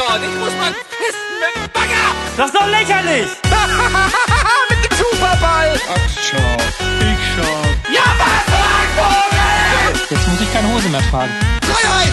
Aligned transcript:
dort. 0.00 0.22
Ich 0.22 0.34
muss 0.38 0.54
mal 0.56 0.72
pissen 0.72 1.34
mit 1.40 1.52
dem 1.56 1.70
Bagger. 1.72 2.06
Das 2.36 2.46
ist 2.46 2.54
doch 2.54 2.66
lächerlich! 2.66 3.26
mit 4.70 4.80
dem 4.84 4.96
Superball. 4.96 5.80
Ach, 5.88 6.08
schau. 6.16 6.56
Ich 7.10 7.20
schau. 7.34 7.58
Ja, 7.92 8.06
was, 8.20 8.44
Vogel? 8.96 10.00
Jetzt 10.10 10.28
muss 10.28 10.40
ich 10.40 10.52
keine 10.52 10.68
Hose 10.72 10.88
mehr 10.88 11.02
tragen. 11.10 11.32
Freiheit. 11.62 12.12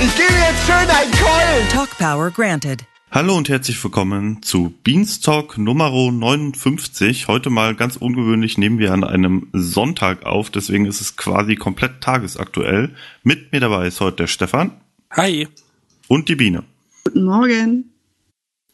ich 0.00 0.16
gebe 0.16 0.34
jetzt 0.34 0.66
schön 0.66 0.90
einen 0.90 1.12
Keulen. 1.12 1.68
Talk 1.72 1.96
Power 1.98 2.30
granted. 2.30 2.84
Hallo 3.16 3.34
und 3.34 3.48
herzlich 3.48 3.82
willkommen 3.82 4.42
zu 4.42 4.74
Beanstalk 4.84 5.56
Nummer 5.56 5.88
59. 5.88 7.28
Heute 7.28 7.48
mal 7.48 7.74
ganz 7.74 7.96
ungewöhnlich 7.96 8.58
nehmen 8.58 8.78
wir 8.78 8.92
an 8.92 9.04
einem 9.04 9.48
Sonntag 9.54 10.26
auf, 10.26 10.50
deswegen 10.50 10.84
ist 10.84 11.00
es 11.00 11.16
quasi 11.16 11.56
komplett 11.56 12.02
tagesaktuell. 12.02 12.94
Mit 13.22 13.52
mir 13.52 13.60
dabei 13.60 13.86
ist 13.86 14.02
heute 14.02 14.16
der 14.16 14.26
Stefan 14.26 14.72
Hi. 15.12 15.48
und 16.08 16.28
die 16.28 16.34
Biene. 16.34 16.64
Guten 17.04 17.24
Morgen. 17.24 17.90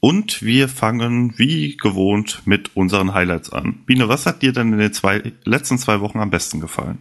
Und 0.01 0.43
wir 0.43 0.69
fangen 0.69 1.39
wie 1.39 1.77
gewohnt 1.77 2.43
mit 2.45 2.75
unseren 2.75 3.15
Highlights 3.15 3.51
an. 3.51 3.85
Biene, 3.87 4.09
was 4.09 4.27
hat 4.27 4.43
dir 4.43 4.51
denn 4.51 4.73
in 4.73 4.81
den 4.81 4.93
zwei, 4.93 5.23
letzten 5.45 5.79
zwei 5.79 6.01
Wochen 6.01 6.19
am 6.19 6.31
besten 6.31 6.59
gefallen? 6.59 6.99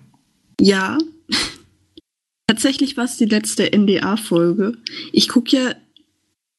Ja, 0.60 1.00
tatsächlich 2.46 2.98
war 2.98 3.06
es 3.06 3.18
die 3.18 3.26
letzte 3.26 3.76
NDA-Folge. 3.76 4.78
Ich 5.12 5.28
gucke 5.28 5.58
ja 5.58 5.72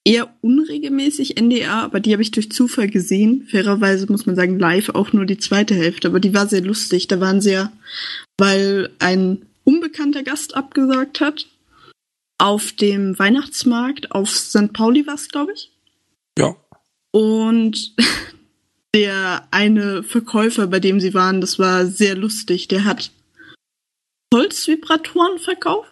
eher 0.05 0.35
unregelmäßig 0.41 1.41
NDA, 1.41 1.83
aber 1.83 2.01
die 2.01 2.13
habe 2.13 2.23
ich 2.23 2.33
durch 2.33 2.51
Zufall 2.51 2.89
gesehen. 2.89 3.47
Fairerweise 3.49 4.11
muss 4.11 4.27
man 4.27 4.35
sagen, 4.35 4.59
live 4.59 4.91
auch 4.91 5.13
nur 5.13 5.27
die 5.27 5.39
zweite 5.39 5.75
Hälfte, 5.75 6.09
aber 6.09 6.21
die 6.21 6.35
war 6.35 6.49
sehr 6.49 6.63
lustig. 6.63 7.09
Da 7.09 7.21
waren 7.21 7.41
sie 7.41 7.53
ja, 7.53 7.73
weil 8.39 8.91
ein 8.99 9.47
unbekannter 9.65 10.23
Gast 10.23 10.57
abgesagt 10.57 11.21
hat, 11.21 11.47
auf 12.39 12.73
dem 12.73 13.17
Weihnachtsmarkt 13.19 14.11
auf 14.11 14.31
St. 14.31 14.73
Pauli 14.73 15.07
war 15.07 15.15
es, 15.15 15.29
glaube 15.29 15.53
ich. 15.53 15.71
Ja. 16.37 16.57
Und 17.13 17.95
der 18.95 19.47
eine 19.53 20.03
Verkäufer, 20.03 20.67
bei 20.67 20.81
dem 20.81 20.99
sie 20.99 21.15
waren, 21.15 21.41
das 21.41 21.61
war 21.61 21.87
sehr 21.87 22.17
lustig. 22.17 22.67
Der 22.67 22.85
hat 22.85 23.13
Holzvibratoren 24.35 25.39
verkauft. 25.39 25.92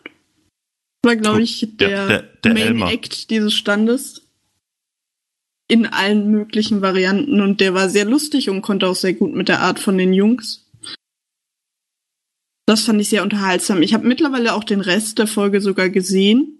War, 1.03 1.17
glaube 1.17 1.43
ich, 1.43 1.61
Der- 1.77 1.89
der, 1.89 2.07
der- 2.09 2.23
der 2.45 2.53
Main 2.55 2.63
Elmar. 2.69 2.93
Act 2.93 3.31
dieses 3.31 3.55
Standes. 3.55 4.23
In 5.69 5.87
allen 5.87 6.31
möglichen 6.31 6.83
Varianten. 6.83 7.41
Und 7.41 7.61
der 7.61 7.75
war 7.75 7.89
sehr 7.89 8.05
lustig 8.05 8.51
und 8.51 8.61
konnte 8.63 8.87
auch 8.89 8.97
sehr 8.97 9.15
gut 9.15 9.35
mit 9.35 9.49
der 9.49 9.61
Art 9.61 9.79
von 9.79 9.97
den 9.97 10.13
Jungs. 10.13 10.67
Das 12.67 12.83
fand 12.83 13.01
ich 13.01 13.09
sehr 13.09 13.23
unterhaltsam. 13.23 13.83
Ich 13.83 13.95
habe 13.95 14.07
mittlerweile 14.07 14.55
auch 14.55 14.65
den 14.65 14.81
Rest 14.81 15.19
der 15.19 15.27
Folge 15.27 15.61
sogar 15.61 15.89
gesehen. 15.89 16.59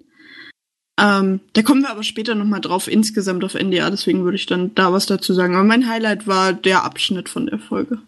Ähm, 0.99 1.41
da 1.55 1.63
kommen 1.63 1.83
wir 1.83 1.91
aber 1.91 2.03
später 2.03 2.35
nochmal 2.35 2.61
drauf, 2.61 2.87
insgesamt 2.89 3.43
auf 3.45 3.55
NDA, 3.55 3.89
deswegen 3.91 4.23
würde 4.25 4.37
ich 4.37 4.47
dann 4.47 4.75
da 4.75 4.93
was 4.93 5.07
dazu 5.07 5.33
sagen. 5.33 5.55
Aber 5.55 5.65
mein 5.65 5.89
Highlight 5.89 6.27
war 6.27 6.53
der 6.53 6.85
Abschnitt 6.85 7.29
von 7.29 7.47
der 7.47 7.59
Folge. 7.59 7.99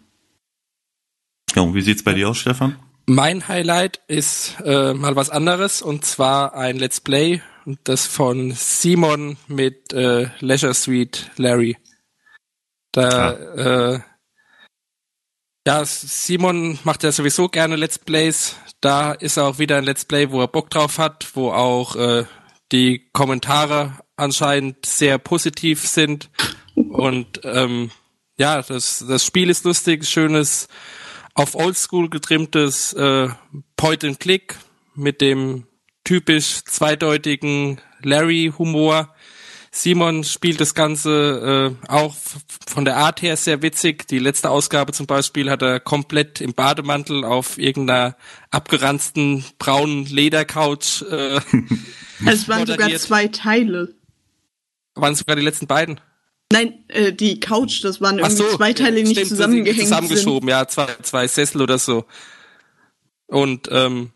Ja, 1.55 1.61
und 1.63 1.73
wie 1.75 1.81
sieht's 1.81 2.03
bei 2.03 2.13
dir 2.13 2.29
aus, 2.29 2.37
Stefan? 2.37 2.75
Mein 3.05 3.47
Highlight 3.49 3.99
ist 4.07 4.55
äh, 4.63 4.93
mal 4.93 5.15
was 5.17 5.29
anderes 5.29 5.81
und 5.81 6.05
zwar 6.05 6.55
ein 6.55 6.77
Let's 6.77 7.01
Play 7.01 7.41
und 7.65 7.79
das 7.83 8.07
von 8.07 8.51
Simon 8.51 9.37
mit 9.47 9.91
äh, 9.91 10.29
Leisure 10.39 10.73
Suite 10.73 11.29
Larry. 11.35 11.77
Da 12.93 13.33
äh, 13.33 13.99
ja, 15.67 15.85
Simon 15.85 16.79
macht 16.83 17.03
ja 17.03 17.11
sowieso 17.11 17.49
gerne 17.49 17.75
Let's 17.75 17.97
Plays. 17.99 18.57
Da 18.81 19.13
ist 19.13 19.37
auch 19.37 19.59
wieder 19.59 19.77
ein 19.77 19.85
Let's 19.85 20.05
Play, 20.05 20.31
wo 20.31 20.41
er 20.41 20.47
Bock 20.47 20.69
drauf 20.69 20.97
hat, 20.97 21.27
wo 21.35 21.51
auch 21.51 21.95
äh, 21.95 22.25
die 22.71 23.09
Kommentare 23.11 23.99
anscheinend 24.15 24.85
sehr 24.85 25.17
positiv 25.17 25.87
sind. 25.87 26.29
Und 26.75 27.41
ähm, 27.43 27.91
ja, 28.37 28.61
das, 28.61 29.05
das 29.07 29.25
Spiel 29.25 29.49
ist 29.49 29.63
lustig, 29.63 30.05
schönes, 30.05 30.67
auf 31.33 31.55
Oldschool 31.55 32.09
getrimmtes 32.09 32.93
äh, 32.93 33.29
Point-and-Click 33.75 34.55
mit 34.95 35.21
dem 35.21 35.65
typisch 36.03 36.63
zweideutigen 36.65 37.79
Larry-Humor. 38.01 39.13
Simon 39.71 40.23
spielt 40.23 40.61
das 40.61 40.75
Ganze 40.75 41.75
äh, 41.81 41.87
auch 41.89 42.15
von 42.67 42.85
der 42.85 42.97
Art 42.97 43.23
her 43.23 43.35
sehr 43.37 43.63
witzig. 43.63 44.07
Die 44.07 44.19
letzte 44.19 44.51
Ausgabe 44.51 44.93
zum 44.93 45.07
Beispiel 45.07 45.49
hat 45.49 45.63
er 45.63 45.79
komplett 45.79 46.41
im 46.41 46.53
Bademantel 46.53 47.25
auf 47.25 47.57
irgendeiner 47.57 48.15
abgeranzten 48.51 49.43
braunen 49.57 50.05
Ledercouch. 50.05 51.03
Äh, 51.09 51.39
Es 52.25 52.47
waren 52.47 52.59
sogar 52.59 52.85
Moderiert. 52.85 53.01
zwei 53.01 53.27
Teile. 53.27 53.95
waren 54.95 55.15
sogar 55.15 55.35
die 55.35 55.41
letzten 55.41 55.67
beiden. 55.67 55.99
Nein, 56.53 56.83
äh, 56.89 57.11
die 57.11 57.39
Couch, 57.39 57.83
das 57.83 57.99
waren 57.99 58.19
irgendwie 58.19 58.35
so, 58.35 58.57
zwei 58.57 58.73
Teile, 58.73 58.97
die 58.97 59.03
nicht 59.03 59.13
stimmt, 59.13 59.25
die 59.25 59.29
zusammengehängt 59.29 59.79
sind. 59.79 59.87
zusammengeschoben, 59.87 60.49
ja, 60.49 60.67
zwei, 60.67 60.85
zwei 61.01 61.27
Sessel 61.27 61.63
oder 61.63 61.79
so. 61.79 62.05
Und 63.25 63.69
ähm, 63.71 64.11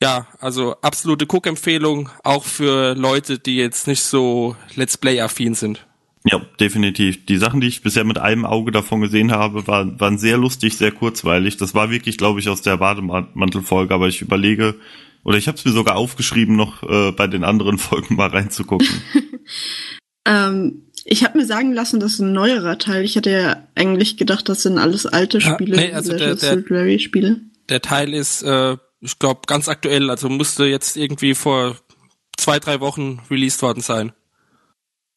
ja, 0.00 0.28
also 0.38 0.76
absolute 0.82 1.26
Cook-Empfehlung, 1.26 2.10
auch 2.22 2.44
für 2.44 2.94
Leute, 2.94 3.40
die 3.40 3.56
jetzt 3.56 3.88
nicht 3.88 4.02
so 4.02 4.54
Let's 4.76 4.96
Play-affin 4.96 5.54
sind. 5.54 5.84
Ja, 6.24 6.40
definitiv. 6.60 7.26
Die 7.26 7.36
Sachen, 7.36 7.60
die 7.60 7.66
ich 7.66 7.82
bisher 7.82 8.04
mit 8.04 8.18
einem 8.18 8.44
Auge 8.44 8.70
davon 8.70 9.00
gesehen 9.00 9.32
habe, 9.32 9.66
waren, 9.66 9.98
waren 9.98 10.18
sehr 10.18 10.38
lustig, 10.38 10.76
sehr 10.76 10.92
kurzweilig. 10.92 11.56
Das 11.56 11.74
war 11.74 11.90
wirklich, 11.90 12.16
glaube 12.16 12.38
ich, 12.38 12.48
aus 12.48 12.62
der 12.62 12.76
Bademantelfolge, 12.76 13.92
aber 13.92 14.06
ich 14.06 14.22
überlege, 14.22 14.76
oder 15.24 15.36
ich 15.36 15.48
habe 15.48 15.58
es 15.58 15.64
mir 15.64 15.72
sogar 15.72 15.96
aufgeschrieben, 15.96 16.54
noch 16.54 16.84
äh, 16.84 17.10
bei 17.10 17.26
den 17.26 17.42
anderen 17.42 17.78
Folgen 17.78 18.14
mal 18.14 18.28
reinzugucken. 18.28 18.86
Ähm, 20.26 20.82
ich 21.04 21.24
habe 21.24 21.38
mir 21.38 21.46
sagen 21.46 21.72
lassen, 21.72 22.00
das 22.00 22.14
ist 22.14 22.18
ein 22.20 22.32
neuerer 22.32 22.78
Teil. 22.78 23.04
Ich 23.04 23.16
hatte 23.16 23.30
ja 23.30 23.66
eigentlich 23.74 24.16
gedacht, 24.16 24.48
das 24.48 24.62
sind 24.62 24.76
alles 24.78 25.06
alte 25.06 25.38
Ja, 25.38 25.54
Spiele, 25.54 25.76
nee, 25.76 25.92
also 25.92 26.12
der- 26.16 26.34
der- 26.34 26.98
Spiele. 26.98 27.40
Der 27.68 27.80
Teil 27.80 28.12
ist, 28.12 28.42
äh, 28.42 28.76
ich 29.00 29.18
glaube, 29.18 29.42
ganz 29.46 29.68
aktuell, 29.68 30.10
also 30.10 30.28
musste 30.28 30.64
jetzt 30.64 30.96
irgendwie 30.96 31.34
vor 31.34 31.76
zwei, 32.36 32.58
drei 32.58 32.80
Wochen 32.80 33.20
released 33.30 33.62
worden 33.62 33.80
sein. 33.80 34.12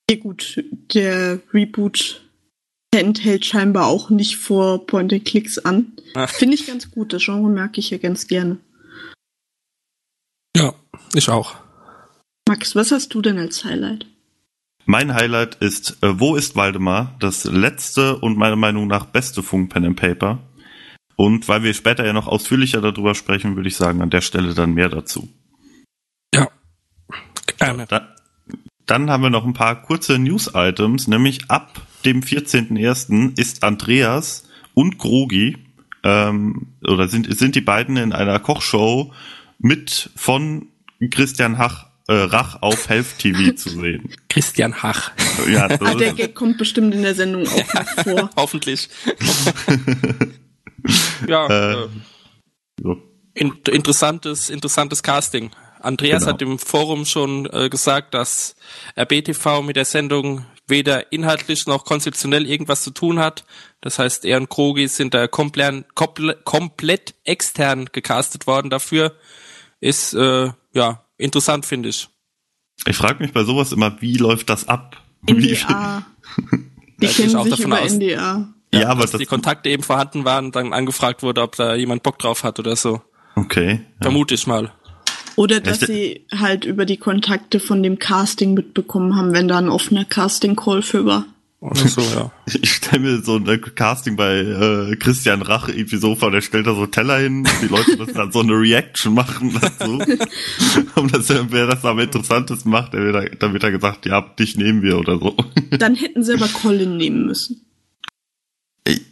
Ja 0.09 0.17
gut, 0.17 0.63
der 0.93 1.39
Reboot 1.53 2.21
enthält 2.91 3.45
scheinbar 3.45 3.87
auch 3.87 4.09
nicht 4.09 4.37
vor 4.37 4.85
Point-and-Clicks 4.87 5.59
an. 5.59 5.93
Finde 6.27 6.55
ich 6.55 6.65
ganz 6.65 6.89
gut, 6.89 7.13
das 7.13 7.23
Genre 7.23 7.49
merke 7.49 7.79
ich 7.79 7.89
ja 7.91 7.97
ganz 7.99 8.27
gerne. 8.27 8.57
Ja, 10.57 10.73
ich 11.13 11.29
auch. 11.29 11.55
Max, 12.47 12.75
was 12.75 12.91
hast 12.91 13.13
du 13.13 13.21
denn 13.21 13.37
als 13.37 13.63
Highlight? 13.63 14.07
Mein 14.89 15.13
Highlight 15.13 15.53
ist 15.53 16.01
äh, 16.01 16.19
Wo 16.19 16.35
ist 16.35 16.55
Waldemar? 16.55 17.15
Das 17.19 17.43
letzte 17.43 18.17
und 18.17 18.39
meiner 18.39 18.55
Meinung 18.55 18.87
nach 18.87 19.05
beste 19.05 19.43
Funk 19.43 19.71
Pen 19.71 19.85
and 19.85 19.95
Paper. 19.95 20.39
Und 21.15 21.47
weil 21.47 21.61
wir 21.61 21.75
später 21.75 22.07
ja 22.07 22.11
noch 22.11 22.25
ausführlicher 22.25 22.81
darüber 22.81 23.13
sprechen, 23.13 23.55
würde 23.55 23.69
ich 23.69 23.75
sagen, 23.75 24.01
an 24.01 24.09
der 24.09 24.21
Stelle 24.21 24.55
dann 24.55 24.73
mehr 24.73 24.89
dazu. 24.89 25.29
Ja. 26.33 26.47
Gerne. 27.59 27.85
Da, 27.85 28.15
dann 28.87 29.11
haben 29.11 29.21
wir 29.21 29.29
noch 29.29 29.45
ein 29.45 29.53
paar 29.53 29.79
kurze 29.79 30.17
News-Items, 30.17 31.07
nämlich 31.07 31.51
ab 31.51 31.79
dem 32.03 32.21
14.01. 32.21 33.39
ist 33.39 33.61
Andreas 33.61 34.49
und 34.73 34.97
Grogi, 34.97 35.55
ähm, 36.01 36.73
oder 36.81 37.07
sind, 37.09 37.31
sind 37.37 37.53
die 37.53 37.61
beiden 37.61 37.95
in 37.95 38.11
einer 38.11 38.39
Kochshow 38.39 39.13
mit 39.59 40.09
von 40.15 40.69
Christian 41.11 41.59
Hach, 41.59 41.88
äh, 42.09 42.13
Rach 42.23 42.61
auf 42.61 42.89
Health 42.89 43.19
TV 43.19 43.53
zu 43.55 43.69
sehen. 43.69 44.13
Christian 44.29 44.81
Hach. 44.81 45.11
Ja, 45.47 45.67
das 45.67 45.81
Ah, 45.81 45.93
der 45.95 46.13
Gag 46.13 46.35
kommt 46.35 46.57
bestimmt 46.57 46.93
in 46.95 47.03
der 47.03 47.15
Sendung 47.15 47.47
auch 47.47 47.73
noch 47.73 47.87
vor. 48.03 48.29
Hoffentlich. 48.35 48.89
ja, 51.27 51.47
Äh, 51.47 51.73
äh, 51.83 51.87
so. 52.81 52.97
in, 53.33 53.53
interessantes, 53.71 54.49
interessantes 54.49 55.03
Casting. 55.03 55.51
Andreas 55.81 56.23
Genau. 56.23 56.33
hat 56.33 56.41
im 56.41 56.59
Forum 56.59 57.05
schon 57.05 57.45
äh, 57.53 57.69
gesagt, 57.69 58.13
dass 58.13 58.55
RBTV 58.97 59.61
mit 59.61 59.75
der 59.75 59.85
Sendung 59.85 60.45
weder 60.67 61.11
inhaltlich 61.11 61.65
noch 61.67 61.85
konzeptionell 61.85 62.45
irgendwas 62.45 62.83
zu 62.83 62.91
tun 62.91 63.19
hat. 63.19 63.43
Das 63.81 63.97
heißt, 63.97 64.25
er 64.25 64.37
und 64.37 64.49
Krogi 64.49 64.87
sind 64.87 65.13
da 65.13 65.27
komplett, 65.27 65.85
komplett, 65.95 66.43
komplett 66.43 67.15
extern 67.23 67.85
gecastet 67.91 68.45
worden 68.45 68.69
dafür. 68.69 69.15
Ist 69.79 70.13
äh, 70.13 70.51
ja 70.73 71.03
interessant, 71.19 71.65
finde 71.65 71.89
ich. 71.89 72.09
Ich 72.87 72.95
frage 72.97 73.21
mich 73.21 73.33
bei 73.33 73.43
sowas 73.43 73.71
immer, 73.71 74.01
wie 74.01 74.17
läuft 74.17 74.49
das 74.49 74.67
ab? 74.67 74.97
Wie, 75.21 75.33
NDA. 75.53 76.05
Die 76.37 76.55
Ja, 77.05 77.09
ich 77.09 77.17
kennen 77.17 77.35
auch 77.35 77.43
sich 77.43 77.51
davon 77.51 77.67
über 77.67 77.81
aus. 77.81 77.93
NDA. 77.93 78.49
ja, 78.73 78.89
aber 78.89 79.01
dass 79.03 79.11
das, 79.11 79.19
die 79.19 79.25
Kontakte 79.25 79.69
eben 79.69 79.83
vorhanden 79.83 80.25
waren 80.25 80.45
und 80.45 80.55
dann 80.55 80.73
angefragt 80.73 81.23
wurde, 81.23 81.41
ob 81.41 81.55
da 81.55 81.75
jemand 81.75 82.03
Bock 82.03 82.19
drauf 82.19 82.43
hat 82.43 82.59
oder 82.59 82.75
so. 82.75 83.01
okay. 83.35 83.81
Ja. 83.99 84.01
Vermute 84.01 84.33
ich 84.35 84.47
mal. 84.47 84.71
Oder 85.35 85.61
dass 85.61 85.81
Echt? 85.81 85.87
sie 85.87 86.25
halt 86.37 86.65
über 86.65 86.85
die 86.85 86.97
Kontakte 86.97 87.61
von 87.61 87.81
dem 87.83 87.99
Casting 87.99 88.53
mitbekommen 88.53 89.15
haben, 89.15 89.31
wenn 89.33 89.47
da 89.47 89.57
ein 89.57 89.69
offener 89.69 90.03
Casting-Call 90.03 90.81
für 90.81 91.05
war. 91.05 91.25
So, 91.61 92.01
ja. 92.15 92.31
Ich 92.61 92.71
stelle 92.75 93.01
mir 93.01 93.21
so 93.21 93.35
ein 93.35 93.61
Casting 93.75 94.15
bei 94.15 94.37
äh, 94.37 94.95
Christian 94.95 95.41
Rach 95.41 95.67
irgendwie 95.67 95.97
so 95.97 96.15
vor, 96.15 96.31
der 96.31 96.39
stellt 96.41 96.67
da 96.67 96.73
so 96.73 96.85
Teller 96.85 97.17
hin, 97.19 97.45
die 97.61 97.67
Leute 97.67 97.97
müssen 97.97 98.13
dann 98.13 98.31
so 98.31 98.39
eine 98.39 98.53
Reaction 98.53 99.13
machen 99.13 99.53
dazu. 99.59 99.99
Und 100.95 101.13
das, 101.13 101.27
wer 101.51 101.67
das 101.67 101.83
am 101.83 101.99
interessantesten 101.99 102.71
macht, 102.71 102.93
der 102.93 103.01
wird, 103.01 103.15
da- 103.15 103.35
dann 103.37 103.51
wird 103.53 103.63
da 103.63 103.71
gesagt, 103.71 104.05
ja, 104.05 104.21
dich 104.21 104.55
nehmen 104.55 104.81
wir 104.83 104.97
oder 104.99 105.19
so. 105.19 105.35
Dann 105.71 105.95
hätten 105.95 106.23
sie 106.23 106.33
aber 106.33 106.47
Colin 106.47 106.95
nehmen 106.97 107.25
müssen. 107.25 107.65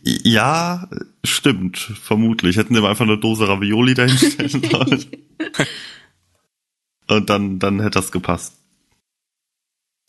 Ja, 0.03 0.89
stimmt, 1.23 1.77
vermutlich. 1.77 2.55
Hätten 2.57 2.73
sie 2.73 2.87
einfach 2.87 3.05
eine 3.05 3.17
Dose 3.19 3.47
Ravioli 3.47 3.93
dahinstellen 3.93 4.63
sollen. 4.71 5.05
Und 7.07 7.29
dann, 7.29 7.59
dann 7.59 7.79
hätte 7.81 7.99
das 7.99 8.11
gepasst. 8.11 8.56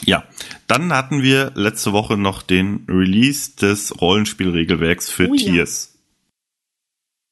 Ja, 0.04 0.24
dann 0.66 0.92
hatten 0.92 1.22
wir 1.22 1.52
letzte 1.54 1.92
Woche 1.92 2.16
noch 2.16 2.42
den 2.42 2.86
Release 2.88 3.56
des 3.56 4.00
Rollenspielregelwerks 4.00 5.10
für 5.10 5.28
Oh 5.28 5.34
ja. 5.34 5.52
Tiers. 5.52 5.94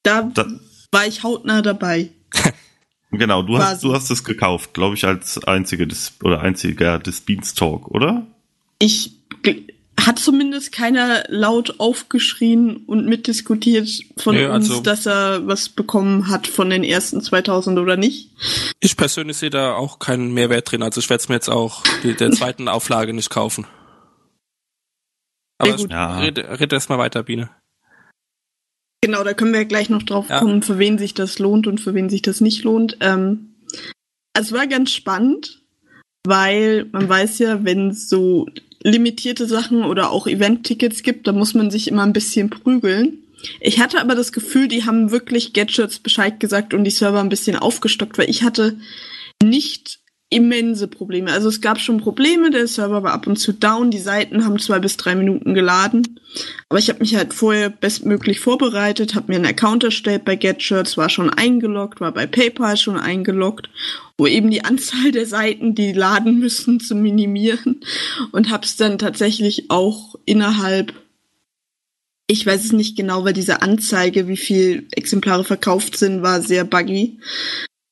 Da, 0.03 0.23
Da- 0.23 0.47
war 0.93 1.07
ich 1.07 1.23
hautnah 1.23 1.63
dabei. 1.63 2.11
Genau, 3.13 3.43
du 3.43 3.57
hast, 3.57 3.85
du 3.85 3.95
hast 3.95 4.11
es 4.11 4.25
gekauft, 4.25 4.75
glaube 4.75 4.97
ich, 4.97 5.05
als 5.07 5.43
einzige 5.45 5.87
des, 5.87 6.15
oder 6.25 6.41
einziger 6.43 6.99
des 6.99 7.21
Beanstalk, 7.21 7.87
oder? 7.89 8.27
Ich 8.81 9.13
hat 9.99 10.19
zumindest 10.19 10.73
keiner 10.73 11.25
laut 11.29 11.81
aufgeschrien 11.81 12.77
und 12.87 13.07
mitdiskutiert 13.07 13.89
von 14.17 14.35
Nö, 14.37 14.51
uns, 14.53 14.71
also- 14.71 14.83
dass 14.83 15.07
er 15.07 15.47
was 15.47 15.69
bekommen 15.69 16.29
hat 16.29 16.47
von 16.47 16.71
den 16.71 16.85
ersten 16.85 17.21
2000 17.23 17.79
oder 17.79 17.97
nicht. 17.97 18.31
Ich 18.81 18.97
persönlich 18.97 19.37
sehe 19.39 19.51
da 19.51 19.75
auch 19.75 19.99
keinen 19.99 20.33
Mehrwert 20.35 20.71
drin. 20.71 20.83
Also 20.83 21.01
ich 21.01 21.09
werde 21.11 21.23
es 21.23 21.29
mir 21.29 21.37
jetzt 21.37 21.49
auch 21.49 21.83
die, 22.03 22.15
der 22.15 22.31
zweiten 22.33 22.69
Auflage 22.69 23.13
nicht 23.15 23.31
kaufen. 23.31 23.67
Aber. 25.59 25.77
Ja. 25.89 26.19
red, 26.19 26.39
red 26.39 26.73
erst 26.73 26.91
mal 26.91 26.99
weiter, 26.99 27.23
Biene. 27.23 27.49
Genau, 29.03 29.25
da 29.25 29.35
können 29.35 29.53
wir 29.55 29.65
gleich 29.65 29.89
noch 29.89 30.03
drauf 30.03 30.29
Ja. 30.29 30.41
kommen, 30.41 30.63
für 30.63 30.79
wen 30.79 30.99
sich 30.99 31.15
das 31.15 31.39
lohnt 31.39 31.67
und 31.67 31.81
für 31.81 31.95
wen 31.95 32.09
sich 32.11 32.23
das 32.23 32.41
nicht 32.41 32.65
lohnt. 32.65 32.97
Ähm, 33.01 33.55
es 34.35 34.53
war 34.53 34.67
ganz 34.67 34.93
spannend, 34.93 35.63
weil 36.27 36.87
man 36.93 37.09
weiß 37.09 37.39
ja, 37.39 37.65
wenn 37.65 37.91
es 37.91 38.09
so 38.09 38.47
limitierte 38.87 39.47
Sachen 39.47 39.85
oder 39.85 40.11
auch 40.11 40.27
Event-Tickets 40.27 41.03
gibt, 41.03 41.27
da 41.27 41.33
muss 41.33 41.55
man 41.55 41.71
sich 41.71 41.89
immer 41.89 42.05
ein 42.05 42.13
bisschen 42.13 42.51
prügeln. 42.51 43.19
Ich 43.61 43.81
hatte 43.81 44.01
aber 44.01 44.15
das 44.15 44.33
Gefühl, 44.33 44.69
die 44.69 44.85
haben 44.85 45.11
wirklich 45.11 45.53
Gadgets 45.53 45.99
Bescheid 45.99 46.41
gesagt 46.41 46.73
und 46.73 46.85
die 46.85 46.91
Server 46.91 47.21
ein 47.21 47.29
bisschen 47.29 47.57
aufgestockt, 47.57 48.17
weil 48.17 48.31
ich 48.31 48.43
hatte 48.43 48.79
nicht 49.43 49.99
immense 50.29 50.89
Probleme. 50.89 51.33
Also 51.33 51.49
es 51.49 51.61
gab 51.61 51.79
schon 51.79 51.99
Probleme, 51.99 52.51
der 52.51 52.67
Server 52.67 53.03
war 53.05 53.13
ab 53.13 53.27
und 53.29 53.37
zu 53.37 53.53
down, 53.53 53.93
die 53.93 53.99
Seiten 53.99 54.45
haben 54.45 54.59
zwei 54.59 54.81
bis 54.81 54.97
drei 54.97 55.15
Minuten 55.15 55.55
geladen. 55.55 56.19
Aber 56.69 56.81
ich 56.81 56.89
habe 56.89 56.99
mich 56.99 57.15
halt 57.15 57.33
vorher 57.33 57.71
bestmöglich 57.71 58.41
vorbereitet, 58.41 59.15
habe 59.15 59.29
mir 59.29 59.37
einen 59.37 59.47
Account 59.47 59.85
erstellt 59.85 60.25
bei 60.25 60.35
GetShirts, 60.35 60.97
war 60.97 61.09
schon 61.09 61.31
eingeloggt, 61.31 62.01
war 62.01 62.13
bei 62.13 62.27
PayPal 62.27 62.77
schon 62.77 62.99
eingeloggt, 62.99 63.71
um 64.17 64.27
eben 64.27 64.51
die 64.51 64.65
Anzahl 64.65 65.13
der 65.13 65.27
Seiten, 65.27 65.77
die 65.77 65.93
laden 65.93 66.41
müssen, 66.41 66.81
zu 66.81 66.97
minimieren 66.97 67.81
und 68.33 68.51
habe 68.51 68.65
es 68.65 68.77
dann 68.77 68.99
tatsächlich 68.99 69.71
auch 69.71 70.17
innerhalb 70.25 70.93
ich 72.29 72.45
weiß 72.45 72.65
es 72.65 72.73
nicht 72.73 72.97
genau, 72.97 73.25
weil 73.25 73.35
diese 73.35 73.63
Anzeige, 73.63 74.27
wie 74.27 74.37
viel 74.37 74.89
Exemplare 74.91 75.45
verkauft 75.45 75.97
sind, 75.97 76.23
war 76.23 76.43
sehr 76.43 76.65
buggy. 76.65 77.21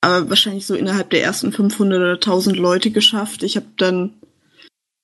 Aber 0.05 0.29
wahrscheinlich 0.29 0.67
so 0.67 0.75
innerhalb 0.75 1.09
der 1.09 1.23
ersten 1.23 1.51
500 1.51 1.99
oder 1.99 2.13
1000 2.13 2.59
Leute 2.59 2.91
geschafft. 2.91 3.43
Ich 3.43 3.57
habe 3.57 3.69
dann 3.79 4.13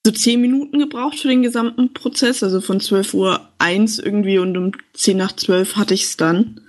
so 0.04 0.12
10 0.12 0.38
Minuten 0.38 0.78
gebraucht 0.78 1.18
für 1.18 1.28
den 1.28 1.42
gesamten 1.42 1.94
Prozess, 1.94 2.42
also 2.42 2.60
von 2.60 2.80
12 2.80 3.14
Uhr 3.14 3.48
1 3.56 3.98
irgendwie 3.98 4.36
und 4.38 4.58
um 4.58 4.72
10 4.92 5.16
nach 5.16 5.32
12 5.32 5.76
hatte 5.76 5.94
ich 5.94 6.02
es 6.02 6.18
dann. 6.18 6.60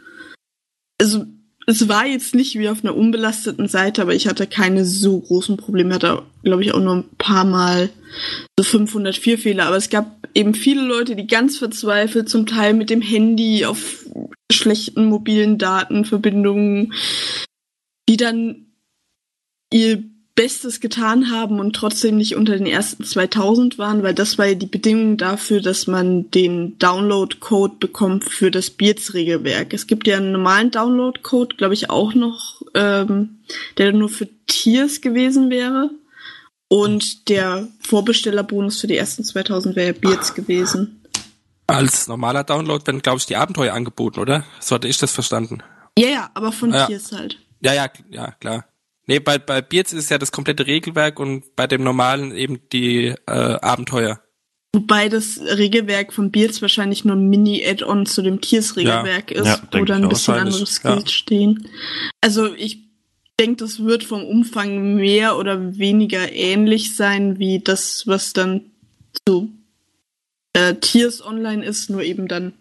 Also 0.97 1.25
es 1.67 1.89
war 1.89 2.05
jetzt 2.05 2.33
nicht 2.33 2.57
wie 2.57 2.69
auf 2.69 2.85
einer 2.85 2.95
unbelasteten 2.95 3.67
Seite, 3.67 4.01
aber 4.01 4.15
ich 4.15 4.29
hatte 4.29 4.47
keine 4.47 4.85
so 4.85 5.19
großen 5.19 5.57
Probleme. 5.57 5.93
Hatte, 5.93 6.23
glaube 6.41 6.63
ich, 6.63 6.73
auch 6.73 6.79
nur 6.79 6.95
ein 6.95 7.09
paar 7.17 7.43
Mal 7.43 7.89
so 8.57 8.63
504 8.63 9.39
Fehler. 9.39 9.65
Aber 9.65 9.75
es 9.75 9.89
gab 9.89 10.29
eben 10.33 10.53
viele 10.53 10.83
Leute, 10.83 11.17
die 11.17 11.27
ganz 11.27 11.57
verzweifelt, 11.57 12.29
zum 12.29 12.45
Teil 12.45 12.75
mit 12.75 12.89
dem 12.89 13.01
Handy 13.01 13.65
auf 13.65 14.05
schlechten 14.53 15.03
mobilen 15.03 15.57
Datenverbindungen, 15.57 16.93
die 18.07 18.17
dann 18.17 18.67
ihr 19.71 20.03
Bestes 20.33 20.79
getan 20.79 21.29
haben 21.29 21.59
und 21.59 21.75
trotzdem 21.75 22.15
nicht 22.15 22.35
unter 22.35 22.57
den 22.57 22.65
ersten 22.65 23.03
2000 23.03 23.77
waren, 23.77 24.01
weil 24.01 24.13
das 24.13 24.37
war 24.37 24.47
ja 24.47 24.55
die 24.55 24.65
Bedingung 24.65 25.17
dafür, 25.17 25.61
dass 25.61 25.87
man 25.87 26.31
den 26.31 26.79
Download-Code 26.79 27.75
bekommt 27.79 28.25
für 28.25 28.49
das 28.49 28.69
Beards-Regelwerk. 28.69 29.73
Es 29.73 29.87
gibt 29.87 30.07
ja 30.07 30.17
einen 30.17 30.31
normalen 30.31 30.71
Download-Code, 30.71 31.57
glaube 31.57 31.73
ich, 31.73 31.89
auch 31.89 32.13
noch, 32.13 32.61
ähm, 32.73 33.41
der 33.77 33.91
nur 33.91 34.07
für 34.07 34.29
Tiers 34.47 35.01
gewesen 35.01 35.49
wäre. 35.49 35.89
Und 36.69 37.27
der 37.27 37.67
Vorbestellerbonus 37.81 38.79
für 38.79 38.87
die 38.87 38.95
ersten 38.95 39.25
2000 39.25 39.75
wäre 39.75 39.91
Beards 39.93 40.33
gewesen. 40.33 41.03
Als 41.67 42.07
normaler 42.07 42.45
Download 42.45 42.85
werden, 42.87 43.01
glaube 43.01 43.17
ich, 43.17 43.25
die 43.25 43.35
Abenteuer 43.35 43.73
angeboten, 43.73 44.21
oder? 44.21 44.45
So 44.61 44.75
hatte 44.75 44.87
ich 44.87 44.97
das 44.97 45.11
verstanden. 45.11 45.61
Ja, 45.99 46.07
ja, 46.07 46.31
aber 46.33 46.53
von 46.53 46.73
Ja. 46.73 46.87
Tiers 46.87 47.11
halt. 47.11 47.37
Ja, 47.61 47.73
ja, 47.73 47.89
ja, 48.09 48.31
klar. 48.39 48.65
Nee, 49.07 49.19
bei, 49.19 49.37
bei 49.37 49.61
Beards 49.61 49.93
ist 49.93 50.05
es 50.05 50.09
ja 50.09 50.17
das 50.17 50.31
komplette 50.31 50.67
Regelwerk 50.67 51.19
und 51.19 51.55
bei 51.55 51.67
dem 51.67 51.83
normalen 51.83 52.35
eben 52.35 52.59
die 52.71 53.13
äh, 53.27 53.31
Abenteuer. 53.31 54.21
Wobei 54.73 55.09
das 55.09 55.39
Regelwerk 55.39 56.13
von 56.13 56.31
Beards 56.31 56.61
wahrscheinlich 56.61 57.03
nur 57.03 57.17
ein 57.17 57.29
Mini-Add-on 57.29 58.05
zu 58.05 58.21
dem 58.21 58.39
Tiers-Regelwerk 58.39 59.31
ist, 59.31 59.47
Ja, 59.47 59.61
wo 59.73 59.83
dann 59.83 60.03
ein 60.03 60.09
bisschen 60.09 60.35
andere 60.35 60.65
Skills 60.65 61.03
ja. 61.03 61.07
stehen. 61.07 61.67
Also 62.21 62.53
ich 62.53 62.79
denke, 63.37 63.57
das 63.57 63.83
wird 63.83 64.03
vom 64.05 64.23
Umfang 64.23 64.95
mehr 64.95 65.37
oder 65.37 65.77
weniger 65.77 66.31
ähnlich 66.31 66.95
sein 66.95 67.37
wie 67.37 67.59
das, 67.59 68.03
was 68.07 68.31
dann 68.31 68.71
zu 69.27 69.49
äh, 70.53 70.75
Tiers 70.75 71.25
online 71.25 71.65
ist, 71.65 71.89
nur 71.89 72.03
eben 72.03 72.27
dann 72.27 72.53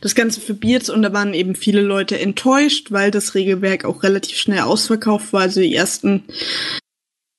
das 0.00 0.14
Ganze 0.14 0.40
für 0.40 0.54
Beards 0.54 0.90
und 0.90 1.02
da 1.02 1.12
waren 1.12 1.34
eben 1.34 1.54
viele 1.54 1.80
Leute 1.80 2.18
enttäuscht, 2.18 2.90
weil 2.90 3.10
das 3.10 3.34
Regelwerk 3.34 3.84
auch 3.84 4.02
relativ 4.02 4.36
schnell 4.36 4.60
ausverkauft 4.60 5.32
war. 5.32 5.42
Also 5.42 5.60
die 5.60 5.74
ersten 5.74 6.24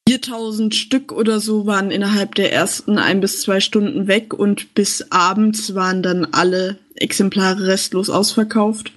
4000 0.08 0.76
Stück 0.76 1.12
oder 1.12 1.40
so 1.40 1.66
waren 1.66 1.92
innerhalb 1.92 2.36
der 2.36 2.54
ersten 2.54 3.00
ein 3.00 3.22
bis 3.22 3.42
zwei 3.42 3.60
Stunden 3.60 4.08
weg 4.08 4.34
und 4.34 4.74
bis 4.76 5.12
abends 5.12 5.74
waren 5.74 6.04
dann 6.04 6.26
alle 6.26 6.78
Exemplare 6.96 7.68
restlos 7.68 8.10
ausverkauft. 8.10 8.92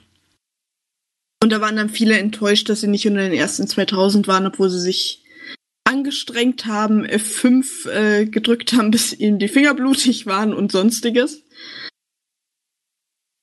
Und 1.43 1.50
da 1.50 1.61
waren 1.61 1.76
dann 1.76 1.88
viele 1.88 2.19
enttäuscht, 2.19 2.69
dass 2.69 2.81
sie 2.81 2.88
nicht 2.88 3.06
unter 3.06 3.22
den 3.22 3.32
ersten 3.32 3.66
2000 3.66 4.26
waren, 4.28 4.47
obwohl 4.47 4.68
sie 4.71 4.80
sich 4.80 5.23
angestrengt 5.88 6.66
haben, 6.66 7.04
F5 7.04 7.88
äh, 7.88 8.26
gedrückt 8.26 8.75
haben, 8.75 8.90
bis 8.92 9.18
ihnen 9.18 9.38
die 9.38 9.49
Finger 9.49 9.75
blutig 9.75 10.26
waren 10.26 10.52
und 10.52 10.71
sonstiges. 10.71 11.42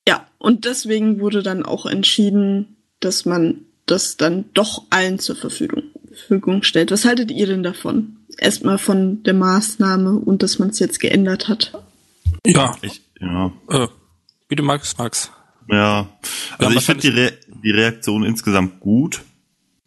Ja, 0.08 0.28
und 0.38 0.66
deswegen 0.66 1.20
wurde 1.20 1.42
dann 1.42 1.64
auch 1.64 1.86
entschieden, 1.86 2.78
dass 3.00 3.26
man 3.26 3.66
das 3.88 4.18
dann 4.18 4.46
doch 4.54 4.84
allen 4.92 5.20
zur 5.20 5.36
Verfügung, 5.36 5.84
Verfügung 6.08 6.64
stellt. 6.64 6.92
Was 6.92 7.06
haltet 7.06 7.32
ihr 7.32 7.48
denn 7.48 7.64
davon? 7.64 8.18
Erstmal 8.38 8.78
von 8.78 9.24
der 9.24 9.34
Maßnahme 9.34 10.12
und 10.14 10.44
dass 10.44 10.60
man 10.60 10.70
es 10.70 10.80
jetzt 10.80 11.00
geändert 11.00 11.48
hat. 11.48 11.74
Ja, 12.46 12.76
Ich, 12.82 13.02
ja. 13.20 13.52
äh, 13.70 13.88
wie 14.50 14.56
du 14.56 14.64
magst, 14.64 14.98
Max. 15.00 15.32
Ja, 15.70 16.10
also 16.58 16.72
Ja, 16.72 16.78
ich 16.80 16.86
finde 16.86 17.02
die, 17.02 17.08
Re 17.10 17.34
die 17.64 17.72
Reaktion 17.72 18.24
insgesamt 18.24 18.80
gut. 18.80 19.22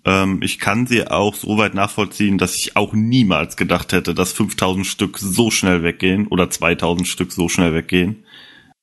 Ähm, 0.09 0.41
ich 0.43 0.59
kann 0.59 0.87
sie 0.87 1.07
auch 1.07 1.35
so 1.35 1.59
weit 1.59 1.75
nachvollziehen, 1.75 2.39
dass 2.39 2.57
ich 2.57 2.77
auch 2.77 2.95
niemals 2.95 3.59
gedacht 3.59 3.93
hätte, 3.93 4.15
dass 4.15 4.33
5000 4.33 4.87
Stück 4.87 5.19
so 5.19 5.51
schnell 5.51 5.83
weggehen 5.83 6.29
oder 6.29 6.49
2000 6.49 7.07
Stück 7.07 7.31
so 7.31 7.51
schnell 7.51 7.75
weggehen. 7.75 8.25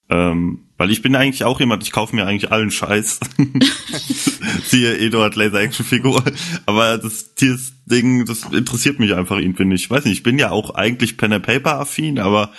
Ähm, 0.07 0.65
weil 0.77 0.91
ich 0.91 1.01
bin 1.01 1.15
eigentlich 1.15 1.43
auch 1.43 1.59
jemand, 1.59 1.81
ich 1.81 1.91
kaufe 1.91 2.15
mir 2.15 2.27
eigentlich 2.27 2.51
allen 2.51 2.69
Scheiß. 2.69 3.21
Siehe 4.65 4.99
Eduard 4.99 5.35
Laser 5.35 5.61
Action 5.61 5.83
Figur. 5.83 6.23
Aber 6.67 6.99
das 6.99 7.33
Tiers-Ding, 7.33 8.25
das 8.25 8.43
interessiert 8.43 8.99
mich 8.99 9.15
einfach 9.15 9.37
irgendwie 9.37 9.65
nicht. 9.65 9.85
Ich 9.85 9.89
weiß 9.89 10.05
nicht, 10.05 10.17
ich 10.17 10.23
bin 10.23 10.37
ja 10.37 10.51
auch 10.51 10.75
eigentlich 10.75 11.17
Pen 11.17 11.33
and 11.33 11.45
Paper 11.45 11.79
affin, 11.79 12.19
aber 12.19 12.51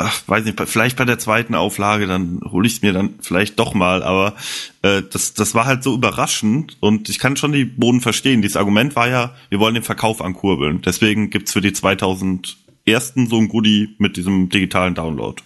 ach, 0.00 0.22
weiß 0.26 0.44
nicht, 0.44 0.60
vielleicht 0.60 0.96
bei 0.96 1.04
der 1.04 1.18
zweiten 1.18 1.54
Auflage, 1.54 2.06
dann 2.06 2.40
hole 2.44 2.66
ich 2.66 2.74
es 2.74 2.82
mir 2.82 2.92
dann 2.92 3.14
vielleicht 3.20 3.58
doch 3.58 3.74
mal, 3.74 4.02
aber 4.02 4.34
äh, 4.82 5.02
das, 5.10 5.34
das 5.34 5.54
war 5.54 5.66
halt 5.66 5.82
so 5.82 5.94
überraschend 5.94 6.76
und 6.80 7.08
ich 7.08 7.18
kann 7.18 7.36
schon 7.36 7.52
die 7.52 7.64
Boden 7.64 8.00
verstehen. 8.00 8.42
Dieses 8.42 8.56
Argument 8.56 8.96
war 8.96 9.08
ja, 9.08 9.34
wir 9.48 9.60
wollen 9.60 9.74
den 9.74 9.82
Verkauf 9.82 10.22
ankurbeln. 10.22 10.82
Deswegen 10.82 11.30
gibt's 11.30 11.52
für 11.52 11.60
die 11.60 11.72
2000 11.72 12.56
ersten 12.86 13.26
so 13.26 13.38
ein 13.38 13.48
Goodie 13.48 13.94
mit 13.98 14.16
diesem 14.16 14.48
digitalen 14.48 14.94
Download. 14.94 15.42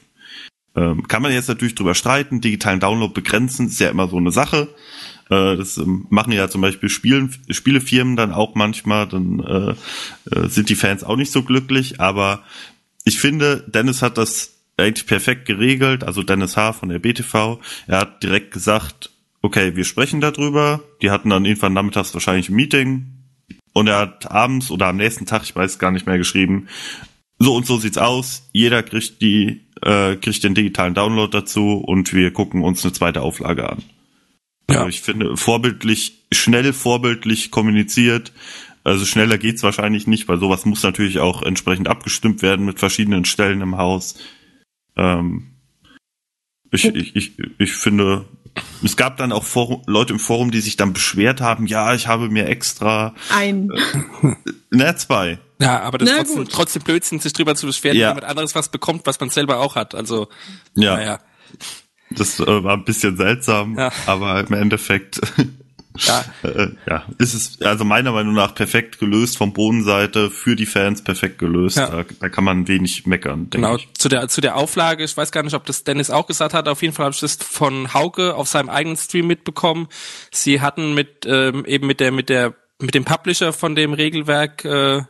Ähm, 0.77 1.07
kann 1.07 1.23
man 1.23 1.33
jetzt 1.33 1.49
natürlich 1.49 1.75
drüber 1.75 1.95
streiten, 1.95 2.41
digitalen 2.41 2.81
Download 2.81 3.13
begrenzen, 3.13 3.69
ist 3.69 3.81
ja 3.81 3.91
immer 3.91 4.09
so 4.09 4.17
eine 4.17 4.33
Sache. 4.33 4.69
Äh, 5.31 5.57
das 5.57 5.77
ähm, 5.79 6.07
machen 6.11 6.33
ja 6.33 6.49
zum 6.49 6.61
Beispiel 6.61 6.89
Spielen, 6.89 7.35
Spielefirmen 7.49 8.17
dann 8.17 8.33
auch 8.33 8.55
manchmal, 8.55 9.07
dann 9.07 9.41
äh, 9.41 10.37
äh, 10.37 10.49
sind 10.49 10.69
die 10.69 10.75
Fans 10.75 11.05
auch 11.05 11.17
nicht 11.17 11.33
so 11.33 11.43
glücklich, 11.43 12.01
aber 12.01 12.43
ich 13.05 13.19
finde, 13.19 13.65
Dennis 13.69 14.03
hat 14.03 14.19
das 14.19 14.55
eigentlich 14.77 15.07
perfekt 15.07 15.47
geregelt, 15.47 16.05
also 16.05 16.23
Dennis 16.23 16.57
H. 16.57 16.73
von 16.73 16.89
der 16.89 16.99
BTV. 16.99 17.61
Er 17.87 18.01
hat 18.01 18.23
direkt 18.23 18.51
gesagt, 18.53 19.11
okay, 19.43 19.77
wir 19.77 19.85
sprechen 19.85 20.21
darüber. 20.21 20.83
Die 21.03 21.11
hatten 21.11 21.31
dann 21.31 21.45
irgendwann 21.45 21.75
nachmittags 21.75 22.15
wahrscheinlich 22.15 22.49
ein 22.49 22.57
Meeting. 22.57 23.07
Und 23.73 23.89
er 23.89 23.99
hat 23.99 24.31
abends 24.31 24.71
oder 24.71 24.87
am 24.87 24.97
nächsten 24.97 25.27
Tag, 25.27 25.43
ich 25.43 25.55
weiß 25.55 25.79
gar 25.79 25.91
nicht 25.91 26.07
mehr, 26.07 26.19
geschrieben, 26.19 26.69
so 27.39 27.55
und 27.55 27.67
so 27.67 27.77
sieht's 27.77 27.99
aus. 27.99 28.49
Jeder 28.53 28.83
kriegt 28.83 29.21
die, 29.21 29.67
äh, 29.83 30.17
kriegt 30.17 30.43
den 30.43 30.55
digitalen 30.55 30.95
Download 30.95 31.31
dazu 31.31 31.75
und 31.75 32.13
wir 32.15 32.33
gucken 32.33 32.63
uns 32.63 32.85
eine 32.85 32.93
zweite 32.93 33.23
Auflage 33.23 33.69
an. 33.69 33.83
Ja. 34.71 34.79
Also 34.79 34.89
ich 34.89 35.03
finde, 35.03 35.37
vorbildlich, 35.37 36.25
schnell 36.33 36.73
vorbildlich 36.73 37.51
kommuniziert. 37.51 38.33
Also 38.85 39.07
schneller 39.07 39.39
geht's 39.39 39.63
wahrscheinlich 39.63 40.07
nicht, 40.07 40.29
weil 40.29 40.39
sowas 40.39 40.67
muss 40.67 40.83
natürlich 40.83 41.19
auch 41.19 41.43
entsprechend 41.43 41.89
abgestimmt 41.89 42.43
werden 42.43 42.67
mit 42.67 42.79
verschiedenen 42.79 43.25
Stellen 43.25 43.63
im 43.63 43.79
Haus. 43.79 44.17
Ähm, 44.97 45.55
ich, 46.71 46.85
ich, 46.85 47.17
ich, 47.17 47.33
ich 47.59 47.73
finde, 47.73 48.27
es 48.85 48.97
gab 48.97 49.17
dann 49.17 49.33
auch 49.33 49.45
Forum, 49.45 49.83
Leute 49.87 50.13
im 50.13 50.19
Forum, 50.19 50.51
die 50.51 50.61
sich 50.61 50.77
dann 50.77 50.93
beschwert 50.93 51.41
haben, 51.41 51.67
ja, 51.67 51.95
ich 51.95 52.09
habe 52.09 52.29
mir 52.29 52.47
extra, 52.47 53.15
Ein. 53.31 53.71
ne, 54.71 54.95
zwei. 54.97 55.39
Ja, 55.61 55.81
aber 55.81 55.99
das 55.99 56.11
ist 56.11 56.17
trotzdem, 56.17 56.37
gut. 56.37 56.53
trotzdem 56.53 56.83
Blödsinn, 56.83 57.21
sich 57.21 57.33
drüber 57.33 57.55
zu 57.55 57.67
beschweren, 57.67 57.97
Ja. 57.97 58.09
wenn 58.09 58.17
jemand 58.17 58.31
anderes 58.31 58.55
was 58.55 58.69
bekommt, 58.69 59.07
was 59.07 59.19
man 59.19 59.31
selber 59.31 59.61
auch 59.61 59.77
hat. 59.77 59.95
Also, 59.95 60.29
Ja, 60.75 60.97
naja. 60.97 61.21
das 62.11 62.39
äh, 62.41 62.65
war 62.65 62.75
ein 62.77 62.85
bisschen 62.85 63.17
seltsam, 63.17 63.79
Ja. 63.79 63.93
aber 64.07 64.41
im 64.41 64.53
Endeffekt, 64.53 65.21
Ja, 65.97 66.25
äh, 66.43 66.69
ja, 66.89 67.05
ist 67.19 67.35
es 67.35 67.63
also 67.63 67.85
meiner 67.85 68.11
Meinung 68.11 68.35
nach 68.35 68.55
perfekt 68.55 68.99
gelöst 68.99 69.39
vom 69.39 69.53
Bodenseite 69.53 70.31
für 70.31 70.57
die 70.57 70.67
Fans 70.67 71.05
perfekt 71.05 71.39
gelöst. 71.39 71.77
Ja. 71.77 71.89
Da, 71.89 72.05
da 72.21 72.29
kann 72.29 72.43
man 72.43 72.67
wenig 72.67 73.07
meckern, 73.07 73.49
genau. 73.51 73.77
ich. 73.77 73.89
Zu 73.95 74.09
der, 74.09 74.29
zu 74.29 74.41
der 74.41 74.57
Auflage, 74.57 75.05
ich 75.05 75.17
weiß 75.17 75.31
gar 75.31 75.45
nicht, 75.45 75.55
ob 75.55 75.67
das 75.67 75.85
Dennis 75.85 76.11
auch 76.11 76.27
gesagt 76.27 76.53
hat, 76.53 76.69
auf 76.69 76.83
jeden 76.83 76.95
Fall 76.95 77.05
habe 77.05 77.15
ich 77.15 77.21
das 77.21 77.37
von 77.37 77.95
Hauke 77.95 78.35
auf 78.35 78.49
seinem 78.49 78.71
eigenen 78.71 78.97
Stream 78.97 79.29
mitbekommen. 79.29 79.89
Sie 80.33 80.61
hatten 80.61 80.95
mit, 80.95 81.27
ähm, 81.27 81.65
eben 81.65 81.87
mit 81.87 82.01
der, 82.01 82.11
mit 82.11 82.29
der, 82.29 82.55
mit 82.81 82.95
dem 82.95 83.05
Publisher 83.05 83.53
von 83.53 83.77
dem 83.77 83.93
Regelwerk, 83.93 84.65
äh, 84.65 85.03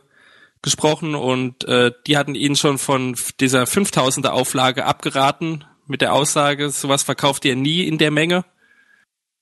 gesprochen 0.61 1.13
und 1.13 1.63
äh, 1.65 1.91
die 2.07 2.17
hatten 2.17 2.35
ihn 2.35 2.55
schon 2.55 2.79
von 2.79 3.15
dieser 3.39 3.63
5000er 3.63 4.29
Auflage 4.29 4.85
abgeraten 4.85 5.63
mit 5.87 6.01
der 6.01 6.13
Aussage, 6.13 6.71
sowas 6.71 7.03
verkauft 7.03 7.45
ihr 7.45 7.55
nie 7.55 7.83
in 7.83 7.99
der 7.99 8.11
Menge. 8.11 8.45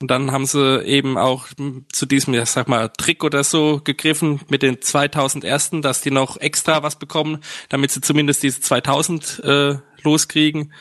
Und 0.04 0.12
dann 0.12 0.34
haben 0.34 0.46
sie 0.46 0.84
eben 0.84 1.18
auch 1.18 1.48
zu 1.90 2.06
diesem, 2.06 2.34
ja, 2.34 2.46
sag 2.46 2.68
mal, 2.68 2.90
Trick 2.90 3.24
oder 3.24 3.46
so 3.46 3.80
gegriffen 3.82 4.42
mit 4.50 4.62
den 4.62 4.82
2000 4.82 5.46
ersten, 5.46 5.82
dass 5.82 6.02
die 6.02 6.12
noch 6.12 6.36
extra 6.36 6.84
was 6.84 6.98
bekommen, 7.00 7.40
damit 7.70 7.92
sie 7.92 8.02
zumindest 8.02 8.44
diese 8.44 8.60
2000 8.60 9.42
äh, 9.46 9.76
loskriegen. 10.04 10.74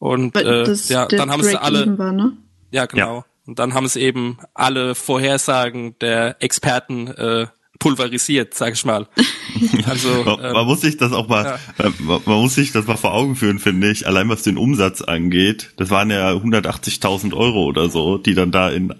Und 0.00 0.34
äh, 0.34 0.64
ja, 0.88 1.06
dann 1.06 1.30
haben 1.30 1.44
sie 1.44 1.54
alle, 1.54 1.96
War, 1.96 2.10
ne? 2.10 2.36
ja 2.72 2.86
genau. 2.86 3.24
Und 3.46 3.60
dann 3.60 3.74
haben 3.74 3.86
sie 3.86 4.00
eben 4.00 4.38
alle 4.54 4.96
Vorhersagen 4.96 5.96
der 6.00 6.42
Experten 6.42 7.06
äh, 7.06 7.46
pulverisiert, 7.84 8.54
sag 8.54 8.74
ich 8.74 8.84
mal. 8.84 9.06
Also 9.86 10.08
Man, 10.24 10.40
ähm, 10.44 10.52
man 10.52 10.66
muss 10.66 10.80
sich 10.80 10.96
das 10.96 11.12
auch 11.12 11.28
mal, 11.28 11.58
äh, 11.78 11.90
man, 12.00 12.20
man 12.26 12.40
muss 12.40 12.54
sich 12.56 12.72
das 12.72 12.86
mal 12.86 12.96
vor 12.96 13.14
Augen 13.14 13.36
führen, 13.36 13.58
finde 13.60 13.90
ich. 13.90 14.06
Allein 14.06 14.28
was 14.28 14.42
den 14.42 14.56
Umsatz 14.58 15.00
angeht, 15.02 15.72
das 15.76 15.90
waren 15.90 16.10
ja 16.10 16.32
180.000 16.32 17.34
Euro 17.34 17.64
oder 17.64 17.88
so, 17.88 18.18
die 18.18 18.34
dann 18.34 18.50
da 18.50 18.70
in 18.70 18.92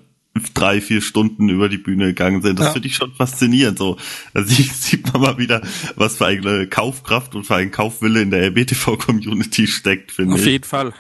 drei, 0.53 0.81
vier 0.81 1.01
Stunden 1.01 1.49
über 1.49 1.69
die 1.69 1.79
Bühne 1.79 2.07
gegangen 2.07 2.43
sind. 2.43 2.59
Das 2.59 2.67
Ja. 2.67 2.73
finde 2.73 2.89
ich 2.89 2.95
schon 2.97 3.13
faszinierend. 3.13 3.79
So, 3.79 3.97
da 4.33 4.43
sieht, 4.45 5.13
man 5.13 5.23
mal 5.23 5.39
wieder, 5.39 5.63
was 5.97 6.17
für 6.19 6.27
eine 6.27 6.67
Kaufkraft 6.69 7.35
und 7.35 7.45
für 7.45 7.57
einen 7.57 7.71
Kaufwille 7.71 8.21
in 8.23 8.31
der 8.31 8.43
RBTV-Community 8.49 9.67
steckt, 9.67 10.13
finde 10.13 10.35
auf 10.35 10.41
ich. 10.41 10.47
jeden 10.47 10.65
Fall. 10.65 10.93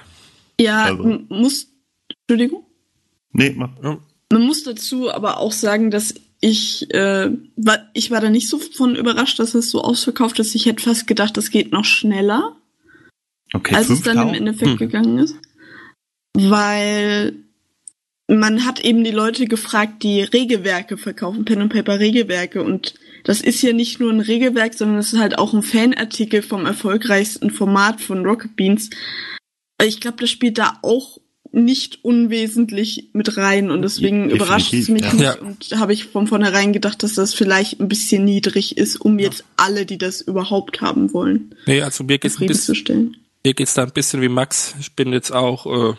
Ja, 0.60 0.84
Also. 0.84 1.20
muss, 1.28 1.68
Entschuldigung. 2.28 2.64
Nee, 3.32 3.52
mach. 3.56 3.70
Man 4.32 4.42
muss 4.46 4.62
dazu 4.64 5.12
aber 5.12 5.38
auch 5.38 5.52
sagen, 5.52 5.90
dass 5.90 6.14
ich, 6.44 6.92
äh, 6.92 7.30
war, 7.56 7.88
ich 7.94 8.10
war 8.10 8.20
da 8.20 8.28
nicht 8.28 8.50
so 8.50 8.58
von 8.58 8.96
überrascht, 8.96 9.38
dass 9.38 9.54
es 9.54 9.70
so 9.70 9.80
ausverkauft 9.80 10.38
ist. 10.38 10.54
Ich 10.54 10.66
hätte 10.66 10.82
fast 10.82 11.06
gedacht, 11.06 11.38
das 11.38 11.50
geht 11.50 11.72
noch 11.72 11.86
schneller, 11.86 12.54
Okay, 13.54 13.74
als 13.74 13.88
es 13.88 14.02
dann 14.02 14.18
im 14.18 14.34
5000? 14.34 14.36
Endeffekt 14.36 14.70
Hm. 14.72 14.76
gegangen 14.76 15.18
ist. 15.18 15.36
Weil 16.36 17.32
man 18.28 18.66
hat 18.66 18.80
eben 18.80 19.04
die 19.04 19.10
Leute 19.10 19.46
gefragt, 19.46 20.02
die 20.02 20.20
Regelwerke 20.20 20.98
verkaufen, 20.98 21.46
Pen 21.46 21.62
and 21.62 21.72
Paper 21.72 21.98
Regelwerke. 21.98 22.62
Und 22.62 22.92
das 23.24 23.40
ist 23.40 23.62
ja 23.62 23.72
nicht 23.72 23.98
nur 23.98 24.12
ein 24.12 24.20
Regelwerk, 24.20 24.74
sondern 24.74 24.98
es 24.98 25.14
ist 25.14 25.20
halt 25.20 25.38
auch 25.38 25.54
ein 25.54 25.62
Fanartikel 25.62 26.42
vom 26.42 26.66
erfolgreichsten 26.66 27.48
Format 27.48 28.02
von 28.02 28.26
Rocket 28.26 28.54
Beans. 28.54 28.90
Ich 29.82 29.98
glaube, 29.98 30.18
das 30.20 30.28
spielt 30.28 30.58
da 30.58 30.78
auch 30.82 31.18
nicht 31.54 32.00
unwesentlich 32.02 33.10
mit 33.12 33.36
rein 33.36 33.70
und 33.70 33.82
deswegen 33.82 34.28
Definitiv, 34.28 34.42
überrascht 34.42 34.74
es 34.74 34.88
mich 34.88 35.02
ja. 35.02 35.12
nicht 35.12 35.22
Ja. 35.22 35.34
und 35.36 35.80
habe 35.80 35.92
ich 35.92 36.06
von 36.06 36.26
vornherein 36.26 36.72
gedacht, 36.72 37.02
dass 37.02 37.14
das 37.14 37.32
vielleicht 37.32 37.80
ein 37.80 37.88
bisschen 37.88 38.24
niedrig 38.24 38.76
ist, 38.76 38.96
um 38.96 39.18
jetzt 39.18 39.44
alle, 39.56 39.86
die 39.86 39.98
das 39.98 40.20
überhaupt 40.20 40.80
haben 40.80 41.12
wollen, 41.12 41.54
Nee, 41.66 41.82
also 41.82 42.04
mir 42.04 42.18
geht's 42.18 42.40
ein 42.40 42.46
bisschen, 42.46 43.16
mir 43.44 43.54
geht's 43.54 43.74
da 43.74 43.84
ein 43.84 43.92
bisschen 43.92 44.20
wie 44.20 44.28
Max. 44.28 44.74
Ich 44.80 44.92
bin 44.94 45.12
jetzt 45.12 45.32
auch, 45.32 45.66
äh, 45.66 45.94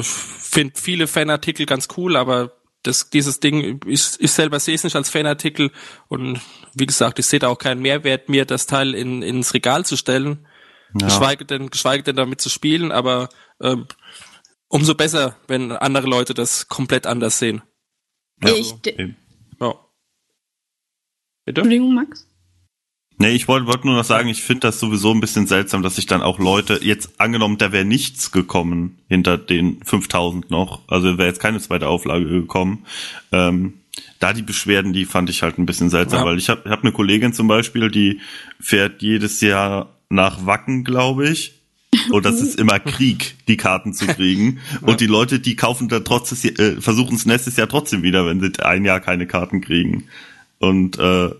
ich 0.00 0.06
finde 0.06 0.74
viele 0.76 1.06
Fanartikel 1.06 1.66
ganz 1.66 1.88
cool, 1.96 2.16
aber 2.16 2.52
das, 2.82 3.10
dieses 3.10 3.40
Ding, 3.40 3.80
ich, 3.86 4.02
ich 4.18 4.30
selber 4.32 4.60
sehe 4.60 4.74
es 4.74 4.84
nicht 4.84 4.96
als 4.96 5.08
Fanartikel 5.10 5.70
und 6.08 6.40
wie 6.74 6.86
gesagt, 6.86 7.18
ich 7.18 7.26
sehe 7.26 7.38
da 7.38 7.48
auch 7.48 7.58
keinen 7.58 7.80
Mehrwert, 7.80 8.28
mir 8.28 8.44
das 8.44 8.66
Teil 8.66 8.94
in, 8.94 9.22
ins 9.22 9.54
Regal 9.54 9.84
zu 9.84 9.96
stellen. 9.96 10.46
Ja. 11.00 11.08
Geschweige 11.08 11.44
denn, 11.44 11.68
geschweige 11.70 12.04
denn 12.04 12.16
damit 12.16 12.40
zu 12.40 12.48
spielen, 12.48 12.92
aber 12.92 13.28
ähm, 13.60 13.86
umso 14.68 14.94
besser, 14.94 15.36
wenn 15.48 15.72
andere 15.72 16.06
Leute 16.06 16.34
das 16.34 16.68
komplett 16.68 17.06
anders 17.06 17.38
sehen. 17.38 17.62
Ja. 18.42 18.50
Ich. 18.54 18.74
Ja. 19.60 19.74
Bitte? 21.44 21.60
Entschuldigung, 21.60 21.94
Max? 21.94 22.26
Nee, 23.18 23.30
ich 23.30 23.48
wollte 23.48 23.66
wollt 23.66 23.84
nur 23.86 23.94
noch 23.94 24.04
sagen, 24.04 24.28
ich 24.28 24.42
finde 24.42 24.60
das 24.66 24.78
sowieso 24.78 25.10
ein 25.12 25.20
bisschen 25.20 25.46
seltsam, 25.46 25.82
dass 25.82 25.96
sich 25.96 26.04
dann 26.04 26.20
auch 26.20 26.38
Leute, 26.38 26.80
jetzt 26.82 27.18
angenommen, 27.18 27.56
da 27.56 27.72
wäre 27.72 27.86
nichts 27.86 28.30
gekommen 28.30 28.98
hinter 29.08 29.38
den 29.38 29.82
5000 29.84 30.50
noch, 30.50 30.82
also 30.88 31.16
wäre 31.16 31.28
jetzt 31.28 31.40
keine 31.40 31.60
zweite 31.60 31.88
Auflage 31.88 32.26
gekommen, 32.26 32.84
ähm, 33.32 33.80
da 34.18 34.34
die 34.34 34.42
Beschwerden, 34.42 34.92
die 34.92 35.06
fand 35.06 35.30
ich 35.30 35.42
halt 35.42 35.56
ein 35.58 35.64
bisschen 35.64 35.88
seltsam, 35.88 36.20
Ja. 36.20 36.26
weil 36.26 36.36
ich 36.36 36.50
habe 36.50 36.68
hab 36.68 36.82
eine 36.82 36.92
Kollegin 36.92 37.32
zum 37.32 37.48
Beispiel, 37.48 37.90
die 37.90 38.20
fährt 38.60 39.00
jedes 39.00 39.40
Jahr 39.40 39.98
nach 40.10 40.44
Wacken, 40.44 40.84
glaube 40.84 41.26
ich, 41.30 41.55
und 42.10 42.24
das 42.24 42.40
ist 42.40 42.58
immer 42.58 42.78
Krieg, 42.78 43.36
die 43.48 43.56
Karten 43.56 43.92
zu 43.92 44.06
kriegen. 44.06 44.60
Und 44.82 45.00
die 45.00 45.06
Leute, 45.06 45.40
die 45.40 45.56
kaufen 45.56 45.88
da 45.88 46.00
trotzdem, 46.00 46.54
äh, 46.56 46.80
versuchen 46.80 47.16
es 47.16 47.26
nächstes 47.26 47.56
Jahr 47.56 47.68
trotzdem 47.68 48.02
wieder, 48.02 48.26
wenn 48.26 48.40
sie 48.40 48.52
ein 48.64 48.84
Jahr 48.84 49.00
keine 49.00 49.26
Karten 49.26 49.60
kriegen. 49.60 50.04
Und 50.58 50.98
äh, 50.98 51.30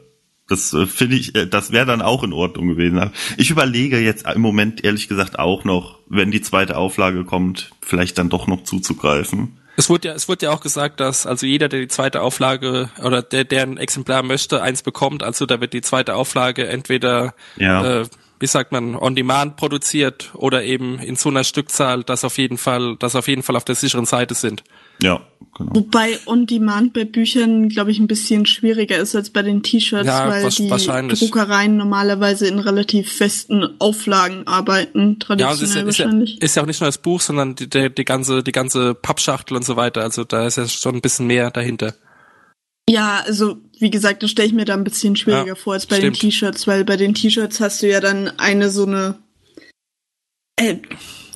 das 0.49 0.73
äh, 0.73 0.87
finde 0.87 1.17
ich, 1.17 1.35
äh, 1.35 1.47
das 1.47 1.73
wäre 1.73 1.87
dann 1.87 2.03
auch 2.03 2.23
in 2.23 2.33
Ordnung 2.33 2.69
gewesen. 2.69 3.11
Ich 3.37 3.51
überlege 3.51 3.99
jetzt 3.99 4.27
im 4.27 4.41
Moment 4.41 4.85
ehrlich 4.85 5.09
gesagt 5.09 5.39
auch 5.39 5.65
noch, 5.65 5.99
wenn 6.09 6.31
die 6.31 6.41
zweite 6.43 6.77
Auflage 6.77 7.25
kommt, 7.25 7.71
vielleicht 7.81 8.19
dann 8.19 8.29
doch 8.29 8.47
noch 8.47 8.65
zuzugreifen. 8.65 9.59
Es 9.79 9.91
wurde 9.91 10.09
ja, 10.09 10.15
es 10.15 10.27
wurde 10.29 10.47
ja 10.47 10.53
auch 10.53 10.61
gesagt, 10.63 11.01
dass 11.01 11.27
also 11.27 11.45
jeder, 11.45 11.69
der 11.69 11.81
die 11.81 11.89
zweite 11.89 12.23
Auflage 12.23 12.89
oder 13.03 13.21
der, 13.23 13.45
der 13.45 13.63
ein 13.63 13.77
Exemplar 13.77 14.23
möchte, 14.23 14.63
eins 14.63 14.83
bekommt. 14.83 15.23
Also 15.23 15.45
da 15.45 15.61
wird 15.61 15.75
die 15.75 15.83
zweite 15.83 16.15
Auflage 16.15 16.67
entweder, 16.67 17.35
Ja. 17.57 18.01
äh, 18.01 18.07
wie 18.39 18.47
sagt 18.47 18.73
man, 18.73 18.95
on 18.95 19.15
demand 19.15 19.57
produziert 19.57 20.31
oder 20.35 20.63
eben 20.63 20.99
in 20.99 21.17
so 21.17 21.29
einer 21.31 21.45
Stückzahl, 21.45 22.03
dass 22.05 22.25
auf 22.25 22.39
jeden 22.39 22.59
Fall, 22.59 22.97
dass 22.99 23.17
auf 23.17 23.29
jeden 23.29 23.43
Fall 23.43 23.57
auf 23.57 23.65
der 23.65 23.75
sicheren 23.75 24.07
Seite 24.07 24.35
sind. 24.35 24.63
Ja, 25.03 25.21
genau. 25.57 25.75
Wobei 25.75 26.19
On-Demand 26.27 26.95
bei 26.95 27.05
Büchern, 27.05 27.69
glaube 27.69 27.91
ich, 27.91 27.99
ein 27.99 28.07
bisschen 28.07 28.47
schwieriger 28.47 28.97
ist 28.97 29.15
als 29.15 29.31
bei 29.31 29.43
den 29.43 29.63
T-Shirts, 29.63 30.07
Ja, 30.07 30.29
weil 30.29 30.49
die 30.49 30.71
wahrscheinlich. 30.71 31.21
Druckereien 31.21 31.77
normalerweise 31.77 32.47
in 32.47 32.59
relativ 32.59 33.13
festen 33.13 33.67
Auflagen 33.79 34.47
arbeiten, 34.47 35.19
Ja, 35.37 35.53
es 35.53 35.61
ist 35.61 35.75
ja, 35.75 35.83
traditionell 35.83 35.89
ist, 35.89 35.99
ja, 35.99 36.05
wahrscheinlich. 36.05 36.43
ist 36.43 36.57
ja 36.57 36.63
auch 36.63 36.67
nicht 36.67 36.81
nur 36.81 36.89
das 36.89 36.99
Buch, 36.99 37.21
sondern 37.21 37.55
die, 37.57 37.69
die, 37.69 37.95
die 37.95 38.05
ganze, 38.05 38.43
die 38.43 38.53
ganze 38.53 38.95
Pappschachtel 38.95 39.57
und 39.57 39.65
so 39.65 39.77
weiter. 39.77 40.03
Also 40.03 40.25
da 40.25 40.47
ist 40.47 40.57
ja 40.57 40.67
schon 40.67 40.95
ein 40.95 41.01
bisschen 41.03 41.27
mehr 41.27 41.51
dahinter. 41.51 41.95
Ja, 42.89 43.23
also 43.27 43.57
wie 43.79 43.91
gesagt, 43.91 44.23
das 44.23 44.31
stelle 44.31 44.49
ich 44.49 44.55
mir 44.55 44.65
da 44.65 44.75
ein 44.75 44.85
bisschen 44.85 45.17
schwieriger 45.17 45.47
Ja, 45.49 45.55
vor 45.57 45.75
als 45.75 45.87
bei 45.87 45.97
stimmt. 45.97 46.17
den 46.17 46.21
T-Shirts, 46.31 46.67
weil 46.67 46.85
bei 46.85 46.97
den 46.97 47.15
T-Shirts 47.15 47.61
hast 47.61 47.83
du 47.83 47.89
ja 47.89 48.01
dann 48.01 48.29
eine 48.39 48.71
so 48.71 48.85
eine, 48.87 49.19
äh, 50.57 50.77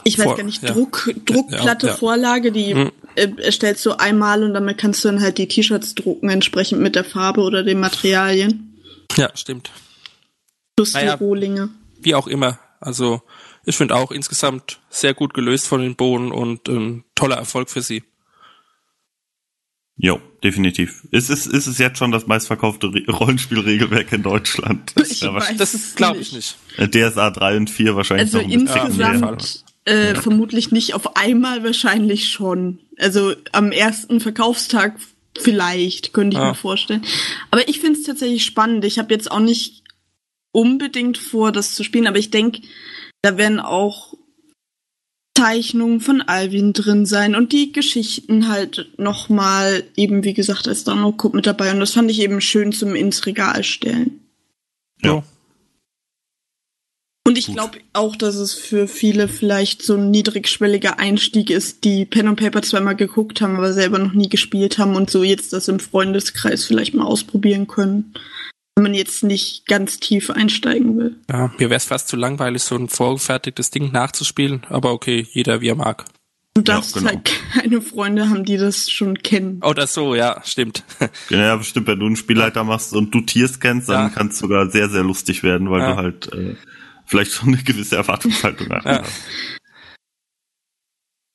ich 0.04 0.18
weiß 0.18 0.24
Vor- 0.26 0.36
gar 0.36 0.44
nicht, 0.44 0.62
ja. 0.62 0.70
Druck, 0.72 1.10
Druckplatte, 1.26 1.88
Ja. 1.88 1.96
Vorlage, 1.96 2.52
die 2.52 2.74
Mhm. 2.74 2.92
äh, 3.16 3.28
erstellst 3.42 3.84
du 3.84 3.92
einmal 3.98 4.44
und 4.44 4.54
damit 4.54 4.78
kannst 4.78 5.04
du 5.04 5.08
dann 5.08 5.20
halt 5.20 5.38
die 5.38 5.48
T-Shirts 5.48 5.94
drucken, 5.96 6.30
entsprechend 6.30 6.80
mit 6.80 6.94
der 6.94 7.04
Farbe 7.04 7.40
oder 7.42 7.62
den 7.64 7.80
Materialien. 7.80 8.80
Ja, 9.16 9.30
stimmt. 9.34 9.70
Plus 10.76 10.94
Naja. 10.94 11.16
die 11.16 11.24
Rohlinge. 11.24 11.68
Wie 12.00 12.14
auch 12.14 12.28
immer. 12.28 12.58
Also 12.78 13.20
ich 13.66 13.76
finde 13.76 13.96
auch 13.96 14.12
insgesamt 14.12 14.78
sehr 14.88 15.12
gut 15.14 15.34
gelöst 15.34 15.66
von 15.66 15.82
den 15.82 15.96
Bohnen 15.96 16.30
und 16.32 16.68
ein 16.68 17.04
toller 17.14 17.36
Erfolg 17.36 17.68
für 17.68 17.82
sie. 17.82 18.04
Jo, 20.02 20.18
definitiv. 20.42 21.06
Ist 21.10 21.28
es, 21.30 21.46
ist 21.46 21.66
es 21.66 21.78
jetzt 21.78 21.98
schon 21.98 22.10
das 22.10 22.26
meistverkaufte 22.26 22.88
Re 22.94 23.04
Rollenspielregelwerk 23.08 24.12
in 24.12 24.22
Deutschland? 24.22 24.92
Das 24.94 25.10
Ich 25.12 25.20
ja 25.20 25.34
weiß. 25.34 25.56
Das 25.58 25.94
glaube 25.94 26.18
ich 26.18 26.32
nicht. 26.32 26.56
DSA 26.78 27.30
3 27.30 27.56
und 27.58 27.70
4 27.70 27.96
wahrscheinlich 27.96 28.34
Also 28.34 28.38
noch 28.38 28.44
ein 28.54 28.64
bisschen 28.64 29.00
Ja, 29.00 29.08
mehr. 29.12 29.16
insgesamt 29.32 29.64
äh, 29.84 30.14
vermutlich 30.14 30.70
nicht 30.72 30.94
auf 30.94 31.16
einmal, 31.16 31.64
wahrscheinlich 31.64 32.28
schon. 32.28 32.78
Also 32.98 33.34
am 33.52 33.72
ersten 33.72 34.20
Verkaufstag 34.20 34.96
vielleicht, 35.38 36.12
könnte 36.12 36.36
ich 36.36 36.42
Ah. 36.42 36.48
mir 36.50 36.54
vorstellen. 36.54 37.02
Aber 37.50 37.68
ich 37.68 37.80
finde 37.80 37.98
es 37.98 38.06
tatsächlich 38.06 38.44
spannend. 38.44 38.84
Ich 38.84 38.98
habe 38.98 39.12
jetzt 39.12 39.30
auch 39.30 39.40
nicht 39.40 39.82
unbedingt 40.52 41.18
vor, 41.18 41.52
das 41.52 41.74
zu 41.74 41.84
spielen, 41.84 42.06
aber 42.06 42.18
ich 42.18 42.30
denke, 42.30 42.62
da 43.22 43.36
werden 43.36 43.60
auch 43.60 44.09
Zeichnungen 45.40 46.00
von 46.00 46.20
Alvin 46.20 46.74
drin 46.74 47.06
sein 47.06 47.34
und 47.34 47.52
die 47.52 47.72
Geschichten 47.72 48.48
halt 48.48 48.90
nochmal 48.98 49.84
eben, 49.96 50.22
wie 50.22 50.34
gesagt, 50.34 50.68
als 50.68 50.84
Download-Code 50.84 51.34
mit 51.34 51.46
dabei. 51.46 51.72
Und 51.72 51.80
das 51.80 51.92
fand 51.92 52.10
ich 52.10 52.20
eben 52.20 52.42
schön 52.42 52.72
zum 52.72 52.94
ins 52.94 53.24
Regal 53.24 53.64
stellen. 53.64 54.20
Ja. 55.02 55.22
Und 57.26 57.38
ich 57.38 57.46
glaube 57.46 57.78
auch, 57.94 58.16
dass 58.16 58.34
es 58.34 58.52
für 58.52 58.86
viele 58.86 59.28
vielleicht 59.28 59.82
so 59.82 59.94
ein 59.94 60.10
niedrigschwelliger 60.10 60.98
Einstieg 60.98 61.48
ist, 61.48 61.84
die 61.84 62.04
Pen 62.04 62.28
und 62.28 62.36
Paper 62.36 62.60
zweimal 62.60 62.96
geguckt 62.96 63.40
haben, 63.40 63.56
aber 63.56 63.72
selber 63.72 63.98
noch 63.98 64.12
nie 64.12 64.28
gespielt 64.28 64.76
haben 64.76 64.94
und 64.94 65.10
so 65.10 65.22
jetzt 65.22 65.54
das 65.54 65.68
im 65.68 65.80
Freundeskreis 65.80 66.66
vielleicht 66.66 66.92
mal 66.92 67.04
ausprobieren 67.04 67.66
können. 67.66 68.12
Wenn 68.80 68.92
man 68.92 68.94
jetzt 68.94 69.22
nicht 69.22 69.66
ganz 69.66 70.00
tief 70.00 70.30
einsteigen 70.30 70.96
will. 70.96 71.16
Ja, 71.30 71.48
mir 71.58 71.68
wäre 71.68 71.74
es 71.74 71.84
fast 71.84 72.08
zu 72.08 72.16
langweilig, 72.16 72.62
so 72.62 72.76
ein 72.76 72.88
vorgefertigtes 72.88 73.70
Ding 73.70 73.92
nachzuspielen, 73.92 74.62
aber 74.70 74.92
okay, 74.94 75.26
jeder 75.32 75.60
wie 75.60 75.68
er 75.68 75.74
mag. 75.74 76.06
Du 76.54 76.62
darfst 76.62 76.94
genau. 76.94 77.08
halt 77.10 77.30
keine 77.52 77.82
Freunde 77.82 78.30
haben, 78.30 78.46
die 78.46 78.56
das 78.56 78.88
schon 78.88 79.18
kennen. 79.18 79.62
Oder 79.62 79.86
so, 79.86 80.14
ja, 80.14 80.40
stimmt. 80.46 80.82
Ja, 81.28 81.56
bestimmt, 81.56 81.88
wenn 81.88 82.00
du 82.00 82.06
einen 82.06 82.16
Spielleiter 82.16 82.64
machst 82.64 82.94
und 82.94 83.14
du 83.14 83.20
Tiers 83.20 83.60
kennst, 83.60 83.90
dann 83.90 84.04
Ja. 84.04 84.08
kann 84.08 84.28
es 84.28 84.38
sogar 84.38 84.70
sehr, 84.70 84.88
sehr 84.88 85.02
lustig 85.02 85.42
werden, 85.42 85.68
weil 85.70 85.80
Ja. 85.82 85.90
du 85.90 85.96
halt 85.98 86.32
äh, 86.32 86.56
vielleicht 87.04 87.32
schon 87.32 87.48
eine 87.52 87.62
gewisse 87.62 87.96
Erwartungshaltung 87.96 88.70
hast. 88.70 88.86
Ja. 88.86 89.02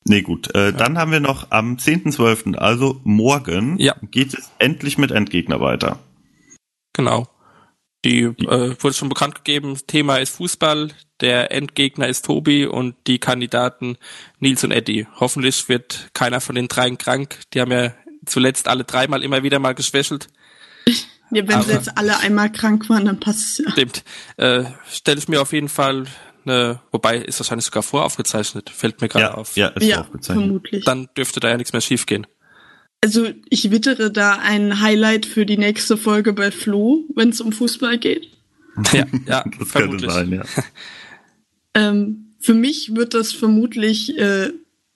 Nee, 0.05 0.23
gut. 0.23 0.53
Äh, 0.55 0.73
Dann 0.73 0.97
haben 0.97 1.11
wir 1.11 1.19
noch 1.19 1.51
am 1.51 1.75
10.12., 1.77 2.55
also 2.55 3.01
morgen, 3.03 3.77
Ja. 3.77 3.95
geht 4.09 4.33
es 4.33 4.49
endlich 4.57 4.97
mit 4.97 5.11
Endgegner 5.11 5.61
weiter. 5.61 5.99
Genau. 6.93 7.27
Die 8.05 8.21
äh, 8.21 8.75
wurde 8.81 8.93
schon 8.93 9.09
bekannt 9.09 9.35
gegeben, 9.35 9.77
Thema 9.87 10.17
ist 10.17 10.35
Fußball, 10.37 10.89
der 11.21 11.51
Endgegner 11.51 12.07
ist 12.07 12.25
Tobi 12.25 12.65
und 12.67 12.95
die 13.07 13.19
Kandidaten 13.19 13.97
Nils 14.39 14.63
und 14.63 14.71
Eddie. 14.71 15.07
Hoffentlich 15.19 15.67
wird 15.69 16.09
keiner 16.13 16.39
von 16.39 16.55
den 16.55 16.67
dreien 16.67 16.97
krank. 16.97 17.39
Die 17.53 17.61
haben 17.61 17.71
ja 17.71 17.93
zuletzt 18.25 18.67
alle 18.67 18.83
dreimal 18.83 19.23
immer 19.23 19.41
wieder 19.43 19.59
mal 19.59 19.73
geschwächelt. 19.73 20.27
Ja, 21.31 21.47
wenn 21.47 21.47
sie 21.47 21.53
Aber- 21.55 21.71
jetzt 21.73 21.97
alle 21.97 22.19
einmal 22.19 22.51
krank 22.51 22.87
waren, 22.89 23.05
dann 23.05 23.19
passt 23.19 23.39
es 23.39 23.57
ja. 23.65 23.71
Stimmt. 23.71 24.03
Äh, 24.37 24.65
Stelle 24.91 25.17
ich 25.17 25.27
mir 25.27 25.41
auf 25.41 25.51
jeden 25.53 25.69
Fall 25.69 26.05
eine, 26.45 26.79
wobei 26.91 27.17
ist 27.17 27.39
wahrscheinlich 27.39 27.65
sogar 27.65 27.81
voraufgezeichnet, 27.81 28.69
fällt 28.69 29.01
mir 29.01 29.07
gerade 29.09 29.25
Ja, 29.25 29.33
auf. 29.33 29.57
ja, 29.57 29.69
ist 29.69 29.83
Ja, 29.87 30.01
aufgezeichnet. 30.01 30.45
vermutlich. 30.45 30.85
Dann 30.85 31.09
dürfte 31.17 31.39
da 31.39 31.49
ja 31.49 31.57
nichts 31.57 31.73
mehr 31.73 31.81
schiefgehen. 31.81 32.27
Also 33.01 33.27
ich 33.49 33.69
wittere 33.71 34.11
da 34.11 34.39
ein 34.41 34.81
Highlight 34.81 35.25
für 35.25 35.45
die 35.45 35.57
nächste 35.57 35.95
Folge 35.97 36.33
bei 36.33 36.49
Flo, 36.51 37.03
wenn 37.15 37.29
es 37.29 37.39
um 37.41 37.51
Fußball 37.51 37.97
geht. 37.99 38.29
Ja, 38.91 39.05
ja, 39.27 39.43
Das 39.59 39.69
vermutlich. 39.69 40.01
könnte 40.11 40.13
sein, 40.13 40.31
ja. 40.33 40.43
Ähm, 41.77 42.33
für 42.39 42.53
mich 42.53 42.95
wird 42.95 43.13
das 43.13 43.33
vermutlich, 43.33 44.17
äh, 44.17 44.49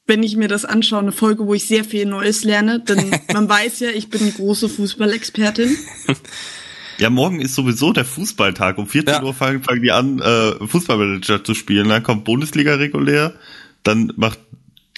wenn 0.07 0.23
ich 0.23 0.37
mir 0.37 0.47
das 0.47 0.63
anschaue, 0.63 0.99
eine 0.99 1.11
Folge, 1.11 1.45
wo 1.45 1.53
ich 1.53 1.67
sehr 1.67 1.83
viel 1.83 2.05
Neues 2.05 2.45
lerne. 2.45 2.79
Denn 2.79 3.11
man 3.33 3.49
weiß 3.49 3.81
ja, 3.81 3.89
ich 3.89 4.09
bin 4.09 4.21
eine 4.21 4.31
große 4.31 4.69
Fußballexpertin. 4.69 5.75
Ja, 6.99 7.09
morgen 7.09 7.41
ist 7.41 7.55
sowieso 7.55 7.91
der 7.91 8.05
Fußballtag. 8.05 8.77
Um 8.77 8.87
14 8.87 9.13
Ja. 9.15 9.23
Uhr 9.23 9.33
fangen, 9.33 9.61
fangen 9.61 9.81
die 9.83 9.91
an, 9.91 10.19
äh, 10.19 10.67
Fußballmanager 10.67 11.43
zu 11.43 11.53
spielen. 11.53 11.89
Dann 11.89 12.01
kommt 12.03 12.23
Bundesliga 12.23 12.75
regulär, 12.75 13.33
dann 13.83 14.13
macht 14.15 14.39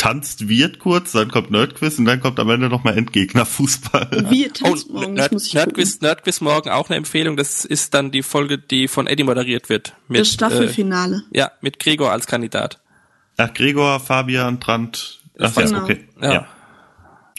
tanzt 0.02 0.50
Wirt 0.50 0.80
kurz, 0.80 1.12
dann 1.12 1.30
kommt 1.30 1.52
Nerdquiz 1.52 2.00
und 2.00 2.06
dann 2.06 2.20
kommt 2.22 2.40
am 2.40 2.50
Ende 2.50 2.70
nochmal 2.70 2.98
Endgegner 2.98 3.46
Fußball. 3.46 4.26
Wir 4.32 4.48
Oh, 4.64 4.70
tanzen 4.70 4.94
morgen, 4.94 5.16
das 5.16 5.22
Nerd, 5.26 5.32
muss 5.34 5.46
ich 5.46 5.52
gucken. 5.54 5.66
Nerdquiz, 5.68 6.02
Nerdquiz 6.02 6.42
morgen 6.42 6.70
auch 6.72 6.90
eine 6.90 6.98
Empfehlung. 6.98 7.38
Das 7.38 7.66
ist 7.66 7.94
dann 7.94 8.10
die 8.10 8.24
Folge, 8.24 8.58
die 8.58 8.88
von 8.88 9.06
Eddie 9.06 9.24
moderiert 9.24 9.70
wird. 9.70 9.94
Mit, 10.08 10.22
Das 10.22 10.30
Staffelfinale. 10.30 11.24
Äh, 11.32 11.38
ja, 11.38 11.52
mit 11.62 11.78
Gregor 11.78 12.12
als 12.12 12.26
Kandidat. 12.26 12.82
Ach, 13.38 13.54
Gregor, 13.54 14.00
Fabian, 14.00 14.58
Brandt. 14.58 15.20
Ach 15.40 15.56
ja, 15.56 15.66
Genau. 15.66 15.84
okay. 15.84 16.08
Ja. 16.20 16.34
Ja. 16.34 16.48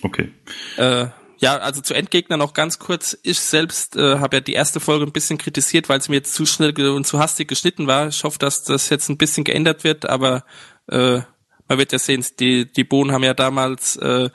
Okay. 0.03 0.33
Äh, 0.77 1.07
ja, 1.39 1.57
also 1.59 1.81
zu 1.81 1.95
Endgegner 1.95 2.37
noch 2.37 2.55
ganz 2.55 2.79
kurz. 2.79 3.19
Ich 3.25 3.41
selbst 3.41 3.97
äh, 3.97 4.21
habe 4.21 4.37
ja 4.37 4.41
die 4.41 4.53
erste 4.53 4.79
Folge 4.79 5.05
ein 5.05 5.11
bisschen 5.13 5.39
kritisiert, 5.39 5.89
weil 5.89 5.99
es 5.99 6.09
mir 6.09 6.15
jetzt 6.17 6.35
zu 6.35 6.47
schnell 6.47 6.73
und 6.91 7.09
zu 7.09 7.19
hastig 7.19 7.49
geschnitten 7.49 7.89
war. 7.89 8.07
Ich 8.07 8.23
hoffe, 8.23 8.39
dass 8.39 8.63
das 8.63 8.89
jetzt 8.89 9.09
ein 9.09 9.19
bisschen 9.19 9.43
geändert 9.43 9.83
wird, 9.83 10.09
aber 10.09 10.45
äh, 10.87 11.23
man 11.68 11.79
wird 11.79 11.92
ja 11.92 11.98
sehen, 11.98 12.25
die, 12.38 12.70
die 12.70 12.85
Bohnen 12.85 13.12
haben 13.12 13.25
ja 13.25 13.35
damals 13.35 13.96
äh, 13.96 14.31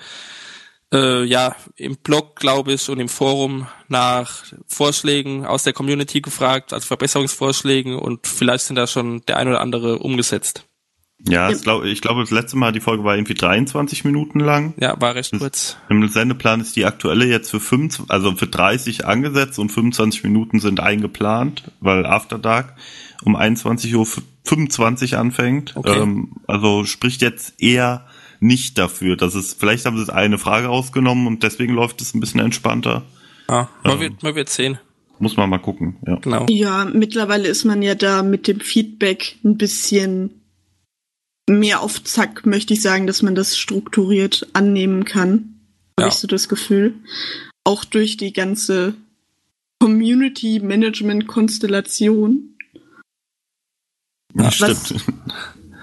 äh, 0.93 1.23
ja 1.23 1.55
im 1.75 1.97
Blog, 1.97 2.35
glaube 2.37 2.73
ich, 2.73 2.89
und 2.89 2.99
im 2.99 3.09
Forum 3.09 3.67
nach 3.87 4.43
Vorschlägen 4.67 5.45
aus 5.45 5.63
der 5.63 5.73
Community 5.73 6.21
gefragt, 6.21 6.73
also 6.73 6.85
Verbesserungsvorschlägen 6.85 7.95
und 7.95 8.27
vielleicht 8.27 8.65
sind 8.65 8.75
da 8.75 8.87
schon 8.87 9.21
der 9.27 9.37
ein 9.37 9.47
oder 9.47 9.61
andere 9.61 9.99
umgesetzt. 9.99 10.63
Ja, 11.25 11.49
Ja. 11.49 11.49
Ich, 11.49 11.63
glaube, 11.63 11.89
ich 11.89 12.01
glaube, 12.01 12.21
das 12.21 12.31
letzte 12.31 12.57
Mal, 12.57 12.71
die 12.71 12.79
Folge 12.79 13.03
war 13.03 13.15
irgendwie 13.15 13.33
23 13.33 14.05
Minuten 14.05 14.39
lang. 14.39 14.75
Ja, 14.79 14.99
war 15.01 15.15
recht 15.15 15.33
kurz. 15.37 15.77
Im 15.89 16.07
Sendeplan 16.07 16.61
ist 16.61 16.75
die 16.75 16.85
aktuelle 16.85 17.25
jetzt 17.25 17.49
für 17.49 17.59
25, 17.59 18.11
also 18.11 18.35
für 18.35 18.47
30 18.47 19.05
angesetzt 19.05 19.57
und 19.57 19.71
25 19.71 20.23
Minuten 20.23 20.59
sind 20.59 20.79
eingeplant, 20.79 21.71
weil 21.79 22.05
After 22.05 22.37
Dark 22.37 22.75
um 23.23 23.35
21.25 23.35 25.13
Uhr 25.13 25.19
anfängt. 25.19 25.75
Okay. 25.75 25.99
Ähm, 25.99 26.33
also 26.47 26.85
spricht 26.85 27.21
jetzt 27.21 27.61
eher 27.61 28.05
nicht 28.39 28.77
dafür, 28.77 29.15
dass 29.17 29.35
es, 29.35 29.53
vielleicht 29.53 29.85
haben 29.85 29.97
sie 30.03 30.13
eine 30.13 30.37
Frage 30.37 30.67
rausgenommen 30.67 31.27
und 31.27 31.43
deswegen 31.43 31.73
läuft 31.73 32.01
es 32.01 32.13
ein 32.13 32.19
bisschen 32.19 32.39
entspannter. 32.39 33.03
Ja, 33.49 33.69
man, 33.83 33.93
Ähm. 33.93 33.99
wird, 33.99 34.23
man 34.23 34.35
wird 34.35 34.49
sehen. 34.49 34.79
Muss 35.19 35.35
man 35.35 35.49
mal 35.49 35.57
gucken, 35.57 35.97
ja. 36.05 36.17
Genau. 36.17 36.45
Ja, 36.47 36.85
mittlerweile 36.85 37.47
ist 37.47 37.65
man 37.65 37.81
ja 37.81 37.95
da 37.95 38.21
mit 38.21 38.47
dem 38.47 38.59
Feedback 38.59 39.37
ein 39.43 39.57
bisschen 39.57 40.41
mehr 41.49 41.81
auf 41.81 42.03
Zack, 42.03 42.45
möchte 42.45 42.73
ich 42.73 42.81
sagen, 42.81 43.07
dass 43.07 43.23
man 43.23 43.33
das 43.33 43.57
strukturiert 43.57 44.47
annehmen 44.53 45.05
kann. 45.05 45.55
Ja. 45.97 46.05
Habe 46.05 46.13
ich 46.13 46.19
so 46.19 46.27
das 46.27 46.49
Gefühl. 46.49 46.93
Auch 47.63 47.83
durch 47.83 48.17
die 48.17 48.31
ganze 48.31 48.93
Community 49.79 50.59
Management 50.59 51.27
Konstellation. 51.27 52.56
Ja 54.37 54.45
was- 54.45 54.55
stimmt. 54.87 55.03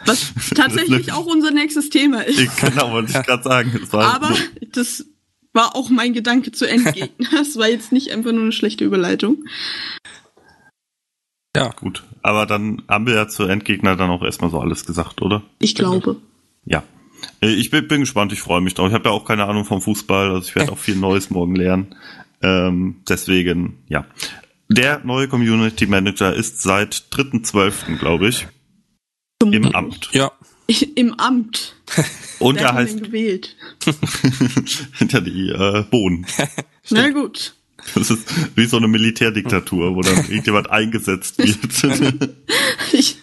Was 0.07 0.35
tatsächlich 0.55 1.12
auch 1.12 1.25
unser 1.25 1.51
nächstes 1.51 1.88
Thema 1.88 2.21
ist. 2.27 2.38
Ich, 2.38 2.55
genau, 2.57 2.93
wollte 2.93 3.12
ich 3.19 3.25
gerade 3.27 3.43
sagen. 3.43 3.81
War 3.90 4.14
Aber 4.17 4.37
das 4.73 5.07
war 5.55 5.75
auch 5.75 5.88
mein 5.88 6.12
Gedanke 6.12 6.53
zu 6.53 6.67
Endgegner. 6.69 7.27
Das 7.33 7.57
war 7.57 7.69
jetzt 7.71 7.90
nicht 7.90 8.11
einfach 8.11 8.33
nur 8.33 8.43
eine 8.43 8.53
schlechte 8.53 8.85
Überleitung. 8.85 9.45
Ja, 11.57 11.71
gut. 11.71 12.03
Aber 12.23 12.45
dann 12.47 12.83
haben 12.88 13.07
wir 13.07 13.14
ja 13.14 13.29
zu 13.29 13.45
Endgegner 13.45 13.97
dann 13.97 14.11
auch 14.11 14.23
erstmal 14.23 14.51
so 14.51 14.59
alles 14.61 14.85
gesagt, 14.85 15.23
oder? 15.23 15.43
Ich 15.61 15.75
glaube. 15.75 16.17
Ja. 16.67 16.83
Äh, 17.40 17.55
Ich 17.55 17.71
bin, 17.71 17.87
bin 17.88 18.01
gespannt, 18.01 18.33
ich 18.33 18.40
freue 18.40 18.61
mich 18.61 18.75
drauf. 18.75 18.88
Ich 18.88 18.95
habe 18.95 19.09
ja 19.09 19.14
auch 19.14 19.25
keine 19.25 19.47
Ahnung 19.47 19.64
vom 19.64 19.81
Fußball, 19.81 20.33
also 20.33 20.49
ich 20.49 20.55
werde 20.55 20.73
auch 20.73 20.79
viel 20.79 20.97
Neues 20.97 21.31
morgen 21.31 21.55
lernen. 21.57 21.95
Ähm, 22.43 22.97
deswegen, 23.09 23.79
ja. 23.88 24.05
Der 24.68 25.00
neue 25.05 25.29
Community 25.29 25.87
Manager 25.87 26.35
ist 26.35 26.62
seit 26.62 26.94
3.12., 27.12 27.98
glaube 27.98 28.29
ich, 28.29 28.46
im 29.42 29.50
Vermutlich. 29.50 29.74
Amt. 29.74 30.11
ja. 30.12 30.33
Im 30.94 31.12
Amt. 31.20 31.77
Und 32.38 32.57
er 32.57 32.72
heißt 32.72 33.03
gewählt? 33.03 33.55
hinter 34.94 35.20
die 35.20 35.50
äh, 35.50 35.85
Bohnen. 35.90 36.27
Na 36.90 37.11
gut. 37.11 37.55
Das 37.94 38.11
ist 38.11 38.57
wie 38.57 38.64
so 38.64 38.79
eine 38.79 38.88
Militärdiktatur, 38.88 39.94
wo 39.94 40.00
dann 40.00 40.16
irgendjemand 40.29 40.70
eingesetzt 40.70 41.37
wird. 41.37 42.35
Ich, 42.92 43.18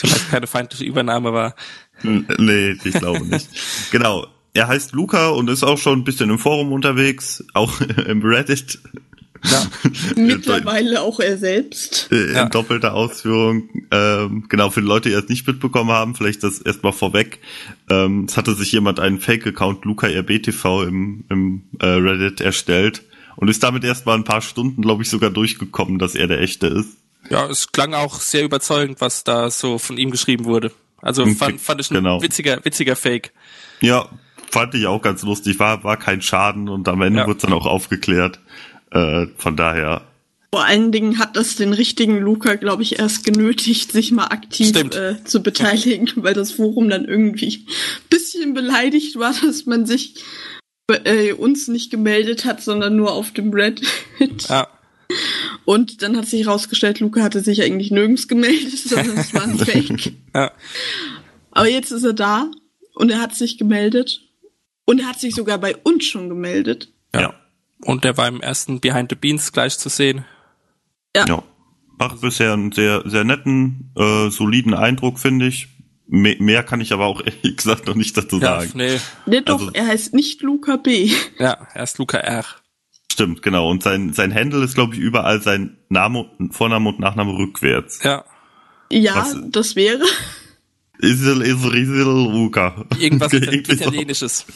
Vielleicht 0.00 0.30
keine 0.30 0.48
feindliche 0.48 0.84
Übernahme 0.84 1.32
war. 1.32 1.54
nee, 2.02 2.76
ich 2.82 2.94
glaube 2.94 3.24
nicht. 3.24 3.48
Genau. 3.92 4.26
Er 4.52 4.68
heißt 4.68 4.92
Luca 4.92 5.28
und 5.28 5.48
ist 5.48 5.62
auch 5.62 5.78
schon 5.78 6.00
ein 6.00 6.04
bisschen 6.04 6.30
im 6.30 6.38
Forum 6.38 6.72
unterwegs, 6.72 7.44
auch 7.54 7.80
im 7.80 8.22
Reddit. 8.22 8.80
Ja. 9.44 9.66
mittlerweile 10.16 11.00
auch 11.02 11.20
er 11.20 11.36
selbst. 11.38 12.08
Äh, 12.12 12.32
Ja. 12.34 12.42
in 12.44 12.50
doppelter 12.50 12.94
Ausführung. 12.94 13.68
Ähm, 13.90 14.44
genau, 14.48 14.70
für 14.70 14.80
die 14.80 14.86
Leute, 14.86 15.08
die 15.08 15.14
es 15.14 15.28
nicht 15.28 15.46
mitbekommen 15.46 15.90
haben, 15.90 16.14
vielleicht 16.14 16.42
das 16.42 16.60
erstmal 16.60 16.92
vorweg. 16.92 17.38
Ähm, 17.90 18.26
es 18.28 18.36
hatte 18.36 18.54
sich 18.54 18.72
jemand 18.72 19.00
einen 19.00 19.20
Fake-Account 19.20 19.84
Luca 19.84 20.06
RBTV 20.06 20.82
im, 20.84 21.24
im 21.28 21.62
äh, 21.80 21.86
Reddit 21.86 22.40
erstellt 22.40 23.02
und 23.36 23.48
ist 23.48 23.62
damit 23.62 23.84
erstmal 23.84 24.16
ein 24.16 24.24
paar 24.24 24.42
Stunden, 24.42 24.82
glaube 24.82 25.02
ich, 25.02 25.10
sogar 25.10 25.30
durchgekommen, 25.30 25.98
dass 25.98 26.14
er 26.14 26.26
der 26.26 26.40
echte 26.40 26.66
ist. 26.66 26.96
Ja, 27.28 27.46
es 27.46 27.72
klang 27.72 27.92
auch 27.94 28.20
sehr 28.20 28.44
überzeugend, 28.44 29.00
was 29.00 29.24
da 29.24 29.50
so 29.50 29.78
von 29.78 29.98
ihm 29.98 30.10
geschrieben 30.10 30.44
wurde. 30.44 30.70
Also 31.02 31.22
Okay, 31.22 31.34
fand, 31.34 31.60
fand 31.60 31.80
ich 31.80 31.90
ein 31.90 31.94
genau. 31.94 32.22
witziger, 32.22 32.64
witziger 32.64 32.96
Fake. 32.96 33.32
Ja, 33.80 34.08
fand 34.50 34.74
ich 34.74 34.86
auch 34.86 35.02
ganz 35.02 35.22
lustig. 35.22 35.58
War, 35.58 35.84
war 35.84 35.96
kein 35.96 36.22
Schaden 36.22 36.68
und 36.68 36.88
am 36.88 37.02
Ende 37.02 37.20
Ja. 37.20 37.26
wurde 37.26 37.36
es 37.38 37.42
dann 37.42 37.52
auch 37.52 37.66
aufgeklärt. 37.66 38.40
Äh, 38.90 39.26
von 39.36 39.56
daher, 39.56 40.02
Vor 40.52 40.64
allen 40.64 40.92
Dingen 40.92 41.18
hat 41.18 41.36
das 41.36 41.56
den 41.56 41.72
richtigen 41.72 42.18
Luca, 42.18 42.54
glaube 42.54 42.82
ich, 42.82 42.98
erst 42.98 43.24
genötigt, 43.24 43.92
sich 43.92 44.12
mal 44.12 44.26
aktiv 44.26 44.74
äh, 44.76 45.22
zu 45.24 45.42
beteiligen, 45.42 46.10
weil 46.16 46.34
das 46.34 46.52
Forum 46.52 46.88
dann 46.88 47.04
irgendwie 47.04 47.66
ein 47.66 48.08
bisschen 48.08 48.54
beleidigt 48.54 49.18
war, 49.18 49.34
dass 49.42 49.66
man 49.66 49.86
sich 49.86 50.14
äh, 51.04 51.32
uns 51.32 51.68
nicht 51.68 51.90
gemeldet 51.90 52.44
hat, 52.44 52.62
sondern 52.62 52.96
nur 52.96 53.12
auf 53.12 53.32
dem 53.32 53.52
Reddit. 53.52 53.86
Ja, 54.48 54.68
Und 55.64 56.02
dann 56.02 56.16
hat 56.16 56.26
sich 56.26 56.46
herausgestellt, 56.46 57.00
Luca 57.00 57.22
hatte 57.22 57.40
sich 57.40 57.62
eigentlich 57.62 57.90
nirgends 57.90 58.28
gemeldet, 58.28 58.78
sondern 58.78 59.18
es 59.18 59.34
war 59.34 59.44
ein 59.44 59.58
Fake. 59.58 60.12
ja. 60.34 60.52
Aber 61.50 61.68
jetzt 61.68 61.90
ist 61.90 62.04
er 62.04 62.12
da 62.12 62.50
und 62.94 63.10
er 63.10 63.20
hat 63.20 63.34
sich 63.34 63.58
gemeldet. 63.58 64.22
Und 64.88 65.00
er 65.00 65.08
hat 65.08 65.18
sich 65.18 65.34
sogar 65.34 65.58
bei 65.58 65.76
uns 65.76 66.04
schon 66.04 66.28
gemeldet. 66.28 66.92
Ja. 67.82 67.88
Und 67.92 68.04
der 68.04 68.16
war 68.16 68.28
im 68.28 68.40
ersten 68.40 68.80
Behind 68.80 69.10
the 69.10 69.16
Beans 69.16 69.52
gleich 69.52 69.78
zu 69.78 69.88
sehen. 69.88 70.24
Ja. 71.16 71.42
Macht 71.98 72.20
bisher 72.20 72.52
einen 72.52 72.72
sehr, 72.72 73.02
sehr 73.06 73.24
netten, 73.24 73.90
äh, 73.96 74.28
soliden 74.30 74.74
Eindruck, 74.74 75.18
finde 75.18 75.46
ich. 75.46 75.68
Me 76.08 76.36
mehr 76.38 76.62
kann 76.62 76.80
ich 76.80 76.92
aber 76.92 77.06
auch 77.06 77.20
ehrlich 77.24 77.56
gesagt 77.56 77.86
noch 77.86 77.94
nicht 77.94 78.16
dazu 78.16 78.38
Ja, 78.38 78.60
sagen. 78.60 78.72
nee, 78.74 78.98
Ne, 79.26 79.42
doch, 79.42 79.60
Also- 79.60 79.72
er 79.72 79.86
heißt 79.86 80.12
nicht 80.14 80.42
Luca 80.42 80.76
B. 80.76 81.10
ja, 81.38 81.66
erst 81.74 81.98
Luca 81.98 82.18
R. 82.18 82.44
Stimmt, 83.10 83.40
genau. 83.42 83.70
Und 83.70 83.82
sein, 83.82 84.12
sein 84.12 84.34
Handle 84.34 84.62
ist, 84.62 84.74
glaube 84.74 84.94
ich, 84.94 85.00
überall 85.00 85.40
sein 85.40 85.78
Name, 85.88 86.26
Vorname 86.50 86.90
und 86.90 87.00
Nachname 87.00 87.32
rückwärts. 87.32 88.02
Ja, 88.02 88.24
Ja, 88.90 89.16
Was- 89.16 89.36
das 89.48 89.74
wäre. 89.74 90.02
Isel, 91.02 91.42
Isel, 91.42 91.74
Isel, 91.76 92.04
Luca. 92.04 92.84
irgendwas 92.98 93.32
Irgendwie 93.34 93.74
so. 93.76 93.82
Italienisches. 93.84 94.46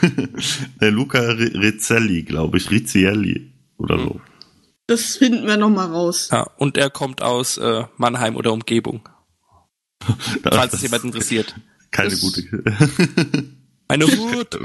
Der 0.80 0.90
Luca 0.90 1.18
Ri- 1.18 1.58
Rizzelli, 1.58 2.22
glaube 2.22 2.58
ich. 2.58 2.70
Rizzielli 2.70 3.52
oder 3.78 3.98
so. 3.98 4.20
Das 4.86 5.16
finden 5.16 5.46
wir 5.46 5.56
noch 5.56 5.70
mal 5.70 5.86
raus. 5.86 6.28
Ja, 6.30 6.42
und 6.58 6.76
er 6.76 6.90
kommt 6.90 7.22
aus 7.22 7.56
äh, 7.58 7.84
Mannheim 7.96 8.36
oder 8.36 8.52
Umgebung, 8.52 9.08
falls 10.42 10.74
es 10.74 10.82
jemand 10.82 11.04
interessiert. 11.04 11.54
Keine 11.90 12.10
Das- 12.10 12.20
gute, 12.20 12.44
Eine 13.88 14.06
Hut. 14.06 14.58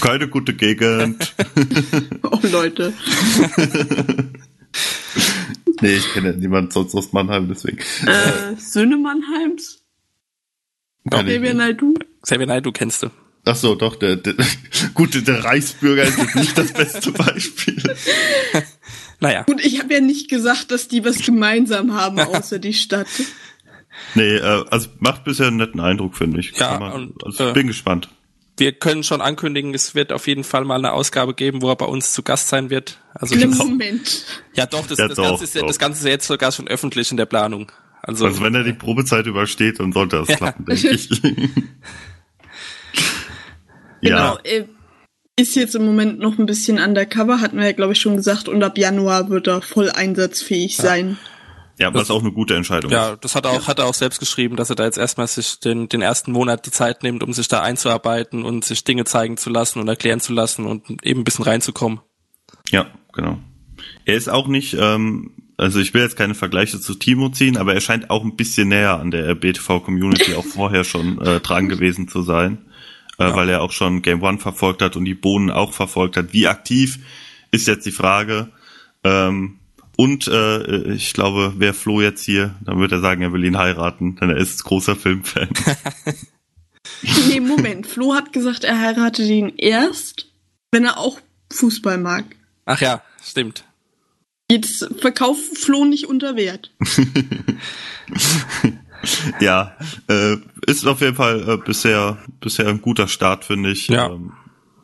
keine 0.00 0.28
gute 0.28 0.54
Gegend. 0.54 1.34
Oh, 2.22 2.38
Leute. 2.50 2.92
nee, 5.80 5.94
ich 5.96 6.12
kenne 6.12 6.34
niemand 6.34 6.72
sonst 6.72 6.94
aus 6.94 7.12
Mannheim, 7.12 7.48
deswegen. 7.48 7.78
Äh, 8.06 8.56
Söhne 8.58 8.96
Mannheims? 8.96 9.77
Keine 11.10 11.30
Xavier. 11.34 11.54
Naidoo? 11.54 11.94
Xavier 12.22 12.46
Naidoo 12.46 12.72
kennst 12.72 13.02
du. 13.02 13.08
Ach 13.44 13.56
so, 13.56 13.74
doch, 13.74 13.96
der, 13.96 14.16
der, 14.16 14.34
gut, 14.94 15.26
der 15.26 15.44
Reichsbürger 15.44 16.02
ist 16.02 16.18
jetzt 16.18 16.34
nicht 16.36 16.58
das 16.58 16.72
beste 16.72 17.12
Beispiel. 17.12 17.82
Naja, 19.20 19.42
Gut, 19.42 19.60
ich 19.64 19.80
habe 19.80 19.94
ja 19.94 20.00
nicht 20.00 20.30
gesagt, 20.30 20.70
dass 20.70 20.86
die 20.86 21.04
was 21.04 21.18
gemeinsam 21.18 21.92
haben, 21.94 22.20
außer 22.20 22.60
die 22.60 22.72
Stadt. 22.72 23.08
Nee, 24.14 24.36
äh, 24.36 24.64
also 24.70 24.90
macht 25.00 25.24
bisher 25.24 25.48
einen 25.48 25.56
netten 25.56 25.80
Eindruck, 25.80 26.16
finde 26.16 26.38
ich. 26.38 26.52
Ja, 26.56 26.68
Kann 26.68 26.80
man, 26.80 26.92
und, 26.92 27.24
also 27.24 27.44
äh, 27.44 27.48
ich 27.48 27.54
bin 27.54 27.66
gespannt. 27.66 28.08
wir 28.58 28.70
können 28.72 29.02
schon 29.02 29.20
ankündigen, 29.20 29.74
es 29.74 29.96
wird 29.96 30.12
auf 30.12 30.28
jeden 30.28 30.44
Fall 30.44 30.64
mal 30.64 30.76
eine 30.76 30.92
Ausgabe 30.92 31.34
geben, 31.34 31.62
wo 31.62 31.68
er 31.68 31.74
bei 31.74 31.86
uns 31.86 32.12
zu 32.12 32.22
Gast 32.22 32.46
sein 32.48 32.70
wird. 32.70 33.00
Also 33.12 33.34
das, 33.34 33.58
Moment. 33.58 34.24
ja 34.54 34.66
doch, 34.66 34.86
das, 34.86 34.98
Ja, 34.98 35.08
das, 35.08 35.16
doch, 35.16 35.24
Ganze 35.24 35.44
ist, 35.44 35.54
ja- 35.56 35.60
doch. 35.62 35.66
das 35.68 35.78
Ganze 35.80 35.98
ist 35.98 36.04
ja 36.04 36.10
jetzt 36.12 36.26
sogar 36.28 36.52
schon 36.52 36.68
öffentlich 36.68 37.10
in 37.10 37.16
der 37.16 37.26
Planung. 37.26 37.72
Also, 38.08 38.26
Also 38.26 38.42
wenn 38.42 38.54
er 38.54 38.64
die 38.64 38.72
Probezeit 38.72 39.26
übersteht, 39.26 39.80
dann 39.80 39.92
sollte 39.92 40.16
das 40.16 40.28
Ja. 40.28 40.36
klappen, 40.36 40.64
denke 40.64 40.88
ich. 40.90 41.10
Genau. 44.00 44.36
ja, 44.36 44.38
Äh, 44.44 44.64
ist 45.36 45.54
jetzt 45.54 45.74
im 45.76 45.84
Moment 45.84 46.18
noch 46.18 46.38
ein 46.38 46.46
bisschen 46.46 46.78
undercover, 46.80 47.40
hatten 47.40 47.58
wir 47.58 47.66
ja, 47.66 47.72
glaube 47.72 47.92
ich, 47.92 48.00
schon 48.00 48.16
gesagt. 48.16 48.48
Und 48.48 48.62
ab 48.62 48.76
Januar 48.78 49.28
wird 49.28 49.46
er 49.46 49.60
voll 49.62 49.90
einsatzfähig 49.90 50.76
sein. 50.76 51.16
ja, 51.78 51.92
was 51.94 52.10
auch 52.10 52.20
eine 52.22 52.32
gute 52.32 52.56
Entscheidung 52.56 52.90
ja, 52.90 53.12
ist. 53.12 53.24
das 53.24 53.34
hat 53.36 53.44
er 53.44 53.52
auch, 53.52 53.68
hat 53.68 53.78
er 53.78 53.86
auch 53.86 53.94
selbst 53.94 54.18
geschrieben, 54.18 54.56
dass 54.56 54.70
er 54.70 54.74
da 54.76 54.84
jetzt 54.84 54.98
erstmal 54.98 55.28
sich 55.28 55.60
den, 55.60 55.88
den 55.88 56.02
ersten 56.02 56.32
Monat 56.32 56.66
die 56.66 56.72
Zeit 56.72 57.04
nimmt, 57.04 57.22
um 57.22 57.32
sich 57.32 57.46
da 57.46 57.60
einzuarbeiten 57.62 58.44
und 58.44 58.64
sich 58.64 58.82
Dinge 58.82 59.04
zeigen 59.04 59.36
zu 59.36 59.48
lassen 59.50 59.78
und 59.80 59.86
erklären 59.86 60.18
zu 60.20 60.32
lassen 60.32 60.66
und 60.66 60.88
eben 61.04 61.20
ein 61.20 61.24
bisschen 61.24 61.44
reinzukommen. 61.44 62.00
Ja, 62.70 62.86
genau. 63.12 63.38
Er 64.06 64.16
ist 64.16 64.28
auch 64.28 64.48
nicht, 64.48 64.74
ähm, 64.78 65.30
also 65.58 65.80
ich 65.80 65.92
will 65.92 66.02
jetzt 66.02 66.16
keine 66.16 66.34
Vergleiche 66.34 66.80
zu 66.80 66.94
Timo 66.94 67.28
ziehen, 67.30 67.56
aber 67.56 67.74
er 67.74 67.80
scheint 67.80 68.10
auch 68.10 68.24
ein 68.24 68.36
bisschen 68.36 68.68
näher 68.68 68.98
an 68.98 69.10
der 69.10 69.34
BTV-Community 69.34 70.34
auch 70.34 70.44
vorher 70.44 70.84
schon 70.84 71.20
äh, 71.20 71.40
dran 71.40 71.68
gewesen 71.68 72.08
zu 72.08 72.22
sein, 72.22 72.58
äh, 73.18 73.34
weil 73.34 73.48
er 73.48 73.60
auch 73.60 73.72
schon 73.72 74.00
Game 74.00 74.22
One 74.22 74.38
verfolgt 74.38 74.80
hat 74.82 74.96
und 74.96 75.04
die 75.04 75.14
Bohnen 75.14 75.50
auch 75.50 75.72
verfolgt 75.72 76.16
hat. 76.16 76.32
Wie 76.32 76.46
aktiv 76.46 77.00
ist 77.50 77.66
jetzt 77.66 77.86
die 77.86 77.92
Frage. 77.92 78.48
Ähm, 79.02 79.58
und 79.96 80.28
äh, 80.28 80.92
ich 80.92 81.12
glaube, 81.12 81.54
wer 81.56 81.74
Flo 81.74 82.00
jetzt 82.00 82.24
hier, 82.24 82.54
dann 82.60 82.78
wird 82.78 82.92
er 82.92 83.00
sagen, 83.00 83.22
er 83.22 83.32
will 83.32 83.44
ihn 83.44 83.58
heiraten, 83.58 84.14
denn 84.14 84.30
er 84.30 84.36
ist 84.36 84.62
großer 84.64 84.96
Filmfan. 84.96 85.48
Nee, 87.28 87.40
Moment. 87.40 87.86
Flo 87.86 88.14
hat 88.14 88.32
gesagt, 88.32 88.64
er 88.64 88.80
heiratet 88.80 89.28
ihn 89.28 89.52
erst, 89.56 90.26
wenn 90.70 90.84
er 90.84 90.98
auch 90.98 91.20
Fußball 91.52 91.98
mag. 91.98 92.24
Ach 92.64 92.80
ja, 92.80 93.02
stimmt. 93.22 93.64
Jetzt 94.50 94.88
verkauft 94.98 95.58
Flo 95.58 95.84
nicht 95.84 96.06
unter 96.08 96.34
Wert. 96.36 96.74
ja, 99.40 99.76
äh, 100.08 100.36
ist 100.66 100.86
auf 100.86 101.00
jeden 101.00 101.16
Fall 101.16 101.48
äh, 101.48 101.56
bisher 101.58 102.18
bisher 102.40 102.66
ein 102.68 102.80
guter 102.80 103.08
Start, 103.08 103.44
finde 103.44 103.70
ich. 103.70 103.88
Ja. 103.88 104.08
Ähm, 104.10 104.32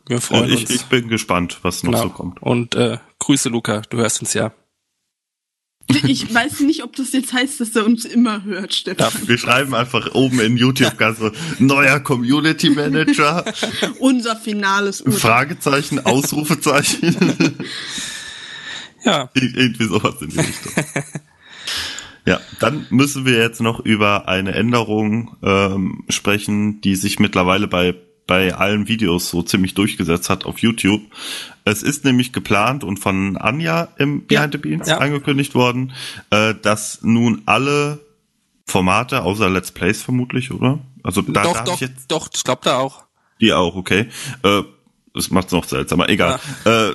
Wir 0.07 0.21
freuen 0.21 0.51
ich, 0.51 0.61
uns. 0.61 0.69
ich 0.69 0.83
bin 0.83 1.07
gespannt, 1.09 1.59
was 1.63 1.83
noch 1.83 1.91
Genau. 1.93 2.03
so 2.03 2.09
kommt. 2.09 2.41
Und 2.41 2.75
äh, 2.75 2.97
Grüße, 3.19 3.49
Luca, 3.49 3.81
du 3.89 3.97
hörst 3.97 4.21
uns 4.21 4.33
ja. 4.33 4.53
Ich 6.03 6.33
weiß 6.33 6.61
nicht, 6.61 6.83
ob 6.83 6.95
das 6.95 7.13
jetzt 7.13 7.31
heißt, 7.31 7.59
dass 7.59 7.75
er 7.75 7.85
uns 7.85 8.05
immer 8.05 8.43
hört, 8.43 8.73
Stefan. 8.73 9.11
Wir 9.27 9.37
schreiben 9.37 9.75
einfach 9.75 10.15
oben 10.15 10.39
in 10.39 10.57
YouTube 10.57 10.97
ganz 10.97 11.19
so, 11.19 11.29
neuer 11.59 11.99
Community 11.99 12.71
Manager, 12.71 13.45
Unser 13.99 14.35
finales 14.35 15.01
Urteil. 15.01 15.19
Fragezeichen, 15.19 16.03
Ausrufezeichen, 16.03 17.15
Ja, 19.05 19.29
Ir- 19.33 19.55
irgendwie 19.55 19.85
sowas 19.85 20.15
in 20.21 20.29
die 20.29 20.39
Richtung. 20.39 20.73
Ja, 22.27 22.39
dann 22.59 22.87
müssen 22.89 23.25
wir 23.25 23.37
jetzt 23.37 23.61
noch 23.61 23.79
über 23.79 24.27
eine 24.27 24.55
Änderung 24.55 25.37
ähm, 25.43 26.05
sprechen, 26.09 26.81
die 26.81 26.95
sich 26.95 27.19
mittlerweile 27.19 27.67
bei 27.67 27.93
bei 28.27 28.55
allen 28.55 28.87
Videos 28.87 29.29
so 29.29 29.43
ziemlich 29.43 29.75
durchgesetzt 29.75 30.29
hat 30.29 30.45
auf 30.45 30.59
YouTube. 30.59 31.01
Es 31.63 31.83
ist 31.83 32.05
nämlich 32.05 32.33
geplant 32.33 32.83
und 32.83 32.97
von 32.97 33.37
Anja 33.37 33.89
im 33.97 34.25
Behind 34.25 34.53
the 34.53 34.57
Beans 34.57 34.87
ja. 34.87 34.97
angekündigt 34.97 35.53
worden, 35.53 35.93
äh, 36.31 36.55
dass 36.59 37.03
nun 37.03 37.43
alle 37.45 37.99
Formate, 38.65 39.21
außer 39.21 39.49
Let's 39.49 39.71
Plays 39.71 40.01
vermutlich, 40.01 40.51
oder? 40.51 40.79
Also 41.03 41.21
da 41.21 41.43
doch, 41.43 41.63
doch, 41.63 41.73
ich 41.75 41.81
jetzt 41.81 42.07
doch, 42.07 42.29
ich 42.33 42.43
glaube 42.43 42.61
da 42.63 42.77
auch. 42.77 43.05
die 43.39 43.53
auch, 43.53 43.75
okay. 43.75 44.07
Äh, 44.41 44.63
das 45.15 45.31
macht's 45.31 45.51
noch 45.51 45.63
seltsamer, 45.65 46.09
egal. 46.09 46.39
Äh, 46.65 46.91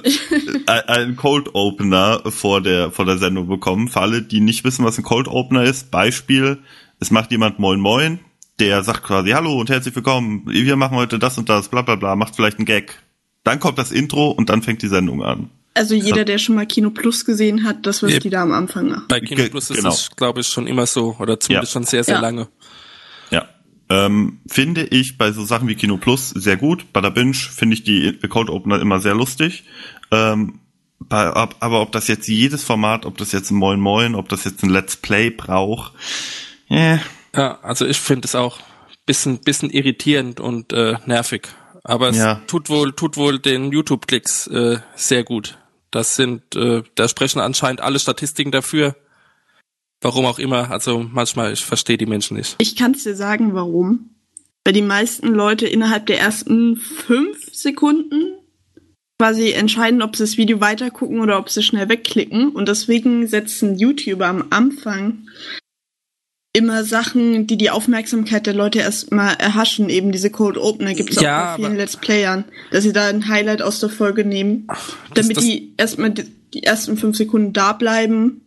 ein- 0.67 0.89
ein 0.89 1.17
Cold 1.17 1.55
Opener 1.55 2.21
vor 2.31 2.61
der 2.61 2.91
vor 2.91 3.05
der 3.05 3.19
Sendung 3.19 3.49
bekommen. 3.49 3.89
Für 3.89 4.01
alle, 4.03 4.23
die 4.23 4.41
nicht 4.41 4.65
wissen, 4.65 4.85
was 4.85 4.99
ein 4.99 5.05
Cold 5.05 5.27
Opener 5.29 5.65
ist. 5.65 5.91
Beispiel: 5.91 6.59
Es 7.01 7.11
macht 7.11 7.31
jemand 7.33 7.59
Moin 7.59 7.81
Moin, 7.81 8.21
der 8.59 8.83
sagt 8.83 9.03
quasi 9.03 9.31
Hallo 9.31 9.59
und 9.59 9.71
herzlich 9.71 9.95
willkommen. 9.97 10.43
Wir 10.47 10.77
machen 10.77 10.97
heute 10.97 11.19
das 11.19 11.39
und 11.39 11.49
das, 11.49 11.69
bla 11.69 11.83
bla 11.83 11.97
bla. 11.97 12.15
Macht 12.17 12.37
vielleicht 12.37 12.59
einen 12.59 12.67
Gag. 12.67 12.95
Dann 13.43 13.59
kommt 13.59 13.79
das 13.79 13.91
Intro 13.91 14.31
und 14.31 14.51
dann 14.51 14.63
fängt 14.63 14.83
die 14.83 14.89
Sendung 14.89 15.23
an. 15.23 15.49
Also 15.73 15.95
jeder, 15.95 16.25
der 16.25 16.39
schon 16.39 16.57
mal 16.57 16.67
Kino 16.67 16.91
Plus 16.91 17.25
gesehen 17.25 17.65
hat, 17.65 17.87
das, 17.87 18.03
was 18.03 18.19
die 18.19 18.29
da 18.29 18.43
am 18.43 18.53
Anfang 18.53 18.89
machen. 18.89 19.05
Bei 19.09 19.21
Kino 19.21 19.45
Plus 19.49 19.71
ist 19.71 19.77
genau. 19.79 19.91
es, 19.91 20.11
glaube 20.17 20.41
ich, 20.41 20.49
schon 20.49 20.67
immer 20.67 20.85
so, 20.85 21.17
oder 21.21 21.39
zumindest 21.39 21.73
Ja. 21.73 21.79
schon 21.81 21.85
sehr, 21.85 22.03
sehr 22.05 22.17
Ja. 22.17 22.21
lange. 22.21 22.49
Ähm, 23.91 24.39
finde 24.47 24.85
ich 24.85 25.19
bei 25.19 25.33
so 25.33 25.45
Sachen 25.45 25.67
wie 25.69 25.75
Kino 25.75 25.97
Plus 25.97 26.31
sehr 26.31 26.57
gut. 26.57 26.93
Bei 26.93 27.01
der 27.01 27.11
Binge 27.11 27.35
finde 27.35 27.75
ich 27.75 27.83
die 27.83 28.13
Cold 28.29 28.49
Opener 28.49 28.81
immer 28.81 29.01
sehr 29.01 29.15
lustig. 29.15 29.65
Ähm, 30.13 30.61
bei, 31.01 31.35
ob, 31.35 31.57
aber 31.61 31.81
ob 31.81 31.91
das 31.93 32.07
jetzt 32.07 32.29
jedes 32.29 32.63
Format, 32.63 33.05
ob 33.05 33.19
das 33.19 33.33
jetzt 33.33 33.51
ein 33.51 33.57
Moin 33.57 33.81
Moin, 33.81 34.15
ob 34.15 34.29
das 34.29 34.45
jetzt 34.45 34.63
ein 34.63 34.71
Let's 34.71 34.97
Play 34.97 35.31
braucht, 35.31 35.93
äh, 36.69 36.99
Ja, 37.35 37.59
also 37.63 37.85
ich 37.85 37.99
finde 37.99 38.27
es 38.27 38.35
auch 38.37 38.59
bisschen, 39.07 39.39
bisschen 39.41 39.71
irritierend 39.71 40.39
und 40.41 40.73
äh, 40.73 40.97
nervig. 41.07 41.49
Aber 41.83 42.11
es 42.11 42.17
Ja. 42.19 42.43
tut 42.47 42.69
wohl, 42.69 42.93
tut 42.93 43.17
wohl 43.17 43.39
den 43.41 43.73
YouTube-Klicks 43.73 44.47
äh, 44.49 44.79
sehr 44.95 45.25
gut. 45.25 45.59
Das 45.91 46.15
sind, 46.15 46.55
äh, 46.55 46.83
da 46.95 47.09
sprechen 47.09 47.41
anscheinend 47.41 47.81
alle 47.81 47.99
Statistiken 47.99 48.53
dafür. 48.53 48.95
Warum 50.03 50.25
auch 50.25 50.39
immer. 50.39 50.71
Also 50.71 51.05
manchmal, 51.13 51.53
ich 51.53 51.65
verstehe 51.65 51.99
die 51.99 52.07
Menschen 52.07 52.37
nicht. 52.37 52.57
Ich 52.59 52.77
kann 52.77 52.93
es 52.93 53.05
dir 53.05 53.15
sagen, 53.15 53.55
warum. 53.55 54.11
Weil 54.65 54.73
die 54.75 54.83
meisten 54.83 55.29
Leute 55.29 55.67
innerhalb 55.67 56.07
der 56.07 56.19
ersten 56.21 56.77
fünf 56.77 57.39
Sekunden 57.55 58.35
quasi 59.19 59.53
entscheiden, 59.53 60.01
ob 60.03 60.17
sie 60.17 60.23
das 60.23 60.37
Video 60.39 60.61
weitergucken 60.61 61.21
oder 61.21 61.39
ob 61.39 61.51
sie 61.51 61.63
schnell 61.63 61.89
wegklicken. 61.89 62.51
Und 62.51 62.69
deswegen 62.69 63.27
setzen 63.27 63.79
YouTuber 63.79 64.27
am 64.27 64.47
Anfang 64.51 65.29
immer 66.57 66.85
Sachen, 66.85 67.47
die 67.47 67.57
die 67.57 67.71
Aufmerksamkeit 67.71 68.47
der 68.47 68.55
Leute 68.55 68.81
erstmal 68.81 69.35
erhaschen. 69.37 69.89
Eben 69.89 70.11
diese 70.13 70.31
Cold 70.31 70.57
Opener 70.59 70.95
gibt 70.95 71.11
es 71.11 71.19
auch 71.19 71.23
Ja, 71.23 71.57
bei 71.57 71.63
vielen 71.63 71.77
Let's 71.77 71.97
Playern, 71.97 72.45
dass 72.71 72.83
sie 72.85 72.93
da 72.93 73.07
ein 73.07 73.29
Highlight 73.29 73.63
aus 73.63 73.79
der 73.81 73.89
Folge 73.91 74.25
nehmen, 74.25 74.67
das- 74.67 74.97
damit 75.15 75.37
das- 75.37 75.45
die 75.45 75.75
erstmal 75.77 76.11
die, 76.11 76.25
die 76.55 76.63
ersten 76.65 76.97
fünf 76.97 77.17
Sekunden 77.17 77.53
da 77.53 77.73
bleiben 77.73 78.41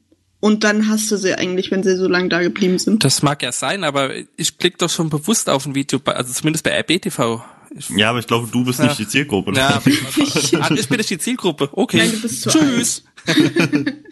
und 0.43 0.65
dann 0.65 0.89
hast 0.89 1.09
du 1.09 1.15
sie 1.15 1.33
eigentlich, 1.35 1.71
wenn 1.71 1.83
sie 1.83 1.95
so 1.95 2.09
lange 2.09 2.27
da 2.27 2.41
geblieben 2.41 2.77
sind. 2.77 3.05
Das 3.05 3.21
mag 3.21 3.41
ja 3.43 3.53
sein, 3.53 3.85
aber 3.85 4.11
ich 4.35 4.57
klicke 4.57 4.77
doch 4.77 4.89
schon 4.89 5.09
bewusst 5.09 5.49
auf 5.49 5.65
ein 5.65 5.73
Video, 5.73 5.99
bei- 5.99 6.15
also 6.17 6.33
zumindest 6.33 6.65
bei 6.65 6.71
RBTV. 6.71 7.41
Ich, 7.75 7.89
Ja, 7.91 8.09
aber 8.09 8.19
ich 8.19 8.27
glaube, 8.27 8.49
du 8.51 8.65
bist 8.65 8.79
Ja. 8.79 8.85
nicht 8.87 8.99
die 8.99 9.07
Zielgruppe. 9.07 9.53
ja, 9.55 9.81
ah, 10.59 10.69
ich 10.75 10.87
bin 10.89 10.97
nicht 10.97 11.09
die 11.09 11.17
Zielgruppe. 11.17 11.69
Okay. 11.71 11.97
Nein, 11.97 12.11
du 12.11 12.21
bist 12.21 12.41
zu 12.41 12.49
Tschüss. 12.49 13.03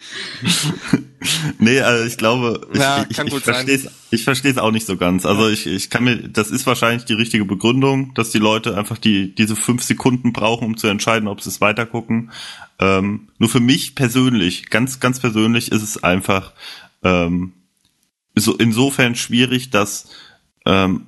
Nee, 1.58 1.80
also 1.80 2.04
ich 2.04 2.16
glaube, 2.16 2.66
ich, 2.72 2.80
Ja, 2.80 3.04
ich, 3.08 3.18
ich 3.18 3.42
verstehe 3.42 3.76
es 3.76 3.88
ich 4.10 4.26
es 4.26 4.58
auch 4.58 4.70
nicht 4.70 4.86
so 4.86 4.96
ganz. 4.96 5.24
Also 5.24 5.48
ich, 5.48 5.66
ich 5.66 5.90
kann 5.90 6.04
mir, 6.04 6.16
das 6.16 6.50
ist 6.50 6.66
wahrscheinlich 6.66 7.04
die 7.04 7.14
richtige 7.14 7.44
Begründung, 7.44 8.12
dass 8.14 8.30
die 8.30 8.38
Leute 8.38 8.76
einfach 8.76 8.98
die 8.98 9.34
diese 9.34 9.56
fünf 9.56 9.82
Sekunden 9.82 10.32
brauchen, 10.32 10.66
um 10.66 10.76
zu 10.76 10.88
entscheiden, 10.88 11.28
ob 11.28 11.40
sie 11.40 11.50
es 11.50 11.60
weitergucken. 11.60 12.30
Ähm, 12.78 13.28
nur 13.38 13.48
für 13.48 13.60
mich 13.60 13.94
persönlich, 13.94 14.70
ganz 14.70 15.00
ganz 15.00 15.20
persönlich, 15.20 15.70
ist 15.70 15.82
es 15.82 16.02
einfach 16.02 16.52
ähm, 17.02 17.52
so 18.34 18.56
insofern 18.56 19.14
schwierig, 19.14 19.70
dass 19.70 20.08
ähm, 20.66 21.06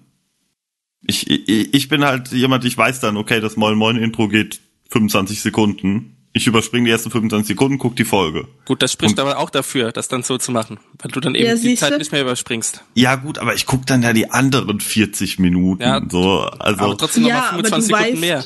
ich, 1.07 1.29
ich 1.29 1.75
ich 1.75 1.88
bin 1.88 2.05
halt 2.05 2.33
jemand, 2.33 2.64
ich 2.64 2.79
weiß 2.79 3.01
dann, 3.01 3.17
okay, 3.17 3.40
das 3.40 3.57
Moin 3.57 3.77
Moin 3.77 3.97
Intro 3.97 4.29
geht 4.29 4.61
25 4.90 5.40
Sekunden. 5.40 6.13
Ich 6.37 6.49
überspringe 6.49 6.87
die 6.87 6.90
ersten 6.90 7.12
25 7.12 7.47
Sekunden, 7.47 7.79
guck 7.79 7.94
die 7.94 8.05
Folge. 8.05 8.49
Gut, 8.64 8.83
das 8.83 8.92
spricht 8.92 9.12
Und- 9.14 9.20
aber 9.20 9.38
auch 9.38 9.51
dafür, 9.51 9.92
das 9.92 10.09
dann 10.09 10.25
so 10.25 10.37
zu 10.37 10.51
machen, 10.51 10.79
weil 10.99 11.12
du 11.12 11.20
dann 11.20 11.35
eben 11.37 11.47
Ja, 11.47 11.55
die. 11.55 11.77
Zeit 11.77 11.97
nicht 11.97 12.11
mehr 12.11 12.23
überspringst. 12.23 12.83
Ja 12.94 13.14
gut, 13.14 13.38
aber 13.38 13.55
ich 13.55 13.66
guck 13.66 13.87
dann 13.87 14.03
ja 14.03 14.12
die 14.12 14.31
anderen 14.33 14.81
40 14.81 15.38
Minuten. 15.38 15.83
Ja, 15.83 16.03
so, 16.11 16.40
also 16.40 16.81
aber 16.85 16.97
trotzdem 16.99 17.23
noch 17.23 17.29
Ja, 17.31 17.37
mal 17.38 17.49
aber 17.51 17.62
du 17.62 17.68
25 17.68 17.87
Sekunden 17.97 18.12
weißt, 18.12 18.20
mehr. 18.20 18.44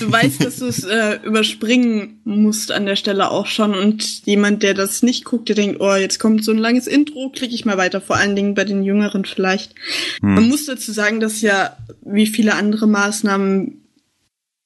du 0.00 0.12
weißt, 0.12 0.44
dass 0.44 0.56
du 0.58 0.66
es 0.66 0.84
äh, 0.84 1.20
überspringen 1.24 2.20
musst 2.24 2.70
an 2.70 2.84
der 2.84 2.96
Stelle 2.96 3.30
auch 3.30 3.46
schon 3.46 3.74
und 3.74 4.26
jemand, 4.26 4.62
der 4.62 4.74
das 4.74 5.02
nicht 5.02 5.24
guckt, 5.24 5.48
der 5.48 5.56
denkt, 5.56 5.80
oh, 5.80 5.94
jetzt 5.94 6.18
kommt 6.20 6.44
so 6.44 6.52
ein 6.52 6.58
langes 6.58 6.86
Intro, 6.86 7.30
klicke 7.30 7.54
ich 7.54 7.64
mal 7.64 7.78
weiter, 7.78 8.02
vor 8.02 8.16
allen 8.16 8.36
Dingen 8.36 8.52
bei 8.54 8.64
den 8.64 8.82
Jüngeren 8.82 9.24
vielleicht. 9.24 9.74
Man 10.20 10.48
muss 10.50 10.66
dazu 10.66 10.92
sagen, 10.92 11.18
dass 11.20 11.40
ja 11.40 11.76
wie 12.04 12.26
viele 12.26 12.54
andere 12.56 12.86
Maßnahmen 12.86 13.78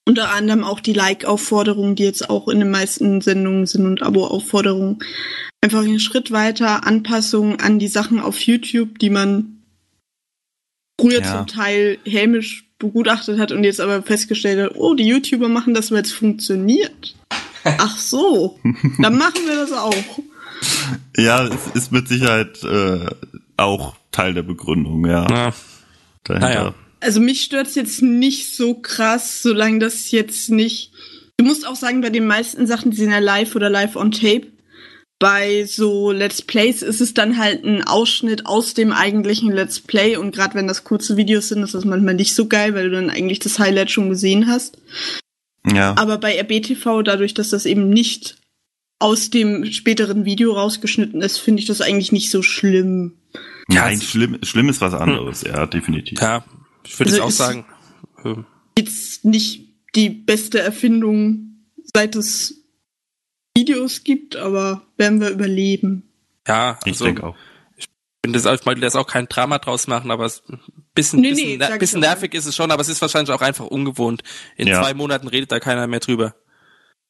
unter 0.07 0.31
anderem 0.33 0.65
auch 0.65 0.81
die 0.81 0.93
Like-Aufforderungen, 0.93 1.97
die 1.97 2.05
jetzt 2.05 2.31
auch 2.31 2.49
in 2.49 2.61
den 2.61 2.71
meisten 2.71 3.21
Sendungen 3.21 3.67
sind 3.67 3.85
und 3.87 4.03
Abo-Aufforderungen, 4.03 5.01
einfach 5.61 5.81
einen 5.81 6.01
Schritt 6.01 6.31
weiter 6.31 6.87
Anpassungen 6.87 7.61
an 7.61 7.79
die 7.79 7.89
Sachen 7.89 8.21
auf 8.21 8.41
YouTube, 8.41 8.99
die 9.01 9.11
man 9.11 9.63
früher 11.01 11.21
Ja. 11.23 11.37
zum 11.39 11.47
Teil 11.49 11.99
hämisch 12.05 12.65
begutachtet 12.79 13.39
hat 13.39 13.53
und 13.53 13.65
jetzt 13.65 13.81
aber 13.81 14.03
festgestellt 14.03 14.61
hat, 14.71 14.77
oh, 14.77 14.95
die 14.95 15.07
YouTuber 15.07 15.49
machen 15.49 15.75
das, 15.75 15.91
weil 15.91 16.03
es 16.03 16.13
funktioniert. 16.13 17.17
Ach 17.65 17.97
so, 17.99 18.61
dann 19.01 19.17
machen 19.19 19.41
wir 19.47 19.57
das 19.57 19.73
auch. 19.73 20.21
ja, 21.17 21.45
es 21.47 21.67
ist 21.75 21.91
mit 21.93 22.07
Sicherheit 22.07 22.63
äh, 22.63 23.07
auch 23.57 23.97
Teil 24.13 24.35
der 24.35 24.43
Begründung, 24.43 25.05
ja. 25.07 25.27
Ja. 25.29 25.53
dahinter. 26.25 26.49
naja. 26.49 26.75
Also 27.07 27.21
mich 27.21 27.43
stört's 27.43 27.77
jetzt 27.77 28.03
nicht 28.03 28.57
so 28.57 28.75
krass, 28.75 29.41
solange 29.41 29.79
das 29.79 30.11
jetzt 30.11 30.51
nicht. 30.51 30.91
Du 31.37 31.45
musst 31.45 31.65
auch 31.65 31.77
sagen, 31.77 32.01
bei 32.01 32.11
den 32.11 32.27
meisten 32.27 32.67
Sachen, 32.67 32.91
die 32.91 32.97
sind 32.97 33.13
ja 33.13 33.21
live 33.21 33.55
oder 33.55 33.71
live 33.71 33.95
on 33.95 34.11
tape. 34.11 34.49
Bei 35.21 35.65
so 35.67 36.11
Let's 36.11 36.43
Plays 36.43 36.83
ist 36.83 37.01
es 37.01 37.15
dann 37.15 37.39
halt 37.39 37.65
ein 37.65 37.85
Ausschnitt 37.85 38.47
aus 38.47 38.75
dem 38.75 38.91
eigentlichen 38.91 39.53
Let's 39.53 39.79
Play 39.79 40.17
und 40.17 40.35
gerade 40.35 40.57
wenn 40.57 40.67
das 40.67 40.83
kurze 40.83 41.17
Videos 41.17 41.47
sind, 41.49 41.63
ist 41.63 41.75
das 41.75 41.85
manchmal 41.85 42.15
nicht 42.15 42.35
so 42.35 42.49
geil, 42.49 42.75
weil 42.75 42.91
du 42.91 42.97
dann 42.97 43.09
eigentlich 43.09 43.39
das 43.39 43.61
Highlight 43.61 43.93
schon 43.93 44.09
gesehen 44.09 44.49
hast. 44.49 44.77
Ja. 45.65 45.95
Aber 45.97 46.19
bei 46.19 46.37
RBTV, 46.37 47.03
dadurch, 47.05 47.35
dass 47.35 47.51
das 47.51 47.67
eben 47.67 47.89
nicht 47.89 48.37
aus 48.99 49.31
dem 49.31 49.65
späteren 49.67 50.25
Video 50.25 50.55
rausgeschnitten 50.55 51.23
ist, 51.23 51.39
finde 51.39 51.61
ich 51.61 51.67
das 51.67 51.81
eigentlich 51.81 52.11
nicht 52.11 52.33
so 52.33 52.43
schlimm. 52.43 53.13
Nein, 53.69 54.01
schlimm, 54.01 54.39
schlimm 54.43 54.69
ist 54.69 54.81
was 54.81 54.95
anderes, 54.95 55.43
ja, 55.43 55.67
definitiv. 55.67 56.21
Ja, 56.21 56.45
ich 56.87 56.99
würde 56.99 57.11
Also 57.13 57.17
jetzt 57.17 57.27
auch 57.27 57.31
sagen. 57.31 57.67
ähm, 58.25 58.47
jetzt 58.79 59.25
nicht 59.25 59.75
die 59.95 60.11
beste 60.11 60.59
Erfindung, 60.61 61.65
seit 61.95 62.17
es 62.17 62.63
Videos 63.57 64.05
gibt, 64.05 64.37
aber 64.37 64.83
werden 64.97 65.21
wir 65.21 65.31
überleben. 65.31 66.03
Ja, 66.47 66.79
Ich 66.85 66.93
also 66.93 67.07
denke 67.07 67.25
auch. 67.25 67.37
ich 67.77 67.87
finde 68.25 68.39
das 68.39 68.47
auch, 68.47 68.55
ich 68.55 68.67
wollte 68.67 68.81
das 68.83 68.95
auch 68.97 69.07
kein 69.07 69.27
Drama 69.29 69.59
draus 69.59 69.87
machen, 69.87 70.11
aber 70.11 70.27
es 70.27 70.43
ein 70.49 70.61
bisschen, 70.95 71.21
Nee, 71.21 71.33
nee, 71.33 71.57
bisschen, 71.57 71.73
ich 71.73 71.79
bisschen 71.79 72.01
nervig 72.01 72.35
ist 72.35 72.47
es 72.47 72.55
schon, 72.55 72.71
aber 72.71 72.83
es 72.83 72.89
ist 72.89 73.01
wahrscheinlich 73.01 73.31
auch 73.35 73.41
einfach 73.41 73.67
ungewohnt. 73.67 74.23
In 74.57 74.69
Ja. 74.69 74.81
zwei 74.83 74.93
Monaten 74.95 75.29
redet 75.29 75.51
da 75.53 75.59
keiner 75.61 75.87
mehr 75.87 76.01
drüber. 76.01 76.35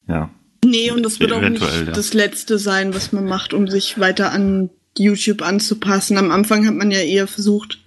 Ja. 0.09 0.31
Nee, 0.65 0.91
und 0.91 1.03
das 1.03 1.21
wird 1.21 1.33
auch 1.33 1.41
nicht 1.41 1.63
ja. 1.63 1.85
das 1.93 2.15
Letzte 2.15 2.59
sein, 2.59 2.95
was 2.95 3.13
man 3.13 3.25
macht, 3.27 3.53
um 3.53 3.69
sich 3.69 3.99
weiter 4.01 4.33
an 4.33 4.71
YouTube 4.99 5.43
anzupassen. 5.43 6.19
Am 6.19 6.31
Anfang 6.31 6.67
hat 6.67 6.75
man 6.75 6.91
ja 6.91 7.01
eher 7.01 7.27
versucht, 7.27 7.79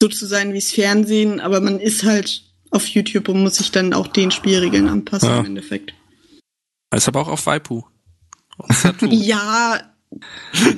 so 0.00 0.08
zu 0.08 0.26
sein 0.26 0.52
wie 0.52 0.58
das 0.58 0.70
Fernsehen, 0.72 1.40
aber 1.40 1.60
man 1.60 1.80
ist 1.80 2.04
halt 2.04 2.42
auf 2.70 2.86
YouTube 2.88 3.28
und 3.28 3.42
muss 3.42 3.56
sich 3.56 3.70
dann 3.70 3.92
auch 3.92 4.08
den 4.08 4.30
Spielregeln 4.30 4.88
anpassen 4.88 5.28
Ja. 5.28 5.40
im 5.40 5.46
Endeffekt. 5.46 5.94
Ist 6.94 7.08
aber 7.08 7.20
auch 7.20 7.28
auf 7.28 7.46
Waipu. 7.46 7.82
Ja, 9.10 9.80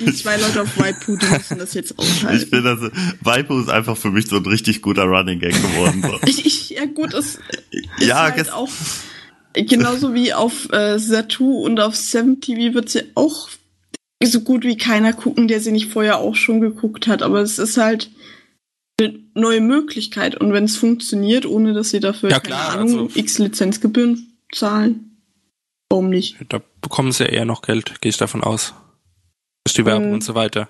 die 0.01 0.15
zwei 0.15 0.39
Leute 0.39 0.63
auf 0.63 0.79
Waipu, 0.79 1.17
die 1.17 1.27
müssen 1.27 1.59
das 1.59 1.75
jetzt 1.75 1.91
Ich 1.93 1.99
aushalten. 1.99 2.47
finde, 2.49 2.71
also, 2.71 2.89
Waipu 3.21 3.61
ist 3.61 3.69
einfach 3.69 3.97
für 3.97 4.11
mich 4.11 4.29
so 4.29 4.37
ein 4.37 4.47
richtig 4.47 4.81
guter 4.81 5.05
Running 5.05 5.41
Gag 5.41 5.53
geworden. 5.53 6.03
So. 6.03 6.19
Ich, 6.27 6.47
ich, 6.47 6.71
ja 6.71 6.87
gut, 6.87 7.13
es 7.13 7.35
ist 7.35 7.41
ja, 8.01 8.23
halt 8.33 8.51
auch 8.51 8.71
genauso 9.53 10.15
wie 10.15 10.33
auf 10.33 10.73
äh, 10.73 10.99
Satu 10.99 11.59
und 11.65 11.81
auf 11.81 11.97
7 11.97 12.41
TV 12.41 12.75
wird 12.75 12.89
sie 12.89 13.03
auch 13.15 13.49
so 14.25 14.41
gut 14.41 14.65
wie 14.65 14.77
keiner 14.77 15.13
gucken, 15.13 15.47
der 15.49 15.61
sie 15.61 15.73
nicht 15.73 15.91
vorher 15.93 16.19
auch 16.19 16.35
schon 16.35 16.61
geguckt 16.61 17.07
hat. 17.07 17.23
Aber 17.23 17.41
es 17.41 17.59
ist 17.59 17.77
halt 17.77 18.11
eine 18.99 19.19
neue 19.35 19.61
Möglichkeit 19.61 20.37
und 20.37 20.53
wenn 20.53 20.65
es 20.65 20.77
funktioniert, 20.77 21.45
ohne 21.45 21.75
dass 21.75 21.91
sie 21.91 22.01
dafür 22.01 22.31
Ja, 22.31 22.41
keine 22.41 22.55
klar, 22.57 22.71
Ahnung 22.79 22.99
also- 23.09 23.11
x 23.15 23.39
Lizenzgebühren 23.39 24.39
zahlen, 24.53 25.19
warum 25.91 26.09
nicht? 26.09 26.37
Da 26.49 26.63
bekommen 26.81 27.13
sie 27.13 27.25
ja 27.25 27.31
eher 27.31 27.45
noch 27.45 27.61
Geld, 27.63 28.01
gehe 28.01 28.09
ich 28.11 28.17
davon 28.17 28.43
aus. 28.43 28.73
Durch 29.67 29.75
die 29.75 29.85
Werbung 29.85 30.09
Ähm, 30.09 30.13
und 30.15 30.25
so 30.25 30.35
weiter. 30.35 30.69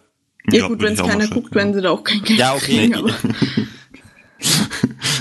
Ja, 0.51 0.63
gut, 0.63 0.81
würde 0.81 0.85
wenn 0.87 0.93
es 0.95 1.01
keiner 1.01 1.27
guckt, 1.29 1.47
schätzen, 1.49 1.55
werden 1.55 1.75
sie 1.75 1.83
da 1.83 1.91
auch 1.91 2.03
kein 2.05 2.23
Geld 2.23 2.39
Ja, 2.39 2.55
okay. 2.55 2.65
kriegen. 2.91 2.95
Aber 2.95 3.11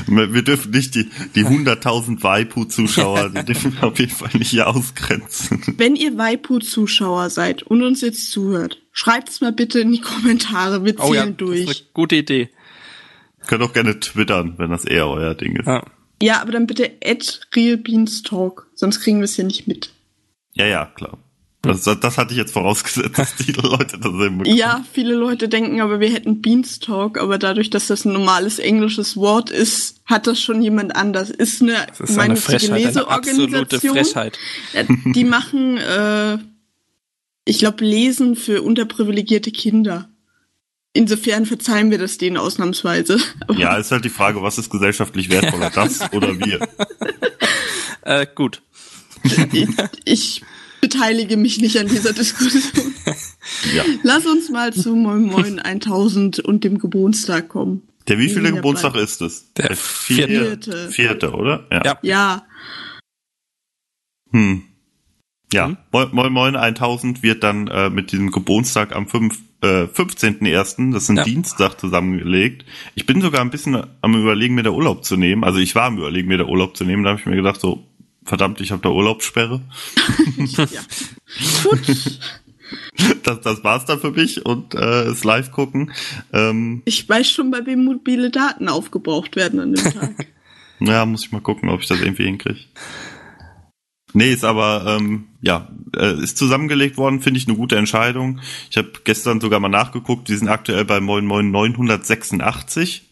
Wir 0.08 0.44
dürfen 0.44 0.72
nicht 0.72 0.94
die, 0.96 1.10
die 1.34 1.46
100.000 1.46 2.22
Waipu-Zuschauer, 2.22 3.30
die 3.30 3.44
dürfen 3.46 3.74
wir 3.74 3.86
auf 3.88 4.00
jeden 4.00 4.12
Fall 4.12 4.30
nicht 4.38 4.52
hier 4.52 4.68
ausgrenzen. 4.68 5.62
wenn 5.78 5.96
ihr 5.96 6.18
Waipu-Zuschauer 6.18 7.30
seid 7.30 7.64
und 7.64 7.82
uns 7.84 8.02
jetzt 8.02 8.32
zuhört, 8.32 8.82
schreibt's 8.92 9.42
mal 9.42 9.52
bitte 9.52 9.80
in 9.80 9.92
die 9.92 10.02
Kommentare, 10.02 10.86
wir 10.86 10.96
zählen 10.96 11.10
Oh 11.10 11.14
ja, 11.14 11.26
das 11.26 11.38
durch. 11.38 11.60
ist 11.62 11.68
eine 11.68 11.76
gute 11.94 12.16
Idee. 12.18 12.50
Könnt 13.48 13.64
auch 13.64 13.74
gerne 13.74 14.00
twittern, 14.00 14.56
wenn 14.58 14.70
das 14.72 14.86
eher 14.86 15.08
euer 15.08 15.34
Ding 15.36 15.56
ist. 15.56 15.68
Ja. 15.68 15.84
Ja, 16.22 16.42
aber 16.42 16.54
dann 16.54 16.66
bitte 16.66 16.92
at 17.04 17.42
realbeanstalk, 17.56 18.68
sonst 18.74 19.02
kriegen 19.02 19.18
wir 19.18 19.26
es 19.26 19.36
ja 19.38 19.44
nicht 19.44 19.68
mit. 19.68 19.92
Ja, 20.54 20.66
ja, 20.66 20.86
klar. 20.86 21.18
Das, 21.66 22.00
das 22.00 22.18
hatte 22.18 22.32
ich 22.32 22.38
jetzt 22.38 22.54
vorausgesetzt, 22.54 23.18
dass 23.18 23.36
die 23.36 23.52
Leute 23.62 23.98
das 23.98 24.12
eben 24.12 24.38
bekommen. 24.40 24.56
Ja, 24.56 24.84
viele 24.94 25.16
Leute 25.16 25.50
denken 25.50 25.82
aber, 25.82 26.00
wir 26.00 26.10
hätten 26.10 26.42
Beanstalk, 26.42 27.18
aber 27.20 27.38
dadurch, 27.38 27.70
dass 27.70 27.88
das 27.88 28.06
ein 28.06 28.14
normales 28.14 28.60
englisches 28.60 29.18
Wort 29.18 29.50
ist, 29.50 30.02
hat 30.06 30.28
das 30.28 30.40
schon 30.40 30.62
jemand 30.62 30.96
anders. 30.96 31.30
Ist 31.30 31.62
eine 31.62 31.88
Das 31.88 32.10
ist 32.10 32.18
eine 32.18 32.36
Frechheit, 32.36 32.72
eine 32.72 33.08
absolute 33.08 33.58
Leseorganisation. 33.58 33.96
Frechheit. 33.96 34.40
Äh, 34.74 34.86
Die 35.14 35.24
machen, 35.26 35.78
äh, 35.78 36.38
ich 37.46 37.60
glaube, 37.60 37.84
Lesen 37.84 38.36
für 38.36 38.62
unterprivilegierte 38.62 39.52
Kinder. 39.52 40.10
Insofern 40.94 41.46
verzeihen 41.46 41.92
wir 41.92 41.98
das 41.98 42.18
denen 42.18 42.38
ausnahmsweise. 42.38 43.20
Aber 43.48 43.60
Ja, 43.60 43.76
ist 43.78 43.92
halt 43.92 44.06
die 44.06 44.10
Frage, 44.10 44.42
was 44.42 44.58
ist 44.58 44.70
gesellschaftlich 44.70 45.30
wertvoller, 45.30 45.70
das 45.70 46.14
oder 46.14 46.40
wir? 46.40 46.68
Äh, 48.04 48.28
gut. 48.34 48.62
ich, 49.52 49.68
ich 50.06 50.42
beteilige 50.90 51.38
mich 51.38 51.60
nicht 51.60 51.78
an 51.80 51.88
dieser 51.88 52.14
Diskussion. 52.14 52.94
Ja. 53.76 53.84
Lass 54.02 54.26
uns 54.26 54.50
mal 54.50 54.74
zu 54.74 54.96
Moin 54.96 55.22
Moin 55.24 55.60
1000 55.60 56.40
und 56.40 56.64
dem 56.64 56.80
Geburtstag 56.80 57.48
kommen. 57.50 57.84
Der 58.08 58.18
wievielte 58.18 58.54
Geburtstag 58.54 58.94
bleibt. 58.94 59.08
ist 59.08 59.22
es? 59.22 59.54
Der 59.54 59.76
vierte. 59.76 60.90
Vierte, 60.90 61.32
oder? 61.32 61.68
Ja. 61.72 61.82
Ja. 61.86 62.00
Ja, 62.02 62.46
Hm. 64.32 64.64
Ja, 65.54 65.68
Hm? 65.68 65.78
Moin 65.92 66.10
Moin 66.12 66.34
Moin 66.34 66.56
1000 66.56 67.22
wird 67.24 67.44
dann 67.44 67.68
äh, 67.68 67.90
mit 67.92 68.12
diesem 68.12 68.32
Geburtstag 68.32 68.96
am 68.96 69.08
5, 69.08 69.38
äh, 69.62 69.84
15.01., 69.84 70.92
das 70.92 71.04
ist 71.04 71.10
ein 71.10 71.18
Ja. 71.18 71.24
Dienstag, 71.24 71.80
zusammengelegt. 71.80 72.66
Ich 72.96 73.06
bin 73.06 73.22
sogar 73.22 73.42
ein 73.42 73.52
bisschen 73.52 73.82
am 74.02 74.16
überlegen, 74.16 74.56
mir 74.56 74.64
da 74.64 74.72
Urlaub 74.72 75.06
zu 75.06 75.18
nehmen. 75.18 75.44
Also 75.44 75.60
ich 75.60 75.76
war 75.76 75.84
am 75.86 75.98
überlegen, 75.98 76.28
mir 76.30 76.40
da 76.40 76.46
Urlaub 76.46 76.76
zu 76.76 76.84
nehmen. 76.84 77.04
Da 77.04 77.12
habe 77.12 77.20
ich 77.20 77.26
mir 77.28 77.36
gedacht, 77.36 77.62
so, 77.62 77.86
verdammt, 78.26 78.60
ich 78.62 78.72
habe 78.72 78.82
da 78.82 78.90
Urlaubssperre. 78.90 79.62
ja. 80.38 80.82
Gut. 81.64 82.20
das, 83.24 83.42
das 83.42 83.64
war's 83.64 83.86
dann 83.86 84.00
für 84.00 84.12
mich 84.12 84.46
und 84.46 84.74
äh, 84.74 85.06
das 85.06 85.24
Live 85.24 85.52
gucken. 85.52 85.92
Ähm, 86.34 86.82
Ich 86.86 87.08
weiß 87.08 87.30
schon, 87.30 87.52
bei 87.52 87.66
wem 87.66 87.86
mobile 87.86 88.30
Daten 88.30 88.68
aufgebraucht 88.70 89.36
werden 89.36 89.60
an 89.60 89.74
dem 89.74 89.94
Tag. 89.94 90.28
ja, 90.80 91.06
muss 91.06 91.26
ich 91.26 91.32
mal 91.32 91.42
gucken, 91.42 91.70
ob 91.70 91.82
ich 91.82 91.88
das 91.88 92.02
irgendwie 92.02 92.26
hinkriege. 92.26 92.60
Nee, 94.14 94.32
ist 94.32 94.46
aber, 94.46 94.98
ähm, 94.98 95.26
ja, 95.42 95.68
äh, 95.96 96.18
ist 96.22 96.38
zusammengelegt 96.38 96.98
worden, 96.98 97.22
finde 97.22 97.38
ich 97.38 97.48
eine 97.48 97.58
gute 97.58 97.76
Entscheidung. 97.76 98.40
Ich 98.70 98.78
habe 98.78 98.94
gestern 99.04 99.42
sogar 99.42 99.60
mal 99.60 99.68
nachgeguckt, 99.68 100.30
die 100.30 100.36
sind 100.36 100.48
aktuell 100.48 100.86
bei 100.86 101.02
Moin 101.02 101.26
Moin 101.26 101.52
986. 101.52 103.10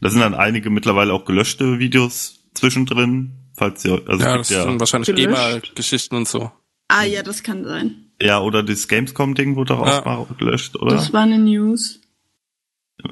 Da 0.00 0.08
sind 0.08 0.20
dann 0.20 0.34
einige 0.34 0.70
mittlerweile 0.70 1.12
auch 1.12 1.26
gelöschte 1.26 1.78
Videos 1.78 2.46
zwischendrin, 2.54 3.32
falls 3.58 3.84
ihr, 3.84 4.00
also 4.06 4.24
Ja, 4.24 4.36
es 4.36 4.48
das 4.48 4.48
gibt 4.48 4.62
sind 4.62 4.72
ja, 4.74 4.80
wahrscheinlich. 4.80 5.14
GEMA-Geschichten 5.16 6.14
und 6.16 6.28
so. 6.28 6.50
ah 6.88 7.04
ja, 7.04 7.22
das 7.22 7.42
kann 7.42 7.64
sein. 7.64 7.94
ja, 8.22 8.40
oder 8.40 8.62
das 8.62 8.88
Gamescom-Ding 8.88 9.56
wurde 9.56 9.74
auch 9.76 9.86
Ja. 9.86 10.02
mal 10.04 10.26
gelöscht, 10.38 10.76
oder? 10.76 10.94
Das 10.96 11.12
war 11.12 11.22
eine 11.22 11.38
News. 11.38 12.00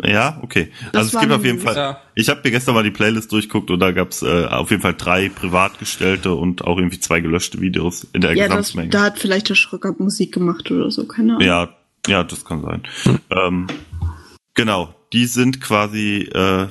Ja, 0.04 0.40
okay. 0.42 0.72
Das 0.92 0.94
also 0.94 1.08
es 1.08 1.14
war 1.14 1.20
gibt 1.22 1.32
auf 1.34 1.44
jeden 1.44 1.56
News. 1.58 1.64
Fall. 1.64 1.76
Ja. 1.76 2.00
Ich 2.16 2.28
habe 2.28 2.40
mir 2.42 2.50
gestern 2.50 2.74
mal 2.74 2.82
die 2.82 2.90
Playlist 2.90 3.30
durchguckt 3.30 3.70
und 3.70 3.78
da 3.78 3.92
gab's 3.92 4.20
äh, 4.22 4.46
auf 4.46 4.70
jeden 4.70 4.82
Fall 4.82 4.94
drei 4.94 5.28
privat 5.28 5.78
gestellte 5.78 6.34
und 6.34 6.64
auch 6.64 6.76
irgendwie 6.78 6.98
zwei 6.98 7.20
gelöschte 7.20 7.60
Videos 7.60 8.04
in 8.12 8.20
der 8.20 8.34
Ja, 8.34 8.48
das, 8.48 8.56
Gesamtmenge. 8.72 8.90
da 8.90 9.02
hat 9.02 9.18
vielleicht 9.20 9.48
der 9.48 9.54
Schröcker 9.54 9.94
Musik 9.98 10.32
gemacht 10.34 10.68
oder 10.72 10.90
so, 10.90 11.06
keine 11.06 11.34
Ahnung. 11.36 11.46
ja, 11.46 11.68
ja, 12.08 12.24
das 12.24 12.44
kann 12.44 12.62
sein. 12.62 12.82
Ähm, 13.30 13.68
genau, 14.54 14.92
die 15.12 15.26
sind 15.26 15.60
quasi 15.60 16.22
äh, 16.34 16.66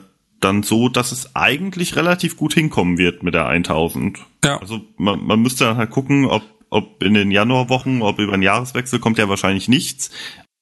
dann 0.45 0.63
so, 0.63 0.87
dass 0.89 1.11
es 1.11 1.35
eigentlich 1.35 1.95
relativ 1.95 2.37
gut 2.37 2.53
hinkommen 2.53 2.97
wird 2.97 3.23
mit 3.23 3.33
der 3.33 3.47
1000. 3.47 4.19
Ja. 4.43 4.59
Also 4.59 4.81
man, 4.97 5.25
man 5.25 5.41
müsste 5.41 5.65
dann 5.65 5.77
halt 5.77 5.89
gucken, 5.91 6.25
ob 6.25 6.43
ob 6.71 7.03
in 7.03 7.13
den 7.13 7.31
Januarwochen, 7.31 8.01
ob 8.01 8.19
über 8.19 8.33
den 8.33 8.41
Jahreswechsel 8.41 8.99
kommt 8.99 9.17
ja 9.17 9.29
wahrscheinlich 9.29 9.69
nichts. 9.69 10.09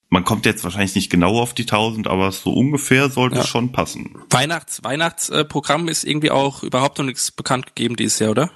Man 0.10 0.24
kommt 0.26 0.46
jetzt 0.46 0.64
wahrscheinlich 0.64 0.94
nicht 0.96 1.10
genau 1.10 1.40
auf 1.40 1.54
die 1.56 1.64
1000, 1.64 2.08
aber 2.08 2.32
so 2.32 2.54
ungefähr 2.54 3.10
sollte 3.10 3.38
Ja. 3.38 3.42
es 3.42 3.48
schon 3.48 3.72
passen. 3.72 4.16
Weihnachts 4.30 4.84
Weihnachtsprogramm 4.84 5.88
ist 5.88 6.04
irgendwie 6.04 6.30
auch 6.30 6.62
überhaupt 6.62 6.98
noch 7.00 7.06
nichts 7.06 7.32
bekannt 7.32 7.68
gegeben 7.68 7.96
dieses 7.96 8.20
Jahr, 8.20 8.32
oder? 8.32 8.52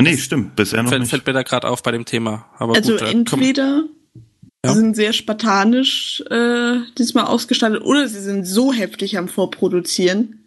Nee, 0.00 0.16
stimmt, 0.16 0.56
bisher 0.56 0.82
noch 0.82 0.88
Fällt, 0.90 1.02
nicht. 1.02 1.10
fällt 1.10 1.26
mir 1.26 1.32
da 1.34 1.42
gerade 1.42 1.68
auf 1.68 1.82
bei 1.82 1.90
dem 1.90 2.06
Thema. 2.06 2.46
Aber 2.56 2.76
Also 2.76 2.92
gut, 2.92 3.00
kommen- 3.00 3.12
entweder 3.12 3.82
Ja. 4.64 4.72
sie 4.72 4.78
sind 4.78 4.94
sehr 4.96 5.12
spartanisch 5.12 6.22
äh, 6.30 6.78
diesmal 6.96 7.24
ausgestattet 7.26 7.82
oder 7.82 8.08
sie 8.08 8.20
sind 8.20 8.44
so 8.46 8.72
heftig 8.72 9.18
am 9.18 9.28
Vorproduzieren, 9.28 10.41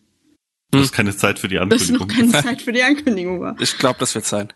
Das 0.72 0.82
ist 0.82 0.92
keine 0.92 1.16
Zeit 1.16 1.40
für 1.40 1.48
die 1.48 1.56
dass 1.56 1.90
noch 1.90 2.02
Ankündigung. 2.02 2.32
keine 2.32 2.44
Zeit 2.44 2.62
für 2.62 2.72
die 2.74 2.84
Ankündigung 2.84 3.40
war. 3.42 3.56
ich 3.60 3.78
glaube, 3.78 3.98
das 4.00 4.14
wird 4.16 4.26
sein. 4.26 4.52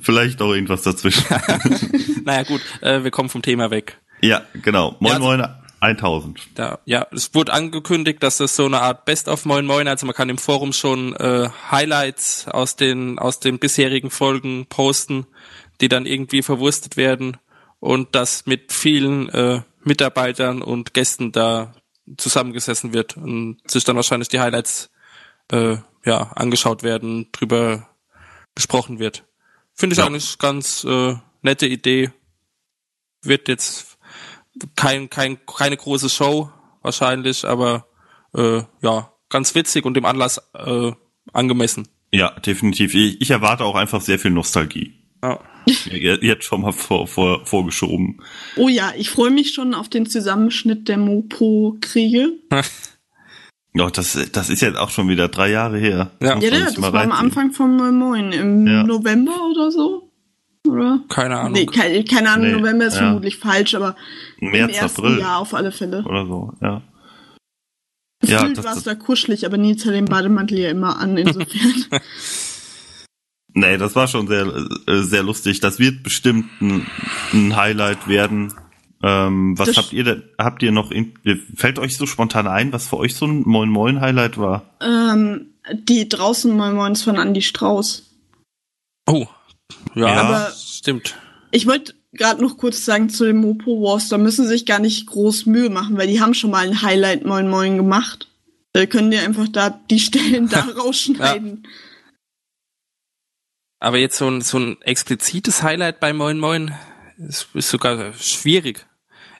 Vielleicht 0.00 0.42
auch 0.42 0.52
irgendwas 0.52 0.82
dazwischen. 0.82 1.24
Naja 2.24 2.42
gut, 2.42 2.60
äh, 2.82 3.04
wir 3.04 3.12
kommen 3.12 3.28
vom 3.28 3.42
Thema 3.42 3.70
weg. 3.70 4.00
ja, 4.20 4.42
genau. 4.62 4.96
Moin 4.98 5.06
Ja, 5.08 5.14
also- 5.14 5.24
Moin 5.26 5.46
1000. 5.78 6.40
Da, 6.56 6.80
ja, 6.86 7.06
es 7.12 7.34
wurde 7.34 7.52
angekündigt, 7.52 8.20
dass 8.22 8.38
das 8.38 8.56
so 8.56 8.64
eine 8.64 8.80
Art 8.80 9.04
Best 9.04 9.28
of 9.28 9.44
Moin 9.44 9.64
Moin, 9.66 9.86
also 9.86 10.06
man 10.06 10.14
kann 10.16 10.28
im 10.28 10.38
Forum 10.38 10.72
schon 10.72 11.14
äh, 11.14 11.48
Highlights 11.70 12.48
aus 12.48 12.74
den 12.76 13.18
aus 13.20 13.38
den 13.40 13.58
bisherigen 13.60 14.10
Folgen 14.10 14.66
posten, 14.66 15.26
die 15.80 15.88
dann 15.88 16.06
irgendwie 16.06 16.42
verwurstet 16.42 16.96
werden 16.96 17.36
und 17.78 18.14
das 18.16 18.46
mit 18.46 18.72
vielen 18.72 19.28
äh, 19.28 19.60
Mitarbeitern 19.84 20.62
und 20.62 20.94
Gästen 20.94 21.30
da 21.30 21.74
zusammengesessen 22.16 22.92
wird 22.92 23.16
und 23.16 23.58
sich 23.70 23.84
dann 23.84 23.96
wahrscheinlich 23.96 24.28
die 24.28 24.40
Highlights 24.40 24.90
äh, 25.52 25.76
ja 26.04 26.32
angeschaut 26.34 26.82
werden, 26.82 27.28
drüber 27.32 27.88
gesprochen 28.54 28.98
wird. 28.98 29.24
Finde 29.74 29.94
ich 29.94 29.98
Ja. 29.98 30.06
eigentlich 30.06 30.38
ganz 30.38 30.84
äh, 30.84 31.14
nette 31.42 31.66
Idee. 31.66 32.10
Wird 33.22 33.48
jetzt 33.48 33.98
kein, 34.76 35.10
kein, 35.10 35.38
keine 35.46 35.76
große 35.76 36.08
Show 36.08 36.50
wahrscheinlich, 36.82 37.44
aber 37.44 37.86
äh, 38.34 38.62
ja, 38.82 39.12
ganz 39.28 39.54
witzig 39.54 39.84
und 39.84 39.94
dem 39.94 40.04
Anlass 40.04 40.40
äh, 40.54 40.92
angemessen. 41.32 41.88
Ja, 42.12 42.30
definitiv. 42.30 42.94
Ich, 42.94 43.20
ich 43.20 43.30
erwarte 43.30 43.64
auch 43.64 43.74
einfach 43.74 44.00
sehr 44.00 44.18
viel 44.18 44.30
Nostalgie. 44.30 44.94
Ja. 45.22 45.40
Ihr- 45.90 46.22
Jetzt 46.22 46.44
schon 46.44 46.60
mal 46.62 46.72
vor, 46.72 47.08
vor, 47.08 47.44
vorgeschoben. 47.44 48.22
Oh 48.56 48.68
ja, 48.68 48.92
ich 48.96 49.10
freue 49.10 49.30
mich 49.30 49.52
schon 49.52 49.74
auf 49.74 49.88
den 49.88 50.06
Zusammenschnitt 50.06 50.86
der 50.88 50.98
Mopo-Kriege. 50.98 52.32
Ja, 53.76 53.90
das, 53.90 54.18
das 54.32 54.48
ist 54.48 54.62
jetzt 54.62 54.76
auch 54.78 54.90
schon 54.90 55.08
wieder 55.08 55.28
drei 55.28 55.50
Jahre 55.50 55.78
her. 55.78 56.10
Ja. 56.20 56.38
Ja, 56.38 56.50
das 56.50 56.80
war 56.80 56.94
am. 56.94 57.12
Anfang 57.12 57.52
von 57.52 57.76
Moin 57.76 57.94
Moin, 57.98 58.32
im 58.32 58.66
Ja. 58.66 58.82
November 58.84 59.32
oder 59.50 59.70
so. 59.70 60.10
Oder? 60.66 61.00
Keine 61.08 61.36
Ahnung. 61.38 61.52
Nee, 61.52 61.66
keine, 61.66 62.02
keine 62.04 62.30
Ahnung, 62.30 62.46
Nee, 62.48 62.52
November 62.58 62.86
ist 62.86 62.94
ja. 62.94 63.00
vermutlich 63.00 63.36
falsch, 63.38 63.74
aber 63.74 63.94
März, 64.40 64.70
im 64.70 64.74
ersten 64.82 65.00
April 65.04 65.18
Jahr 65.20 65.38
auf 65.38 65.54
alle 65.54 65.70
Fälle. 65.72 66.02
oder 66.04 66.26
so, 66.26 66.52
ja. 66.60 66.82
Gefühlt 68.20 68.40
Ja, 68.40 68.48
das- 68.54 68.64
war 68.64 68.76
es 68.76 68.82
da 68.82 68.94
kuschelig, 68.94 69.44
aber 69.46 69.58
Nils 69.58 69.84
hat 69.84 69.92
den 69.94 70.06
Bademantel 70.06 70.58
ja 70.58 70.70
immer 70.70 70.98
an, 70.98 71.16
insofern. 71.16 71.46
Nee, 73.58 73.78
das 73.78 73.94
war 73.96 74.06
schon 74.06 74.28
sehr, 74.28 74.46
äh, 74.86 75.00
sehr 75.02 75.22
lustig. 75.22 75.60
Das 75.60 75.78
wird 75.78 76.02
bestimmt 76.02 76.44
ein, 76.60 76.86
ein 77.32 77.56
Highlight 77.56 78.06
werden. 78.06 78.52
Ähm, 79.02 79.58
was 79.58 79.68
Das- 79.68 79.76
habt 79.76 79.92
ihr 79.92 80.04
denn, 80.04 80.22
habt 80.38 80.62
ihr 80.62 80.72
noch, 80.72 80.90
in, 80.90 81.14
fällt 81.54 81.78
euch 81.78 81.96
so 81.96 82.06
spontan 82.06 82.46
ein, 82.46 82.72
was 82.72 82.88
für 82.88 82.96
euch 82.96 83.14
so 83.14 83.26
ein 83.26 83.42
Moin 83.46 83.68
Moin 83.68 84.00
Highlight 84.00 84.38
war? 84.38 84.74
ähm, 84.80 85.48
die 85.72 86.08
draußen 86.08 86.56
Moin 86.56 86.74
Moins 86.74 87.02
von 87.02 87.16
Andy 87.16 87.42
Strauß. 87.42 88.04
Oh, 89.08 89.26
ja, 89.94 90.06
Ja. 90.08 90.22
Aber- 90.22 90.52
stimmt. 90.56 91.16
Ich 91.50 91.66
wollte 91.66 91.94
gerade 92.12 92.40
noch 92.42 92.56
kurz 92.56 92.84
sagen 92.84 93.08
zu 93.10 93.24
den 93.24 93.36
Mopo 93.38 93.82
Wars, 93.82 94.08
da 94.08 94.16
müssen 94.18 94.44
sie 94.44 94.50
sich 94.50 94.66
gar 94.66 94.78
nicht 94.78 95.06
groß 95.06 95.46
Mühe 95.46 95.68
machen, 95.70 95.96
weil 95.98 96.06
die 96.08 96.20
haben 96.20 96.34
schon 96.34 96.50
mal 96.50 96.66
ein 96.66 96.82
Highlight 96.82 97.24
Moin 97.26 97.48
Moin 97.48 97.76
gemacht. 97.76 98.28
Da 98.72 98.86
können 98.86 99.10
die 99.10 99.18
einfach 99.18 99.48
da 99.48 99.70
die 99.90 100.00
Stellen 100.00 100.48
da 100.48 100.60
rausschneiden. 100.78 101.66
Aber 103.78 103.98
jetzt 103.98 104.16
so 104.16 104.28
ein, 104.28 104.40
so 104.40 104.58
ein 104.58 104.80
explizites 104.82 105.62
Highlight 105.62 106.00
bei 106.00 106.12
Moin 106.12 106.38
Moin 106.38 106.74
ist, 107.18 107.48
ist 107.54 107.70
sogar 107.70 108.12
schwierig. 108.14 108.86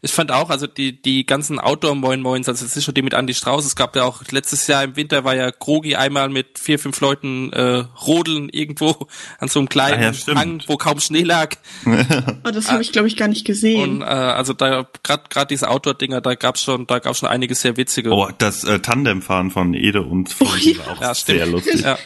Ich 0.02 0.12
fand 0.12 0.30
auch, 0.30 0.50
also 0.50 0.66
die, 0.66 1.00
die 1.00 1.24
ganzen 1.24 1.58
Outdoor-Moin 1.58 2.20
Moins, 2.20 2.48
also 2.48 2.64
sicher 2.66 2.92
die 2.92 3.00
mit 3.02 3.14
Andy 3.14 3.32
Strauß, 3.34 3.64
es 3.64 3.74
gab 3.74 3.96
ja 3.96 4.04
auch 4.04 4.22
letztes 4.30 4.66
Jahr 4.66 4.84
im 4.84 4.94
Winter 4.94 5.24
war 5.24 5.34
ja 5.34 5.50
Krogi 5.50 5.96
einmal 5.96 6.28
mit 6.28 6.58
vier, 6.58 6.78
fünf 6.78 7.00
Leuten 7.00 7.50
äh, 7.54 7.84
rodeln 8.06 8.48
irgendwo 8.50 9.08
an 9.38 9.48
so 9.48 9.58
einem 9.58 9.68
kleinen 9.70 10.04
Ah 10.04 10.12
ja. 10.12 10.34
Hang, 10.34 10.62
wo 10.66 10.76
kaum 10.76 11.00
Schnee 11.00 11.22
lag. 11.22 11.56
Aber 11.84 12.52
das 12.52 12.70
habe 12.70 12.82
ich, 12.82 12.92
glaube 12.92 13.08
ich, 13.08 13.16
gar 13.16 13.26
nicht 13.26 13.40
Und 13.40 13.46
gesehen. 13.46 14.02
äh, 14.02 14.04
also 14.04 14.52
da 14.52 14.86
gerade 15.02 15.24
gerade 15.30 15.48
diese 15.48 15.68
Outdoor-Dinger, 15.70 16.20
da 16.20 16.34
gab's 16.34 16.62
schon, 16.62 16.86
da 16.86 16.98
gab's 16.98 17.18
schon 17.18 17.30
einige 17.30 17.54
sehr 17.54 17.76
witzige. 17.78 18.10
Oh, 18.12 18.28
das 18.36 18.64
äh, 18.64 18.78
Tandemfahren 18.80 19.50
von 19.50 19.72
Ede 19.72 20.02
und 20.02 20.28
von 20.32 20.46
Oh, 20.46 20.56
ja. 20.56 20.78
war 20.86 20.92
auch 20.92 21.00
Ja, 21.00 21.14
sehr 21.14 21.46
lustig. 21.46 21.80
Ja. 21.80 21.98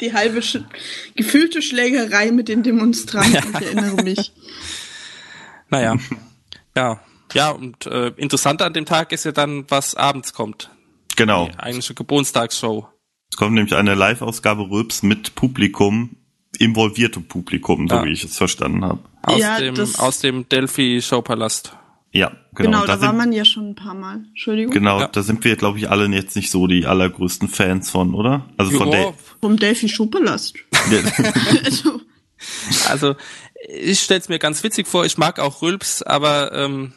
Die 0.00 0.14
halbe 0.14 0.40
Sch 0.40 0.60
gefühlte 1.16 1.62
Schlägerei 1.62 2.30
mit 2.30 2.48
den 2.48 2.62
Demonstranten, 2.62 3.42
ich 3.60 3.66
erinnere 3.66 4.02
mich. 4.02 4.32
Naja. 5.74 5.96
ja. 6.76 7.00
Ja, 7.32 7.50
und 7.50 7.86
äh, 7.86 8.08
interessant 8.16 8.62
an 8.62 8.72
dem 8.74 8.84
Tag 8.84 9.10
ist 9.12 9.24
ja 9.24 9.32
dann, 9.32 9.64
was 9.68 9.94
abends 9.96 10.32
kommt. 10.34 10.70
Genau. 11.16 11.48
Die 11.48 11.58
eigentliche 11.58 11.94
Geburtstagsshow. 11.94 12.86
Es 13.30 13.36
kommt 13.36 13.54
nämlich 13.54 13.74
eine 13.74 13.94
Live-Ausgabe 13.94 14.70
Röps 14.70 15.02
mit 15.02 15.34
Publikum, 15.34 16.16
involviertem 16.58 17.26
Publikum, 17.26 17.88
so 17.88 17.96
Ja. 17.96 18.04
wie 18.04 18.12
ich 18.12 18.22
es 18.24 18.36
verstanden 18.36 18.84
habe. 18.84 19.00
Aus 19.22 19.40
Ja, 19.40 19.58
dem, 19.58 19.74
aus 19.98 20.20
dem 20.20 20.48
Delphi 20.48 21.00
Showpalast. 21.02 21.76
Ja, 22.12 22.28
genau. 22.54 22.70
Genau, 22.70 22.80
da 22.82 22.86
da 22.94 23.00
war 23.00 23.08
sind, 23.08 23.16
man 23.16 23.32
ja 23.32 23.44
schon 23.44 23.70
ein 23.70 23.74
paar 23.74 23.94
Mal. 23.94 24.22
Entschuldigung. 24.28 24.72
genau, 24.72 25.00
Ja. 25.00 25.08
da 25.08 25.22
sind 25.22 25.42
wir, 25.42 25.56
glaube 25.56 25.78
ich, 25.78 25.90
alle 25.90 26.06
jetzt 26.08 26.36
nicht 26.36 26.50
so 26.52 26.68
die 26.68 26.86
allergrößten 26.86 27.48
Fans 27.48 27.90
von, 27.90 28.14
oder? 28.14 28.48
Also 28.56 28.70
von 28.78 28.92
Ja, 28.92 29.12
Vom 29.40 29.56
Delphi 29.56 29.88
Schuppelast. 29.88 30.54
der, 30.92 31.02
also, 31.64 32.00
also 32.88 33.16
ich 33.68 34.00
stell's 34.00 34.28
mir 34.28 34.38
ganz 34.38 34.62
witzig 34.62 34.86
vor, 34.86 35.04
ich 35.04 35.18
mag 35.18 35.38
auch 35.38 35.62
Rülps, 35.62 36.02
aber 36.02 36.52
ähm, 36.52 36.92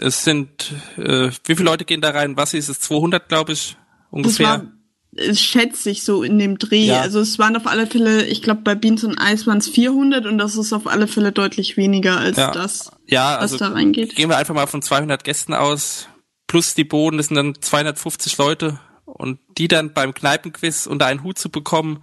es 0.00 0.24
sind, 0.24 0.72
äh, 0.96 1.30
wie 1.44 1.54
viele 1.56 1.64
Leute 1.64 1.84
gehen 1.84 2.00
da 2.00 2.10
rein? 2.10 2.36
Was 2.36 2.54
ist 2.54 2.68
es? 2.68 2.80
200, 2.80 3.28
glaube 3.28 3.52
ich, 3.52 3.76
das 3.76 3.76
ungefähr. 4.10 4.46
war, 4.46 4.66
es 5.14 5.40
schätzt 5.40 5.82
sich 5.82 6.04
so 6.04 6.22
in 6.22 6.38
dem 6.38 6.58
Dreh. 6.58 6.86
Ja. 6.86 7.00
Also 7.00 7.20
es 7.20 7.38
waren 7.38 7.56
auf 7.56 7.66
alle 7.66 7.86
Fälle, 7.86 8.24
ich 8.26 8.42
glaube 8.42 8.62
bei 8.62 8.74
Beans 8.74 9.04
und 9.04 9.18
Eis 9.18 9.46
waren 9.46 9.58
es 9.58 9.68
400 9.68 10.24
und 10.26 10.38
das 10.38 10.56
ist 10.56 10.72
auf 10.72 10.86
alle 10.86 11.06
Fälle 11.08 11.32
deutlich 11.32 11.76
weniger 11.76 12.18
als 12.18 12.36
Ja. 12.38 12.50
das, 12.52 12.92
ja, 13.06 13.34
was 13.34 13.52
also 13.52 13.58
da 13.58 13.68
reingeht. 13.68 14.14
gehen 14.16 14.28
wir 14.30 14.38
einfach 14.38 14.54
mal 14.54 14.66
von 14.66 14.82
200 14.82 15.22
Gästen 15.24 15.52
aus, 15.52 16.08
plus 16.46 16.74
die 16.74 16.84
Boden, 16.84 17.16
das 17.18 17.26
sind 17.26 17.36
dann 17.36 17.54
250 17.60 18.38
Leute 18.38 18.78
und 19.04 19.38
die 19.58 19.68
dann 19.68 19.92
beim 19.92 20.14
Kneipenquiz 20.14 20.86
unter 20.86 21.06
einen 21.06 21.22
Hut 21.24 21.38
zu 21.38 21.50
bekommen, 21.50 22.02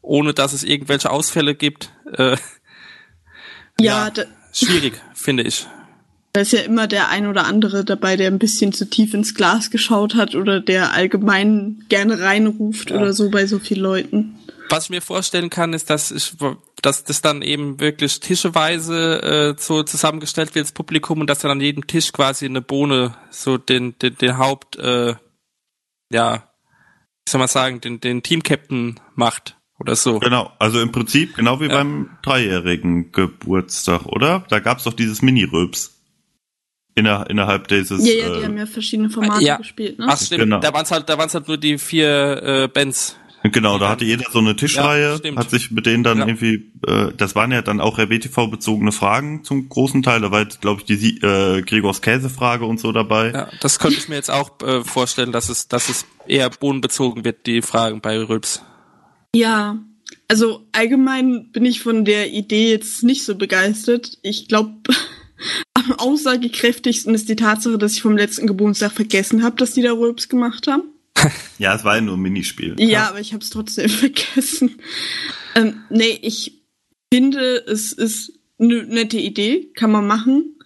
ohne 0.00 0.32
dass 0.32 0.52
es 0.52 0.62
irgendwelche 0.62 1.10
Ausfälle 1.10 1.54
gibt, 1.54 1.92
äh, 2.12 2.36
Ja, 3.80 4.10
ja. 4.14 4.24
schwierig, 4.52 4.94
finde 5.14 5.42
ich. 5.44 5.66
da 6.32 6.40
ist 6.40 6.52
ja 6.52 6.60
immer 6.60 6.86
der 6.86 7.08
ein 7.08 7.26
oder 7.26 7.44
andere 7.46 7.84
dabei, 7.84 8.16
der 8.16 8.28
ein 8.28 8.38
bisschen 8.38 8.72
zu 8.72 8.88
tief 8.88 9.14
ins 9.14 9.34
Glas 9.34 9.70
geschaut 9.70 10.14
hat 10.14 10.34
oder 10.34 10.60
der 10.60 10.92
allgemein 10.92 11.84
gerne 11.88 12.20
reinruft 12.20 12.90
Ja. 12.90 12.96
oder 12.96 13.12
so 13.12 13.30
bei 13.30 13.46
so 13.46 13.58
vielen 13.58 13.82
Leuten. 13.82 14.38
Was 14.70 14.84
ich 14.84 14.90
mir 14.90 15.02
vorstellen 15.02 15.50
kann, 15.50 15.74
ist, 15.74 15.90
dass 15.90 16.10
ich, 16.10 16.34
dass 16.80 17.04
das 17.04 17.20
dann 17.20 17.42
eben 17.42 17.80
wirklich 17.80 18.18
tischeweise 18.20 19.22
äh, 19.22 19.54
so 19.60 19.82
zusammengestellt 19.82 20.54
wird, 20.54 20.64
das 20.64 20.72
Publikum, 20.72 21.20
und 21.20 21.28
dass 21.28 21.40
dann 21.40 21.50
an 21.50 21.60
jedem 21.60 21.86
Tisch 21.86 22.12
quasi 22.12 22.46
eine 22.46 22.62
Bohne 22.62 23.14
so 23.30 23.58
den, 23.58 23.98
den, 23.98 24.16
den 24.16 24.38
Haupt, 24.38 24.76
äh, 24.76 25.16
ja, 26.10 26.48
wie 27.26 27.30
soll 27.30 27.40
man 27.40 27.48
sagen, 27.48 27.80
den, 27.82 28.00
den 28.00 28.22
Team-Captain 28.22 28.98
macht 29.14 29.56
oder 29.84 29.96
so. 29.96 30.18
Genau, 30.18 30.50
also 30.58 30.80
im 30.80 30.90
Prinzip 30.92 31.36
genau 31.36 31.60
wie 31.60 31.66
Ja. 31.66 31.74
beim 31.74 32.10
dreijährigen 32.22 33.12
Geburtstag, 33.12 34.06
oder? 34.06 34.44
Da 34.48 34.58
gab's 34.60 34.84
doch 34.84 34.92
dieses 34.94 35.22
Mini-Röps. 35.22 35.92
Inner, 36.96 37.28
innerhalb 37.28 37.66
dieses. 37.68 38.06
Ja, 38.06 38.14
ja, 38.14 38.34
die 38.34 38.40
äh, 38.40 38.44
haben 38.44 38.56
ja 38.56 38.66
verschiedene 38.66 39.10
Formate 39.10 39.44
Ja. 39.44 39.56
gespielt, 39.56 39.98
ne? 39.98 40.06
Ach 40.08 40.16
stimmt, 40.20 40.42
Genau. 40.42 40.60
da 40.60 40.72
waren 40.72 40.84
es 40.84 40.90
halt, 40.92 41.08
da 41.08 41.18
waren's 41.18 41.34
halt 41.34 41.48
nur 41.48 41.56
die 41.58 41.76
vier 41.78 42.42
äh, 42.42 42.68
Bands. 42.68 43.16
Genau, 43.42 43.78
da 43.78 43.90
hatte 43.90 44.06
jeder 44.06 44.24
so 44.30 44.38
eine 44.38 44.56
Tischreihe, 44.56 45.20
Ja, 45.22 45.36
hat 45.36 45.50
sich 45.50 45.70
mit 45.70 45.84
denen 45.84 46.02
dann 46.02 46.18
Ja. 46.18 46.26
irgendwie, 46.26 46.72
äh, 46.86 47.12
das 47.14 47.34
waren 47.34 47.52
ja 47.52 47.60
dann 47.60 47.78
auch 47.80 47.98
RBTV-bezogene 47.98 48.90
Fragen 48.90 49.44
zum 49.44 49.68
großen 49.68 50.02
Teil. 50.02 50.22
Da 50.22 50.30
war 50.30 50.40
jetzt, 50.40 50.62
glaube 50.62 50.80
ich, 50.80 50.86
die 50.86 51.18
äh, 51.20 51.60
Gregors 51.62 52.00
Käsefrage 52.00 52.64
und 52.64 52.80
so 52.80 52.90
dabei. 52.92 53.32
Ja, 53.32 53.48
das 53.60 53.78
könnte 53.80 53.98
ich 53.98 54.08
mir 54.08 54.14
jetzt 54.14 54.30
auch 54.30 54.50
äh, 54.62 54.82
vorstellen, 54.82 55.30
dass 55.32 55.50
es, 55.50 55.68
dass 55.68 55.90
es 55.90 56.06
eher 56.26 56.48
bohnenbezogen 56.48 57.24
wird, 57.26 57.44
die 57.46 57.60
Fragen 57.60 58.00
bei 58.00 58.18
Rülps. 58.18 58.62
Ja, 59.34 59.84
also 60.28 60.66
allgemein 60.72 61.50
bin 61.52 61.64
ich 61.64 61.80
von 61.80 62.04
der 62.04 62.32
Idee 62.32 62.70
jetzt 62.70 63.02
nicht 63.02 63.24
so 63.24 63.34
begeistert. 63.34 64.18
Ich 64.22 64.48
glaube, 64.48 64.74
am 65.74 65.92
aussagekräftigsten 65.92 67.14
ist 67.14 67.28
die 67.28 67.36
Tatsache, 67.36 67.78
dass 67.78 67.94
ich 67.94 68.02
vom 68.02 68.16
letzten 68.16 68.46
Geburtstag 68.46 68.92
vergessen 68.92 69.42
habe, 69.42 69.56
dass 69.56 69.72
die 69.72 69.82
da 69.82 69.92
Röps 69.92 70.28
gemacht 70.28 70.66
haben. 70.66 70.84
Ja, 71.58 71.74
es 71.76 71.84
war 71.84 71.94
ja 71.94 72.00
nur 72.00 72.16
ein 72.16 72.20
Minispiel. 72.20 72.74
Ja, 72.78 73.08
aber 73.08 73.20
ich 73.20 73.32
habe 73.32 73.42
es 73.42 73.50
trotzdem 73.50 73.88
vergessen. 73.88 74.80
Ähm, 75.54 75.84
nee, 75.88 76.18
ich 76.20 76.64
finde, 77.12 77.64
es 77.66 77.92
ist 77.92 78.32
eine 78.58 78.82
nette 78.82 79.18
Idee, 79.18 79.70
kann 79.76 79.92
man 79.92 80.06
machen. 80.06 80.58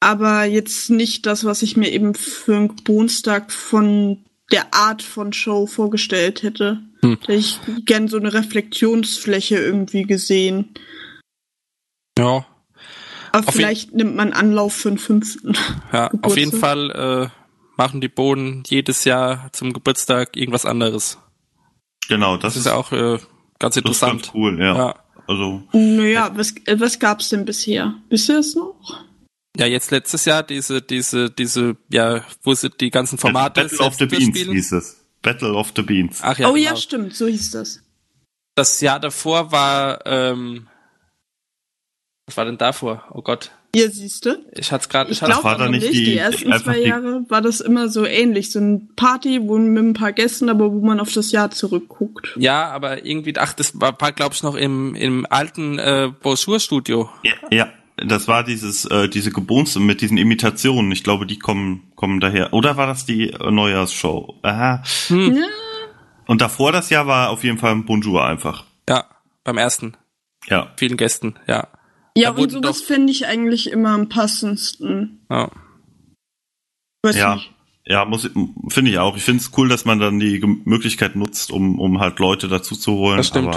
Aber 0.00 0.44
jetzt 0.44 0.90
nicht 0.90 1.26
das, 1.26 1.44
was 1.44 1.62
ich 1.62 1.76
mir 1.76 1.92
eben 1.92 2.14
für 2.16 2.56
einen 2.56 2.76
Geburtstag 2.76 3.52
von 3.52 4.24
der 4.50 4.74
Art 4.74 5.02
von 5.02 5.32
Show 5.32 5.66
vorgestellt 5.66 6.42
hätte. 6.42 6.82
Hm. 7.04 7.18
Hätte 7.20 7.32
ich 7.34 7.58
gern 7.84 8.08
so 8.08 8.16
eine 8.16 8.32
Reflexionsfläche 8.32 9.56
irgendwie 9.56 10.02
gesehen. 10.04 10.74
Ja, 12.18 12.46
Aber 13.32 13.48
Auf 13.48 13.54
vielleicht 13.54 13.94
nimmt 13.94 14.14
man 14.14 14.32
Anlauf 14.32 14.74
für 14.74 14.88
einen 14.88 14.98
fünften. 14.98 15.54
ja, 15.92 16.10
auf 16.22 16.36
jeden 16.36 16.50
Geburtstag. 16.52 16.60
Fall 16.60 16.90
äh, 17.24 17.28
machen 17.76 18.00
die 18.00 18.08
Bohnen 18.08 18.62
jedes 18.66 19.04
Jahr 19.04 19.48
zum 19.52 19.72
Geburtstag 19.72 20.36
irgendwas 20.36 20.66
anderes. 20.66 21.18
Genau, 22.08 22.36
das, 22.36 22.54
Das 22.54 22.56
ist 22.56 22.66
ja 22.66 22.74
auch 22.74 22.92
äh, 22.92 23.18
ganz 23.58 23.74
das 23.74 23.76
ist 23.76 23.76
interessant. 23.78 24.22
ganz 24.24 24.34
cool, 24.34 24.58
ja. 24.60 24.76
Ja. 24.76 24.94
Also, 25.26 25.62
Naja, 25.72 26.30
was, 26.34 26.52
äh, 26.66 26.78
was 26.78 26.98
gab's 26.98 27.30
denn 27.30 27.44
bisher? 27.44 27.94
Bisher 28.08 28.40
ist 28.40 28.56
noch? 28.56 28.76
Ja, 29.56 29.66
jetzt 29.66 29.90
letztes 29.90 30.24
Jahr 30.24 30.42
diese, 30.42 30.82
diese, 30.82 31.30
diese, 31.30 31.76
ja, 31.90 32.24
wo 32.42 32.54
sie 32.54 32.70
die 32.70 32.90
ganzen 32.90 33.18
Formate 33.18 33.62
Battle 33.62 33.78
of 33.86 33.94
the 33.94 34.06
Beans 34.06 34.36
hieß 34.38 34.72
es. 34.72 35.01
Battle 35.22 35.54
of 35.54 35.72
the 35.76 35.82
Beans. 35.82 36.20
Ach 36.22 36.38
ja, 36.38 36.48
oh 36.48 36.54
genau. 36.54 36.70
ja, 36.70 36.76
stimmt, 36.76 37.14
so 37.14 37.26
hieß 37.26 37.52
das. 37.52 37.80
Das 38.56 38.80
Jahr 38.80 39.00
davor 39.00 39.50
war, 39.52 40.04
ähm, 40.04 40.68
was 42.26 42.36
war 42.36 42.44
denn 42.44 42.58
davor? 42.58 43.04
Oh 43.12 43.22
Gott, 43.22 43.50
Hier 43.74 43.90
siehst 43.90 44.26
du. 44.26 44.44
ich 44.52 44.70
hatte 44.72 44.82
es 44.82 44.88
gerade, 44.88 45.10
Ich 45.10 45.16
ich 45.18 45.22
hatte 45.22 45.32
glaube 45.32 45.44
war 45.44 45.58
da 45.58 45.68
nicht 45.68 45.86
die, 45.92 46.04
die- 46.04 46.16
ersten 46.18 46.52
zwei 46.58 46.80
die- 46.80 46.88
Jahre 46.88 47.24
war 47.28 47.40
das 47.40 47.60
immer 47.60 47.88
so 47.88 48.04
ähnlich. 48.04 48.50
So 48.52 48.58
ein 48.60 48.90
Party, 48.94 49.40
wo 49.42 49.56
mit 49.58 49.82
ein 49.82 49.94
paar 49.94 50.12
Gästen, 50.12 50.48
aber 50.50 50.70
wo 50.72 50.80
man 50.80 51.00
auf 51.00 51.12
das 51.12 51.32
Jahr 51.32 51.50
zurückguckt. 51.50 52.34
Ja, 52.36 52.70
aber 52.70 53.04
irgendwie, 53.06 53.34
ach, 53.38 53.54
das 53.54 53.80
war, 53.80 53.92
glaube 54.12 54.34
ich, 54.34 54.42
noch 54.42 54.54
im, 54.54 54.94
im 54.94 55.26
alten 55.30 55.78
äh, 55.78 56.12
Brochure-Studio. 56.20 57.08
Ja, 57.22 57.32
ja, 57.50 57.72
das 57.96 58.28
war 58.28 58.44
dieses, 58.44 58.84
äh, 58.86 59.08
diese 59.08 59.30
Gebunste 59.32 59.80
mit 59.80 60.00
diesen 60.00 60.16
Imitationen. 60.16 60.90
Ich 60.92 61.04
glaube, 61.04 61.26
die 61.26 61.38
kommen, 61.38 61.90
kommen 61.94 62.20
daher. 62.20 62.52
Oder 62.52 62.76
war 62.76 62.86
das 62.86 63.04
die 63.06 63.30
äh, 63.30 63.50
Neujahrsshow? 63.50 64.38
Aha. 64.42 64.82
Hm. 65.08 65.34
Ja. 65.36 65.42
Und 66.26 66.40
davor 66.40 66.72
das 66.72 66.90
Jahr 66.90 67.06
war 67.06 67.30
auf 67.30 67.44
jeden 67.44 67.58
Fall 67.58 67.72
ein 67.72 67.84
Bonjour 67.84 68.24
einfach. 68.24 68.64
Ja, 68.88 69.04
beim 69.44 69.58
ersten. 69.58 69.96
Ja. 70.48 70.72
Vielen 70.76 70.96
Gästen, 70.96 71.34
ja. 71.46 71.68
Ja, 72.16 72.32
Da 72.32 72.42
und 72.42 72.50
sowas 72.50 72.80
fände 72.82 73.10
ich 73.10 73.26
eigentlich 73.26 73.70
immer 73.70 73.90
am 73.90 74.08
passendsten. 74.08 75.20
ja. 75.30 75.50
Weiß 77.04 77.16
Ja. 77.16 77.34
nicht. 77.34 77.50
Ja, 77.84 78.04
muss 78.04 78.30
finde 78.68 78.90
ich 78.92 78.98
auch. 79.00 79.16
Ich 79.16 79.24
finde 79.24 79.40
es 79.42 79.50
cool, 79.56 79.68
dass 79.68 79.84
man 79.84 79.98
dann 79.98 80.20
die 80.20 80.38
Möglichkeit 80.64 81.16
nutzt, 81.16 81.50
um, 81.50 81.80
um 81.80 81.98
halt 81.98 82.20
Leute 82.20 82.46
dazu 82.46 82.76
zu 82.76 82.92
holen. 82.92 83.16
Das 83.16 83.26
stimmt. 83.26 83.56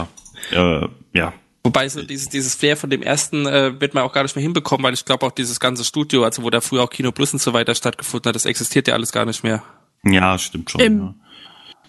Aber 0.56 0.84
äh, 0.84 0.88
ja. 1.18 1.34
Wobei 1.66 1.90
so 1.90 2.02
dieses, 2.04 2.30
dieses 2.30 2.56
Flair 2.56 2.78
von 2.78 2.90
dem 2.90 3.02
ersten 3.02 3.46
äh, 3.48 3.80
wird 3.82 3.94
man 3.94 4.04
auch 4.04 4.14
gar 4.14 4.24
nicht 4.24 4.36
mehr 4.36 4.44
hinbekommen, 4.44 4.84
weil 4.84 4.94
ich 4.94 5.04
glaube 5.04 5.26
auch 5.26 5.32
dieses 5.32 5.60
ganze 5.60 5.84
Studio, 5.84 6.24
also 6.24 6.44
wo 6.44 6.50
da 6.50 6.62
früher 6.62 6.84
auch 6.84 6.90
Kino 6.90 7.12
Plus 7.12 7.34
und 7.34 7.42
so 7.42 7.54
weiter 7.54 7.74
stattgefunden 7.76 8.30
hat, 8.30 8.36
das 8.36 8.46
existiert 8.46 8.88
ja 8.88 8.94
alles 8.94 9.12
gar 9.12 9.26
nicht 9.26 9.44
mehr. 9.44 9.64
Ja, 10.04 10.38
stimmt 10.38 10.70
schon. 10.70 10.82
Ähm, 10.82 11.16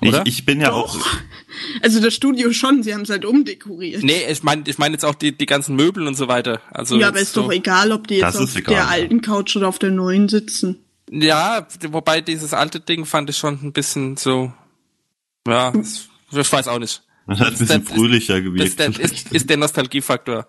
ja. 0.01 0.23
Ich, 0.25 0.39
ich 0.39 0.45
bin 0.47 0.61
ja 0.61 0.71
Doch. 0.71 0.97
auch. 0.97 1.07
Also 1.83 2.01
das 2.01 2.13
Studio 2.15 2.53
schon, 2.53 2.83
sie 2.83 2.93
haben 2.93 3.03
es 3.03 3.11
halt 3.11 3.25
umdekoriert. 3.25 4.03
Nee, 4.03 4.25
ich 4.31 4.43
meine 4.43 4.63
ich 4.67 4.77
meine 4.77 4.93
jetzt 4.95 5.05
auch 5.05 5.15
die, 5.15 5.33
die 5.37 5.47
ganzen 5.47 5.75
Möbel 5.75 6.07
und 6.07 6.15
so 6.15 6.29
weiter. 6.29 6.61
Also 6.71 6.99
ja, 6.99 7.09
aber 7.09 7.19
ist 7.21 7.33
so, 7.33 7.45
doch 7.45 7.53
egal, 7.53 7.93
ob 7.93 8.07
die 8.09 8.17
jetzt 8.17 8.37
auf 8.37 8.55
egal, 8.57 8.75
der 8.75 8.83
ja. 8.85 8.89
alten 8.89 9.21
Couch 9.23 9.57
oder 9.57 9.69
auf 9.69 9.79
der 9.79 9.91
neuen 9.91 10.29
sitzen. 10.29 10.85
Ja, 11.11 11.67
wobei 11.91 12.21
dieses 12.21 12.53
alte 12.53 12.81
Ding 12.81 13.07
fand 13.07 13.31
ich 13.31 13.39
schon 13.39 13.59
ein 13.63 13.73
bisschen 13.73 14.17
so, 14.19 14.53
ja, 15.49 15.71
es- 15.79 16.09
ich 16.31 16.53
weiß 16.53 16.69
auch 16.69 16.79
nicht. 16.79 17.03
Das 17.27 17.41
hat 17.41 17.49
ein 17.53 17.59
bisschen 17.59 17.85
Das- 17.85 17.93
fröhlicher 17.93 18.37
Ist 18.39 18.45
gewirkt. 18.45 18.79
der, 18.79 18.89
ist, 19.01 19.33
ist 19.33 19.51
der 19.51 19.57
Nostalgiefaktor. 19.57 20.47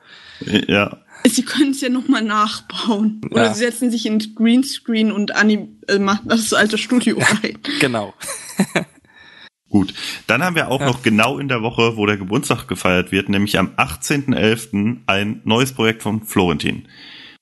ja. 0.67 0.97
Sie 1.28 1.43
können 1.43 1.71
es 1.71 1.82
ja 1.82 1.89
nochmal 1.89 2.21
nachbauen. 2.23 3.19
Oder 3.32 3.45
Ja. 3.45 3.53
sie 3.53 3.59
setzen 3.65 3.89
sich 3.91 4.05
in 4.05 4.19
Greenscreen 4.36 5.11
und 5.11 5.36
anim 5.36 5.80
äh, 5.88 5.97
machen 5.99 6.30
das 6.30 6.53
alte 6.53 6.78
Studio 6.78 7.17
rein. 7.17 7.57
Genau. 7.82 8.13
Gut, 9.69 9.93
dann 10.28 10.43
haben 10.43 10.55
wir 10.55 10.69
auch 10.69 10.80
Ja. 10.80 10.86
noch 10.86 11.01
genau 11.03 11.39
in 11.39 11.49
der 11.49 11.61
Woche, 11.61 11.97
wo 11.97 12.05
der 12.05 12.15
Geburtstag 12.17 12.67
gefeiert 12.67 13.11
wird, 13.11 13.28
nämlich 13.28 13.59
am 13.59 13.71
18.11. 13.75 14.99
ein 15.07 15.41
neues 15.43 15.73
Projekt 15.73 16.03
von 16.03 16.23
Florentin. 16.23 16.88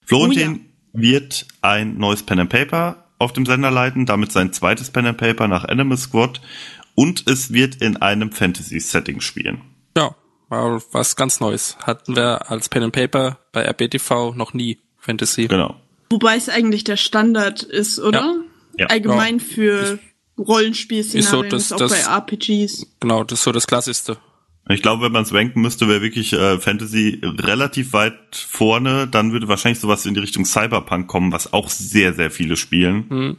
Florentin 0.06 0.66
wird 0.94 1.46
ein 1.62 1.98
neues 1.98 2.24
Pen 2.24 2.40
and 2.40 2.50
Paper 2.50 3.06
auf 3.20 3.34
dem 3.34 3.46
Sender 3.46 3.70
leiten, 3.70 4.06
damit 4.08 4.32
sein 4.32 4.54
zweites 4.54 4.90
Pen 4.90 5.06
and 5.06 5.18
Paper 5.18 5.48
nach 5.48 5.66
Animal 5.66 5.98
Squad 5.98 6.42
und 6.96 7.30
es 7.30 7.54
wird 7.54 7.76
in 7.76 7.98
einem 7.98 8.32
Fantasy-Setting 8.32 9.22
spielen. 9.22 9.62
Ja, 9.98 10.16
war 10.50 10.82
was 10.92 11.16
ganz 11.16 11.40
Neues. 11.40 11.78
Hatten 11.84 12.16
wir 12.16 12.50
als 12.50 12.70
Pen 12.70 12.84
and 12.84 12.94
Paper 12.94 13.40
bei 13.52 13.64
RBTV 13.68 14.34
noch 14.36 14.54
nie 14.54 14.80
Fantasy. 14.98 15.48
Genau. 15.48 15.76
Wobei 16.10 16.36
es 16.38 16.50
eigentlich 16.50 16.84
der 16.84 16.98
Standard 16.98 17.64
ist, 17.64 18.00
oder? 18.00 18.22
Ja. 18.22 18.36
Ja. 18.78 18.86
Allgemein 18.88 19.40
für 19.40 20.00
Rollenspielszenarien, 20.38 21.52
Ist 21.54 21.54
ist, 21.54 21.70
so, 21.70 21.76
auch 21.76 21.80
das- 21.80 21.92
bei 21.92 22.12
RPGs. 22.14 22.88
Genau, 23.00 23.24
das 23.24 23.40
ist 23.40 23.44
so 23.46 23.52
das 23.52 23.68
Klassischste. 23.68 24.18
Ich 24.68 24.82
glaube, 24.82 25.04
wenn 25.04 25.12
man 25.12 25.24
es 25.24 25.34
ranken 25.34 25.62
müsste, 25.62 25.88
wäre 25.88 26.02
wirklich 26.02 26.34
äh, 26.34 26.58
Fantasy 26.60 27.22
relativ 27.24 27.94
weit 27.94 28.36
vorne. 28.36 29.08
Dann 29.08 29.32
würde 29.32 29.48
wahrscheinlich 29.48 29.80
sowas 29.80 30.06
in 30.08 30.16
die 30.16 30.20
Richtung 30.20 30.44
Cyberpunk 30.44 31.08
kommen, 31.08 31.32
was 31.32 31.54
auch 31.54 31.70
sehr, 31.70 32.14
sehr 32.14 32.32
viele 32.32 32.58
spielen. 32.58 33.06
Hm. 33.10 33.38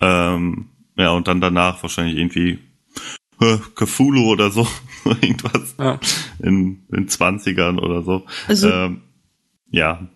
Ähm, 0.00 0.68
ja, 0.96 1.10
und 1.10 1.28
dann 1.28 1.40
danach 1.40 1.82
wahrscheinlich 1.82 2.16
irgendwie 2.16 2.58
äh, 3.40 3.58
Cthulhu 3.74 4.30
oder 4.30 4.50
so. 4.50 4.66
Irgendwas 5.04 5.74
Ja. 5.78 5.98
in 6.40 6.82
den 6.88 7.08
20ern 7.08 7.78
oder 7.80 8.02
so. 8.02 8.24
Also 8.48 8.68
Ähm, 8.70 9.02
ja, 9.70 10.06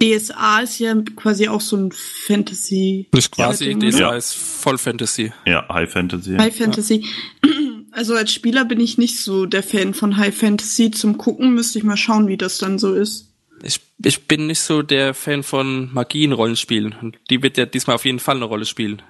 DSA 0.00 0.60
ist 0.60 0.78
ja 0.80 0.94
quasi 1.16 1.46
auch 1.48 1.60
so 1.60 1.76
ein 1.76 1.92
Fantasy. 1.92 3.08
Nicht 3.14 3.30
quasi, 3.32 3.64
Setting, 3.64 3.80
das 3.80 3.94
oder? 3.96 4.16
ist 4.16 4.34
voll 4.34 4.76
Fantasy. 4.78 5.32
ja, 5.46 5.66
High 5.72 5.90
Fantasy. 5.90 6.36
High 6.36 6.56
Fantasy. 6.56 7.04
Also 7.94 8.14
als 8.14 8.32
Spieler 8.32 8.64
bin 8.64 8.80
ich 8.80 8.96
nicht 8.96 9.18
so 9.20 9.44
der 9.44 9.62
Fan 9.62 9.92
von 9.92 10.16
High 10.16 10.34
Fantasy. 10.34 10.90
Zum 10.90 11.18
Gucken 11.18 11.52
müsste 11.52 11.76
ich 11.78 11.84
mal 11.84 11.98
schauen, 11.98 12.26
wie 12.26 12.38
das 12.38 12.56
dann 12.56 12.78
so 12.78 12.94
ist. 12.94 13.34
Ich, 13.62 13.80
ich 14.02 14.26
bin 14.26 14.46
nicht 14.46 14.60
so 14.62 14.80
der 14.80 15.12
Fan 15.12 15.42
von 15.42 15.92
Magie 15.92 16.24
in 16.24 16.32
Rollenspielen. 16.32 16.94
Und 17.02 17.18
die 17.28 17.42
wird 17.42 17.58
ja 17.58 17.66
diesmal 17.66 17.96
auf 17.96 18.06
jeden 18.06 18.18
Fall 18.18 18.36
eine 18.36 18.46
Rolle 18.46 18.64
spielen. 18.64 19.02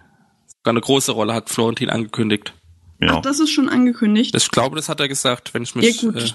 Eine 0.65 0.81
große 0.81 1.13
Rolle 1.13 1.35
hat 1.35 1.51
Florentin 1.51 1.91
angekündigt. 1.91 2.55
ja. 3.01 3.17
Ach, 3.17 3.21
das 3.23 3.41
ist 3.41 3.51
schon 3.51 3.69
angekündigt. 3.69 4.35
Das, 4.35 4.45
ich 4.45 4.51
glaube, 4.51 4.77
das 4.77 4.89
hat 4.89 5.01
er 5.01 5.09
gesagt, 5.09 5.55
wenn 5.55 5.63
ich 5.65 5.75
mich 5.75 6.03
Ja, 6.03 6.11
gut. 6.11 6.17
Äh, 6.17 6.33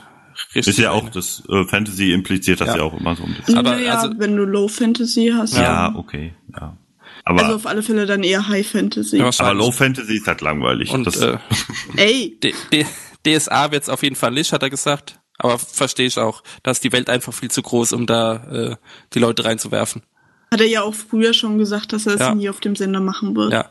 richtig 0.55 0.67
ist 0.67 0.79
ja 0.79 0.91
auch 0.91 1.09
das 1.09 1.43
äh, 1.49 1.63
Fantasy 1.65 2.11
impliziert 2.11 2.61
das 2.61 2.67
ja. 2.69 2.77
Ja. 2.77 2.83
auch 2.83 2.99
immer 2.99 3.15
so 3.15 3.23
ein 3.23 3.33
bisschen. 3.35 3.57
aber 3.57 3.71
naja, 3.71 3.99
also- 3.99 4.13
wenn 4.19 4.35
du 4.35 4.43
Low 4.43 4.67
Fantasy 4.67 5.31
hast. 5.35 5.55
Ja, 5.57 5.93
okay, 5.95 6.33
ja. 6.53 6.77
Aber, 7.23 7.41
Also 7.43 7.55
auf 7.55 7.65
alle 7.65 7.83
Fälle 7.83 8.05
dann 8.05 8.23
eher 8.23 8.47
High 8.47 8.65
Fantasy. 8.69 9.17
Ja, 9.17 9.29
aber. 9.37 9.53
Low 9.53 9.71
Fantasy 9.71 10.15
ist 10.17 10.27
halt 10.27 10.41
langweilig. 10.41 10.91
Und 10.91 11.05
das, 11.07 11.17
äh, 11.17 11.37
Ey, 11.97 12.37
D 12.41 12.53
D 12.71 12.85
DSA 13.25 13.71
wird's 13.71 13.89
auf 13.89 14.03
jeden 14.03 14.15
Fall 14.15 14.31
nicht, 14.31 14.53
hat 14.53 14.61
er 14.63 14.69
gesagt. 14.69 15.19
Aber 15.39 15.57
verstehe 15.59 16.07
ich 16.07 16.17
auch. 16.17 16.41
Da 16.63 16.71
ist 16.71 16.83
die 16.83 16.91
Welt 16.93 17.09
einfach 17.09 17.33
viel 17.33 17.51
zu 17.51 17.61
groß, 17.61 17.93
um 17.93 18.05
da 18.05 18.35
äh, 18.51 18.75
die 19.13 19.19
Leute 19.19 19.43
reinzuwerfen. 19.45 20.03
hat 20.51 20.61
er 20.61 20.67
ja 20.67 20.83
auch 20.83 20.93
früher 20.95 21.33
schon 21.33 21.57
gesagt, 21.57 21.91
dass 21.93 22.07
er 22.07 22.13
es 22.15 22.19
Ja. 22.21 22.33
nie 22.35 22.49
auf 22.49 22.59
dem 22.61 22.75
Sender 22.75 23.01
machen 23.01 23.35
wird. 23.35 23.51
Ja. 23.51 23.69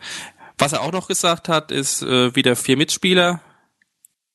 Was 0.59 0.73
er 0.73 0.83
auch 0.83 0.93
noch 0.93 1.09
gesagt 1.09 1.49
hat, 1.49 1.71
ist 1.71 2.03
äh, 2.03 2.35
wieder 2.35 2.57
vier 2.57 2.77
Mitspieler. 2.77 3.41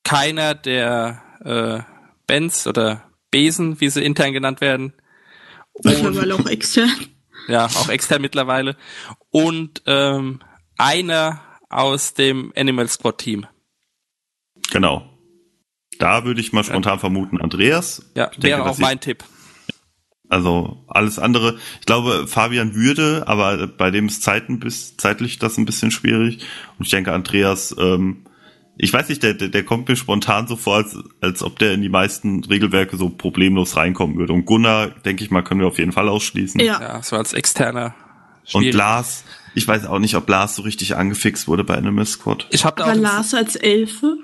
keiner 0.04 0.54
der 0.54 1.22
äh, 1.44 1.80
Bands 2.26 2.66
oder 2.66 3.10
Besen, 3.30 3.80
wie 3.80 3.88
sie 3.88 4.04
intern 4.04 4.32
genannt 4.32 4.60
werden. 4.60 4.92
Mittlerweile 5.82 6.34
auch 6.34 6.46
extern. 6.46 6.90
Ja, 7.48 7.66
auch 7.66 7.88
extern 7.88 8.22
mittlerweile. 8.22 8.76
Und 9.30 9.82
ähm, 9.86 10.40
einer 10.76 11.40
aus 11.68 12.14
dem 12.14 12.52
Animal 12.56 12.88
Squad 12.88 13.18
Team. 13.18 13.46
Genau. 14.70 15.08
Da 15.98 16.24
würde 16.24 16.40
ich 16.40 16.52
mal 16.52 16.64
spontan 16.64 16.98
vermuten, 16.98 17.40
Andreas. 17.40 18.10
Ja, 18.14 18.26
denke, 18.26 18.42
wäre 18.42 18.64
auch 18.64 18.78
mein 18.78 19.00
Tipp. 19.00 19.24
Also 20.32 20.78
alles 20.88 21.18
andere. 21.18 21.58
Ich 21.80 21.84
glaube, 21.84 22.26
Fabian 22.26 22.74
würde, 22.74 23.24
aber 23.26 23.66
bei 23.66 23.90
dem 23.90 24.06
ist 24.06 24.22
Zeiten 24.22 24.60
bis 24.60 24.96
zeitlich 24.96 25.38
das 25.38 25.58
ein 25.58 25.66
bisschen 25.66 25.90
schwierig. 25.90 26.38
Und 26.78 26.86
ich 26.86 26.90
denke, 26.90 27.12
Andreas, 27.12 27.76
ähm, 27.78 28.24
ich 28.78 28.90
weiß 28.90 29.10
nicht, 29.10 29.22
der, 29.22 29.34
der, 29.34 29.48
der 29.48 29.62
kommt 29.62 29.90
mir 29.90 29.94
spontan 29.96 30.46
so 30.46 30.56
vor, 30.56 30.76
als, 30.76 30.96
als 31.20 31.42
ob 31.42 31.58
der 31.58 31.74
in 31.74 31.82
die 31.82 31.90
meisten 31.90 32.42
Regelwerke 32.44 32.96
so 32.96 33.10
problemlos 33.10 33.76
reinkommen 33.76 34.16
würde. 34.16 34.32
Und 34.32 34.46
Gunnar, 34.46 34.86
denke 35.04 35.22
ich 35.22 35.30
mal, 35.30 35.42
können 35.42 35.60
wir 35.60 35.66
auf 35.66 35.78
jeden 35.78 35.92
Fall 35.92 36.08
ausschließen. 36.08 36.58
Ja. 36.62 36.80
Ja, 36.80 37.02
so 37.02 37.16
als 37.16 37.34
externer. 37.34 37.94
Und 38.54 38.62
schwierig. 38.62 38.74
Lars, 38.74 39.24
ich 39.54 39.68
weiß 39.68 39.84
auch 39.84 39.98
nicht, 39.98 40.14
ob 40.14 40.26
Lars 40.30 40.56
so 40.56 40.62
richtig 40.62 40.96
angefixt 40.96 41.46
wurde 41.46 41.62
bei 41.62 41.76
Animal 41.76 42.06
Squad. 42.06 42.46
Ich 42.48 42.64
habe 42.64 42.76
da 42.76 42.84
Aber 42.84 42.94
Lars 42.94 43.34
als 43.34 43.54
Elfe? 43.56 44.16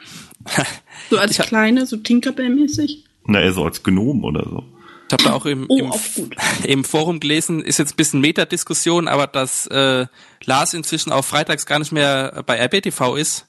So 1.10 1.18
als 1.18 1.32
Ich 1.32 1.40
hab- 1.40 1.48
kleine, 1.48 1.84
so 1.84 1.96
Tinkerbell-mäßig? 1.96 3.04
Na, 3.26 3.40
eher 3.42 3.52
so 3.52 3.64
als 3.64 3.82
Gnom 3.82 4.24
oder 4.24 4.44
so. 4.44 4.64
Ich 5.08 5.12
habe 5.12 5.22
da 5.24 5.32
auch 5.32 5.46
im, 5.46 5.66
Oh, 5.68 5.90
im, 6.16 6.30
im 6.64 6.84
Forum 6.84 7.18
gelesen, 7.18 7.62
ist 7.62 7.78
jetzt 7.78 7.94
ein 7.94 7.96
bisschen 7.96 8.20
Metadiskussion, 8.20 9.08
aber 9.08 9.26
dass 9.26 9.66
äh, 9.68 10.06
Lars 10.44 10.74
inzwischen 10.74 11.12
auch 11.12 11.24
freitags 11.24 11.64
gar 11.64 11.78
nicht 11.78 11.92
mehr 11.92 12.42
bei 12.46 12.58
RBTV 12.62 13.16
ist, 13.16 13.46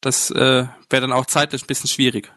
das 0.00 0.30
äh, 0.30 0.66
wäre 0.90 1.00
dann 1.00 1.12
auch 1.12 1.26
zeitlich 1.26 1.62
ein 1.62 1.66
bisschen 1.66 1.88
schwierig. 1.88 2.32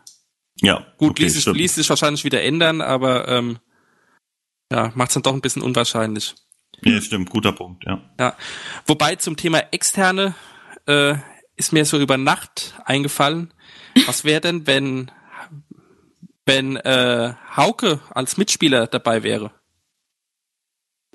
Ja, 0.62 0.86
Gut, 0.98 1.12
okay, 1.12 1.24
ließ, 1.24 1.34
sich, 1.34 1.46
ließ 1.46 1.76
sich 1.76 1.90
wahrscheinlich 1.90 2.24
wieder 2.24 2.44
ändern, 2.44 2.82
aber 2.82 3.28
ähm, 3.28 3.60
ja, 4.72 4.92
macht 4.94 5.10
es 5.10 5.14
dann 5.16 5.24
doch 5.24 5.34
ein 5.34 5.42
bisschen 5.42 5.62
unwahrscheinlich. 5.62 6.36
Ja, 6.84 7.02
stimmt, 7.02 7.30
guter 7.30 7.52
Punkt, 7.52 7.84
ja. 7.86 8.02
Ja. 8.20 8.36
Wobei 8.86 9.16
zum 9.16 9.38
Thema 9.38 9.60
externe 9.72 10.36
äh, 10.86 11.16
ist 11.56 11.74
mir 11.74 11.86
so 11.86 12.00
über 12.00 12.18
Nacht 12.18 12.76
eingefallen, 12.86 13.54
was 14.06 14.24
wäre 14.24 14.42
denn, 14.42 14.68
wenn 14.68 15.12
wenn 16.50 16.76
äh, 16.78 17.34
Hauke 17.56 18.00
als 18.14 18.38
Mitspieler 18.38 18.88
dabei 18.88 19.24
wäre? 19.24 19.52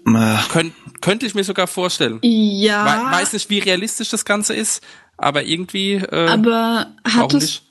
Äh, 0.06 0.36
Könnt, 0.50 0.74
könnte 1.00 1.26
ich 1.26 1.34
mir 1.34 1.44
sogar 1.44 1.66
vorstellen. 1.66 2.18
Ja, 2.22 2.84
We 2.84 3.16
weiß 3.16 3.32
nicht, 3.32 3.48
wie 3.50 3.58
realistisch 3.58 4.10
das 4.10 4.24
Ganze 4.24 4.54
ist, 4.54 4.82
aber 5.16 5.44
irgendwie 5.44 5.94
äh, 5.94 6.28
aber 6.28 6.94
hattest 7.06 7.42
nicht? 7.42 7.62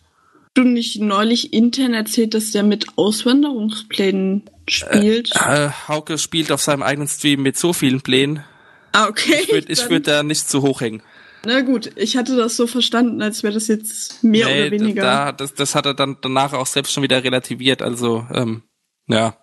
du 0.56 0.64
nicht 0.64 1.00
neulich 1.00 1.54
intern 1.54 1.94
erzählt, 1.94 2.34
dass 2.34 2.52
der 2.52 2.64
mit 2.64 2.88
Auswanderungsplänen 2.98 4.50
spielt? 4.68 5.36
Äh, 5.36 5.70
Hauke 5.88 6.18
spielt 6.18 6.52
auf 6.52 6.62
seinem 6.62 6.84
eigenen 6.84 7.08
Stream 7.08 7.44
mit 7.44 7.58
so 7.58 7.72
vielen 7.74 8.02
Plänen. 8.02 8.44
ah, 8.94 9.08
okay. 9.08 9.36
Ich 9.44 9.52
würde 9.52 9.90
würd 9.90 10.08
da 10.08 10.24
nicht 10.24 10.50
zu 10.50 10.62
hoch 10.64 10.82
hängen. 10.82 11.04
Na 11.46 11.62
gut, 11.62 11.92
ich 11.98 12.16
hatte 12.16 12.38
das 12.38 12.56
so 12.56 12.68
verstanden, 12.68 13.22
als 13.22 13.44
wäre 13.44 13.54
das 13.54 13.68
jetzt 13.68 14.24
mehr 14.24 14.48
Nee, 14.48 14.62
oder 14.62 14.72
weniger. 14.72 15.02
Da, 15.02 15.32
das, 15.34 15.54
das 15.54 15.76
hat 15.76 15.86
er 15.86 15.94
dann 15.94 16.18
danach 16.22 16.54
auch 16.54 16.66
selbst 16.68 16.94
schon 16.94 17.04
wieder 17.04 17.24
relativiert. 17.24 17.82
Also, 17.82 18.26
ähm, 18.34 18.64
ja. 19.08 19.38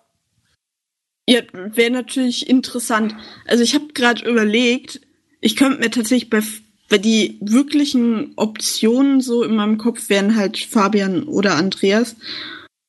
Ja, 1.29 1.41
wäre 1.53 1.91
natürlich 1.91 2.49
interessant. 2.49 3.15
Also 3.45 3.63
ich 3.63 3.75
habe 3.75 3.87
gerade 3.93 4.27
überlegt, 4.27 4.99
ich 5.39 5.55
könnte 5.55 5.79
mir 5.79 5.91
tatsächlich 5.91 6.29
bei, 6.31 6.41
bei 6.89 6.97
die 6.97 7.37
wirklichen 7.41 8.33
Optionen 8.35 9.21
so 9.21 9.43
in 9.43 9.55
meinem 9.55 9.77
Kopf 9.77 10.09
wären 10.09 10.35
halt 10.35 10.57
Fabian 10.57 11.23
oder 11.23 11.55
Andreas. 11.55 12.15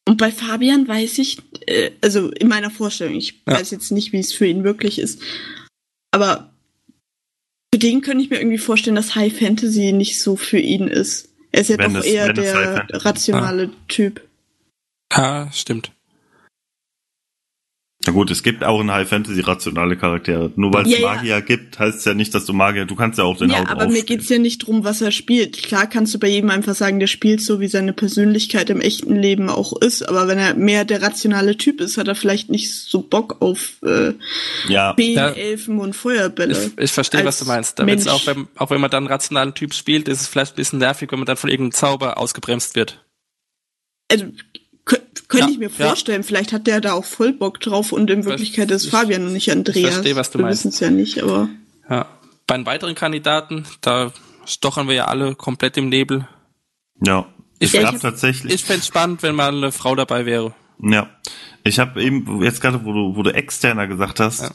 Und 0.08 0.16
bei 0.16 0.32
Fabian 0.32 0.88
weiß 0.88 1.18
ich, 1.18 1.38
äh, 1.66 1.90
also 2.00 2.30
in 2.30 2.48
meiner 2.48 2.70
Vorstellung, 2.70 3.14
ich 3.14 3.42
Ja. 3.46 3.58
weiß 3.58 3.70
jetzt 3.70 3.92
nicht, 3.92 4.12
wie 4.12 4.20
es 4.20 4.32
für 4.32 4.46
ihn 4.46 4.64
wirklich 4.64 4.98
ist, 4.98 5.20
aber 6.10 6.51
für 7.74 7.78
den 7.78 8.02
könnte 8.02 8.22
ich 8.22 8.30
mir 8.30 8.38
irgendwie 8.38 8.58
vorstellen, 8.58 8.96
dass 8.96 9.14
High 9.14 9.36
Fantasy 9.36 9.92
nicht 9.92 10.20
so 10.20 10.36
für 10.36 10.58
ihn 10.58 10.88
ist. 10.88 11.28
Er 11.52 11.62
ist 11.62 11.68
ja 11.70 11.78
Wenn 11.78 11.94
doch 11.94 12.00
es- 12.00 12.06
eher 12.06 12.32
der 12.32 12.44
Fantasy 12.54 12.96
ist. 12.96 13.04
rationale 13.04 13.70
Typ. 13.88 14.20
Ja, 15.12 15.50
stimmt. 15.52 15.92
Na 18.04 18.12
gut, 18.12 18.32
es 18.32 18.42
gibt 18.42 18.64
auch 18.64 18.80
in 18.80 18.90
High 18.90 19.08
Fantasy 19.08 19.42
rationale 19.42 19.96
Charaktere. 19.96 20.50
Nur 20.56 20.74
weil 20.74 20.82
es 20.86 20.90
Ja, 20.90 20.98
ja. 20.98 21.14
Magier 21.14 21.40
gibt, 21.40 21.78
heißt 21.78 21.98
es 21.98 22.04
ja 22.04 22.14
nicht, 22.14 22.34
dass 22.34 22.44
du 22.46 22.52
Magier, 22.52 22.84
du 22.84 22.96
kannst 22.96 23.16
ja 23.18 23.24
auch 23.24 23.36
den 23.38 23.50
Ja, 23.50 23.60
Haut 23.60 23.68
aber 23.68 23.86
mir 23.86 24.02
geht's 24.02 24.28
ja 24.28 24.38
nicht 24.38 24.66
drum, 24.66 24.82
was 24.82 25.00
er 25.02 25.12
spielt. 25.12 25.62
Klar 25.62 25.86
kannst 25.86 26.12
du 26.12 26.18
bei 26.18 26.26
jedem 26.26 26.50
einfach 26.50 26.74
sagen, 26.74 26.98
der 26.98 27.06
spielt 27.06 27.42
so, 27.42 27.60
wie 27.60 27.68
seine 27.68 27.92
Persönlichkeit 27.92 28.70
im 28.70 28.80
echten 28.80 29.14
Leben 29.14 29.48
auch 29.48 29.80
ist. 29.80 30.02
Aber 30.08 30.26
wenn 30.26 30.38
er 30.38 30.54
mehr 30.54 30.84
der 30.84 31.00
rationale 31.00 31.56
Typ 31.56 31.80
ist, 31.80 31.96
hat 31.96 32.08
er 32.08 32.16
vielleicht 32.16 32.50
nicht 32.50 32.74
so 32.74 33.02
Bock 33.02 33.36
auf 33.40 33.74
äh, 33.84 34.14
Ja, 34.68 34.94
Feen, 34.96 35.14
Ja. 35.14 35.28
Elfen 35.28 35.78
und 35.78 35.94
Feuerbälle. 35.94 36.72
Ich, 36.76 36.82
ich 36.84 36.90
verstehe, 36.92 37.24
was 37.24 37.38
du 37.38 37.44
meinst. 37.44 37.78
Da 37.78 37.86
wird's 37.86 38.04
Mensch. 38.06 38.16
auch, 38.16 38.26
wenn, 38.26 38.48
auch 38.56 38.70
wenn 38.70 38.80
man 38.80 38.90
dann 38.90 39.04
einen 39.04 39.12
rationalen 39.12 39.54
Typ 39.54 39.74
spielt, 39.74 40.08
ist 40.08 40.22
es 40.22 40.26
vielleicht 40.26 40.54
ein 40.54 40.56
bisschen 40.56 40.80
nervig, 40.80 41.12
wenn 41.12 41.20
man 41.20 41.26
dann 41.26 41.36
von 41.36 41.50
irgendeinem 41.50 41.72
Zauber 41.78 42.18
ausgebremst 42.18 42.74
wird. 42.74 43.04
Also 44.10 44.26
kö- 44.86 45.00
könnte 45.28 45.46
Ja, 45.46 45.50
ich 45.50 45.58
mir 45.58 45.70
ja. 45.70 45.86
vorstellen, 45.86 46.22
vielleicht 46.22 46.52
hat 46.52 46.66
der 46.66 46.80
da 46.80 46.92
auch 46.92 47.04
voll 47.04 47.32
Bock 47.32 47.60
drauf 47.60 47.92
und 47.92 48.10
in 48.10 48.24
Wirklichkeit 48.24 48.70
ist 48.70 48.84
ich- 48.84 48.90
Fabian 48.90 49.26
und 49.26 49.32
nicht 49.32 49.50
Andreas. 49.50 49.94
verstehe, 49.94 50.16
was 50.16 50.30
du 50.30 50.38
Wir 50.38 50.46
meinst. 50.46 50.60
wissen 50.64 50.68
es 50.68 50.80
ja 50.80 50.90
nicht, 50.90 51.22
aber 51.22 51.48
Ja. 51.88 52.06
Bei 52.46 52.56
den 52.56 52.66
weiteren 52.66 52.94
Kandidaten, 52.94 53.64
da 53.80 54.12
stochern 54.44 54.88
wir 54.88 54.94
ja 54.94 55.04
alle 55.06 55.34
komplett 55.34 55.76
im 55.76 55.88
Nebel. 55.88 56.26
ja. 57.04 57.26
Ich 57.58 57.68
Es 57.68 57.72
Ja, 57.74 57.82
gab 57.82 57.90
ich 57.90 57.94
hab- 57.96 58.10
tatsächlich, 58.10 58.52
Ich 58.54 58.64
fänd's 58.64 58.88
spannend, 58.88 59.22
wenn 59.22 59.36
mal 59.36 59.54
eine 59.54 59.70
Frau 59.70 59.94
dabei 59.94 60.26
wäre. 60.26 60.52
ja. 60.80 61.08
Ich 61.64 61.78
habe 61.78 62.02
eben, 62.02 62.42
jetzt 62.42 62.60
gerade, 62.60 62.84
wo 62.84 62.92
du, 62.92 63.14
wo 63.16 63.22
du 63.22 63.32
externer 63.32 63.86
gesagt 63.86 64.18
hast, 64.18 64.42
Ja. 64.42 64.50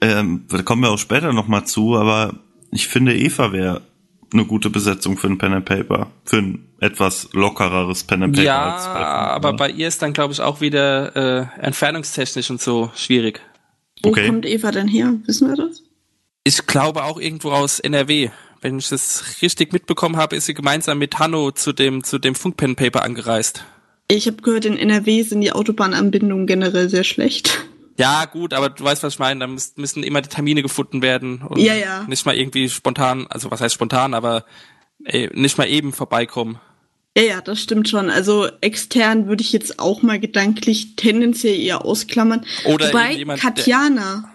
ähm, 0.00 0.46
da 0.48 0.62
kommen 0.62 0.80
wir 0.80 0.88
auch 0.90 0.96
später 0.98 1.34
nochmal 1.34 1.66
zu, 1.66 1.94
aber 1.96 2.36
ich 2.72 2.88
finde 2.88 3.14
Eva 3.14 3.52
wäre 3.52 3.82
eine 4.32 4.44
gute 4.44 4.70
Besetzung 4.70 5.16
für 5.16 5.26
ein 5.28 5.38
Pen 5.38 5.52
and 5.54 5.64
Paper. 5.64 6.10
Für 6.24 6.38
ein 6.38 6.68
etwas 6.80 7.28
lockereres 7.32 8.04
Pen 8.04 8.22
and 8.24 8.34
Paper. 8.34 8.44
Ja, 8.46 8.74
als 8.74 8.84
bei- 8.86 8.92
aber 9.06 9.52
bei 9.54 9.70
ihr 9.70 9.88
ist 9.88 10.02
dann, 10.02 10.12
glaube 10.12 10.32
ich, 10.32 10.40
auch 10.40 10.60
wieder 10.60 11.16
äh, 11.16 11.46
entfernungstechnisch 11.64 12.50
und 12.50 12.60
so 12.60 12.90
schwierig. 12.94 13.40
wo 14.02 14.10
Okay. 14.10 14.26
kommt 14.26 14.46
Eva 14.46 14.70
denn 14.70 14.86
her? 14.88 15.14
Wissen 15.26 15.48
wir 15.48 15.56
das? 15.56 15.82
Ich 16.44 16.66
glaube 16.66 17.04
auch 17.04 17.18
irgendwo 17.20 17.50
aus 17.50 17.80
NRW. 17.80 18.30
Wenn 18.60 18.78
ich 18.78 18.88
das 18.88 19.40
richtig 19.42 19.72
mitbekommen 19.72 20.16
habe, 20.16 20.34
ist 20.36 20.46
sie 20.46 20.54
gemeinsam 20.54 20.98
mit 20.98 21.18
Hanno 21.18 21.50
zu 21.52 21.72
dem, 21.72 22.02
zu 22.04 22.18
dem 22.18 22.34
Funkpen 22.34 22.74
Paper 22.76 23.02
angereist. 23.04 23.64
Ich 24.10 24.26
habe 24.26 24.38
gehört, 24.42 24.64
in 24.64 24.76
NRW 24.76 25.22
sind 25.22 25.40
die 25.42 25.52
Autobahnanbindungen 25.52 26.46
generell 26.46 26.88
sehr 26.88 27.04
schlecht. 27.04 27.66
Ja, 27.98 28.26
gut, 28.26 28.54
aber 28.54 28.70
du 28.70 28.84
weißt, 28.84 29.02
was 29.02 29.14
ich 29.14 29.18
meine. 29.18 29.40
Da 29.40 29.46
müssen, 29.46 30.02
immer 30.04 30.20
die 30.20 30.28
Termine 30.28 30.62
gefunden 30.62 31.02
werden. 31.02 31.42
Und 31.42 31.58
Ja, 31.58 31.74
ja. 31.74 32.04
Nicht 32.04 32.24
mal 32.24 32.36
irgendwie 32.36 32.68
spontan, 32.68 33.26
also 33.28 33.50
was 33.50 33.60
heißt 33.60 33.74
spontan, 33.74 34.14
aber 34.14 34.44
ey, 35.04 35.28
nicht 35.34 35.58
mal 35.58 35.68
eben 35.68 35.92
vorbeikommen. 35.92 36.60
Ja, 37.16 37.24
ja, 37.24 37.40
das 37.40 37.60
stimmt 37.60 37.88
schon. 37.88 38.10
Also 38.10 38.48
extern 38.60 39.26
würde 39.26 39.42
ich 39.42 39.52
jetzt 39.52 39.80
auch 39.80 40.02
mal 40.02 40.20
gedanklich 40.20 40.94
tendenziell 40.94 41.58
eher 41.58 41.84
ausklammern. 41.84 42.46
Oder 42.64 42.88
Wobei 42.88 43.24
Katjana, 43.36 44.32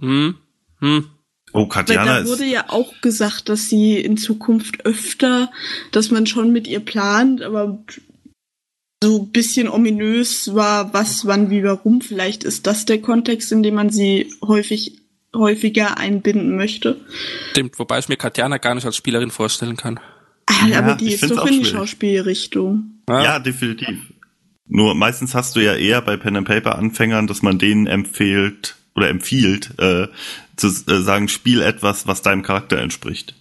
Hm? 0.00 0.34
Hm? 0.80 1.10
Oh, 1.52 1.60
weil 1.60 1.68
Katjana 1.68 2.20
da 2.22 2.26
wurde 2.26 2.44
ist, 2.44 2.52
ja 2.52 2.64
auch 2.68 3.00
gesagt, 3.00 3.48
dass 3.48 3.68
sie 3.68 4.00
in 4.00 4.16
Zukunft 4.16 4.84
öfter, 4.84 5.50
dass 5.92 6.10
man 6.10 6.26
schon 6.26 6.52
mit 6.52 6.66
ihr 6.66 6.80
plant, 6.80 7.42
aber 7.42 7.78
so 9.02 9.22
ein 9.22 9.30
bisschen 9.30 9.68
ominös 9.68 10.54
war, 10.54 10.92
was, 10.94 11.26
wann, 11.26 11.50
wie, 11.50 11.62
warum. 11.62 12.00
Vielleicht 12.00 12.44
ist 12.44 12.66
das 12.66 12.86
der 12.86 13.00
Kontext, 13.00 13.52
in 13.52 13.62
dem 13.62 13.74
man 13.74 13.90
sie 13.90 14.32
häufig 14.42 15.02
häufiger 15.34 15.98
einbinden 15.98 16.56
möchte. 16.56 16.96
Stimmt, 17.50 17.78
wobei 17.78 17.98
ich 17.98 18.08
mir 18.08 18.16
Katjana 18.16 18.56
gar 18.56 18.74
nicht 18.74 18.86
als 18.86 18.96
Spielerin 18.96 19.30
vorstellen 19.30 19.76
kann. 19.76 20.00
Ah, 20.46 20.66
Ja, 20.66 20.78
aber 20.78 20.94
die 20.94 21.12
ist 21.12 21.30
doch 21.30 21.46
in 21.46 21.62
die. 21.62 21.64
Schauspielrichtung. 21.64 23.02
ja, 23.08 23.38
definitiv. 23.38 23.98
Nur 24.68 24.94
meistens 24.94 25.34
hast 25.34 25.56
du 25.56 25.60
ja 25.60 25.74
eher 25.74 26.00
bei 26.02 26.16
Pen 26.16 26.36
and 26.36 26.48
Paper 26.48 26.76
Anfängern, 26.76 27.26
dass 27.26 27.42
man 27.42 27.58
denen 27.58 27.86
empfiehlt 27.86 28.76
oder 28.94 29.08
empfiehlt, 29.10 29.78
äh, 29.78 30.08
zu 30.56 30.68
äh, 30.68 31.02
sagen, 31.02 31.28
spiel 31.28 31.60
etwas, 31.60 32.06
was 32.06 32.22
deinem 32.22 32.42
Charakter 32.42 32.78
entspricht. 32.78 33.34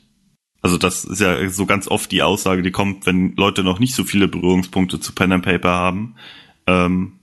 Also 0.65 0.79
das 0.79 1.05
ist 1.05 1.21
ja 1.21 1.47
so 1.47 1.67
ganz 1.67 1.87
oft 1.87 2.11
die 2.11 2.23
Aussage, 2.23 2.63
die 2.63 2.71
kommt, 2.71 3.05
wenn 3.05 3.35
Leute 3.35 3.63
noch 3.63 3.77
nicht 3.77 3.93
so 3.93 4.03
viele 4.03 4.27
Berührungspunkte 4.27 4.99
zu 4.99 5.13
Pen 5.13 5.31
and 5.31 5.45
Paper 5.45 5.69
haben, 5.69 6.15
ähm, 6.65 7.19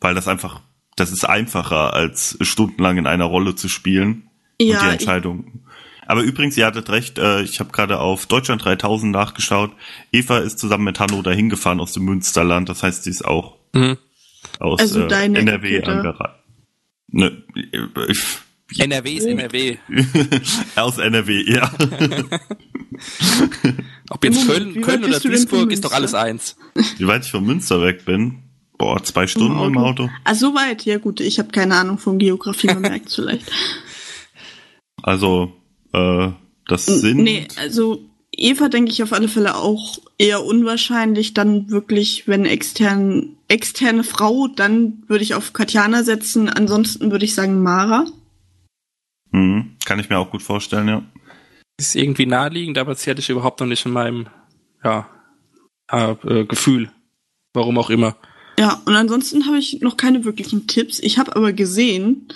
weil 0.00 0.14
das 0.14 0.28
einfach, 0.28 0.60
das 0.94 1.10
ist 1.10 1.24
einfacher 1.24 1.92
als 1.92 2.38
stundenlang 2.40 2.96
in 2.96 3.08
einer 3.08 3.24
Rolle 3.24 3.56
zu 3.56 3.68
spielen 3.68 4.28
und 4.60 4.66
die 4.68 4.70
Ja, 4.70 4.92
Entscheidung. 4.92 5.64
Aber 6.06 6.22
übrigens, 6.22 6.56
ihr 6.56 6.66
hattet 6.66 6.88
recht, 6.88 7.18
äh, 7.18 7.42
ich 7.42 7.58
habe 7.58 7.72
gerade 7.72 7.98
auf 7.98 8.26
Deutschland 8.26 8.64
3000 8.64 9.10
nachgeschaut. 9.12 9.72
Eva 10.12 10.38
ist 10.38 10.60
zusammen 10.60 10.84
mit 10.84 11.00
Hanno 11.00 11.20
dahin 11.22 11.48
gefahren 11.48 11.80
aus 11.80 11.94
dem 11.94 12.04
Münsterland, 12.04 12.68
das 12.68 12.84
heißt, 12.84 13.02
sie 13.02 13.10
ist 13.10 13.24
auch 13.24 13.56
Mhm. 13.74 13.98
aus 14.60 14.78
Also 14.78 15.00
äh, 15.06 15.08
deine 15.08 15.40
NRW 15.40 15.82
angereist. 15.82 16.36
Ne, 17.08 17.42
ich, 18.08 18.22
NRW 18.76 19.12
ist 19.14 19.24
NRW. 19.26 19.76
aus 20.76 20.98
NRW, 20.98 21.42
ja. 21.50 21.72
Ob 24.10 24.24
jetzt 24.24 24.46
Köln, 24.46 24.80
Köln 24.82 25.04
oder 25.04 25.20
Duisburg 25.20 25.72
ist 25.72 25.84
doch 25.84 25.92
alles 25.92 26.14
eins. 26.14 26.56
Wie 26.98 27.06
weit 27.06 27.24
ich 27.24 27.30
von 27.30 27.44
Münster 27.44 27.80
weg 27.82 28.04
bin? 28.04 28.42
Boah, 28.76 29.02
zwei 29.02 29.26
Stunden 29.26 29.58
im 29.62 29.78
Auto. 29.78 30.08
Ah, 30.24 30.34
so 30.34 30.54
weit, 30.54 30.84
ja 30.84 30.98
gut, 30.98 31.20
ich 31.20 31.38
habe 31.38 31.50
keine 31.50 31.74
Ahnung 31.76 31.98
von 31.98 32.18
Geografie, 32.18 32.68
man 32.68 32.82
merkt 32.82 33.12
vielleicht. 33.12 33.50
Also, 35.00 35.52
äh, 35.92 36.30
das 36.66 36.86
sind. 36.86 37.18
Nee, 37.18 37.46
also 37.56 38.02
Eva 38.32 38.68
denke 38.68 38.90
ich 38.90 39.02
auf 39.02 39.12
alle 39.12 39.28
Fälle 39.28 39.54
auch 39.54 39.98
eher 40.18 40.44
unwahrscheinlich. 40.44 41.34
Dann 41.34 41.70
wirklich, 41.70 42.26
wenn 42.26 42.44
extern, 42.44 43.36
externe 43.46 44.02
Frau, 44.02 44.48
dann 44.48 45.04
würde 45.06 45.22
ich 45.22 45.34
auf 45.34 45.52
Katjana 45.52 46.02
setzen. 46.02 46.48
Ansonsten 46.48 47.12
würde 47.12 47.24
ich 47.24 47.34
sagen 47.34 47.62
Mara. 47.62 48.06
Mhm, 49.30 49.76
kann 49.84 49.98
ich 49.98 50.08
mir 50.08 50.18
auch 50.18 50.30
gut 50.30 50.42
vorstellen, 50.42 50.88
ja. 50.88 51.02
Ist 51.78 51.94
irgendwie 51.94 52.26
naheliegend, 52.26 52.78
aber 52.78 52.94
sie 52.94 53.10
hatte 53.10 53.20
ich 53.20 53.30
überhaupt 53.30 53.60
noch 53.60 53.66
nicht 53.66 53.86
in 53.86 53.92
meinem, 53.92 54.26
ja, 54.82 55.08
äh, 55.90 56.12
äh, 56.12 56.44
Gefühl. 56.44 56.90
Warum 57.54 57.78
auch 57.78 57.90
immer. 57.90 58.16
Ja, 58.58 58.80
und 58.84 58.94
ansonsten 58.94 59.46
habe 59.46 59.58
ich 59.58 59.80
noch 59.80 59.96
keine 59.96 60.24
wirklichen 60.24 60.66
Tipps. 60.66 60.98
Ich 60.98 61.18
habe 61.18 61.34
aber 61.36 61.52
gesehen, 61.52 62.28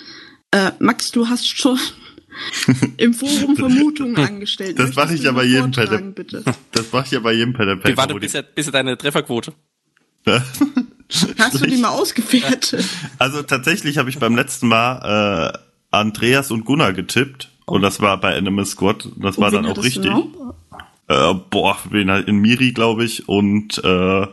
äh, 0.51 0.71
Max, 0.79 1.11
du 1.11 1.27
hast 1.27 1.47
schon 1.47 1.77
im 2.97 3.13
Forum 3.13 3.55
Vermutungen 3.55 4.15
angestellt. 4.17 4.79
Das 4.79 4.95
mache 4.95 5.13
ich 5.13 5.21
jedem 5.21 5.35
bei 5.35 5.47
vortragen, 5.47 6.15
der, 6.15 6.23
bitte. 6.23 6.43
das 6.71 6.91
mache 6.91 7.05
ich 7.05 7.11
ja 7.11 7.19
bei 7.19 7.33
jedem 7.33 7.53
der 7.53 7.83
Wir 7.83 7.97
warten 7.97 8.13
Paper. 8.13 8.19
bis, 8.19 8.37
bis 8.55 8.71
deine 8.71 8.97
Trefferquote. 8.97 9.53
Hast 11.37 11.61
du 11.61 11.67
die 11.67 11.77
mal 11.77 11.89
ausgewertet? 11.89 12.85
Also 13.19 13.43
tatsächlich 13.43 13.97
habe 13.97 14.09
ich 14.09 14.17
beim 14.19 14.35
letzten 14.35 14.67
Mal 14.67 15.53
äh, 15.53 15.59
Andreas 15.93 16.51
und 16.51 16.65
Gunnar 16.65 16.93
getippt. 16.93 17.49
Und 17.65 17.81
das 17.81 18.01
war 18.01 18.19
bei 18.19 18.35
Animal 18.35 18.65
Squad. 18.65 19.07
Das 19.17 19.37
war 19.37 19.47
Und 19.47 19.53
wen 19.53 19.63
dann 19.63 19.71
auch 19.71 19.83
richtig. 19.83 20.11
Äh, 21.07 21.33
boah, 21.49 21.77
wen 21.89 22.09
halt 22.11 22.27
in 22.27 22.37
Miri, 22.37 22.71
glaube 22.71 23.05
ich. 23.05 23.27
Und 23.29 23.81
äh, 23.83 24.27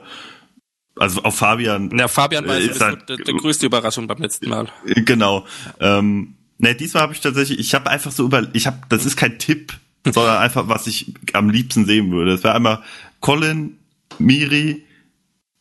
also 0.96 1.22
auf 1.22 1.36
Fabian. 1.36 1.96
Ja, 1.96 2.08
Fabian 2.08 2.46
war 2.48 2.56
Äh, 2.56 2.66
ist 2.66 2.80
halt- 2.80 3.08
der, 3.08 3.16
der 3.18 3.34
größte 3.34 3.66
Überraschung 3.66 4.06
beim 4.06 4.18
letzten 4.18 4.48
Mal. 4.48 4.68
Äh, 4.86 5.02
Genau. 5.02 5.46
Ähm, 5.80 6.34
ne, 6.58 6.74
diesmal 6.74 7.04
habe 7.04 7.12
ich 7.12 7.20
tatsächlich, 7.20 7.58
ich 7.58 7.74
habe 7.74 7.88
einfach 7.90 8.11
so 8.12 8.24
über, 8.24 8.46
ich 8.52 8.66
habe, 8.66 8.78
das 8.88 9.04
ist 9.06 9.16
kein 9.16 9.38
Tipp, 9.38 9.74
sondern 10.04 10.38
einfach, 10.38 10.68
was 10.68 10.86
ich 10.86 11.12
am 11.32 11.50
liebsten 11.50 11.84
sehen 11.86 12.11
würde. 12.11 12.32
Es 12.32 12.42
wäre 12.44 12.54
einmal 12.54 12.82
Colin, 13.20 13.76
Miri, 14.18 14.84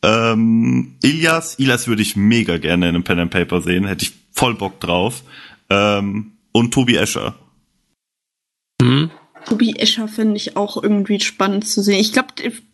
ähm, 0.02 0.96
Ilias. 1.02 1.54
Ilias 1.58 1.86
würde 1.88 2.02
ich 2.02 2.16
mega 2.16 2.56
gerne 2.58 2.88
in 2.88 2.94
einem 2.94 3.04
Pen 3.04 3.18
and 3.20 3.30
Paper 3.30 3.60
sehen, 3.60 3.84
hätte 3.86 4.04
ich 4.04 4.12
voll 4.32 4.54
Bock 4.54 4.80
drauf. 4.80 5.22
Ähm, 5.70 6.32
und 6.52 6.74
Tobi 6.74 6.96
Escher. 6.96 7.38
Hm? 8.82 9.10
Tobi 9.46 9.76
Escher 9.76 10.08
finde 10.08 10.36
ich 10.36 10.56
auch 10.56 10.82
irgendwie 10.82 11.20
spannend 11.20 11.66
zu 11.66 11.82
sehen. 11.82 12.00
Ich 12.00 12.12
glaube, 12.12 12.28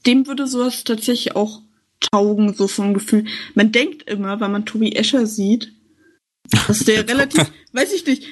dem 0.06 0.26
würde 0.26 0.46
sowas 0.46 0.84
tatsächlich 0.84 1.36
auch 1.36 1.62
taugen, 2.00 2.54
so 2.54 2.68
vom 2.68 2.94
Gefühl. 2.94 3.26
Man 3.54 3.72
denkt 3.72 4.08
immer, 4.08 4.40
wenn 4.40 4.52
man 4.52 4.66
Tobi 4.66 4.92
Escher 4.92 5.26
sieht, 5.26 5.72
dass 6.66 6.80
der 6.80 7.08
relativ, 7.08 7.50
weiß 7.72 7.92
ich 7.92 8.06
nicht, 8.06 8.24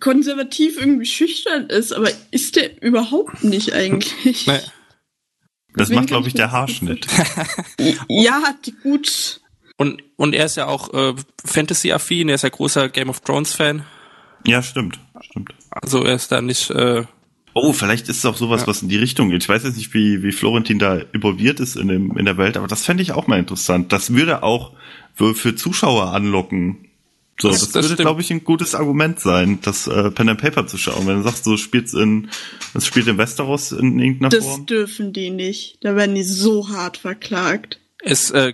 konservativ 0.00 0.78
irgendwie 0.78 1.06
schüchtern 1.06 1.66
ist, 1.66 1.92
aber 1.92 2.08
ist 2.30 2.56
der 2.56 2.82
überhaupt 2.82 3.42
nicht 3.42 3.72
eigentlich. 3.72 4.46
Nee. 4.46 4.60
Das 5.76 5.88
Deswegen 5.88 6.00
macht, 6.00 6.08
glaube 6.08 6.28
ich, 6.28 6.34
der 6.34 6.52
Haarschnitt. 6.52 7.06
Ja, 8.08 8.54
die 8.64 8.72
gut. 8.72 9.40
Und, 9.76 10.04
und 10.14 10.32
er 10.34 10.46
ist 10.46 10.56
ja 10.56 10.66
auch 10.68 10.94
äh, 10.94 11.14
Fantasy-affin, 11.44 12.28
er 12.28 12.36
ist 12.36 12.42
ja 12.42 12.48
großer 12.48 12.88
Game 12.88 13.10
of 13.10 13.20
Thrones-Fan. 13.20 13.84
Ja, 14.46 14.62
stimmt. 14.62 14.98
Stimmt. 15.22 15.54
Also 15.70 16.04
er 16.04 16.14
ist 16.14 16.30
da 16.32 16.40
nicht, 16.42 16.70
äh, 16.70 17.04
Oh, 17.56 17.72
vielleicht 17.72 18.08
ist 18.08 18.18
es 18.18 18.26
auch 18.26 18.36
sowas, 18.36 18.62
Ja. 18.62 18.66
was 18.66 18.82
in 18.82 18.88
die 18.88 18.96
Richtung 18.96 19.30
geht. 19.30 19.44
Ich 19.44 19.48
weiß 19.48 19.62
jetzt 19.62 19.76
nicht, 19.76 19.94
wie, 19.94 20.24
wie 20.24 20.32
Florentin 20.32 20.80
da 20.80 20.96
involviert 21.12 21.60
ist 21.60 21.76
in, 21.76 21.86
dem, 21.86 22.16
in 22.18 22.24
der 22.24 22.36
Welt, 22.36 22.56
aber 22.56 22.66
das 22.66 22.84
fände 22.84 23.02
ich 23.04 23.12
auch 23.12 23.28
mal 23.28 23.38
interessant. 23.38 23.92
Das 23.92 24.12
würde 24.12 24.42
auch 24.42 24.72
für, 25.14 25.34
für 25.36 25.54
Zuschauer 25.54 26.12
anlocken. 26.12 26.88
So, 27.40 27.48
Das- 27.50 27.60
das, 27.60 27.70
das 27.70 27.88
würde, 27.90 28.02
glaube 28.02 28.20
ich, 28.22 28.30
ein 28.32 28.42
gutes 28.42 28.74
Argument 28.74 29.20
sein, 29.20 29.60
das 29.62 29.86
äh, 29.86 30.10
Pen 30.10 30.28
and 30.30 30.40
Paper 30.40 30.66
zu 30.66 30.78
schauen. 30.78 31.06
Wenn 31.06 31.18
du 31.18 31.22
sagst, 31.22 31.44
so 31.44 31.56
spielt's 31.56 31.94
in, 31.94 32.28
es 32.74 32.86
spielt 32.86 33.06
in 33.06 33.18
Westeros 33.18 33.70
in 33.70 34.00
irgendeiner 34.00 34.30
Das 34.30 34.44
Form. 34.44 34.66
dürfen 34.66 35.12
die 35.12 35.30
nicht. 35.30 35.78
Da 35.82 35.94
werden 35.94 36.16
die 36.16 36.24
so 36.24 36.68
hart 36.70 36.96
verklagt. 36.96 37.78
es 38.02 38.30
äh, 38.32 38.52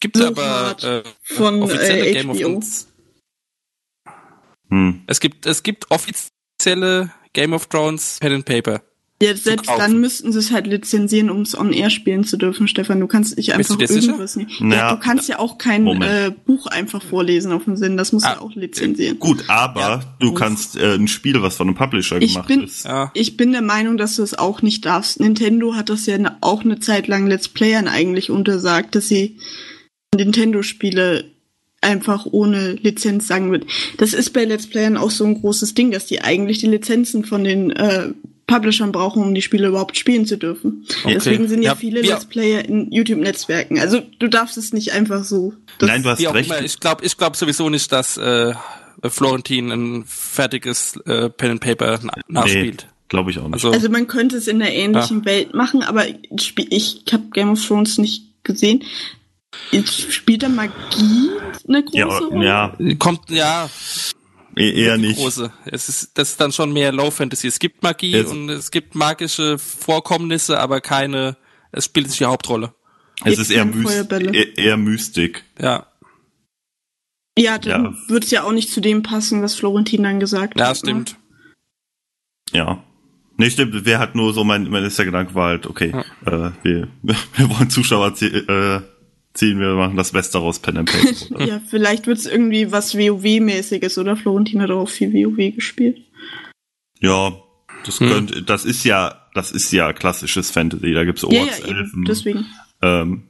gibt 0.00 0.16
So 0.16 0.26
aber 0.26 0.44
hart. 0.44 0.82
äh, 0.84 1.02
Von, 1.22 1.62
offizielle 1.62 2.06
äh, 2.08 2.12
Game 2.14 2.30
of 2.30 2.36
HBO. 2.38 2.42
Thrones. 2.48 2.88
Hm. 4.72 5.02
Es 5.06 5.20
gibt, 5.20 5.46
es 5.46 5.62
gibt 5.62 5.90
offizielle 5.90 7.10
Game 7.34 7.52
of 7.52 7.66
Thrones 7.68 8.18
Pen 8.20 8.32
and 8.32 8.44
Paper. 8.44 8.82
Ja, 9.22 9.36
selbst 9.36 9.68
dann 9.70 10.00
müssten 10.00 10.32
sie 10.32 10.40
es 10.40 10.50
halt 10.50 10.66
lizenzieren, 10.66 11.30
um 11.30 11.42
es 11.42 11.56
on 11.56 11.72
air 11.72 11.90
spielen 11.90 12.24
zu 12.24 12.36
dürfen, 12.36 12.66
Stefan. 12.66 12.98
Du 12.98 13.06
kannst 13.06 13.36
nicht 13.36 13.52
einfach 13.54 13.78
irgendwas 13.78 14.34
nehmen. 14.34 14.50
Ja. 14.62 14.76
Ja, 14.76 14.94
du 14.96 15.00
kannst 15.00 15.28
ja 15.28 15.38
auch 15.38 15.58
kein 15.58 15.86
äh, 16.02 16.32
Buch 16.44 16.66
einfach 16.66 17.00
vorlesen 17.00 17.52
auf 17.52 17.62
dem 17.62 17.76
Sinn. 17.76 17.96
Das 17.96 18.12
musst 18.12 18.26
Ah, 18.26 18.34
du 18.34 18.40
auch 18.40 18.54
lizenzieren. 18.56 19.20
Gut, 19.20 19.44
aber 19.46 19.80
Ja. 19.80 20.00
du 20.18 20.34
kannst 20.34 20.76
äh, 20.76 20.94
ein 20.96 21.06
Spiel, 21.06 21.40
was 21.40 21.54
von 21.54 21.68
einem 21.68 21.76
Publisher 21.76 22.20
Ich 22.20 22.32
gemacht 22.32 22.48
bin, 22.48 22.64
ist. 22.64 22.84
Ja. 22.84 23.12
ich 23.14 23.36
bin 23.36 23.52
der 23.52 23.62
Meinung, 23.62 23.96
dass 23.96 24.16
du 24.16 24.24
es 24.24 24.36
auch 24.36 24.60
nicht 24.60 24.84
darfst. 24.86 25.20
Nintendo 25.20 25.76
hat 25.76 25.88
das 25.88 26.04
ja 26.06 26.16
auch 26.40 26.64
eine 26.64 26.80
Zeit 26.80 27.06
lang 27.06 27.28
Let's 27.28 27.46
Playern 27.48 27.86
eigentlich 27.86 28.28
untersagt, 28.28 28.96
dass 28.96 29.06
sie 29.06 29.38
Nintendo-Spiele 30.16 31.31
einfach 31.82 32.26
ohne 32.30 32.72
Lizenz 32.72 33.26
sagen 33.28 33.52
wird. 33.52 33.66
Das 33.98 34.14
ist 34.14 34.30
bei 34.30 34.44
Let's 34.44 34.66
Playern 34.66 34.96
auch 34.96 35.10
so 35.10 35.24
ein 35.24 35.40
großes 35.40 35.74
Ding, 35.74 35.90
dass 35.90 36.06
die 36.06 36.22
eigentlich 36.22 36.58
die 36.58 36.66
Lizenzen 36.68 37.24
von 37.24 37.44
den 37.44 37.70
äh, 37.72 38.08
Publishern 38.46 38.92
brauchen, 38.92 39.22
um 39.22 39.34
die 39.34 39.42
Spiele 39.42 39.68
überhaupt 39.68 39.96
spielen 39.96 40.24
zu 40.26 40.36
dürfen. 40.38 40.84
Okay. 41.04 41.14
Deswegen 41.14 41.48
sind 41.48 41.62
ja, 41.62 41.70
Ja, 41.72 41.76
viele 41.76 42.00
Let's 42.02 42.24
Player 42.26 42.64
in 42.64 42.90
YouTube-Netzwerken. 42.92 43.78
Also 43.78 44.00
du 44.18 44.28
darfst 44.28 44.56
es 44.56 44.72
nicht 44.72 44.92
einfach 44.92 45.24
so. 45.24 45.54
Das- 45.78 45.88
Nein, 45.88 46.02
du 46.02 46.08
hast 46.10 46.20
recht. 46.34 46.50
immer, 46.50 46.62
ich 46.62 46.78
glaube 46.80 47.04
ich 47.04 47.16
glaub 47.16 47.36
sowieso 47.36 47.68
nicht, 47.70 47.90
dass 47.92 48.16
äh, 48.16 48.52
Florentin 49.08 49.70
ein 49.72 50.04
fertiges 50.06 50.96
äh, 51.06 51.28
Pen 51.30 51.52
and 51.52 51.60
Paper 51.60 51.98
na 52.02 52.12
Nee, 52.16 52.22
nachspielt. 52.28 52.86
glaube 53.08 53.30
ich 53.30 53.38
auch 53.38 53.44
nicht. 53.46 53.54
Also, 53.54 53.72
Also 53.72 53.88
man 53.88 54.06
könnte 54.06 54.36
es 54.36 54.46
in 54.48 54.60
einer 54.62 54.70
ähnlichen 54.72 55.24
Welt 55.24 55.54
machen, 55.54 55.82
aber 55.82 56.06
ich, 56.08 56.54
ich 56.70 57.02
habe 57.12 57.24
Game 57.32 57.50
of 57.50 57.64
Thrones 57.66 57.98
nicht 57.98 58.24
gesehen. 58.44 58.82
Spielt 59.84 60.42
da 60.42 60.48
Magie 60.48 61.30
eine 61.68 61.82
große 61.84 61.96
ja, 61.98 62.06
Rolle? 62.06 62.46
ja, 62.46 62.76
kommt, 62.98 63.30
ja, 63.30 63.68
e- 64.56 64.70
eher 64.84 64.98
nicht. 64.98 65.18
große. 65.18 65.52
Es 65.66 65.88
ist, 65.88 66.16
das 66.18 66.30
ist 66.30 66.40
dann 66.40 66.52
schon 66.52 66.72
mehr 66.72 66.92
Low 66.92 67.10
Fantasy. 67.10 67.48
Es 67.48 67.58
gibt 67.58 67.82
Magie 67.82 68.14
Es- 68.14 68.30
und 68.30 68.48
es 68.48 68.70
gibt 68.70 68.94
magische 68.94 69.58
Vorkommnisse, 69.58 70.58
aber 70.58 70.80
keine, 70.80 71.36
es 71.70 71.84
spielt 71.86 72.06
nicht 72.08 72.20
die 72.20 72.24
Hauptrolle. 72.24 72.74
Es 73.24 73.38
ist 73.38 73.50
eher, 73.50 73.64
Myst 73.64 74.10
eher, 74.10 74.58
eher 74.58 74.76
Mystik. 74.76 75.44
Ja, 75.60 75.86
Ja, 77.38 77.56
dann 77.58 77.84
Ja. 77.84 77.94
wird 78.08 78.24
es 78.24 78.30
ja 78.30 78.42
auch 78.42 78.52
nicht 78.52 78.70
zu 78.70 78.80
dem 78.80 79.02
passen, 79.02 79.42
was 79.42 79.54
Florentin 79.54 80.02
dann 80.02 80.18
gesagt 80.20 80.58
ja, 80.58 80.68
hat. 80.68 80.78
stimmt. 80.78 81.16
Ja. 82.52 82.82
Nee, 83.38 83.48
stimmt, 83.50 83.86
wer 83.86 83.98
hat 83.98 84.14
nur 84.14 84.34
so, 84.34 84.44
mein, 84.44 84.68
mein 84.68 84.84
erster 84.84 85.04
Gedanke 85.06 85.34
war 85.34 85.48
halt, 85.48 85.66
okay, 85.66 85.92
äh, 86.26 86.50
wir, 86.62 86.88
wir 87.02 87.50
wollen 87.50 87.70
Zuschauer 87.70 88.12
äh, 88.20 88.80
ziehen, 89.34 89.58
wir 89.60 89.74
machen 89.74 89.96
das 89.96 90.12
Westeros 90.14 90.58
Pen 90.58 90.78
and 90.78 90.90
Paper. 90.92 91.44
Ja, 91.46 91.60
vielleicht 91.66 92.06
wird 92.06 92.18
es 92.18 92.26
irgendwie 92.26 92.70
was 92.72 92.94
WoW-mäßiges, 92.96 93.98
oder? 93.98 94.16
Florentin 94.16 94.62
hat 94.62 94.70
auch 94.70 94.88
viel 94.88 95.12
WoW 95.12 95.54
gespielt. 95.54 95.98
ja, 97.00 97.32
das 97.84 97.98
Hm. 98.00 98.08
könnte, 98.08 98.42
das 98.42 98.64
ist 98.64 98.84
ja, 98.84 99.26
das 99.34 99.50
ist 99.50 99.72
ja 99.72 99.92
klassisches 99.92 100.50
Fantasy, 100.50 100.92
da 100.92 101.04
gibt's 101.04 101.22
Ja, 101.28 101.40
Orks, 101.40 101.58
ja, 101.60 101.66
eben. 101.68 101.76
Elfen. 101.78 102.04
Deswegen. 102.04 102.46
Ähm, 102.82 103.22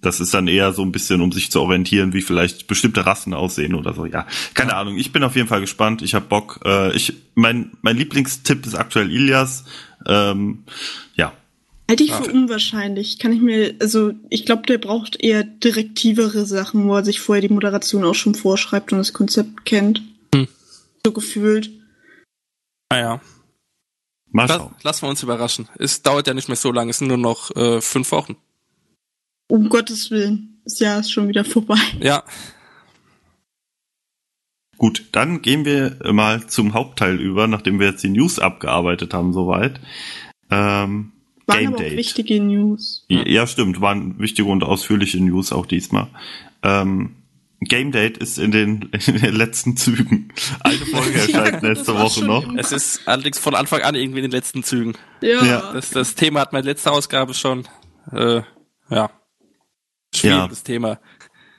das 0.00 0.18
ist 0.18 0.34
dann 0.34 0.48
eher 0.48 0.72
so 0.72 0.82
ein 0.82 0.90
bisschen, 0.92 1.20
um 1.20 1.30
sich 1.30 1.50
zu 1.52 1.60
orientieren, 1.60 2.12
wie 2.12 2.22
vielleicht 2.22 2.66
bestimmte 2.66 3.06
Rassen 3.06 3.34
aussehen 3.34 3.74
oder 3.76 3.94
so. 3.94 4.04
Ja, 4.04 4.26
keine 4.54 4.74
Ahnung. 4.74 4.96
Ich 4.98 5.12
bin 5.12 5.22
auf 5.22 5.36
jeden 5.36 5.46
Fall 5.46 5.60
gespannt. 5.60 6.02
Ich 6.02 6.14
habe 6.14 6.26
Bock. 6.26 6.58
Äh, 6.64 6.92
ich, 6.96 7.12
mein, 7.36 7.70
mein 7.82 7.96
Lieblingstipp 7.96 8.66
ist 8.66 8.74
aktuell 8.74 9.12
Ilias. 9.12 9.64
Ähm, 10.08 10.64
ja, 11.14 11.32
Halte 11.92 12.04
ich 12.04 12.12
für 12.12 12.32
unwahrscheinlich. 12.32 13.18
Kann 13.18 13.34
ich 13.34 13.42
mir, 13.42 13.74
also 13.78 14.12
ich 14.30 14.46
glaube, 14.46 14.62
der 14.62 14.78
braucht 14.78 15.22
eher 15.22 15.44
direktivere 15.44 16.46
Sachen, 16.46 16.88
wo 16.88 16.96
er 16.96 17.04
sich 17.04 17.20
vorher 17.20 17.42
die 17.42 17.52
Moderation 17.52 18.02
auch 18.04 18.14
schon 18.14 18.34
vorschreibt 18.34 18.92
und 18.92 18.98
das 18.98 19.12
Konzept 19.12 19.66
kennt. 19.66 20.00
Hm. 20.34 20.48
So 21.04 21.12
gefühlt. 21.12 21.70
Naja, 22.90 23.20
mal 24.30 24.46
Lass, 24.46 24.56
schauen. 24.56 24.74
lassen 24.82 25.02
wir 25.02 25.08
uns 25.10 25.22
überraschen. 25.22 25.68
Es 25.78 26.00
dauert 26.00 26.26
ja 26.26 26.32
nicht 26.32 26.48
mehr 26.48 26.56
so 26.56 26.72
lange, 26.72 26.92
es 26.92 26.98
sind 26.98 27.08
nur 27.08 27.18
noch 27.18 27.54
äh, 27.56 27.82
fünf 27.82 28.10
Wochen. 28.12 28.36
Um 29.48 29.68
Gottes 29.68 30.10
Willen. 30.10 30.62
Das 30.64 30.78
Jahr 30.78 31.00
ist 31.00 31.12
schon 31.12 31.28
wieder 31.28 31.44
vorbei. 31.44 31.80
Ja, 32.00 32.24
Gut, 34.78 35.04
dann 35.12 35.42
gehen 35.42 35.64
wir 35.64 35.98
mal 36.12 36.48
zum 36.48 36.72
Hauptteil 36.72 37.20
über, 37.20 37.46
nachdem 37.46 37.78
wir 37.78 37.88
jetzt 37.90 38.02
die 38.02 38.08
News 38.08 38.38
abgearbeitet 38.38 39.14
haben 39.14 39.32
soweit. 39.32 39.78
Ähm, 40.50 41.12
Waren 41.46 41.58
Game 41.58 41.68
aber 41.68 41.76
auch 41.76 41.80
Date. 41.80 41.96
wichtige 41.96 42.40
News. 42.40 43.04
Ja, 43.08 43.46
stimmt, 43.46 43.80
waren 43.80 44.18
wichtige 44.18 44.48
und 44.48 44.62
ausführliche 44.62 45.22
News 45.22 45.52
auch 45.52 45.66
diesmal. 45.66 46.08
Ähm, 46.62 47.16
Game 47.60 47.92
Date 47.92 48.18
ist 48.18 48.38
in 48.38 48.50
den, 48.50 48.82
in 49.06 49.20
den 49.20 49.34
letzten 49.34 49.76
Zügen. 49.76 50.32
Eine 50.60 50.78
Folge 50.78 51.18
erscheint 51.20 51.54
das 51.54 51.62
nächste 51.62 51.94
Woche 51.98 52.24
noch. 52.24 52.54
Es 52.56 52.72
ist 52.72 53.06
allerdings 53.06 53.38
von 53.38 53.54
Anfang 53.54 53.82
an 53.82 53.94
irgendwie 53.94 54.18
in 54.18 54.24
den 54.24 54.32
letzten 54.32 54.62
Zügen. 54.62 54.94
Ja. 55.20 55.44
Ja. 55.44 55.72
Das, 55.72 55.90
das 55.90 56.14
Thema 56.14 56.40
hat 56.40 56.52
meine 56.52 56.66
letzte 56.66 56.90
Ausgabe 56.90 57.34
schon. 57.34 57.66
Äh, 58.12 58.42
ja. 58.90 59.10
Schwieriges 60.14 60.62
Thema. 60.62 60.98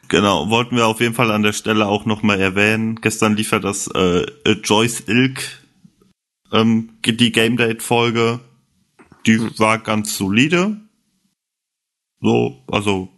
Genau, 0.09 0.49
wollten 0.49 0.75
wir 0.75 0.85
auf 0.85 0.99
jeden 0.99 1.15
Fall 1.15 1.31
an 1.31 1.41
der 1.41 1.53
Stelle 1.53 1.87
auch 1.87 2.05
nochmal 2.05 2.39
erwähnen. 2.39 2.99
Gestern 3.01 3.35
lief 3.35 3.51
ja 3.51 3.59
das 3.59 3.87
äh, 3.87 4.25
äh, 4.45 4.51
Joyce 4.63 5.07
Ilk, 5.07 5.41
ähm, 6.51 6.89
die 7.03 7.31
Game 7.31 7.57
Date 7.57 7.81
Folge. 7.81 8.39
Die 9.25 9.59
war 9.59 9.79
ganz 9.79 10.17
solide. 10.17 10.77
So, 12.21 12.63
also 12.71 13.09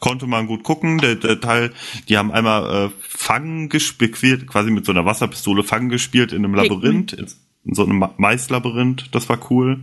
konnte 0.00 0.26
man 0.26 0.46
gut 0.46 0.62
gucken. 0.62 0.98
Der, 0.98 1.14
der 1.16 1.40
Teil, 1.40 1.72
die 2.08 2.16
haben 2.16 2.32
einmal 2.32 2.86
äh, 2.86 2.90
Fangen 3.00 3.68
gespielt, 3.68 4.46
quasi 4.46 4.70
mit 4.70 4.84
so 4.86 4.92
einer 4.92 5.04
Wasserpistole 5.04 5.62
Fangen 5.62 5.88
gespielt 5.88 6.32
in 6.32 6.44
einem. 6.44 6.54
Labyrinth, 6.54 7.12
in, 7.12 7.26
in 7.64 7.74
so 7.74 7.84
einem 7.84 7.98
Ma- 7.98 8.14
Maislabyrinth. 8.16 9.14
Das 9.14 9.28
war 9.28 9.38
cool. 9.50 9.80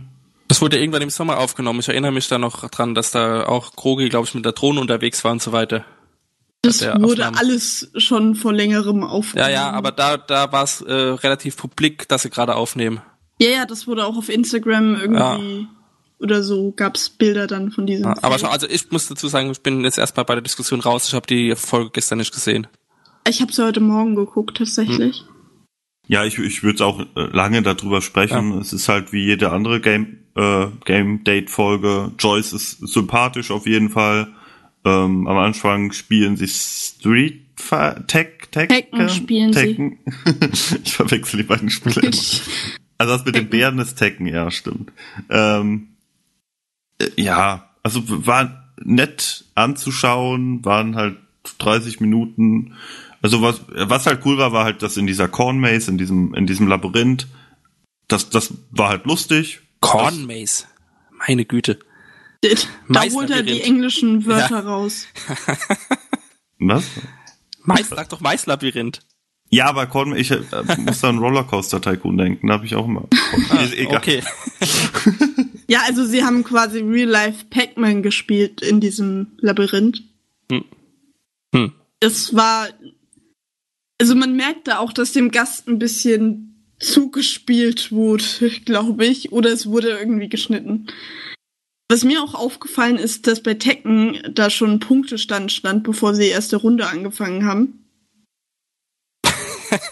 Das 0.48 0.60
wurde 0.62 0.76
ja 0.76 0.82
irgendwann 0.82 1.02
im 1.02 1.10
Sommer 1.10 1.38
aufgenommen. 1.38 1.80
Ich 1.80 1.88
erinnere 1.88 2.12
mich 2.12 2.26
da 2.28 2.38
noch 2.38 2.68
dran, 2.70 2.94
dass 2.94 3.10
da 3.10 3.46
auch 3.46 3.76
Krogi, 3.76 4.08
glaube 4.08 4.26
ich, 4.26 4.34
mit 4.34 4.44
der 4.44 4.52
Drohne 4.52 4.80
unterwegs 4.80 5.22
war 5.24 5.32
und 5.32 5.42
so 5.42 5.52
weiter. 5.52 5.84
Das 6.62 6.80
wurde 6.82 6.96
Aufnahme. 7.28 7.38
alles 7.38 7.92
schon 7.98 8.34
vor 8.34 8.52
längerem 8.52 9.02
Ja, 9.02 9.06
aufgenommen. 9.06 9.52
ja, 9.52 9.70
aber 9.70 9.92
da, 9.92 10.16
da 10.16 10.50
war 10.50 10.64
es 10.64 10.80
äh, 10.80 10.92
relativ 10.92 11.56
publik, 11.56 12.08
dass 12.08 12.22
sie 12.22 12.30
gerade 12.30 12.56
aufnehmen. 12.56 13.00
Ja, 13.40 13.48
ja, 13.50 13.66
das 13.66 13.86
wurde 13.86 14.04
auch 14.04 14.16
auf 14.16 14.28
Instagram 14.28 14.96
irgendwie 14.96 15.68
oder 16.20 16.42
so 16.42 16.72
gab's 16.72 17.10
Bilder 17.10 17.46
dann 17.46 17.70
von 17.70 17.86
diesem. 17.86 18.06
Ja, 18.06 18.14
aber 18.22 18.38
schon, 18.38 18.48
also 18.48 18.68
ich 18.68 18.90
muss 18.90 19.08
dazu 19.08 19.28
sagen, 19.28 19.50
ich 19.50 19.60
bin 19.60 19.84
jetzt 19.84 19.98
erstmal 19.98 20.24
bei 20.24 20.34
der 20.34 20.42
Diskussion 20.42 20.80
raus. 20.80 21.06
Ich 21.08 21.14
habe 21.14 21.26
die 21.26 21.54
Folge 21.54 21.90
gestern 21.92 22.18
nicht 22.18 22.34
gesehen. 22.34 22.66
ich 23.28 23.40
habe 23.40 23.52
heute 23.58 23.80
Morgen 23.80 24.16
geguckt 24.16 24.56
tatsächlich. 24.56 25.24
Ja, 26.08 26.24
ich, 26.24 26.38
ich 26.38 26.62
würde 26.62 26.84
auch 26.84 27.00
äh, 27.00 27.06
lange 27.32 27.62
darüber 27.62 28.00
sprechen. 28.00 28.58
Es 28.58 28.72
ist 28.72 28.88
halt 28.88 29.12
wie 29.12 29.24
jede 29.24 29.50
andere 29.52 29.80
Game, 29.80 30.24
äh, 30.34 30.66
Game 30.84 31.22
Date 31.22 31.50
Folge. 31.50 32.12
Joyce 32.18 32.54
ist 32.54 32.88
sympathisch 32.88 33.50
auf 33.50 33.66
jeden 33.66 33.90
Fall. 33.90 34.28
Ähm, 34.84 35.26
am 35.26 35.36
Anfang 35.36 35.92
spielen 35.92 36.36
sie 36.36 36.48
Street 36.48 37.44
Tech, 38.06 38.28
Tech, 38.52 38.68
Tekken 38.68 39.08
spielen 39.08 39.52
sie. 39.52 39.60
Tekken. 39.60 39.98
ich 40.84 40.92
verwechsel 40.94 41.38
die 41.38 41.42
beiden 41.42 41.68
Spiele 41.68 42.00
immer. 42.00 42.12
Also 42.98 43.12
das 43.14 43.24
mit 43.24 43.36
den 43.36 43.48
Bären 43.48 43.78
ist 43.78 43.94
Tekken, 43.96 44.26
ja, 44.26 44.50
stimmt. 44.50 44.92
Ähm, 45.30 45.96
äh, 46.98 47.08
ja, 47.16 47.70
also 47.82 48.02
war 48.26 48.72
nett 48.82 49.44
anzuschauen, 49.54 50.64
waren 50.64 50.96
halt 50.96 51.16
30 51.58 52.00
Minuten. 52.00 52.74
Also 53.22 53.40
was, 53.42 53.62
was 53.68 54.06
halt 54.06 54.24
cool 54.26 54.38
war, 54.38 54.52
war 54.52 54.64
halt, 54.64 54.82
dass 54.82 54.96
in 54.96 55.06
dieser 55.06 55.28
Corn 55.28 55.58
Maze, 55.60 55.90
in 55.90 55.98
diesem, 55.98 56.34
in 56.34 56.46
diesem 56.46 56.66
Labyrinth, 56.68 57.26
das, 58.08 58.30
das 58.30 58.54
war 58.70 58.88
halt 58.90 59.06
lustig. 59.06 59.60
Corn 59.80 60.26
Maze. 60.26 60.64
Meine 61.26 61.44
Güte. 61.44 61.78
Da 62.88 63.02
holt 63.02 63.30
er 63.30 63.42
die 63.42 63.62
englischen 63.62 64.24
Wörter 64.26 64.58
Ja. 64.58 64.60
raus. 64.60 65.06
Was? 66.58 66.84
Mais, 67.62 67.88
sag 67.88 68.08
doch 68.08 68.20
Maislabyrinth. 68.20 69.00
Ja, 69.50 69.66
aber 69.66 69.86
Corn 69.86 70.10
Maze, 70.10 70.20
ich 70.20 70.30
äh, 70.52 70.76
muss 70.78 71.00
da 71.00 71.08
an 71.08 71.18
Rollercoaster 71.18 71.80
Tycoon 71.80 72.18
denken, 72.18 72.48
da 72.48 72.54
habe 72.54 72.66
ich 72.66 72.74
auch 72.74 72.86
immer. 72.86 73.08
Egal. 73.76 73.96
Okay. 73.96 74.22
Ja, 75.70 75.82
also 75.86 76.04
sie 76.06 76.24
haben 76.24 76.44
quasi 76.44 76.80
Real 76.80 77.08
Life 77.08 77.44
Pac-Man 77.50 78.02
gespielt 78.02 78.62
in 78.62 78.80
diesem 78.80 79.32
Labyrinth. 79.38 80.02
Hm. 80.50 80.64
Hm. 81.54 81.72
Es 82.00 82.34
war, 82.34 82.68
also 84.00 84.14
man 84.14 84.34
merkte 84.34 84.78
auch, 84.78 84.94
dass 84.94 85.12
dem 85.12 85.30
Gast 85.30 85.68
ein 85.68 85.78
bisschen 85.78 86.72
zugespielt 86.80 87.92
wurde, 87.92 88.24
glaube 88.64 89.04
ich, 89.04 89.30
oder 89.30 89.50
es 89.52 89.66
wurde 89.66 89.90
irgendwie 89.90 90.30
geschnitten. 90.30 90.86
Was 91.90 92.04
mir 92.04 92.22
auch 92.22 92.34
aufgefallen 92.34 92.96
ist, 92.96 93.26
dass 93.26 93.42
bei 93.42 93.54
Tekken 93.54 94.18
da 94.32 94.48
schon 94.50 94.72
ein 94.72 94.80
Punktestand 94.80 95.52
stand, 95.52 95.84
bevor 95.84 96.14
sie 96.14 96.24
die 96.24 96.28
erste 96.30 96.56
Runde 96.56 96.86
angefangen 96.86 97.44
haben. 97.44 97.87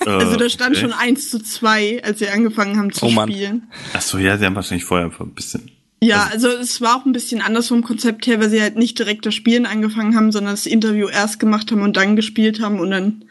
Also 0.06 0.36
da 0.36 0.48
stand 0.48 0.76
Äh, 0.76 0.80
schon 0.80 0.92
1 0.92 1.30
zu 1.30 1.38
2, 1.38 2.04
als 2.04 2.20
sie 2.20 2.28
angefangen 2.28 2.78
haben 2.78 2.92
zu 2.92 3.06
Oh 3.06 3.22
spielen. 3.22 3.70
Ach 3.92 4.00
so, 4.00 4.18
ja, 4.18 4.38
sie 4.38 4.44
haben 4.44 4.54
wahrscheinlich 4.54 4.84
vorher 4.84 5.06
einfach 5.06 5.24
ein 5.24 5.34
bisschen. 5.34 5.70
Ja, 6.02 6.28
also 6.30 6.48
es 6.48 6.80
war 6.80 6.96
auch 6.96 7.06
ein 7.06 7.12
bisschen 7.12 7.40
anders 7.40 7.68
vom 7.68 7.82
Konzept 7.82 8.26
her, 8.26 8.38
weil 8.40 8.50
sie 8.50 8.60
halt 8.60 8.76
nicht 8.76 8.98
direkt 8.98 9.26
das 9.26 9.34
Spielen 9.34 9.66
angefangen 9.66 10.14
haben, 10.14 10.30
sondern 10.30 10.52
das 10.52 10.66
Interview 10.66 11.08
erst 11.08 11.40
gemacht 11.40 11.72
haben 11.72 11.82
und 11.82 11.96
dann 11.96 12.16
gespielt 12.16 12.60
haben 12.60 12.80
und 12.80 12.90
dann 12.90 13.24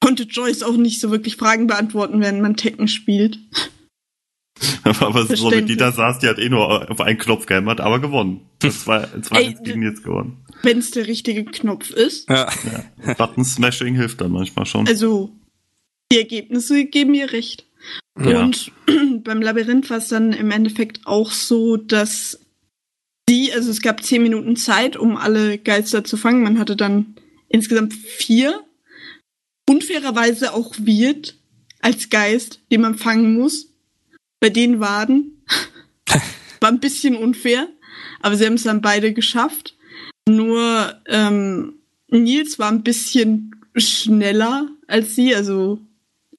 konnte 0.00 0.22
Joyce 0.22 0.62
auch 0.62 0.76
nicht 0.76 1.00
so 1.00 1.10
wirklich 1.10 1.36
Fragen 1.36 1.66
beantworten, 1.66 2.20
während 2.20 2.40
man 2.40 2.56
Tekken 2.56 2.88
spielt. 2.88 3.38
Aber 5.00 5.26
so 5.26 5.52
wie 5.52 5.62
die 5.62 5.76
da 5.76 5.92
saß, 5.92 6.20
die 6.20 6.28
hat 6.28 6.38
eh 6.38 6.48
nur 6.48 6.90
auf 6.90 7.00
einen 7.00 7.18
Knopf 7.18 7.46
gehämmert, 7.46 7.80
aber 7.80 8.00
gewonnen. 8.00 8.40
Das 8.58 8.88
war, 8.88 9.06
das 9.06 9.30
war 9.30 9.38
Ey, 9.38 9.56
gegen 9.62 9.82
jetzt 9.82 10.02
gewonnen. 10.02 10.44
Wenn 10.62 10.78
es 10.78 10.90
der 10.90 11.06
richtige 11.06 11.44
Knopf 11.44 11.90
ist. 11.90 12.28
Ja. 12.28 12.50
Button 13.16 13.44
Smashing 13.44 13.94
hilft 13.94 14.20
dann 14.20 14.32
manchmal 14.32 14.66
schon. 14.66 14.86
Also, 14.88 15.32
die 16.10 16.18
Ergebnisse 16.18 16.84
geben 16.84 17.12
mir 17.12 17.32
recht. 17.32 17.64
Ja. 18.18 18.42
Und 18.42 18.72
beim 19.24 19.42
Labyrinth 19.42 19.88
war 19.90 19.98
es 19.98 20.08
dann 20.08 20.32
im 20.32 20.50
Endeffekt 20.50 21.06
auch 21.06 21.30
so, 21.30 21.76
dass 21.76 22.40
sie, 23.28 23.52
also 23.52 23.70
es 23.70 23.82
gab 23.82 24.02
zehn 24.02 24.22
Minuten 24.22 24.56
Zeit, 24.56 24.96
um 24.96 25.16
alle 25.16 25.58
Geister 25.58 26.04
zu 26.04 26.16
fangen. 26.16 26.42
Man 26.42 26.58
hatte 26.58 26.76
dann 26.76 27.14
insgesamt 27.48 27.92
vier. 27.92 28.64
Unfairerweise 29.68 30.54
auch 30.54 30.74
Wirt 30.78 31.36
als 31.80 32.08
Geist, 32.08 32.60
den 32.72 32.80
man 32.80 32.96
fangen 32.96 33.34
muss. 33.34 33.68
Bei 34.40 34.50
den 34.50 34.80
Waden. 34.80 35.44
War 36.60 36.70
ein 36.70 36.80
bisschen 36.80 37.16
unfair, 37.16 37.68
aber 38.20 38.36
sie 38.36 38.46
haben 38.46 38.54
es 38.54 38.64
dann 38.64 38.80
beide 38.80 39.12
geschafft. 39.12 39.76
Nur 40.28 40.94
ähm, 41.06 41.74
Nils 42.08 42.58
war 42.58 42.70
ein 42.70 42.82
bisschen 42.82 43.54
schneller 43.76 44.68
als 44.86 45.14
sie, 45.14 45.34
also 45.34 45.78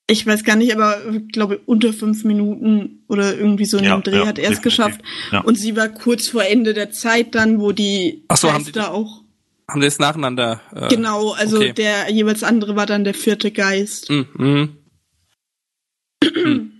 ich 0.07 0.25
weiß 0.25 0.43
gar 0.43 0.55
nicht, 0.55 0.73
aber 0.75 0.97
ich 1.13 1.27
glaube 1.31 1.59
unter 1.67 1.93
fünf 1.93 2.23
Minuten 2.23 3.03
oder 3.07 3.37
irgendwie 3.37 3.65
so 3.65 3.77
in 3.77 3.83
Ja, 3.83 3.95
dem 3.95 4.03
Dreh 4.03 4.17
ja, 4.21 4.25
hat 4.27 4.39
er 4.39 4.49
es 4.51 4.61
geschafft. 4.61 5.01
Ja. 5.31 5.41
Und 5.41 5.55
sie 5.55 5.75
war 5.75 5.87
kurz 5.89 6.27
vor 6.29 6.43
Ende 6.43 6.73
der 6.73 6.89
Zeit 6.91 7.35
dann, 7.35 7.59
wo 7.59 7.71
die 7.71 8.23
Ach 8.27 8.37
so, 8.37 8.51
haben 8.51 8.65
die- 8.65 8.79
auch. 8.79 9.23
Haben 9.69 9.81
die 9.81 9.85
das 9.87 9.99
nacheinander? 9.99 10.61
Äh, 10.73 10.87
Genau, 10.87 11.33
also 11.33 11.57
okay. 11.57 11.73
der 11.73 12.09
jeweils 12.11 12.41
andere 12.41 12.75
war 12.75 12.87
dann 12.87 13.03
der 13.03 13.13
vierte 13.13 13.51
Geist. 13.51 14.09
Mm, 14.09 14.23
mm. 14.43 14.69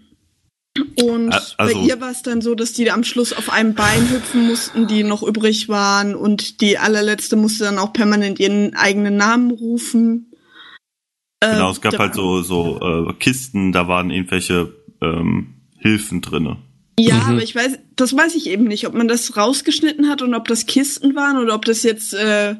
Und 1.04 1.34
also- 1.58 1.80
bei 1.80 1.86
ihr 1.88 2.00
war 2.02 2.12
es 2.12 2.22
dann 2.22 2.42
so, 2.42 2.56
dass 2.56 2.74
die 2.74 2.90
am 2.92 3.04
Schluss 3.04 3.34
auf 3.34 3.50
einem 3.52 3.74
Bein 3.74 4.10
hüpfen 4.10 4.48
mussten, 4.48 4.88
die 4.88 5.04
noch 5.04 5.24
übrig 5.24 5.70
waren. 5.70 6.16
Und 6.16 6.62
die 6.62 6.78
allerletzte 6.78 7.36
musste 7.36 7.64
dann 7.66 7.78
auch 7.80 7.94
permanent 7.94 8.40
ihren 8.40 8.76
eigenen 8.76 9.16
Namen 9.18 9.52
rufen. 9.52 10.32
Äh, 11.42 11.54
Genau, 11.54 11.72
es 11.72 11.82
gab 11.82 11.94
da- 11.94 12.00
halt 12.00 12.16
so, 12.16 12.42
so 12.42 12.80
äh, 13.10 13.14
Kisten, 13.14 13.72
da 13.72 13.88
waren 13.88 14.10
irgendwelche 14.12 14.74
ähm, 15.02 15.54
Hilfen 15.78 16.20
drinne. 16.22 16.58
Ja, 17.00 17.16
Mhm. 17.16 17.22
aber 17.30 17.44
ich 17.44 17.56
weiß, 17.56 17.80
das 17.96 18.14
weiß 18.14 18.36
ich 18.36 18.48
eben 18.48 18.66
nicht, 18.66 18.86
ob 18.86 18.94
man 18.94 19.08
das 19.08 19.38
rausgeschnitten 19.38 20.10
hat 20.10 20.22
und 20.22 20.34
ob 20.34 20.48
das 20.50 20.66
Kisten 20.66 21.16
waren 21.16 21.38
oder 21.38 21.56
ob 21.56 21.64
das 21.64 21.84
jetzt 21.84 22.14
äh, 22.14 22.56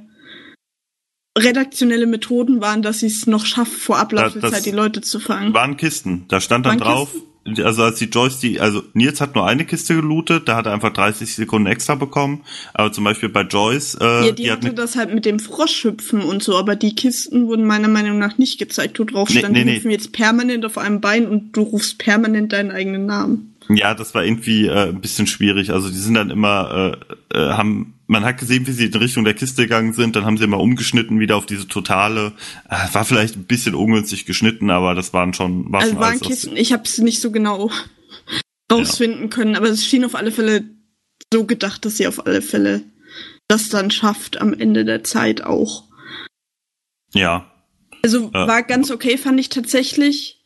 redaktionelle 1.38 2.08
Methoden 2.08 2.62
waren, 2.62 2.82
dass 2.82 3.00
sie 3.00 3.08
es 3.08 3.28
noch 3.28 3.46
schafft, 3.46 3.74
vor 3.74 3.98
Ablauf 4.00 4.34
der 4.34 4.50
Zeit 4.52 4.66
die 4.66 4.72
Leute 4.72 5.02
zu 5.02 5.20
fangen. 5.20 5.54
Waren 5.54 5.78
Kisten. 5.78 6.26
Da 6.28 6.42
stand 6.42 6.66
dann 6.66 6.80
Waren 6.80 6.88
drauf, 6.94 7.12
also 7.64 7.84
als 7.84 8.00
die 8.00 8.06
Joyce 8.06 8.40
die, 8.40 8.60
also 8.60 8.84
Nils 8.94 9.22
hat 9.22 9.36
nur 9.36 9.46
eine 9.46 9.66
Kiste 9.66 9.96
gelootet, 9.96 10.48
da 10.48 10.56
hat 10.56 10.66
er 10.66 10.74
einfach 10.74 10.94
30 10.94 11.36
Sekunden 11.36 11.68
extra 11.68 11.96
bekommen. 11.96 12.44
Aber 12.74 12.92
zum 12.92 13.04
Beispiel 13.04 13.30
bei 13.30 13.42
Joyce, 13.42 13.98
äh, 14.00 14.06
ja, 14.28 14.32
die, 14.32 14.44
die, 14.44 14.52
hat 14.52 14.64
hatte 14.64 14.74
das 14.74 14.96
halt 14.96 15.14
mit 15.14 15.26
dem 15.26 15.40
Froschhüpfen 15.40 16.22
und 16.22 16.44
so, 16.44 16.58
aber 16.58 16.76
die 16.76 16.96
Kisten 16.96 17.48
wurden 17.48 17.66
meiner 17.66 17.88
Meinung 17.88 18.20
nach 18.20 18.38
nicht 18.38 18.60
gezeigt, 18.60 19.00
wo 19.00 19.04
drauf 19.04 19.30
Nee, 19.30 19.40
stand, 19.40 19.54
nee, 19.54 19.60
die 19.60 19.66
nee. 19.66 19.76
hüpfen 19.78 19.92
jetzt 19.92 20.12
permanent 20.12 20.66
auf 20.66 20.78
einem 20.78 21.02
Bein 21.02 21.28
und 21.28 21.56
du 21.56 21.62
rufst 21.62 21.98
permanent 21.98 22.54
deinen 22.54 22.72
eigenen 22.72 23.06
Namen. 23.06 23.56
Ja, 23.70 23.94
das 23.94 24.16
war 24.16 24.24
irgendwie 24.24 24.66
äh, 24.66 24.90
ein 24.90 25.02
bisschen 25.02 25.28
schwierig. 25.28 25.72
Also 25.72 25.90
die 25.90 25.98
sind 25.98 26.16
dann 26.16 26.30
immer, 26.32 26.98
äh, 27.32 27.38
äh, 27.38 27.54
haben, 27.54 28.00
man 28.08 28.26
hat 28.26 28.40
gesehen, 28.40 28.66
wie 28.66 28.72
sie 28.72 28.86
in 28.86 28.96
Richtung 28.96 29.24
der 29.24 29.36
Kiste 29.36 29.64
gegangen 29.64 29.94
sind, 29.94 30.16
dann 30.16 30.26
haben 30.26 30.38
sie 30.38 30.44
immer 30.44 30.60
umgeschnitten 30.60 31.20
wieder 31.20 31.38
auf 31.38 31.46
diese 31.46 31.68
totale. 31.68 32.34
Äh, 32.70 32.94
war 32.94 33.06
vielleicht 33.06 33.36
ein 33.36 33.44
bisschen 33.44 33.76
ungünstig 33.76 34.26
geschnitten, 34.26 34.72
aber 34.72 34.96
das 34.96 35.14
waren 35.14 35.34
schon, 35.34 35.72
war 35.72 35.82
Also 35.82 36.00
waren 36.00 36.20
Kisten, 36.20 36.58
ich 36.58 36.74
habe 36.74 36.84
es 36.84 36.98
nicht 36.98 37.22
so 37.22 37.32
genau 37.32 37.70
rausfinden 38.72 39.30
können, 39.30 39.56
aber 39.56 39.68
es 39.68 39.86
schien 39.86 40.06
auf 40.06 40.16
alle 40.16 40.32
Fälle 40.32 40.64
so 41.32 41.46
gedacht, 41.46 41.86
dass 41.86 41.98
sie 41.98 42.08
auf 42.08 42.26
alle 42.26 42.42
Fälle 42.42 42.84
das 43.48 43.70
dann 43.70 43.92
schafft 43.92 44.40
am 44.42 44.54
Ende 44.54 44.86
der 44.86 45.04
Zeit 45.04 45.44
auch. 45.44 45.84
Ja, 47.14 47.52
Also 48.04 48.32
Ja. 48.34 48.48
war 48.48 48.64
ganz 48.64 48.92
okay, 48.92 49.18
fand 49.18 49.40
ich 49.40 49.50
tatsächlich. 49.50 50.39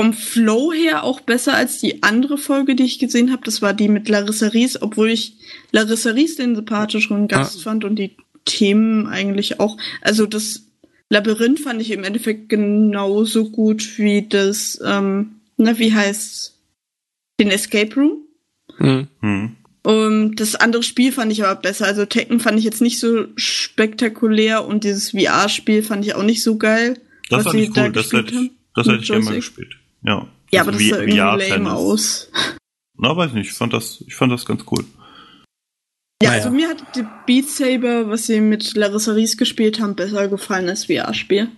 Vom 0.00 0.14
Flow 0.14 0.72
her 0.72 1.04
auch 1.04 1.20
besser 1.20 1.52
als 1.54 1.78
die 1.78 2.02
andere 2.02 2.38
Folge, 2.38 2.74
die 2.74 2.84
ich 2.84 2.98
gesehen 2.98 3.30
habe. 3.32 3.42
Das 3.44 3.60
war 3.60 3.74
die 3.74 3.88
mit 3.88 4.08
Larissa 4.08 4.46
Ries, 4.46 4.80
obwohl 4.80 5.10
ich 5.10 5.34
Larissa 5.72 6.12
Ries 6.12 6.36
den 6.36 6.54
sympathischeren 6.56 7.28
Gast 7.28 7.62
fand 7.62 7.84
und 7.84 7.96
die 7.96 8.16
Themen 8.46 9.06
eigentlich 9.06 9.60
auch. 9.60 9.76
Also 10.00 10.24
das 10.24 10.62
Labyrinth 11.10 11.60
fand 11.60 11.82
ich 11.82 11.90
im 11.90 12.04
Endeffekt 12.04 12.48
genauso 12.48 13.50
gut 13.50 13.98
wie 13.98 14.26
das, 14.26 14.80
ähm, 14.82 15.32
na, 15.58 15.78
wie 15.78 15.92
heißt 15.92 16.56
den 17.38 17.50
Escape 17.50 17.94
Room. 17.94 18.24
Hm. 18.78 19.06
Hm. 19.20 19.56
Und 19.82 20.36
das 20.36 20.54
andere 20.54 20.82
Spiel 20.82 21.12
fand 21.12 21.30
ich 21.30 21.44
aber 21.44 21.60
besser. 21.60 21.84
Also 21.84 22.06
Tekken 22.06 22.40
fand 22.40 22.58
ich 22.58 22.64
jetzt 22.64 22.80
nicht 22.80 23.00
so 23.00 23.26
spektakulär 23.36 24.64
und 24.64 24.84
dieses 24.84 25.10
VR-Spiel 25.10 25.82
fand 25.82 26.06
ich 26.06 26.14
auch 26.14 26.22
nicht 26.22 26.42
so 26.42 26.56
geil. 26.56 26.98
Das 27.28 27.40
was 27.40 27.44
fand 27.44 27.56
sie 27.56 27.64
ich 27.64 27.72
da 27.74 27.84
cool, 27.84 27.92
das 27.92 28.02
gespielt 28.04 28.26
hätte 28.26 28.32
ich, 28.32 28.38
haben. 28.38 28.50
das 28.74 28.86
hätte 28.86 28.98
ich 29.02 29.08
gerne 29.08 29.24
mal 29.24 29.34
gespielt. 29.34 29.79
Ja. 30.04 30.26
Ja, 30.52 30.62
aber 30.62 30.72
das 30.72 30.82
sah 30.82 30.98
irgendwie 30.98 31.18
lame 31.18 31.42
VR-Tennis. 31.42 31.68
aus. 31.72 32.32
Na, 32.98 33.16
weiß 33.16 33.32
nicht, 33.32 33.50
ich 33.50 33.52
fand 33.56 33.72
das, 33.72 34.02
ich 34.06 34.14
fand 34.14 34.32
das 34.32 34.44
ganz 34.44 34.64
cool. 34.70 34.84
Ja, 36.22 36.30
Naja. 36.30 36.44
also 36.44 36.50
mir 36.54 36.68
hat 36.68 36.84
die 36.96 37.04
Beat 37.26 37.48
Saber, 37.48 38.08
was 38.08 38.26
sie 38.26 38.40
mit 38.40 38.74
Larissa 38.76 39.12
Ries 39.12 39.36
gespielt 39.36 39.80
haben, 39.80 39.94
besser 39.94 40.28
gefallen 40.28 40.68
als 40.68 40.86
VR-Spiel. 40.86 41.48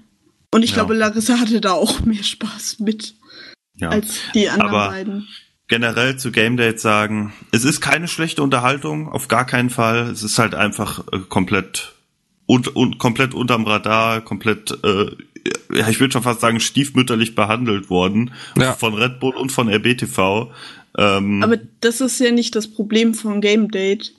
Und 0.54 0.62
ich 0.62 0.70
Ja. 0.70 0.76
glaube, 0.76 0.94
Larissa 0.94 1.38
hatte 1.40 1.60
da 1.60 1.72
auch 1.72 2.00
mehr 2.00 2.22
Spaß 2.22 2.78
mit 2.80 3.14
Ja. 3.76 3.88
als 3.88 4.18
die 4.34 4.48
anderen 4.50 4.70
Aber- 4.74 4.88
beiden. 4.90 5.28
generell 5.68 6.16
zu 6.18 6.30
Game 6.30 6.56
Dates 6.58 6.82
sagen, 6.82 7.32
es 7.50 7.64
ist 7.64 7.80
keine 7.80 8.06
schlechte 8.06 8.42
Unterhaltung, 8.42 9.08
auf 9.08 9.26
gar 9.28 9.46
keinen 9.46 9.70
Fall. 9.70 10.10
Es 10.10 10.22
ist 10.22 10.38
halt 10.38 10.54
einfach 10.54 11.06
äh, 11.12 11.20
komplett 11.28 11.94
und, 12.46 12.76
und 12.76 12.98
komplett 12.98 13.32
unterm 13.34 13.64
Radar, 13.66 14.20
komplett, 14.20 14.70
äh, 14.84 15.06
ja, 15.72 15.88
ich 15.88 16.00
würde 16.00 16.12
schon 16.12 16.22
fast 16.22 16.40
sagen, 16.40 16.60
stiefmütterlich 16.60 17.34
behandelt 17.34 17.90
worden 17.90 18.32
Ja. 18.56 18.72
von 18.74 18.94
Red 18.94 19.20
Bull 19.20 19.34
und 19.34 19.50
von 19.52 19.68
RBTV. 19.68 20.52
Ähm, 20.98 21.42
Aber 21.42 21.56
das 21.80 22.00
ist 22.00 22.18
ja 22.20 22.30
nicht 22.30 22.54
das 22.54 22.68
Problem 22.68 23.14
von 23.14 23.40
Game 23.40 23.70
Date. 23.70 24.12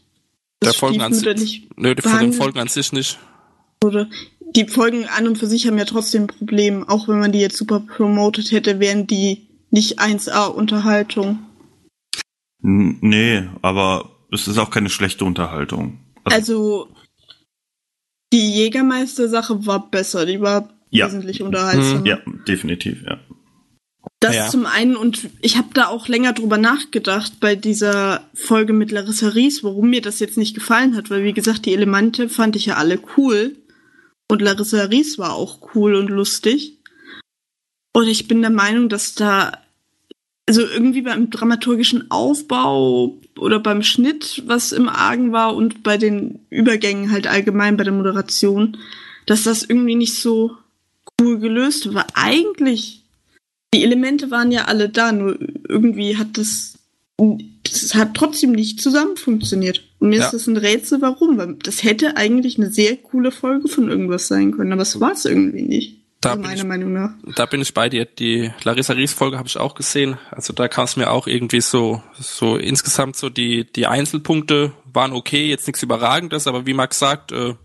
Der 0.61 0.69
Das 0.71 0.77
Folgen 0.77 1.01
an 1.01 1.13
stiefmütterlich 1.13 1.49
sich. 1.51 1.69
Nö, 1.77 1.93
die 1.95 2.01
von 2.01 2.19
den 2.19 2.33
Folgen 2.33 2.59
an 2.59 2.67
sich 2.67 2.91
nicht. 2.93 3.19
wurde. 3.81 4.09
Die 4.55 4.67
Folgen 4.67 5.05
an 5.05 5.27
und 5.27 5.37
für 5.37 5.47
sich 5.47 5.65
haben 5.67 5.77
ja 5.77 5.85
trotzdem 5.85 6.23
ein 6.23 6.27
Problem. 6.27 6.87
Auch 6.87 7.07
wenn 7.07 7.19
man 7.19 7.31
die 7.31 7.39
jetzt 7.39 7.57
super 7.57 7.79
promoted 7.79 8.51
hätte, 8.51 8.79
wären 8.79 9.07
die 9.07 9.47
nicht 9.71 9.99
1A 9.99 10.45
Unterhaltung. 10.47 11.39
n- 12.63 12.97
nee, 13.01 13.43
aber 13.61 14.09
es 14.31 14.47
ist 14.47 14.57
auch 14.57 14.69
keine 14.69 14.89
schlechte 14.89 15.25
Unterhaltung. 15.25 15.99
Also, 16.23 16.35
Also 16.87 16.87
die 18.31 18.51
Jägermeister-Sache 18.53 19.65
war 19.65 19.89
besser. 19.91 20.25
Die 20.25 20.41
war 20.41 20.69
Ja. 20.93 21.07
wesentlich 21.07 21.41
unterhaltsamer. 21.41 22.05
ja, 22.05 22.19
definitiv, 22.47 23.03
ja. 23.05 23.19
Das 24.19 24.35
Ja. 24.35 24.47
zum 24.47 24.65
einen 24.65 24.95
und 24.95 25.29
ich 25.41 25.57
habe 25.57 25.69
da 25.73 25.87
auch 25.87 26.07
länger 26.07 26.33
drüber 26.33 26.57
nachgedacht 26.57 27.39
bei 27.39 27.55
dieser 27.55 28.29
Folge 28.33 28.73
mit 28.73 28.91
Larissa 28.91 29.29
Ries, 29.29 29.63
warum 29.63 29.89
mir 29.89 30.01
das 30.01 30.19
jetzt 30.19 30.37
nicht 30.37 30.53
gefallen 30.53 30.95
hat, 30.95 31.09
weil 31.09 31.23
wie 31.23 31.33
gesagt, 31.33 31.65
die 31.65 31.73
Elemente 31.73 32.29
fand 32.29 32.55
ich 32.55 32.65
ja 32.65 32.75
alle 32.75 32.99
cool 33.17 33.57
und 34.29 34.41
Larissa 34.41 34.83
Ries 34.83 35.17
war 35.17 35.33
auch 35.33 35.75
cool 35.75 35.95
und 35.95 36.09
lustig. 36.09 36.79
Und 37.93 38.07
ich 38.07 38.27
bin 38.27 38.41
der 38.41 38.49
Meinung, 38.49 38.89
dass 38.89 39.13
da 39.13 39.51
also 40.47 40.61
irgendwie 40.61 41.01
beim 41.01 41.29
dramaturgischen 41.29 42.11
Aufbau 42.11 43.17
oder 43.37 43.59
beim 43.59 43.81
Schnitt, 43.83 44.43
was 44.45 44.71
im 44.71 44.89
Argen 44.89 45.31
war 45.31 45.55
und 45.55 45.83
bei 45.83 45.97
den 45.97 46.39
Übergängen 46.49 47.11
halt 47.11 47.27
allgemein 47.27 47.77
bei 47.77 47.83
der 47.83 47.93
Moderation, 47.93 48.77
dass 49.25 49.43
das 49.43 49.63
irgendwie 49.63 49.95
nicht 49.95 50.15
so 50.15 50.57
cool 51.21 51.39
gelöst 51.39 51.93
war. 51.93 52.07
Eigentlich 52.15 53.01
die 53.73 53.83
Elemente 53.83 54.29
waren 54.29 54.51
ja 54.51 54.65
alle 54.65 54.87
da, 54.89 55.11
nur 55.11 55.37
irgendwie 55.67 56.15
hat 56.17 56.37
das, 56.37 56.77
das 57.17 57.95
hat 57.95 58.13
trotzdem 58.13 58.51
nicht 58.51 58.79
zusammen 58.81 59.17
funktioniert. 59.17 59.83
Und 59.99 60.09
mir 60.09 60.19
Ja. 60.19 60.25
ist 60.25 60.33
das 60.33 60.47
ein 60.47 60.57
Rätsel, 60.57 61.01
warum, 61.01 61.37
weil 61.37 61.55
das 61.55 61.83
hätte 61.83 62.15
eigentlich 62.17 62.57
eine 62.57 62.69
sehr 62.71 62.97
coole 62.97 63.31
Folge 63.31 63.67
von 63.67 63.89
irgendwas 63.89 64.27
sein 64.27 64.51
können, 64.51 64.73
aber 64.73 64.83
es 64.83 64.99
war 64.99 65.13
es 65.13 65.25
irgendwie 65.25 65.63
nicht. 65.63 65.97
Da 66.21 66.35
bin 66.35 66.43
meiner 66.43 66.55
ich- 66.55 66.63
Meinung 66.63 66.93
nach. 66.93 67.13
Da 67.35 67.45
bin 67.47 67.61
ich 67.61 67.73
bei 67.73 67.89
dir. 67.89 68.05
Die 68.05 68.51
Larissa 68.63 68.93
Ries 68.93 69.11
Folge 69.11 69.37
habe 69.37 69.47
ich 69.49 69.57
auch 69.57 69.75
gesehen. 69.75 70.17
Also 70.31 70.53
da 70.53 70.67
kam 70.69 70.85
es 70.85 70.95
mir 70.95 71.11
auch 71.11 71.27
irgendwie 71.27 71.59
so, 71.59 72.01
so 72.17 72.55
insgesamt 72.55 73.15
so 73.17 73.29
die, 73.29 73.65
die 73.65 73.87
Einzelpunkte 73.87 74.71
waren 74.93 75.11
okay, 75.11 75.49
jetzt 75.49 75.67
nichts 75.67 75.83
Überragendes, 75.83 76.47
aber 76.47 76.65
wie 76.65 76.73
Max 76.75 76.99
sagt, 76.99 77.31
äh, 77.33 77.55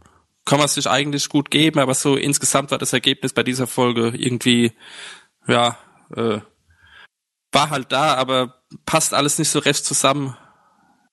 kann 0.49 0.59
man 0.59 0.69
sich 0.69 0.89
eigentlich 0.89 1.29
gut 1.29 1.51
geben, 1.51 1.79
aber 1.79 1.93
so 1.93 2.17
insgesamt 2.17 2.71
war 2.71 2.79
das 2.79 2.95
Ergebnis 2.95 3.35
bei 3.35 3.43
dieser 3.43 3.67
Folge 3.67 4.15
irgendwie, 4.17 4.73
ja, 5.47 5.79
äh, 6.17 6.39
war 7.53 7.71
halt 7.71 7.93
da, 7.93 8.15
aber 8.15 8.63
passt 8.87 9.13
alles 9.13 9.39
nicht 9.39 9.51
so 9.51 9.59
recht 9.59 9.85
zusammen. 9.85 10.37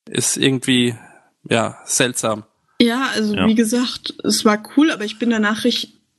Ist 0.08 0.38
irgendwie, 0.38 0.96
ja, 1.48 1.78
seltsam. 1.84 2.44
Ja, 2.80 3.10
also 3.12 3.34
Ja. 3.34 3.46
wie 3.46 3.54
gesagt, 3.54 4.14
es 4.24 4.44
war 4.46 4.62
cool, 4.76 4.90
aber 4.90 5.04
ich 5.04 5.18
bin 5.18 5.28
danach 5.28 5.66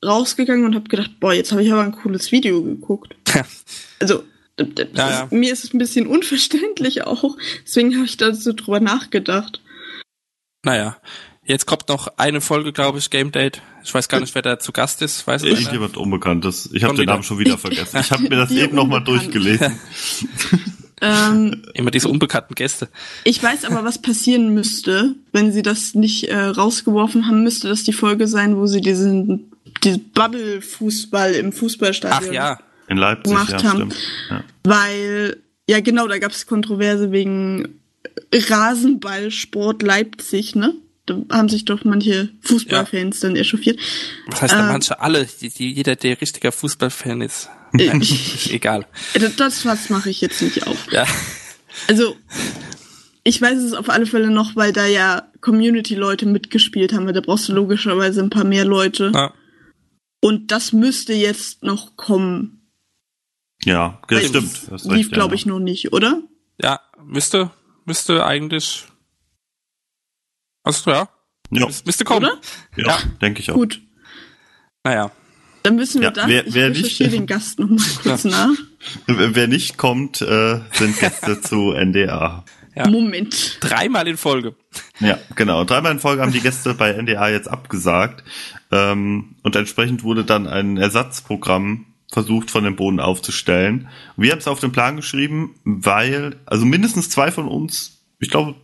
rausgegangen 0.05 0.65
und 0.65 0.76
habe 0.76 0.88
gedacht, 0.88 1.20
boah, 1.20 1.34
jetzt 1.34 1.51
habe 1.51 1.63
ich 1.63 1.72
aber 1.72 1.82
ein 1.82 1.93
cooles 1.93 2.32
Video 2.32 2.61
geguckt. 2.63 3.15
Also 3.99 4.24
Ja, 4.93 5.24
ist, 5.24 5.32
mir 5.32 5.51
ist 5.51 5.63
es 5.63 5.74
ein 5.74 5.80
bisschen 5.80 6.05
unverständlich 6.05 7.01
auch, 7.03 7.36
deswegen 7.65 7.95
habe 7.95 8.05
ich 8.05 8.18
da 8.18 8.32
so 8.36 8.53
drüber 8.53 8.80
nachgedacht. 8.80 9.61
Naja, 10.63 10.97
jetzt 11.47 11.65
kommt 11.65 11.89
noch 11.89 12.07
eine 12.17 12.41
Folge, 12.41 12.73
glaube 12.73 12.99
ich, 12.99 13.09
Game 13.09 13.31
Date. 13.31 13.61
Ich 13.83 13.93
weiß 13.93 14.09
gar 14.09 14.19
nicht, 14.19 14.35
wer 14.35 14.41
da 14.41 14.59
zu 14.59 14.71
Gast 14.71 15.01
ist. 15.01 15.25
Weiß? 15.25 15.43
Irgendjemand 15.43 15.97
Unbekanntes. 15.97 16.69
Ich 16.73 16.83
habe 16.83 16.93
den 16.93 17.01
wieder. 17.03 17.13
Namen 17.13 17.23
schon 17.23 17.39
wieder 17.39 17.57
vergessen. 17.57 17.99
Ich 17.99 18.11
habe 18.11 18.23
mir 18.23 18.35
das 18.35 18.49
Die 18.49 18.59
eben 18.59 18.75
nochmal 18.75 19.03
durchgelesen. 19.03 19.79
Ähm, 20.99 21.63
Immer 21.75 21.91
diese 21.91 22.09
unbekannten 22.09 22.55
Gäste. 22.55 22.89
Ich 23.23 23.41
weiß 23.43 23.65
aber, 23.65 23.83
was 23.83 24.01
passieren 24.01 24.55
müsste, 24.55 25.13
wenn 25.31 25.51
sie 25.51 25.61
das 25.61 25.93
nicht 25.93 26.23
äh, 26.23 26.35
rausgeworfen 26.35 27.27
haben, 27.27 27.43
müsste 27.43 27.67
das 27.67 27.83
die 27.83 27.93
Folge 27.93 28.27
sein, 28.27 28.57
wo 28.57 28.65
sie 28.65 28.81
diesen, 28.81 29.51
diesen 29.83 30.09
Bubble-Fußball 30.11 31.33
im 31.33 31.51
Fußballstadion 31.53 32.29
Ach 32.29 32.33
ja, 32.33 32.59
In 32.87 32.97
Leipzig, 32.97 33.31
gemacht 33.31 33.51
ja, 33.51 33.63
haben. 33.63 33.91
stimmt. 33.91 33.95
Ja. 34.31 34.43
Weil, 34.63 35.37
ja 35.69 35.81
genau, 35.81 36.07
da 36.07 36.17
gab 36.17 36.31
es 36.31 36.47
Kontroverse 36.47 37.11
wegen 37.11 37.79
Rasenballsport 38.33 39.83
Leipzig, 39.83 40.55
ne? 40.55 40.73
Da 41.07 41.19
haben 41.31 41.49
sich 41.49 41.65
doch 41.65 41.83
manche 41.85 42.29
Fußballfans 42.41 43.21
dann 43.21 43.35
echauffiert. 43.35 43.79
was 44.27 44.41
heißt 44.43 44.53
da 44.53 44.59
Ähm. 44.59 44.67
manche? 44.67 44.99
Alle, 44.99 45.25
die, 45.25 45.49
die, 45.49 45.73
jeder, 45.73 45.95
der 45.95 46.21
richtiger 46.21 46.51
Fußballfan 46.51 47.21
ist. 47.21 47.49
Äh, 47.73 47.87
Nein, 47.87 48.01
ist 48.01 48.49
egal. 48.51 48.85
Das, 49.13 49.35
das 49.35 49.65
was 49.65 49.89
mache 49.89 50.09
ich 50.09 50.21
jetzt 50.21 50.41
nicht 50.41 50.67
auf. 50.67 50.91
Ja, 50.91 51.05
Also, 51.87 52.15
ich 53.23 53.41
weiß 53.41 53.57
es 53.59 53.73
auf 53.73 53.89
alle 53.89 54.05
Fälle 54.05 54.29
noch, 54.29 54.55
weil 54.55 54.71
da 54.73 54.85
ja 54.85 55.31
Community-Leute 55.41 56.25
mitgespielt 56.25 56.93
haben, 56.93 57.05
weil 57.07 57.13
da 57.13 57.21
brauchst 57.21 57.47
du 57.49 57.53
logischerweise 57.53 58.21
ein 58.21 58.29
paar 58.29 58.45
mehr 58.45 58.65
Leute. 58.65 59.11
ja. 59.13 59.33
Und 60.19 60.51
das 60.51 60.73
müsste 60.73 61.13
jetzt 61.13 61.61
noch 61.63 61.95
kommen. 61.95 62.67
Ja, 63.63 64.01
das 64.07 64.19
Weil 64.21 64.27
stimmt. 64.29 64.61
das 64.71 64.85
Lief, 64.85 65.11
glaube 65.11 65.35
ja. 65.35 65.35
ich, 65.35 65.45
noch 65.45 65.59
nicht, 65.59 65.93
oder? 65.93 66.21
ja 66.61 66.79
müsste, 67.05 67.51
müsste 67.85 68.25
eigentlich. 68.25 68.85
Also 70.68 70.91
ja, 70.91 71.09
Ja, 71.51 71.65
müs- 71.68 71.84
müsste 71.86 72.03
kommen. 72.03 72.26
Oder? 72.26 72.38
ja, 72.76 72.88
Ja. 72.88 72.97
denke 73.22 73.39
ich 73.41 73.49
auch. 73.51 73.55
Gut. 73.55 73.82
Naja, 74.84 75.11
Dann 75.63 75.78
wissen 75.80 75.99
wir 75.99 76.07
Ja, 76.09 76.11
das. 76.11 76.28
wer- 76.28 76.47
ich 76.47 76.53
wer 76.53 76.70
nicht- 76.70 76.80
recherchiere 76.86 77.09
den 77.09 77.26
Gast 77.26 77.59
noch 77.59 77.68
mal 77.68 77.84
kurz 78.01 78.24
nach. 78.24 78.49
Wer 79.05 79.47
nicht 79.49 79.76
kommt, 79.78 80.22
äh, 80.22 80.61
sind 80.72 80.97
Gäste 80.97 81.41
zu 81.41 81.74
NDA. 81.74 82.45
Ja. 82.74 82.88
Moment. 82.88 83.57
dreimal 83.59 84.07
in 84.07 84.15
Folge. 84.18 84.55
Ja, 84.99 85.18
genau. 85.36 85.65
Dreimal 85.65 85.91
in 85.91 85.99
Folge 85.99 86.22
haben 86.22 86.32
die 86.32 86.39
Gäste 86.41 86.74
bei 86.76 86.91
NDA 86.93 87.28
jetzt 87.30 87.49
abgesagt. 87.49 88.24
Ähm, 88.72 89.36
und 89.43 89.55
entsprechend 89.57 90.03
wurde 90.03 90.24
dann 90.24 90.47
ein 90.47 90.78
Ersatzprogramm 90.78 91.88
versucht 92.13 92.49
von 92.51 92.63
dem 92.63 92.76
Boden 92.78 92.99
aufzustellen. 93.01 93.89
Wir 94.15 94.32
haben 94.32 94.39
es 94.39 94.47
auf 94.47 94.59
den 94.61 94.72
Plan 94.72 94.95
geschrieben, 94.95 95.55
weil, 95.65 96.38
also 96.45 96.65
mindestens 96.65 97.09
zwei 97.09 97.32
von 97.32 97.47
uns, 97.49 98.05
ich 98.20 98.30
glaube, 98.30 98.55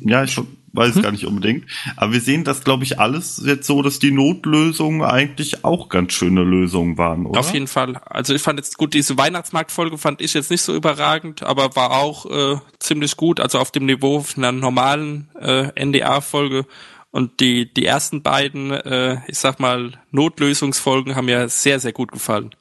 ja, 0.00 0.24
ich 0.24 0.38
weiß 0.72 0.96
es 0.96 1.02
gar 1.02 1.12
nicht 1.12 1.26
unbedingt, 1.26 1.64
aber 1.96 2.12
wir 2.12 2.20
sehen 2.20 2.44
das, 2.44 2.62
glaube 2.64 2.84
ich, 2.84 2.98
alles 2.98 3.42
jetzt 3.44 3.66
so, 3.66 3.82
dass 3.82 3.98
die 3.98 4.10
Notlösungen 4.10 5.02
eigentlich 5.02 5.64
auch 5.64 5.88
ganz 5.88 6.12
schöne 6.12 6.42
Lösungen 6.44 6.98
waren, 6.98 7.26
oder? 7.26 7.40
Auf 7.40 7.52
jeden 7.54 7.66
Fall. 7.68 7.96
Also 8.06 8.34
ich 8.34 8.42
fand 8.42 8.58
jetzt 8.58 8.76
gut, 8.78 8.94
diese 8.94 9.16
Weihnachtsmarktfolge 9.16 9.98
fand 9.98 10.20
ich 10.20 10.34
jetzt 10.34 10.50
nicht 10.50 10.62
so 10.62 10.74
überragend, 10.74 11.42
aber 11.42 11.74
war 11.76 11.92
auch 11.92 12.26
äh, 12.26 12.58
ziemlich 12.78 13.16
gut, 13.16 13.40
also 13.40 13.58
auf 13.58 13.70
dem 13.70 13.86
Niveau 13.86 14.24
einer 14.36 14.52
normalen 14.52 15.30
äh, 15.40 15.84
NDA-Folge. 15.84 16.66
Und 17.10 17.40
die, 17.40 17.72
die 17.72 17.86
ersten 17.86 18.22
beiden, 18.22 18.70
äh, 18.70 19.20
ich 19.28 19.38
sag 19.38 19.60
mal, 19.60 19.92
Notlösungsfolgen 20.10 21.16
haben 21.16 21.24
mir 21.24 21.48
sehr, 21.48 21.80
sehr 21.80 21.92
gut 21.92 22.12
gefallen. 22.12 22.54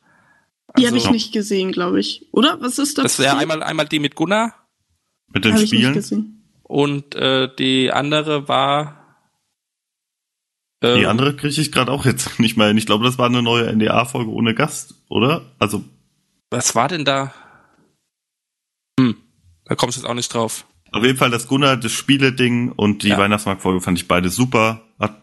Die 0.77 0.87
habe 0.87 0.95
ich 0.97 1.03
Also- 1.03 1.11
nicht 1.13 1.33
gesehen, 1.33 1.71
glaube 1.73 1.99
ich. 1.99 2.27
Oder? 2.31 2.57
Was 2.61 2.79
ist 2.79 2.97
das? 2.97 3.03
Das 3.03 3.19
wäre 3.19 3.37
einmal, 3.37 3.61
einmal 3.61 3.87
die 3.87 3.99
mit 3.99 4.15
Gunnar 4.15 4.53
Mit 5.33 5.43
den 5.43 5.53
Habe 5.53 5.63
ich 5.63 5.71
nicht 5.73 6.05
Spielen. 6.05 6.36
Und 6.67 7.15
äh, 7.15 7.49
die 7.57 7.91
andere 7.91 8.47
war 8.47 9.17
äh, 10.81 10.99
Die 10.99 11.05
andere 11.05 11.35
kriege 11.35 11.59
ich 11.61 11.71
gerade 11.71 11.91
auch 11.91 12.05
jetzt 12.05 12.39
nicht 12.39 12.57
mehr 12.57 12.67
hin. 12.67 12.77
Ich 12.77 12.85
glaube, 12.85 13.05
das 13.05 13.17
war 13.17 13.25
eine 13.27 13.41
neue 13.41 13.71
NDA-Folge 13.73 14.29
ohne 14.31 14.53
Gast, 14.53 14.95
oder? 15.09 15.41
Also, 15.59 15.83
Was 16.51 16.75
war 16.75 16.87
denn 16.87 17.05
da? 17.05 17.33
Hm, 18.99 19.15
da 19.65 19.75
komme 19.75 19.89
ich 19.91 19.95
jetzt 19.97 20.05
auch 20.05 20.13
nicht 20.13 20.33
drauf. 20.33 20.65
auf 20.91 21.03
jeden 21.03 21.17
Fall 21.17 21.29
das 21.31 21.47
Gunnar, 21.47 21.77
das 21.77 21.91
Spiele-Ding 21.91 22.71
und 22.71 23.03
die 23.03 23.09
Ja. 23.09 23.17
Weihnachtsmarktfolge 23.17 23.81
fand 23.81 23.97
ich 23.97 24.07
beide 24.07 24.29
super. 24.29 24.81
Hat 24.99 25.21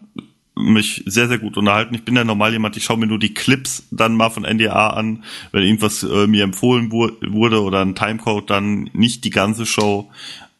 mich 0.57 1.03
sehr, 1.07 1.27
sehr 1.27 1.39
gut 1.39 1.57
unterhalten. 1.57 1.95
Ich 1.95 2.05
bin 2.05 2.15
ja 2.15 2.23
normal 2.23 2.53
jemand, 2.53 2.77
ich 2.77 2.85
schaue 2.85 2.99
mir 2.99 3.09
nur 3.09 3.19
die 3.19 3.35
Clips 3.35 3.89
dann 3.91 4.15
mal 4.15 4.31
von 4.31 4.45
NDA 4.45 4.91
an, 4.91 5.25
wenn 5.51 5.65
irgendwas 5.65 6.05
äh, 6.05 6.29
mir 6.29 6.45
empfohlen 6.45 6.93
wu 6.93 7.11
wurde 7.27 7.61
oder 7.63 7.81
ein 7.81 7.97
Timecode, 7.97 8.49
dann 8.51 8.89
nicht 8.93 9.25
die 9.25 9.31
ganze 9.31 9.67
Show. 9.67 10.11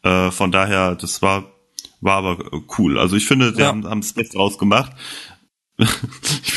Äh, 0.05 0.31
von 0.31 0.51
daher, 0.51 0.95
das 0.95 1.21
war, 1.21 1.51
war 1.99 2.17
aber 2.17 2.37
cool. 2.77 2.99
Also 2.99 3.15
ich 3.15 3.25
finde, 3.25 3.53
sie 3.53 3.61
Ja. 3.61 3.67
haben, 3.67 3.85
haben 3.89 4.01
das 4.01 4.13
Beste 4.13 4.37
draus 4.37 4.57
gemacht. 4.57 4.91
ich 5.77 5.87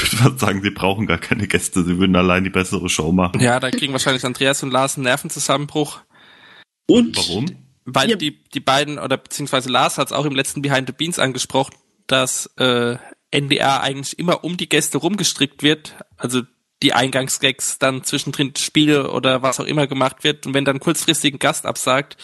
würde 0.02 0.16
fast 0.16 0.38
sagen, 0.38 0.62
sie 0.62 0.70
brauchen 0.70 1.06
gar 1.06 1.18
keine 1.18 1.48
Gäste, 1.48 1.82
sie 1.82 1.98
würden 1.98 2.14
allein 2.14 2.44
die 2.44 2.50
bessere 2.50 2.88
Show 2.88 3.10
machen. 3.10 3.40
Ja, 3.40 3.58
da 3.58 3.70
kriegen 3.70 3.92
wahrscheinlich 3.92 4.24
Andreas 4.24 4.62
und 4.62 4.70
Lars 4.70 4.96
einen 4.96 5.04
Nervenzusammenbruch, 5.04 6.00
Und 6.86 7.16
Warum? 7.16 7.46
weil 7.84 8.10
Ja. 8.10 8.16
die, 8.16 8.38
die 8.54 8.60
beiden, 8.60 8.98
oder 8.98 9.16
beziehungsweise 9.16 9.70
Lars 9.70 9.98
hat 9.98 10.08
es 10.08 10.12
auch 10.12 10.24
im 10.26 10.34
letzten 10.36 10.62
Behind 10.62 10.86
the 10.86 10.92
Beans 10.96 11.18
angesprochen, 11.18 11.74
dass 12.06 12.46
äh, 12.58 12.96
NDR 13.32 13.82
eigentlich 13.82 14.18
immer 14.18 14.44
um 14.44 14.56
die 14.56 14.68
Gäste 14.68 14.98
rumgestrickt 14.98 15.62
wird, 15.62 15.96
also 16.16 16.42
die 16.82 16.92
Eingangsgags 16.92 17.78
dann 17.78 18.04
zwischendrin 18.04 18.54
Spiele 18.56 19.10
oder 19.10 19.42
was 19.42 19.58
auch 19.58 19.64
immer 19.64 19.86
gemacht 19.88 20.22
wird 20.22 20.46
und 20.46 20.54
wenn 20.54 20.64
dann 20.64 20.78
kurzfristig 20.78 21.34
ein 21.34 21.38
Gast 21.40 21.66
absagt, 21.66 22.16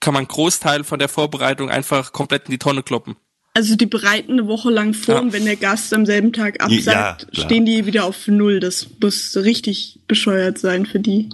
kann 0.00 0.14
man 0.14 0.22
einen 0.22 0.28
Großteil 0.28 0.84
von 0.84 0.98
der 0.98 1.08
Vorbereitung 1.08 1.70
einfach 1.70 2.12
komplett 2.12 2.46
in 2.46 2.52
die 2.52 2.58
Tonne 2.58 2.82
kloppen. 2.82 3.16
Also 3.54 3.74
die 3.74 3.86
bereiten 3.86 4.32
eine 4.32 4.46
Woche 4.46 4.70
lang 4.70 4.94
vor 4.94 5.16
Ja. 5.16 5.20
und 5.20 5.32
wenn 5.32 5.44
der 5.44 5.56
Gast 5.56 5.92
am 5.92 6.06
selben 6.06 6.32
Tag 6.32 6.62
absagt, 6.62 7.26
Ja, 7.32 7.44
stehen 7.44 7.66
die 7.66 7.86
wieder 7.86 8.04
auf 8.04 8.28
Null. 8.28 8.60
Das 8.60 8.88
muss 9.00 9.36
richtig 9.36 10.00
bescheuert 10.06 10.58
sein 10.58 10.86
für 10.86 11.00
die. 11.00 11.30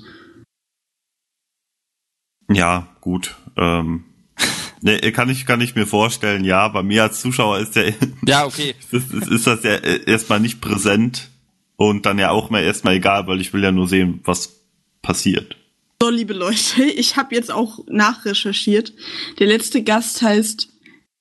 Ja, 2.50 2.88
gut. 3.00 3.34
Ähm, 3.56 4.04
ne, 4.80 4.98
kann 5.12 5.28
ich, 5.28 5.46
kann 5.46 5.60
ich 5.60 5.74
mir 5.74 5.86
vorstellen, 5.86 6.44
ja, 6.44 6.68
bei 6.68 6.82
mir 6.82 7.02
als 7.04 7.20
Zuschauer 7.20 7.58
ist 7.58 7.76
der, 7.76 7.92
Ja, 8.26 8.46
okay. 8.46 8.74
ist, 8.90 9.12
ist, 9.12 9.28
ist 9.28 9.46
das 9.46 9.62
ja 9.62 9.74
erstmal 9.76 10.40
nicht 10.40 10.60
präsent 10.60 11.30
und 11.76 12.06
dann 12.06 12.18
ja 12.18 12.30
auch 12.30 12.50
mal 12.50 12.62
erstmal 12.62 12.94
egal, 12.94 13.26
weil 13.26 13.40
ich 13.40 13.52
will 13.52 13.62
ja 13.62 13.72
nur 13.72 13.88
sehen, 13.88 14.20
was 14.24 14.60
passiert. 15.02 15.56
So, 16.04 16.10
liebe 16.10 16.34
Leute, 16.34 16.84
ich 16.96 17.16
habe 17.16 17.34
jetzt 17.34 17.50
auch 17.50 17.78
nachrecherchiert. 17.86 18.92
Der 19.38 19.46
letzte 19.46 19.82
Gast 19.82 20.20
heißt 20.20 20.68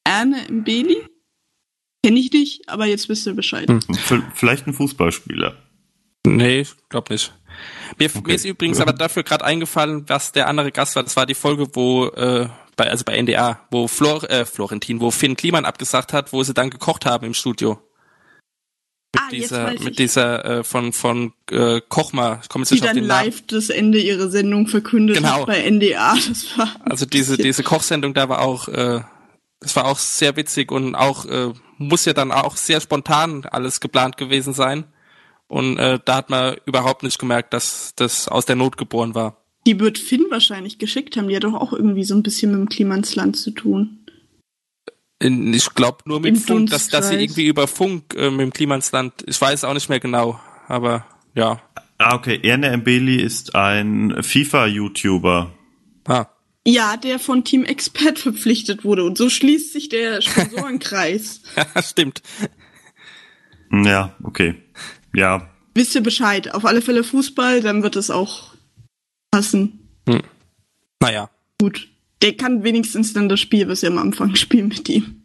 Erne 0.04 0.46
Mbeli. 0.50 0.98
Kenne 2.04 2.20
ich 2.20 2.34
nicht, 2.34 2.68
aber 2.68 2.86
jetzt 2.86 3.08
wisst 3.08 3.26
ihr 3.26 3.34
Bescheid. 3.34 3.70
Hm. 3.70 3.80
Vielleicht 4.34 4.68
ein 4.68 4.74
Fußballspieler. 4.74 5.56
Nee, 6.28 6.62
ich 6.62 6.74
glaub 6.90 7.10
nicht. 7.10 7.34
Mir, 7.98 8.10
Okay. 8.10 8.22
mir 8.26 8.34
ist 8.34 8.44
übrigens 8.44 8.82
aber 8.82 8.92
dafür 8.92 9.24
gerade 9.24 9.46
eingefallen, 9.46 10.04
was 10.08 10.34
der 10.34 10.50
andere 10.50 10.74
Gast 10.74 10.98
war. 10.98 11.04
Das 11.04 11.16
war 11.16 11.26
die 11.26 11.34
Folge, 11.34 11.68
wo 11.74 12.08
äh, 12.08 12.50
bei 12.76 12.90
also 12.90 13.06
bei 13.06 13.22
NDA, 13.22 13.66
wo 13.72 13.88
Flor, 13.88 14.30
äh, 14.30 14.44
Florentin, 14.44 15.00
wo 15.00 15.12
Finn 15.12 15.38
Kliman 15.38 15.64
abgesagt 15.64 16.12
hat, 16.12 16.34
wo 16.34 16.44
sie 16.44 16.54
dann 16.54 16.70
gekocht 16.72 17.06
haben 17.06 17.26
im 17.26 17.34
Studio. 17.34 17.80
Mit 19.14 19.22
Ah, 19.22 19.30
dieser, 19.32 19.74
mit 19.80 20.00
dieser 20.00 20.46
äh, 20.46 20.64
von 20.64 20.92
von 20.92 21.34
äh, 21.52 21.82
Kochma, 21.88 22.40
ich 22.42 22.50
komme 22.50 22.64
jetzt 22.64 22.72
Die 22.72 22.76
nicht 22.76 22.86
auf 22.88 22.94
den 22.94 23.06
Namen. 23.06 23.26
live 23.28 23.44
das 23.46 23.70
Ende 23.70 24.00
ihrer 24.00 24.30
Sendung 24.30 24.68
verkündet 24.68 25.18
Genau. 25.18 25.46
bei 25.46 25.70
NDA. 25.70 26.16
Das 26.28 26.58
war 26.58 26.70
Also 26.82 27.06
diese 27.06 27.38
diese 27.38 27.62
Kochsendung, 27.62 28.16
da 28.16 28.28
war 28.28 28.42
auch, 28.42 28.68
äh, 28.70 29.02
das 29.60 29.76
war 29.76 29.86
auch 29.86 30.00
sehr 30.00 30.36
witzig 30.36 30.72
und 30.72 30.96
auch 30.96 31.26
äh, 31.26 31.54
muss 31.78 32.06
ja 32.06 32.14
dann 32.14 32.32
auch 32.32 32.58
sehr 32.58 32.82
spontan 32.82 33.46
alles 33.46 33.80
geplant 33.80 34.18
gewesen 34.18 34.54
sein. 34.54 34.86
Und 35.48 35.78
äh, 35.78 36.00
da 36.04 36.16
hat 36.16 36.32
man 36.32 36.56
überhaupt 36.66 37.04
nicht 37.04 37.20
gemerkt, 37.20 37.54
dass 37.54 37.94
das 37.96 38.28
aus 38.28 38.46
der 38.46 38.56
Not 38.56 38.78
geboren 38.78 39.14
war. 39.14 39.38
Die 39.68 39.80
wird 39.80 40.00
Finn 40.00 40.26
wahrscheinlich 40.32 40.80
geschickt 40.80 41.16
haben. 41.18 41.28
Die 41.28 41.36
hat 41.36 41.44
doch 41.44 41.54
auch 41.54 41.72
irgendwie 41.72 42.04
so 42.04 42.16
ein 42.16 42.24
bisschen 42.24 42.52
mit 42.52 42.60
dem 42.60 42.70
Klimansland 42.70 43.38
zu 43.38 43.52
tun. 43.52 44.00
In, 45.24 45.54
ich 45.54 45.74
glaube 45.74 46.00
nur 46.06 46.20
mit 46.20 46.36
Im 46.36 46.42
Funk, 46.42 46.70
dass, 46.70 46.90
dass 46.90 47.10
sie 47.10 47.16
irgendwie 47.16 47.48
über 47.48 47.68
Funk 47.68 48.14
äh, 48.16 48.30
mit 48.30 48.42
dem 48.42 48.54
Klimansland, 48.54 49.14
ich 49.26 49.40
weiß 49.40 49.64
auch 49.64 49.74
nicht 49.74 49.90
mehr 49.90 50.00
genau, 50.00 50.40
aber 50.68 51.06
ja. 51.34 51.62
Ah, 51.98 52.16
okay. 52.16 52.40
Erne 52.44 52.76
Mbeli 52.78 53.22
ist 53.22 53.56
ein 53.56 54.22
FIFA-YouTuber. 54.22 55.54
Ah. 56.06 56.26
Ja, 56.66 56.98
der 56.98 57.20
von 57.20 57.44
Team 57.44 57.64
Expert 57.66 58.20
verpflichtet 58.20 58.84
wurde. 58.84 59.04
Und 59.04 59.18
so 59.18 59.30
schließt 59.30 59.74
sich 59.74 59.90
der 59.90 60.22
Sponsorenkreis. 60.22 61.42
Stimmt. 61.84 62.22
Hm, 63.70 63.86
Ja, 63.86 64.16
okay. 64.24 64.56
Ja, 65.14 65.50
Wisst 65.76 65.96
ihr 65.96 66.04
Bescheid? 66.04 66.54
Auf 66.54 66.66
alle 66.66 66.82
Fälle 66.82 67.04
Fußball, 67.04 67.62
dann 67.62 67.82
wird 67.82 67.96
es 67.96 68.12
auch 68.12 68.54
passen. 69.32 69.80
Naja. 71.00 71.30
Gut. 71.60 71.90
Der 72.24 72.34
kann 72.34 72.64
wenigstens 72.64 73.14
dann 73.14 73.30
das 73.30 73.40
Spiel, 73.40 73.68
was 73.68 73.82
wir 73.82 73.90
am 73.90 74.00
Anfang 74.00 74.36
spielen 74.36 74.70
mit 74.70 74.90
ihm. 74.90 75.22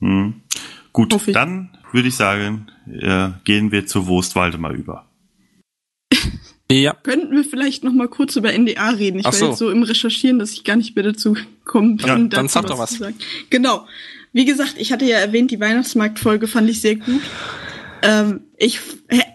hm. 0.00 0.40
gut. 0.92 1.14
Dann 1.34 1.76
würde 1.92 2.08
ich 2.08 2.14
sagen, 2.14 2.68
äh, 2.90 3.30
gehen 3.44 3.70
wir 3.70 3.86
zu 3.86 4.06
Wurst 4.06 4.34
Waldemar 4.34 4.72
über. 4.72 5.06
Ja. 6.72 6.94
Könnten 6.94 7.36
wir 7.36 7.44
vielleicht 7.44 7.84
noch 7.84 7.92
mal 7.92 8.08
kurz 8.08 8.36
über 8.36 8.50
NDA 8.50 8.88
reden? 8.88 9.18
Ich 9.18 9.26
Ach 9.26 9.32
war 9.32 9.38
so. 9.38 9.48
jetzt 9.48 9.58
so 9.58 9.70
im 9.70 9.82
Recherchieren, 9.82 10.38
dass 10.38 10.54
ich 10.54 10.64
gar 10.64 10.76
nicht 10.76 10.96
mehr 10.96 11.04
dazu 11.04 11.34
gekommen 11.34 11.98
bin. 11.98 12.06
Ja, 12.06 12.14
dann 12.14 12.30
dazu 12.30 12.48
sag 12.48 12.66
doch 12.66 12.78
was. 12.78 12.98
Genau. 13.50 13.86
Wie 14.32 14.46
gesagt, 14.46 14.76
ich 14.78 14.90
hatte 14.90 15.04
ja 15.04 15.18
erwähnt, 15.18 15.50
die 15.50 15.60
Weihnachtsmarktfolge 15.60 16.48
fand 16.48 16.70
ich 16.70 16.80
sehr 16.80 16.96
gut. 16.96 17.20
Ähm, 18.04 18.42
ich 18.58 18.80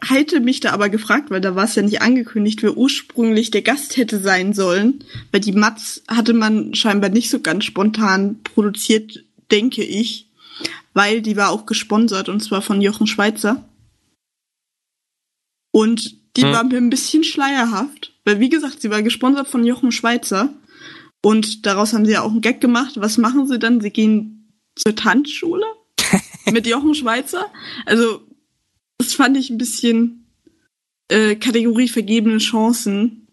halte 0.07 0.39
mich 0.39 0.59
da 0.59 0.71
aber 0.73 0.89
gefragt, 0.89 1.31
weil 1.31 1.41
da 1.41 1.55
war 1.55 1.63
es 1.63 1.73
ja 1.73 1.81
nicht 1.81 2.03
angekündigt, 2.03 2.61
wer 2.61 2.77
ursprünglich 2.77 3.49
der 3.49 3.63
Gast 3.63 3.97
hätte 3.97 4.19
sein 4.19 4.53
sollen. 4.53 5.03
Weil 5.31 5.41
die 5.41 5.53
Mats 5.53 6.03
hatte 6.07 6.33
man 6.33 6.75
scheinbar 6.75 7.09
nicht 7.09 7.31
so 7.31 7.39
ganz 7.39 7.65
spontan 7.65 8.43
produziert, 8.43 9.25
denke 9.51 9.83
ich. 9.83 10.29
Weil 10.93 11.23
die 11.23 11.35
war 11.35 11.49
auch 11.49 11.65
gesponsert 11.65 12.29
und 12.29 12.41
zwar 12.41 12.61
von 12.61 12.79
Jochen 12.79 13.07
Schweizer. 13.07 13.67
Und 15.71 16.15
die 16.37 16.43
Hm. 16.43 16.51
war 16.51 16.63
mir 16.63 16.77
ein 16.77 16.91
bisschen 16.91 17.23
schleierhaft. 17.23 18.13
Weil, 18.23 18.39
wie 18.39 18.49
gesagt, 18.49 18.81
sie 18.81 18.91
war 18.91 19.01
gesponsert 19.01 19.47
von 19.47 19.65
Jochen 19.65 19.91
Schweizer. 19.91 20.53
Und 21.23 21.65
daraus 21.65 21.93
haben 21.93 22.05
sie 22.05 22.11
ja 22.11 22.21
auch 22.21 22.31
einen 22.31 22.41
Gag 22.41 22.61
gemacht. 22.61 22.93
Was 22.97 23.17
machen 23.17 23.47
sie 23.47 23.57
dann? 23.57 23.81
Sie 23.81 23.89
gehen 23.89 24.53
zur 24.75 24.95
Tanzschule 24.95 25.65
mit 26.51 26.67
Jochen 26.67 26.93
Schweizer. 26.93 27.47
Also, 27.87 28.28
das 28.99 29.13
fand 29.13 29.37
ich 29.37 29.49
ein 29.49 29.57
bisschen 29.57 30.25
äh, 31.07 31.35
Kategorie 31.35 31.87
vergebene 31.87 32.37
Chancen. 32.37 33.27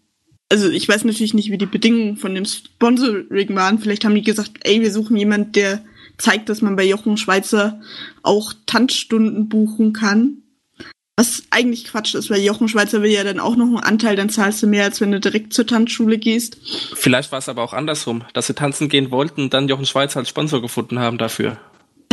Also, 0.49 0.69
ich 0.69 0.87
weiß 0.87 1.03
natürlich 1.03 1.33
nicht, 1.33 1.51
wie 1.51 1.57
die 1.57 1.65
Bedingungen 1.65 2.17
von 2.17 2.33
dem 2.33 2.45
Sponsoring 2.45 3.53
waren. 3.53 3.79
Vielleicht 3.79 4.05
haben 4.05 4.15
die 4.15 4.23
gesagt, 4.23 4.51
ey, 4.63 4.81
wir 4.81 4.91
suchen 4.91 5.17
jemand, 5.17 5.55
der 5.55 5.83
zeigt, 6.17 6.49
dass 6.49 6.61
man 6.61 6.77
bei 6.77 6.85
Jochen 6.85 7.17
Schweizer 7.17 7.81
auch 8.23 8.53
Tanzstunden 8.65 9.49
buchen 9.49 9.93
kann. 9.93 10.43
Was 11.19 11.43
eigentlich 11.49 11.85
Quatsch 11.85 12.13
ist, 12.13 12.29
weil 12.29 12.41
Jochen 12.41 12.69
Schweizer 12.69 13.01
will 13.01 13.11
ja 13.11 13.23
dann 13.23 13.39
auch 13.39 13.55
noch 13.55 13.65
einen 13.65 13.77
Anteil, 13.77 14.15
dann 14.15 14.29
zahlst 14.29 14.61
du 14.61 14.67
mehr, 14.67 14.83
als 14.83 15.01
wenn 15.01 15.11
du 15.11 15.19
direkt 15.19 15.51
zur 15.51 15.65
Tanzschule 15.65 16.19
gehst. 16.19 16.57
Vielleicht 16.93 17.31
war 17.31 17.39
es 17.39 17.49
aber 17.49 17.63
auch 17.63 17.73
andersrum, 17.73 18.23
dass 18.33 18.47
sie 18.47 18.53
tanzen 18.53 18.87
gehen 18.87 19.09
wollten 19.09 19.41
und 19.41 19.53
dann 19.53 19.67
Jochen 19.67 19.87
Schweizer 19.87 20.19
als 20.19 20.29
Sponsor 20.29 20.61
gefunden 20.61 20.99
haben 20.99 21.17
dafür. 21.17 21.59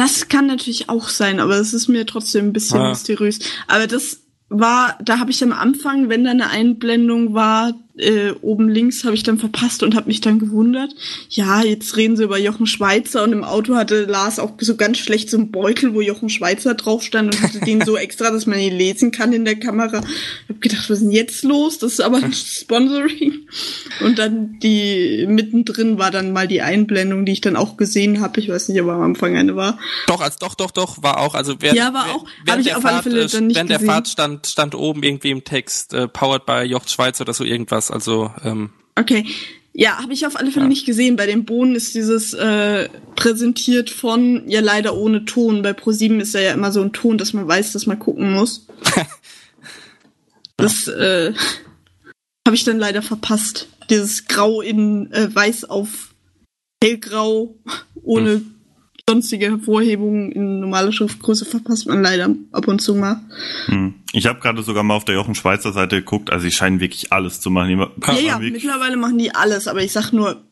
Das 0.04 0.28
kann 0.28 0.46
natürlich 0.46 0.90
auch 0.90 1.08
sein, 1.08 1.40
aber 1.40 1.56
es 1.56 1.72
ist 1.72 1.88
mir 1.88 2.04
trotzdem 2.04 2.48
ein 2.48 2.52
bisschen 2.52 2.78
Ah. 2.80 2.90
mysteriös. 2.90 3.38
Aber 3.68 3.86
das 3.86 4.20
war, 4.50 4.98
da 5.02 5.18
habe 5.18 5.30
ich 5.30 5.42
am 5.42 5.52
Anfang, 5.52 6.10
wenn 6.10 6.24
da 6.24 6.30
eine 6.30 6.50
Einblendung 6.50 7.32
war, 7.32 7.72
äh, 7.96 8.32
oben 8.42 8.68
links 8.68 9.04
habe 9.04 9.14
ich 9.14 9.22
dann 9.22 9.38
verpasst 9.38 9.82
und 9.82 9.94
habe 9.94 10.08
mich 10.08 10.20
dann 10.20 10.38
gewundert. 10.38 10.92
Ja, 11.30 11.62
jetzt 11.62 11.96
reden 11.96 12.16
sie 12.16 12.24
über 12.24 12.38
Jochen 12.38 12.66
Schweizer 12.66 13.22
und 13.22 13.32
im 13.32 13.44
Auto 13.44 13.76
hatte 13.76 14.04
Lars 14.04 14.38
auch 14.38 14.52
so 14.60 14.76
ganz 14.76 14.98
schlecht 14.98 15.30
so 15.30 15.36
einen 15.36 15.52
Beutel, 15.52 15.94
wo 15.94 16.00
Jochen 16.00 16.28
Schweizer 16.28 16.74
drauf 16.74 17.02
stand 17.02 17.34
und 17.34 17.42
hatte 17.42 17.60
den 17.60 17.84
so 17.84 17.96
extra, 18.04 18.30
dass 18.30 18.46
man 18.46 18.58
ihn 18.58 18.76
lesen 18.76 19.12
kann 19.12 19.32
in 19.32 19.44
der 19.44 19.56
Kamera. 19.56 20.00
Ich 20.00 20.48
habe 20.48 20.58
gedacht, 20.60 20.90
was 20.90 20.98
ist 20.98 21.04
denn 21.04 21.10
jetzt 21.12 21.44
los? 21.44 21.78
Das 21.78 21.92
ist 21.92 22.00
aber 22.00 22.16
ein 22.16 22.32
Sponsoring. 22.32 23.46
Und 24.00 24.18
dann 24.18 24.58
die 24.60 25.26
mittendrin 25.28 25.98
war 25.98 26.10
dann 26.10 26.32
mal 26.32 26.48
die 26.48 26.62
Einblendung, 26.62 27.24
die 27.24 27.32
ich 27.32 27.40
dann 27.40 27.56
auch 27.56 27.76
gesehen 27.76 28.20
habe. 28.20 28.40
Ich 28.40 28.48
weiß 28.48 28.68
nicht, 28.70 28.80
ob 28.82 28.88
am 28.88 29.02
Anfang 29.02 29.36
eine 29.36 29.54
war. 29.54 29.78
Doch, 30.06 30.20
als 30.20 30.38
doch, 30.38 30.54
doch, 30.54 30.70
doch, 30.72 31.02
war 31.02 31.20
auch, 31.20 31.34
also 31.34 31.54
während, 31.60 31.78
Ja, 31.78 31.94
war 31.94 32.06
auch. 32.14 32.24
während 32.44 32.50
Hab 32.50 32.58
ich 32.58 32.66
der 32.66 32.78
auf 32.78 32.84
alle 32.84 32.94
Fahrt, 32.94 33.04
Fälle 33.04 33.22
äh, 33.22 33.28
dann 33.28 33.46
nicht 33.46 33.56
während 33.56 33.70
der 33.70 33.78
gesehen. 33.78 33.90
Fahrt 33.90 34.08
stand, 34.08 34.46
stand 34.46 34.74
oben 34.74 35.02
irgendwie 35.02 35.30
im 35.30 35.44
Text, 35.44 35.94
äh, 35.94 36.08
powered 36.08 36.44
by 36.46 36.62
Jochen 36.62 36.88
Schweizer 36.88 37.22
oder 37.22 37.34
so 37.34 37.44
irgendwas, 37.44 37.83
also, 37.90 38.30
ähm, 38.44 38.70
Okay. 38.96 39.26
Ja, 39.76 39.98
habe 40.00 40.12
ich 40.12 40.24
auf 40.24 40.36
alle 40.36 40.52
Fälle 40.52 40.66
Ja. 40.66 40.68
nicht 40.68 40.86
gesehen. 40.86 41.16
Bei 41.16 41.26
den 41.26 41.44
Bohnen 41.44 41.74
ist 41.74 41.96
dieses 41.96 42.32
äh, 42.32 42.88
präsentiert 43.16 43.90
von, 43.90 44.48
ja 44.48 44.60
leider 44.60 44.96
ohne 44.96 45.24
Ton. 45.24 45.62
Bei 45.62 45.72
ProSieben 45.72 46.20
ist 46.20 46.32
ja, 46.34 46.40
ja 46.40 46.52
immer 46.52 46.70
so 46.70 46.80
ein 46.80 46.92
Ton, 46.92 47.18
dass 47.18 47.32
man 47.32 47.48
weiß, 47.48 47.72
dass 47.72 47.86
man 47.86 47.98
gucken 47.98 48.32
muss. 48.32 48.68
das 50.56 50.86
äh, 50.86 51.32
habe 52.46 52.54
ich 52.54 52.62
dann 52.62 52.78
leider 52.78 53.02
verpasst. 53.02 53.68
Dieses 53.90 54.26
Grau 54.26 54.60
in 54.60 55.10
äh, 55.12 55.34
Weiß 55.34 55.64
auf 55.64 56.14
hellgrau 56.82 57.56
ohne 58.02 58.42
sonstige 59.08 59.50
Hervorhebungen 59.50 60.32
in 60.32 60.60
normaler 60.60 60.92
Schriftgröße 60.92 61.44
verpasst 61.44 61.86
man 61.86 62.02
leider 62.02 62.30
ab 62.52 62.68
und 62.68 62.80
zu 62.80 62.94
mal. 62.94 63.20
Hm. 63.66 63.94
Ich 64.12 64.26
habe 64.26 64.40
gerade 64.40 64.62
sogar 64.62 64.82
mal 64.82 64.94
auf 64.94 65.04
der 65.04 65.14
Jochen 65.14 65.34
Schweizer 65.34 65.72
Seite 65.72 65.96
geguckt, 65.96 66.30
also 66.30 66.44
sie 66.44 66.50
scheinen 66.50 66.80
wirklich 66.80 67.12
alles 67.12 67.40
zu 67.40 67.50
machen. 67.50 67.78
Ja, 68.06 68.14
ja, 68.18 68.38
mittlerweile 68.38 68.96
machen 68.96 69.18
die 69.18 69.34
alles, 69.34 69.68
aber 69.68 69.82
ich 69.82 69.92
sag 69.92 70.12
nur, 70.12 70.42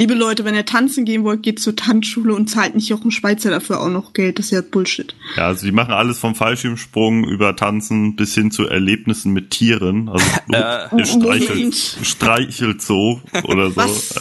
Liebe 0.00 0.14
Leute, 0.14 0.44
wenn 0.44 0.56
ihr 0.56 0.64
tanzen 0.64 1.04
gehen 1.04 1.22
wollt, 1.22 1.44
geht 1.44 1.60
zur 1.60 1.76
Tanzschule 1.76 2.34
und 2.34 2.50
zahlt 2.50 2.74
nicht 2.74 2.88
Jochen 2.88 3.12
Schweizer 3.12 3.50
dafür 3.50 3.80
auch 3.80 3.88
noch 3.88 4.12
Geld. 4.12 4.40
Das 4.40 4.46
ist 4.46 4.50
ja 4.50 4.60
Bullshit. 4.60 5.14
Ja, 5.36 5.46
also 5.46 5.64
die 5.64 5.72
machen 5.72 5.94
alles 5.94 6.18
vom 6.18 6.34
Fallschirmsprung 6.34 7.22
über 7.24 7.54
Tanzen 7.54 8.16
bis 8.16 8.34
hin 8.34 8.50
zu 8.50 8.66
Erlebnissen 8.66 9.32
mit 9.32 9.50
Tieren. 9.50 10.08
Also 10.08 10.26
Äh, 10.52 11.06
Streichel, 11.06 11.56
Moment. 11.56 11.96
Streichelt 12.02 12.82
so 12.82 13.20
oder 13.44 13.70
so. 13.70 13.76
Was? 13.76 14.14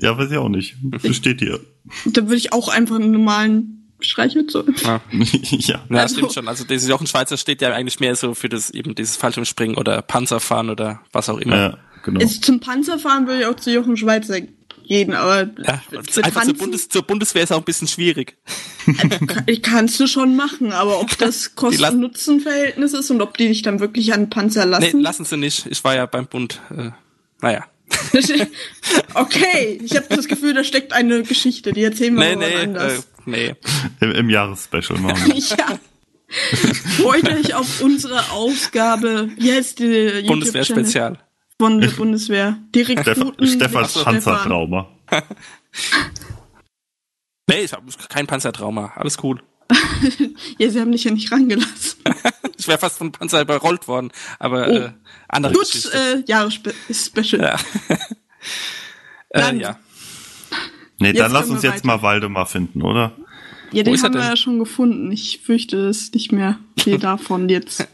Ja, 0.00 0.16
weiß 0.16 0.30
ich 0.30 0.36
auch 0.38 0.48
nicht. 0.48 0.76
Das 1.02 1.16
steht 1.16 1.40
hier. 1.40 1.60
Da 2.06 2.22
würde 2.22 2.36
ich 2.36 2.52
auch 2.52 2.68
einfach 2.68 2.96
einen 2.96 3.10
normalen 3.10 3.88
Streichel 4.00 4.46
so. 4.48 4.64
ja. 4.82 5.00
ja. 5.12 5.80
Ja, 5.88 5.96
Also- 6.00 6.16
stimmt 6.16 6.32
schon. 6.32 6.48
Also 6.48 6.64
dieses 6.64 6.88
Jochen 6.88 7.06
Schweizer 7.06 7.36
steht 7.36 7.60
ja 7.62 7.72
eigentlich 7.72 8.00
mehr 8.00 8.16
so 8.16 8.34
für 8.34 8.48
das 8.48 8.70
eben 8.70 8.94
dieses 8.94 9.16
Fallschirmspringen 9.16 9.76
oder 9.76 10.02
Panzerfahren 10.02 10.70
oder 10.70 11.00
was 11.12 11.28
auch 11.28 11.38
immer. 11.38 11.56
Ja, 11.56 11.78
genau. 12.04 12.20
Jetzt 12.20 12.44
zum 12.44 12.58
Panzerfahren 12.60 13.26
würde 13.26 13.40
ich 13.42 13.46
auch 13.46 13.56
zu 13.56 13.72
Jochen 13.72 13.96
Schweizer 13.96 14.40
gehen, 14.88 15.12
aber 15.14 15.48
Ja, 15.64 15.80
für 16.10 16.24
einfach 16.24 16.42
zur, 16.44 16.54
Bundes 16.54 16.88
zur 16.88 17.02
Bundeswehr 17.02 17.44
ist 17.44 17.52
auch 17.52 17.58
ein 17.58 17.64
bisschen 17.64 17.86
schwierig. 17.86 18.36
kann- 19.28 19.46
kannst 19.62 20.00
du 20.00 20.08
schon 20.08 20.34
machen, 20.34 20.72
aber 20.72 21.00
ob 21.00 21.16
das 21.18 21.54
Kosten-Nutzen-Verhältnis 22.06 22.92
ist 22.94 23.10
und 23.10 23.20
ob 23.22 23.36
die 23.36 23.48
dich 23.48 23.62
dann 23.62 23.78
wirklich 23.80 24.12
an 24.12 24.22
den 24.24 24.30
Panzer 24.30 24.64
Nee, 24.64 24.70
lassen. 24.86 25.00
lassen 25.00 25.24
sie 25.24 25.36
nicht. 25.36 25.66
Ich 25.66 25.84
war 25.84 25.94
ja 25.94 26.06
beim 26.06 26.26
Bund. 26.26 26.60
Äh, 26.76 26.90
naja. 27.40 27.64
okay, 29.14 29.78
ich 29.82 29.96
habe 29.96 30.06
das 30.14 30.26
Gefühl, 30.28 30.54
da 30.54 30.64
steckt 30.64 30.92
eine 30.92 31.22
Geschichte, 31.22 31.72
die 31.72 31.82
erzählen 31.84 32.14
wir 32.14 32.20
Nee, 32.24 32.36
mal 32.36 32.48
nee, 32.48 32.54
äh, 32.54 32.62
anders. 32.62 33.08
nee. 33.24 33.54
Im, 34.00 34.10
im 34.12 34.30
Jahresspecial 34.30 34.98
machen 34.98 35.26
wir. 35.26 35.34
Ja. 35.58 35.78
Freut 37.02 37.28
euch 37.28 37.54
auf 37.54 37.82
unsere 37.82 38.30
Ausgabe. 38.30 39.28
Wie 39.36 39.52
heißt 39.52 39.78
die 39.80 40.24
Bundeswehr-Spezial. 40.26 41.18
von 41.58 41.78
der 41.80 41.88
Bundeswehr? 41.88 42.56
Die 42.74 42.84
Stefan, 42.86 43.04
Rekruten 43.04 43.46
Stefans 43.46 43.92
Panzertrauma. 44.02 44.88
Nee, 47.48 47.64
ich 47.64 47.72
habe 47.72 47.84
kein 48.08 48.26
Panzertrauma. 48.26 48.92
Alles 48.96 49.18
cool. 49.22 49.42
Ja, 50.58 50.70
sie 50.70 50.80
haben 50.80 50.92
dich 50.92 51.04
ja 51.04 51.10
nicht 51.10 51.30
rangelassen. 51.32 51.98
Ich 52.58 52.68
wäre 52.68 52.78
fast 52.78 52.98
von 52.98 53.10
Panzer 53.12 53.40
überrollt 53.40 53.88
worden, 53.88 54.10
aber 54.38 54.68
Oh. 54.68 54.72
äh, 54.72 54.92
andere 55.32 55.52
Gut, 55.54 55.62
Geschichte. 55.70 55.96
äh, 55.96 56.22
Jahresspecial. 56.26 57.40
Ja. 57.42 57.96
Dann- 59.30 59.58
äh, 59.58 59.62
ja. 59.62 59.78
Nee, 60.98 61.08
Jetzt 61.08 61.18
dann 61.20 61.32
lass 61.32 61.50
uns 61.50 61.62
jetzt 61.62 61.84
mal 61.84 62.00
Waldemar 62.02 62.46
finden, 62.46 62.80
oder? 62.82 63.12
Ja, 63.72 63.82
den 63.82 63.94
er 63.96 64.02
haben 64.02 64.14
wir 64.14 64.20
ja 64.24 64.36
schon 64.36 64.60
gefunden. 64.60 65.10
Ich 65.10 65.40
fürchte 65.42 65.88
es 65.88 66.02
ist 66.02 66.14
nicht 66.14 66.30
mehr 66.30 66.58
viel 66.78 66.98
davon 67.00 67.48
jetzt. 67.48 67.88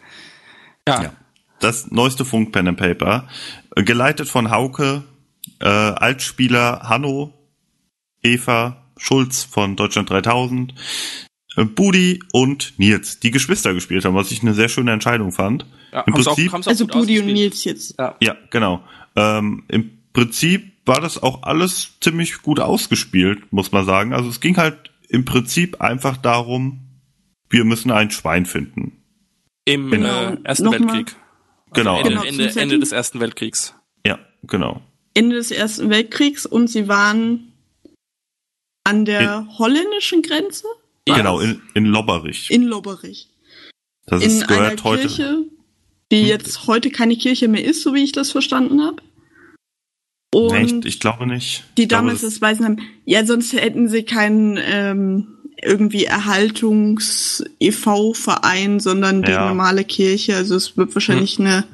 ja. 0.86 1.12
Das 1.60 1.90
neueste 1.90 2.24
Funk 2.24 2.52
Pen 2.52 2.68
and 2.68 2.78
Paper. 2.78 3.26
Äh, 3.74 3.82
Geleitet 3.82 4.28
von 4.28 4.50
Hauke, 4.50 5.04
äh, 5.60 5.66
Altspieler 5.66 6.82
Hanno, 6.84 7.32
Eva, 8.22 8.84
Schulz 8.96 9.42
von 9.44 9.74
Deutschland 9.74 10.10
3000, 10.10 10.72
äh, 10.72 10.74
Budi 11.64 12.20
und 12.32 12.74
Nils, 12.78 13.20
die 13.20 13.30
Geschwister 13.30 13.74
gespielt 13.74 14.04
haben, 14.04 14.14
was 14.14 14.30
ich 14.30 14.42
eine 14.42 14.54
sehr 14.54 14.68
schöne 14.68 14.92
Entscheidung 14.92 15.32
fand. 15.32 15.66
ja 15.92 16.02
Im 16.02 16.12
Prinzip, 16.14 16.54
auch, 16.54 16.66
Also 16.66 16.86
Budi 16.86 17.18
und. 17.20 17.26
Nils 17.26 17.64
jetzt. 17.64 17.94
Ja. 17.98 18.16
ja, 18.20 18.36
genau. 18.50 18.82
Ähm, 19.16 19.64
Im 19.68 19.90
Prinzip 20.12 20.72
war 20.86 21.00
das 21.00 21.22
auch 21.22 21.42
alles 21.42 21.98
ziemlich 22.00 22.42
gut 22.42 22.60
ausgespielt, 22.60 23.52
muss 23.52 23.72
man 23.72 23.84
sagen. 23.84 24.12
Also 24.14 24.28
es 24.30 24.40
ging 24.40 24.56
halt 24.56 24.90
im 25.08 25.24
Prinzip 25.24 25.80
einfach 25.80 26.16
darum, 26.16 26.80
wir 27.50 27.64
müssen 27.64 27.90
ein 27.90 28.10
Schwein 28.10 28.46
finden. 28.46 28.92
Im 29.64 29.90
Genau. 29.90 30.08
äh, 30.32 30.36
Ersten 30.44 30.64
Nochmal. 30.64 30.80
Weltkrieg. 30.80 31.16
Genau. 31.74 31.96
Ende, 31.98 32.08
Genau, 32.10 32.22
Ende, 32.22 32.42
Ende 32.44 32.52
Setting. 32.52 32.80
des 32.80 32.92
Ersten 32.92 33.20
Weltkriegs. 33.20 33.74
Ja, 34.06 34.18
genau. 34.44 34.80
Ende 35.14 35.36
des 35.36 35.50
Ersten 35.50 35.90
Weltkriegs 35.90 36.46
und 36.46 36.68
sie 36.68 36.88
waren 36.88 37.52
an 38.84 39.04
der 39.04 39.46
holländischen 39.58 40.22
Grenze 40.22 40.64
Genau, 41.16 41.40
in, 41.40 41.60
in 41.74 41.84
Lobberich. 41.86 42.50
in 42.50 42.64
Lobberich. 42.64 43.28
Das 44.06 44.22
In 44.22 44.30
ist, 44.30 44.48
einer 44.48 44.58
gehört 44.58 44.84
heute. 44.84 45.02
Kirche, 45.08 45.44
die 46.10 46.22
jetzt 46.22 46.66
heute 46.66 46.90
keine 46.90 47.16
Kirche 47.16 47.48
mehr 47.48 47.64
ist, 47.64 47.82
so 47.82 47.92
wie 47.94 48.02
ich 48.04 48.12
das 48.12 48.30
verstanden 48.32 48.82
habe. 48.82 49.02
Und 50.34 50.52
Nee, 50.52 50.88
ich, 50.88 51.00
glaube 51.00 51.26
nicht. 51.26 51.64
die 51.76 51.82
Ich 51.82 51.88
glaube, 51.88 52.04
damals 52.04 52.20
das- 52.22 52.34
das 52.34 52.40
Waisenheim, 52.42 52.78
ja, 53.04 53.24
sonst 53.26 53.52
hätten 53.52 53.88
sie 53.88 54.02
keinen 54.04 54.58
ähm, 54.62 55.34
irgendwie 55.62 56.04
Erhaltungs-EV-Verein, 57.58 58.80
sondern 58.80 59.22
die 59.22 59.32
Ja. 59.32 59.48
normale 59.48 59.84
Kirche. 59.84 60.36
Also 60.36 60.54
es 60.56 60.76
wird 60.76 60.94
wahrscheinlich 60.94 61.38
eine, 61.38 61.64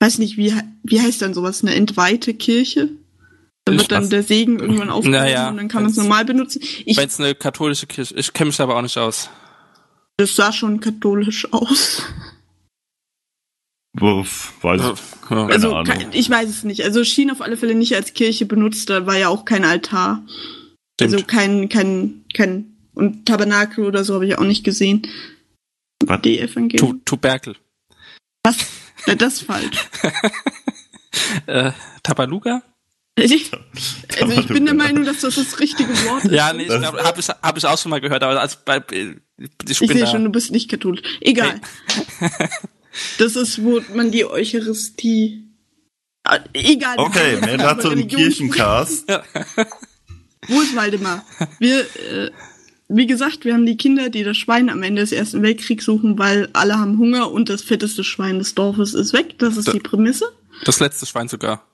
weiß 0.00 0.18
nicht, 0.18 0.36
wie, 0.36 0.52
wie 0.82 1.00
heißt 1.00 1.22
dann 1.22 1.34
sowas, 1.34 1.62
eine 1.62 1.74
entweihte 1.74 2.34
Kirche? 2.34 2.90
Da 3.66 3.72
wird 3.72 3.90
dann 3.92 4.08
der 4.08 4.22
Segen 4.22 4.58
irgendwann 4.60 4.90
aufgehoben 4.90 5.18
Naja, 5.18 5.48
und 5.50 5.56
dann 5.58 5.68
kann 5.68 5.82
man 5.82 5.90
es 5.90 5.96
normal 5.98 6.24
benutzen. 6.24 6.62
Ich, 6.84 6.96
Wenn 6.96 7.08
es 7.08 7.18
eine 7.20 7.34
katholische 7.34 7.86
Kirche 7.86 8.14
Ich 8.14 8.32
kenne 8.32 8.48
mich 8.48 8.60
aber 8.60 8.76
auch 8.76 8.82
nicht 8.82 8.96
aus. 8.96 9.28
das 10.16 10.34
sah 10.36 10.52
schon 10.52 10.80
katholisch 10.80 11.52
aus. 11.52 12.02
Uff, 14.00 14.52
weiß 14.62 14.80
ich. 14.82 15.30
Ja. 15.30 15.46
Also 15.46 15.74
Ahnung. 15.74 15.96
ich 16.12 16.28
weiß 16.30 16.48
es 16.48 16.64
nicht. 16.64 16.82
Also 16.84 17.02
schien 17.04 17.30
auf 17.30 17.40
alle 17.40 17.56
Fälle 17.56 17.74
nicht 17.74 17.94
als 17.96 18.12
Kirche 18.14 18.44
benutzt, 18.46 18.88
da 18.90 19.06
war 19.06 19.16
ja 19.16 19.28
auch 19.28 19.44
kein 19.44 19.64
Altar. 19.64 20.24
Stimmt. 21.00 21.14
Also 21.14 21.24
kein, 21.26 21.68
kein, 21.68 22.24
kein, 22.34 22.76
und 22.94 23.26
Tabernakel 23.26 23.84
oder 23.86 24.04
so 24.04 24.14
habe 24.14 24.26
ich 24.26 24.38
auch 24.38 24.44
nicht 24.44 24.64
gesehen. 24.64 25.02
Was? 26.04 26.20
Die 26.22 26.38
Evangelium. 26.38 26.98
Tu- 26.98 27.00
Tuberkel. 27.04 27.56
Was? 28.44 28.56
Das 29.06 29.34
ist 29.34 29.42
falsch. 29.42 29.88
Äh, 31.46 31.72
Tabaluga? 32.02 32.62
Ich, 33.18 33.50
also 34.20 34.32
ich 34.40 34.46
bin 34.46 34.66
der 34.66 34.74
Meinung, 34.74 35.04
dass 35.04 35.20
das 35.20 35.36
das 35.36 35.58
richtige 35.58 35.88
Wort 36.06 36.24
ist. 36.26 36.32
Ja, 36.32 36.52
nee, 36.52 36.62
ich 36.64 36.68
Das- 36.68 36.80
glaube, 36.80 37.02
habe 37.02 37.18
ich, 37.20 37.28
hab 37.28 37.56
ich 37.56 37.64
auch 37.64 37.78
schon 37.78 37.90
mal 37.90 38.00
gehört, 38.00 38.22
aber 38.22 38.38
als 38.40 38.56
bei, 38.56 38.82
ich 38.90 39.16
ich 39.68 39.78
bin 39.80 39.88
sehe 39.88 40.06
schon, 40.06 40.24
du 40.24 40.30
bist 40.30 40.50
nicht 40.52 40.68
katholisch. 40.70 41.02
Egal. 41.20 41.60
Das 43.18 43.36
ist, 43.36 43.62
wo 43.62 43.80
man 43.94 44.10
die 44.10 44.24
Eucharistie. 44.24 45.44
Ah, 46.24 46.38
Egal. 46.54 46.98
Okay, 46.98 47.36
mehr 47.42 47.58
dazu 47.58 47.90
im 47.90 48.08
Kirchencast. 48.08 49.06
Wo 50.48 50.60
ist 50.62 50.74
Waldemar? 50.74 51.22
Wir, 51.58 51.80
äh, 51.80 52.30
wie 52.88 53.06
gesagt, 53.06 53.44
wir 53.44 53.52
haben 53.52 53.66
die 53.66 53.76
Kinder, 53.76 54.08
die 54.08 54.24
das 54.24 54.38
Schwein 54.38 54.70
am 54.70 54.82
Ende 54.82 55.02
des 55.02 55.12
Ersten 55.12 55.42
Weltkriegs 55.42 55.84
suchen, 55.84 56.18
weil 56.18 56.48
alle 56.54 56.78
haben 56.78 56.96
Hunger 56.98 57.30
und 57.30 57.50
das 57.50 57.60
fetteste 57.62 58.02
Schwein 58.02 58.38
des 58.38 58.54
Dorfes 58.54 58.94
ist 58.94 59.12
weg. 59.12 59.38
Das 59.40 59.58
ist 59.58 59.68
Da- 59.68 59.72
die 59.72 59.80
Prämisse. 59.80 60.32
Das 60.64 60.80
letzte 60.80 61.04
Schwein 61.04 61.28
sogar. 61.28 61.66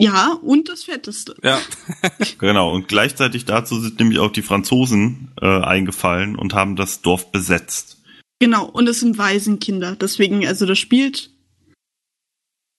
Ja, 0.00 0.38
und 0.42 0.68
das 0.68 0.84
fetteste. 0.84 1.36
Ja. 1.42 1.60
Genau, 2.38 2.72
und 2.72 2.88
gleichzeitig 2.88 3.46
dazu 3.46 3.80
sind 3.80 3.98
nämlich 3.98 4.18
auch 4.18 4.30
die 4.30 4.42
Franzosen 4.42 5.32
äh, 5.40 5.46
eingefallen 5.62 6.36
und 6.36 6.52
haben 6.54 6.76
das 6.76 7.00
Dorf 7.00 7.32
besetzt. 7.32 8.02
Genau, 8.38 8.66
und 8.66 8.86
es 8.88 9.00
sind 9.00 9.16
Waisenkinder. 9.16 9.96
Deswegen, 9.96 10.46
also 10.46 10.66
das 10.66 10.78
spielt 10.78 11.30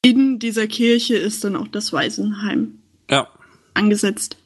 in 0.03 0.39
dieser 0.39 0.67
Kirche 0.67 1.15
ist 1.15 1.43
dann 1.43 1.55
auch 1.55 1.67
das 1.67 1.91
Waisenheim 1.91 2.79
ja. 3.09 3.27
angesetzt. 3.73 4.37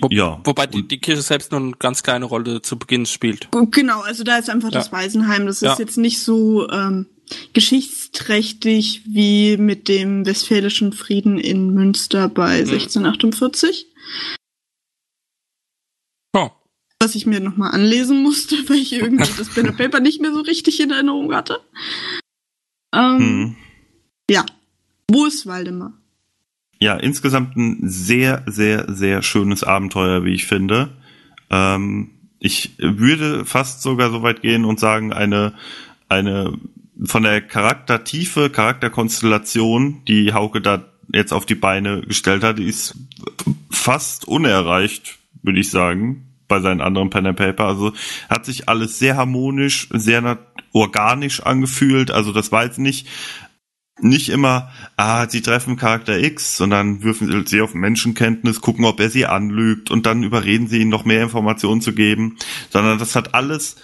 Wo, 0.00 0.08
ja. 0.10 0.40
Wobei 0.44 0.66
die, 0.66 0.86
die 0.86 1.00
Kirche 1.00 1.22
selbst 1.22 1.50
nur 1.50 1.60
eine 1.60 1.72
ganz 1.72 2.02
kleine 2.02 2.24
Rolle 2.24 2.62
zu 2.62 2.78
Beginn 2.78 3.04
spielt. 3.04 3.48
Genau, 3.72 4.00
also 4.02 4.22
da 4.22 4.38
ist 4.38 4.48
einfach 4.48 4.70
das 4.70 4.86
Ja. 4.86 4.92
Waisenheim. 4.92 5.46
Das 5.46 5.56
ist 5.56 5.62
Ja. 5.62 5.76
jetzt 5.78 5.96
nicht 5.98 6.20
so 6.20 6.68
ähm, 6.70 7.06
geschichtsträchtig 7.52 9.02
wie 9.06 9.56
mit 9.56 9.88
dem 9.88 10.24
Westfälischen 10.26 10.92
Frieden 10.92 11.38
in 11.38 11.72
Münster 11.74 12.28
bei 12.28 12.62
Mhm. 12.62 12.68
1648, 12.70 13.86
Oh. 16.34 16.50
was 17.00 17.14
ich 17.14 17.26
mir 17.26 17.40
nochmal 17.40 17.72
anlesen 17.72 18.22
musste, 18.22 18.56
weil 18.68 18.76
ich 18.78 18.92
irgendwie 18.92 19.30
das 19.36 19.48
Pen 19.50 19.68
and 19.68 19.76
Paper 19.76 20.00
nicht 20.00 20.20
mehr 20.20 20.32
so 20.32 20.40
richtig 20.40 20.80
in 20.80 20.90
Erinnerung 20.90 21.34
hatte. 21.34 21.60
Ähm, 22.94 23.18
Hm. 23.18 23.56
Ja. 24.30 24.46
Wo 25.10 25.26
ist 25.26 25.46
Waldemar? 25.46 25.92
Ja, 26.80 26.96
insgesamt 26.96 27.56
ein 27.56 27.78
sehr, 27.82 28.44
sehr, 28.46 28.92
sehr 28.92 29.22
schönes 29.22 29.62
Abenteuer, 29.62 30.24
wie 30.24 30.34
ich 30.34 30.46
finde. 30.46 30.96
Ähm, 31.50 32.10
ich 32.40 32.72
würde 32.78 33.44
fast 33.44 33.82
sogar 33.82 34.10
so 34.10 34.22
weit 34.22 34.42
gehen 34.42 34.64
und 34.64 34.80
sagen, 34.80 35.12
eine, 35.12 35.54
eine 36.08 36.58
von 37.04 37.22
der 37.22 37.40
Charaktertiefe, 37.40 38.50
Charakterkonstellation, 38.50 40.04
die 40.06 40.32
Hauke 40.32 40.60
da 40.60 40.84
jetzt 41.12 41.32
auf 41.32 41.46
die 41.46 41.54
Beine 41.54 42.02
gestellt 42.02 42.42
hat, 42.44 42.58
ist 42.58 42.94
fast 43.70 44.26
unerreicht, 44.26 45.18
würde 45.42 45.60
ich 45.60 45.70
sagen, 45.70 46.28
bei 46.48 46.60
seinen 46.60 46.80
anderen 46.80 47.10
Pen 47.10 47.26
and 47.26 47.38
Paper. 47.38 47.64
Also 47.64 47.92
hat 48.28 48.44
sich 48.44 48.68
alles 48.68 48.98
sehr 48.98 49.16
harmonisch, 49.16 49.88
sehr 49.92 50.38
organisch 50.72 51.42
angefühlt. 51.42 52.10
Also 52.10 52.32
das 52.32 52.52
war 52.52 52.64
jetzt 52.64 52.78
nicht 52.78 53.08
nicht 54.00 54.30
immer, 54.30 54.70
ah, 54.96 55.28
sie 55.28 55.42
treffen 55.42 55.76
Charakter 55.76 56.18
X, 56.18 56.56
sondern 56.56 57.02
würfen 57.02 57.46
sie 57.46 57.60
auf 57.60 57.74
Menschenkenntnis, 57.74 58.60
gucken, 58.60 58.84
ob 58.84 58.98
er 58.98 59.10
sie 59.10 59.26
anlügt 59.26 59.90
und 59.90 60.06
dann 60.06 60.24
überreden 60.24 60.66
sie 60.66 60.80
ihn 60.80 60.88
noch 60.88 61.04
mehr 61.04 61.22
Informationen 61.22 61.80
zu 61.80 61.92
geben, 61.92 62.36
sondern 62.70 62.98
das 62.98 63.14
hat 63.14 63.34
alles 63.34 63.76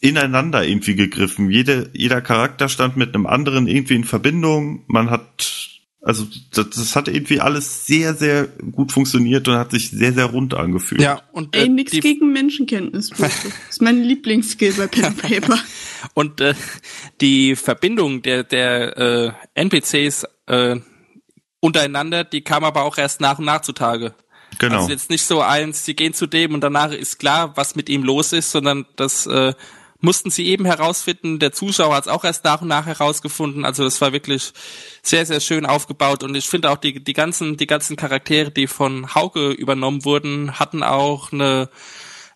ineinander 0.00 0.64
irgendwie 0.66 0.94
gegriffen. 0.94 1.50
Jede, 1.50 1.90
jeder 1.92 2.20
Charakter 2.20 2.68
stand 2.68 2.96
mit 2.96 3.14
einem 3.14 3.26
anderen 3.26 3.66
irgendwie 3.66 3.94
in 3.94 4.04
Verbindung. 4.04 4.84
Man 4.88 5.10
hat 5.10 5.80
Also 6.02 6.24
das, 6.52 6.70
das 6.70 6.94
hat 6.94 7.08
irgendwie 7.08 7.40
alles 7.40 7.86
sehr, 7.86 8.14
sehr 8.14 8.46
gut 8.46 8.92
funktioniert 8.92 9.48
und 9.48 9.56
hat 9.56 9.72
sich 9.72 9.90
sehr, 9.90 10.12
sehr 10.12 10.26
rund 10.26 10.54
angefühlt. 10.54 11.00
Ja, 11.00 11.22
und, 11.32 11.56
äh, 11.56 11.62
Ey, 11.62 11.68
nix 11.68 11.90
gegen 11.92 12.32
Menschenkenntnis. 12.32 13.10
Das 13.18 13.32
ist 13.70 13.82
mein 13.82 14.02
Lieblingsskill 14.04 14.74
bei 14.74 14.86
Pen 14.86 15.06
and 15.06 15.22
Paper. 15.22 15.58
und 16.14 16.40
äh, 16.40 16.54
die 17.20 17.56
Verbindung 17.56 18.22
der, 18.22 18.44
der 18.44 18.96
äh, 18.96 19.32
NPCs 19.60 20.26
äh, 20.46 20.76
untereinander, 21.60 22.22
die 22.22 22.42
kam 22.42 22.62
aber 22.62 22.84
auch 22.84 22.98
erst 22.98 23.20
nach 23.20 23.38
und 23.40 23.46
nach 23.46 23.62
zutage. 23.62 24.14
Genau. 24.58 24.76
Also 24.76 24.90
jetzt 24.90 25.10
nicht 25.10 25.24
so 25.24 25.40
eins, 25.40 25.84
sie 25.84 25.96
gehen 25.96 26.14
zu 26.14 26.26
dem 26.28 26.54
und 26.54 26.60
danach 26.60 26.92
ist 26.92 27.18
klar, 27.18 27.56
was 27.56 27.74
mit 27.74 27.88
ihm 27.88 28.04
los 28.04 28.32
ist, 28.32 28.52
sondern 28.52 28.86
das 28.94 29.26
äh, 29.26 29.54
mussten 30.06 30.30
sie 30.30 30.46
eben 30.46 30.64
herausfinden. 30.64 31.40
Der 31.40 31.50
Zuschauer 31.50 31.96
hat 31.96 32.04
es 32.04 32.08
auch 32.08 32.22
erst 32.22 32.44
nach 32.44 32.62
und 32.62 32.68
nach 32.68 32.86
herausgefunden. 32.86 33.64
Also 33.64 33.82
das 33.82 34.00
war 34.00 34.12
wirklich 34.12 34.52
sehr, 35.02 35.26
sehr 35.26 35.40
schön 35.40 35.66
aufgebaut. 35.66 36.22
Und 36.22 36.36
ich 36.36 36.48
finde 36.48 36.70
auch 36.70 36.76
die, 36.76 37.02
die 37.02 37.12
ganzen, 37.12 37.56
die 37.56 37.66
ganzen 37.66 37.96
Charaktere, 37.96 38.52
die 38.52 38.68
von 38.68 39.14
Hauke 39.16 39.50
übernommen 39.50 40.04
wurden, 40.04 40.60
hatten 40.60 40.84
auch 40.84 41.32
eine, 41.32 41.68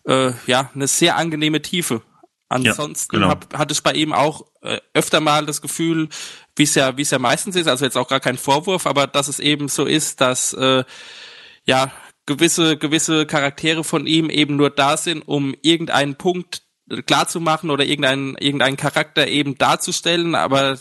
äh, 0.05 0.33
ja, 0.47 0.69
eine 0.75 0.87
sehr 0.87 1.15
angenehme 1.15 1.61
Tiefe. 1.61 2.01
Ansonsten 2.49 3.15
genau. 3.15 3.29
hab, 3.29 3.57
hatte 3.57 3.71
ich 3.71 3.81
bei 3.81 3.93
ihm 3.93 4.11
auch 4.11 4.45
äh, 4.61 4.81
öfter 4.93 5.21
mal 5.21 5.45
das 5.45 5.61
Gefühl, 5.61 6.09
wie 6.57 6.63
es 6.63 6.75
ja, 6.75 6.97
wie 6.97 7.03
es 7.03 7.11
ja 7.11 7.19
meistens 7.19 7.55
ist, 7.55 7.67
also 7.67 7.85
jetzt 7.85 7.97
auch 7.97 8.09
gar 8.09 8.19
kein 8.19 8.37
Vorwurf, 8.37 8.85
aber 8.85 9.07
dass 9.07 9.29
es 9.29 9.39
eben 9.39 9.69
so 9.69 9.85
ist, 9.85 10.19
dass 10.19 10.51
äh, 10.53 10.83
ja 11.65 11.93
gewisse 12.25 12.75
gewisse 12.75 13.25
Charaktere 13.25 13.85
von 13.85 14.05
ihm 14.05 14.29
eben 14.29 14.57
nur 14.57 14.69
da 14.69 14.97
sind, 14.97 15.21
um 15.21 15.55
irgendeinen 15.61 16.17
Punkt 16.17 16.63
klar 17.05 17.27
zu 17.27 17.39
machen 17.39 17.69
oder 17.69 17.85
irgendeinen 17.85 18.35
irgendeinen 18.37 18.77
Charakter 18.77 19.27
eben 19.27 19.57
darzustellen, 19.57 20.35
aber 20.35 20.79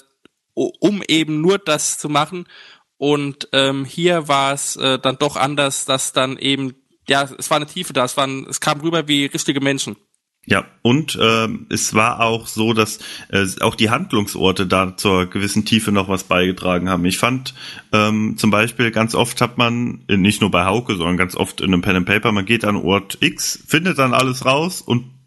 um 0.55 1.03
eben 1.07 1.41
nur 1.41 1.59
das 1.59 1.99
zu 1.99 2.09
machen. 2.09 2.47
Und 2.97 3.49
ähm, 3.53 3.85
hier 3.87 4.29
war 4.29 4.53
es 4.53 4.77
äh, 4.77 4.99
dann 4.99 5.17
doch 5.17 5.37
anders, 5.37 5.87
dass 5.87 6.13
dann 6.13 6.37
eben 6.37 6.75
ja, 7.09 7.29
es 7.39 7.51
war 7.51 7.57
eine 7.57 7.67
Tiefe 7.67 7.93
da, 7.93 8.05
es 8.05 8.17
waren, 8.17 8.47
es 8.49 8.61
kam 8.61 8.81
rüber 8.81 9.09
wie 9.09 9.27
richtige 9.27 9.61
Menschen. 9.61 9.97
Ja, 10.47 10.65
und 10.81 11.19
ähm, 11.21 11.67
es 11.69 11.93
war 11.93 12.21
auch 12.21 12.47
so, 12.47 12.73
dass 12.73 12.99
äh, 13.29 13.45
auch 13.61 13.75
die 13.75 13.91
Handlungsorte 13.91 14.67
da 14.67 14.97
zur 14.97 15.27
gewissen 15.27 15.67
Tiefe 15.67 15.93
noch 15.93 16.09
was 16.09 16.25
beigetragen 16.25 16.89
haben. 16.89 17.05
Ich 17.05 17.19
fand 17.19 17.55
ähm, 17.93 18.37
zum 18.39 18.51
Beispiel 18.51 18.91
ganz 18.91 19.15
oft 19.15 19.41
hat 19.43 19.59
man, 19.59 20.03
äh, 20.09 20.17
nicht 20.17 20.41
nur 20.41 20.51
bei 20.51 20.65
Hauke, 20.65 20.97
sondern 20.97 21.19
ganz 21.19 21.37
oft 21.37 21.61
in 21.61 21.75
einem 21.75 21.83
Pen 21.83 21.97
and 21.97 22.07
Paper, 22.07 22.33
man 22.33 22.47
geht 22.47 22.65
an 22.65 22.77
Ort 22.77 23.19
X, 23.21 23.63
findet 23.67 23.99
dann 23.99 24.15
alles 24.15 24.47
raus 24.47 24.81
und 24.81 25.05
äh, 25.05 25.20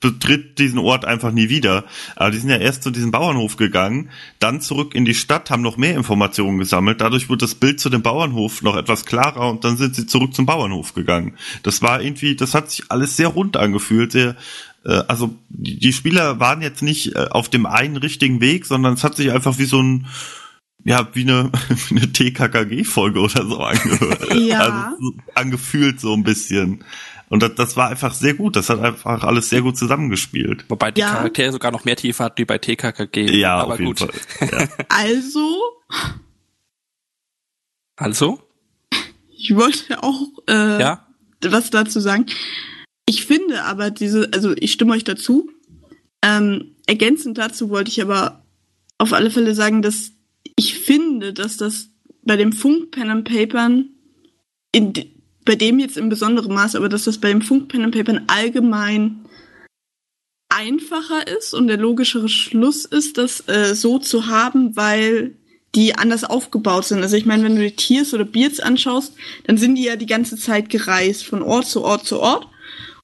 betritt 0.00 0.58
diesen 0.58 0.78
Ort 0.78 1.04
einfach 1.04 1.30
nie 1.30 1.48
wieder. 1.48 1.84
Aber 2.16 2.30
die 2.30 2.38
sind 2.38 2.48
ja 2.48 2.56
erst 2.56 2.82
zu 2.82 2.90
diesem 2.90 3.10
Bauernhof 3.10 3.56
gegangen, 3.56 4.08
dann 4.38 4.60
zurück 4.60 4.94
in 4.94 5.04
die 5.04 5.14
Stadt, 5.14 5.50
haben 5.50 5.62
noch 5.62 5.76
mehr 5.76 5.94
Informationen 5.94 6.58
gesammelt. 6.58 7.00
Dadurch 7.00 7.28
wurde 7.28 7.44
das 7.44 7.54
Bild 7.54 7.80
zu 7.80 7.90
dem 7.90 8.02
Bauernhof 8.02 8.62
noch 8.62 8.76
etwas 8.76 9.04
klarer 9.04 9.50
und 9.50 9.64
dann 9.64 9.76
sind 9.76 9.94
sie 9.94 10.06
zurück 10.06 10.34
zum 10.34 10.46
Bauernhof 10.46 10.94
gegangen. 10.94 11.36
Das 11.62 11.82
war 11.82 12.00
irgendwie, 12.00 12.34
das 12.34 12.54
hat 12.54 12.70
sich 12.70 12.84
alles 12.88 13.16
sehr 13.16 13.28
rund 13.28 13.58
angefühlt, 13.58 14.12
sehr, 14.12 14.36
äh, 14.84 15.02
also 15.06 15.34
die, 15.50 15.78
die 15.78 15.92
Spieler 15.92 16.40
waren 16.40 16.62
jetzt 16.62 16.82
nicht 16.82 17.14
äh, 17.14 17.26
auf 17.30 17.50
dem 17.50 17.66
einen 17.66 17.98
richtigen 17.98 18.40
Weg, 18.40 18.64
sondern 18.64 18.94
es 18.94 19.04
hat 19.04 19.16
sich 19.16 19.30
einfach 19.30 19.58
wie 19.58 19.66
so 19.66 19.82
ein 19.82 20.06
ja, 20.84 21.08
wie 21.14 21.22
eine, 21.22 21.50
wie 21.88 21.96
eine 21.96 22.12
TKKG-Folge 22.12 23.20
oder 23.20 23.46
so 23.46 23.58
angehört. 23.58 24.34
Ja. 24.34 24.60
Also, 24.60 24.96
so 25.00 25.12
angefühlt 25.34 26.00
so 26.00 26.14
ein 26.14 26.22
bisschen. 26.22 26.84
Und 27.28 27.42
das, 27.44 27.54
das 27.54 27.76
war 27.76 27.88
einfach 27.90 28.12
sehr 28.12 28.34
gut. 28.34 28.56
Das 28.56 28.68
hat 28.70 28.80
einfach 28.80 29.22
alles 29.22 29.50
sehr 29.50 29.62
gut 29.62 29.76
zusammengespielt. 29.76 30.64
Wobei 30.68 30.90
die 30.90 31.00
Ja. 31.02 31.12
Charaktere 31.12 31.52
sogar 31.52 31.70
noch 31.70 31.84
mehr 31.84 31.94
Tiefe 31.96 32.24
hat 32.24 32.38
wie 32.38 32.44
bei 32.44 32.58
TKKG. 32.58 33.30
Ja, 33.38 33.58
aber 33.58 33.74
auf 33.74 33.78
jeden 33.80 33.94
gut. 33.94 34.12
Fall. 34.38 34.48
Ja. 34.50 34.68
Also, 34.88 35.58
Also, 37.96 38.40
ich 39.36 39.54
wollte 39.54 40.02
auch 40.02 40.20
äh, 40.48 40.80
ja, 40.80 41.06
was 41.42 41.70
dazu 41.70 42.00
sagen. 42.00 42.26
Ich 43.06 43.26
finde 43.26 43.64
aber 43.64 43.90
diese, 43.90 44.30
also 44.32 44.52
ich 44.56 44.72
stimme 44.72 44.92
euch 44.92 45.04
dazu. 45.04 45.50
Ähm, 46.22 46.76
ergänzend 46.86 47.38
dazu 47.38 47.70
wollte 47.70 47.90
ich 47.90 48.02
aber 48.02 48.44
auf 48.98 49.12
alle 49.12 49.30
Fälle 49.30 49.54
sagen, 49.54 49.82
dass 49.82 50.12
ich 50.56 50.78
finde, 50.78 51.32
dass 51.32 51.56
das 51.56 51.90
bei 52.22 52.36
dem 52.36 52.52
Funk 52.52 52.90
Pen 52.90 53.10
and 53.10 53.28
Papern 53.28 53.90
in 54.72 54.92
bei 55.44 55.56
dem 55.56 55.78
jetzt 55.78 55.96
im 55.96 56.08
besonderen 56.08 56.54
Maß, 56.54 56.76
aber 56.76 56.88
dass 56.88 57.04
das 57.04 57.18
bei 57.18 57.30
dem 57.30 57.42
Funk 57.42 57.68
Pen 57.68 57.82
and 57.82 57.94
Papern 57.94 58.24
allgemein 58.26 59.24
einfacher 60.48 61.26
ist 61.26 61.54
und 61.54 61.68
der 61.68 61.78
logischere 61.78 62.28
Schluss 62.28 62.84
ist, 62.84 63.18
das 63.18 63.48
äh, 63.48 63.74
so 63.74 63.98
zu 63.98 64.26
haben, 64.26 64.76
weil 64.76 65.36
die 65.74 65.94
anders 65.94 66.24
aufgebaut 66.24 66.84
sind. 66.84 67.02
Also 67.02 67.16
ich 67.16 67.26
meine, 67.26 67.44
wenn 67.44 67.56
du 67.56 67.62
die 67.62 67.76
Tiers 67.76 68.12
oder 68.12 68.24
Beards 68.24 68.60
anschaust, 68.60 69.14
dann 69.44 69.56
sind 69.56 69.76
die 69.76 69.84
ja 69.84 69.96
die 69.96 70.06
ganze 70.06 70.36
Zeit 70.36 70.68
gereist, 70.68 71.24
von 71.24 71.42
Ort 71.42 71.66
zu 71.66 71.82
Ort 71.82 72.06
zu 72.06 72.20
Ort. 72.20 72.48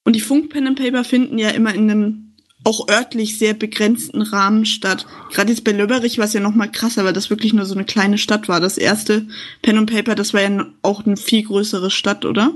Und 0.05 0.15
die 0.15 0.21
Funk 0.21 0.51
Pen 0.51 0.67
and 0.67 0.79
Paper 0.79 1.05
finden 1.05 1.39
ja 1.39 1.51
immer 1.51 1.75
in 1.75 1.91
einem 1.91 2.26
auch 2.67 2.89
örtlich 2.89 3.39
sehr 3.39 3.55
begrenzten 3.55 4.23
Rahmen 4.23 4.67
statt. 4.67 5.07
Gerade 5.31 5.53
jetzt 5.53 5.63
bei 5.63 5.71
Löberich 5.71 6.19
war 6.19 6.25
es 6.25 6.33
ja 6.33 6.41
noch 6.41 6.55
mal 6.55 6.71
krasser, 6.71 7.05
weil 7.05 7.13
das 7.13 7.31
wirklich 7.31 7.53
nur 7.53 7.65
so 7.65 7.75
eine 7.75 7.85
kleine 7.85 8.19
Stadt 8.19 8.49
war. 8.49 8.61
Das 8.61 8.77
erste 8.77 9.29
Pen 9.63 9.79
and 9.79 9.91
Paper, 9.91 10.17
das 10.17 10.35
war 10.35 10.43
ja 10.43 10.67
auch 10.83 11.07
eine 11.07 11.17
viel 11.17 11.45
größere 11.45 11.93
Stadt, 11.93 12.25
oder? 12.25 12.53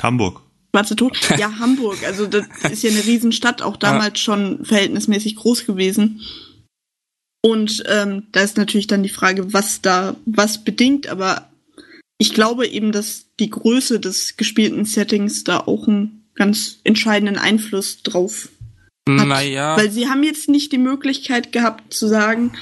Hamburg. 0.00 0.42
Schwarze 0.72 0.94
Tod? 0.94 1.18
Ja, 1.38 1.58
Hamburg. 1.58 1.98
Also 2.06 2.26
das 2.26 2.46
ist 2.70 2.84
ja 2.84 2.90
eine 2.90 3.04
Riesenstadt, 3.04 3.60
auch 3.60 3.76
damals 3.76 4.20
schon 4.20 4.64
verhältnismäßig 4.64 5.34
groß 5.34 5.66
gewesen. 5.66 6.20
Und 7.42 7.82
ähm, 7.86 8.28
da 8.30 8.42
ist 8.42 8.58
natürlich 8.58 8.86
dann 8.86 9.02
die 9.02 9.08
Frage, 9.08 9.52
was 9.52 9.82
da 9.82 10.14
was 10.24 10.62
bedingt, 10.62 11.08
aber 11.08 11.48
ich 12.18 12.32
glaube 12.32 12.66
eben, 12.68 12.92
dass 12.92 13.26
die 13.40 13.50
Größe 13.50 13.98
des 13.98 14.36
gespielten 14.36 14.84
Settings 14.84 15.42
da 15.42 15.58
auch 15.58 15.88
einen 15.88 16.28
ganz 16.36 16.78
entscheidenden 16.84 17.38
Einfluss 17.38 18.04
drauf 18.04 18.50
hat. 19.08 19.26
naja, 19.26 19.76
Weil 19.76 19.90
sie 19.90 20.08
haben 20.08 20.22
jetzt 20.22 20.48
nicht 20.48 20.72
die 20.72 20.78
Möglichkeit 20.78 21.52
gehabt 21.52 21.94
zu 21.94 22.06
sagen, 22.08 22.52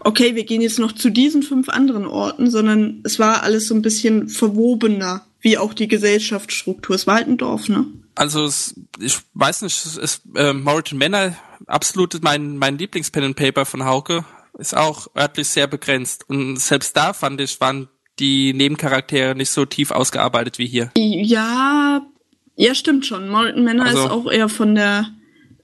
okay, 0.00 0.34
wir 0.34 0.44
gehen 0.44 0.60
jetzt 0.60 0.78
noch 0.78 0.92
zu 0.92 1.10
diesen 1.10 1.42
fünf 1.42 1.68
anderen 1.68 2.06
Orten, 2.06 2.50
sondern 2.50 3.00
es 3.04 3.18
war 3.18 3.42
alles 3.42 3.68
so 3.68 3.74
ein 3.74 3.82
bisschen 3.82 4.28
verwobener, 4.28 5.24
wie 5.40 5.58
auch 5.58 5.74
die 5.74 5.88
Gesellschaftsstruktur. 5.88 6.96
Es 6.96 7.06
war 7.06 7.16
halt 7.16 7.28
ein 7.28 7.38
Dorf, 7.38 7.68
ne? 7.68 7.86
also 8.16 8.44
es, 8.44 8.74
ich 9.00 9.18
weiß 9.34 9.62
nicht, 9.62 9.84
es 9.84 9.96
ist 9.96 10.22
äh, 10.36 10.52
Moritan 10.52 10.98
Manor 10.98 11.32
absolut 11.66 12.22
mein 12.22 12.58
mein 12.58 12.78
Lieblings-Pen 12.78 13.24
and 13.24 13.36
Paper 13.36 13.64
von 13.64 13.84
Hauke 13.84 14.24
ist 14.58 14.76
auch 14.76 15.08
örtlich 15.16 15.48
sehr 15.48 15.66
begrenzt 15.66 16.24
und 16.28 16.58
selbst 16.60 16.96
da 16.96 17.12
fand 17.12 17.40
ich 17.40 17.60
waren 17.60 17.88
die 18.20 18.52
Nebencharaktere 18.54 19.34
nicht 19.34 19.50
so 19.50 19.64
tief 19.64 19.90
ausgearbeitet 19.90 20.58
wie 20.58 20.66
hier. 20.68 20.92
Ja, 20.96 22.06
ja, 22.54 22.74
stimmt 22.76 23.04
schon. 23.04 23.28
Morton 23.28 23.64
Manor 23.64 23.86
Also- 23.86 24.04
ist 24.04 24.10
auch 24.10 24.30
eher 24.30 24.48
von 24.48 24.76
der 24.76 25.08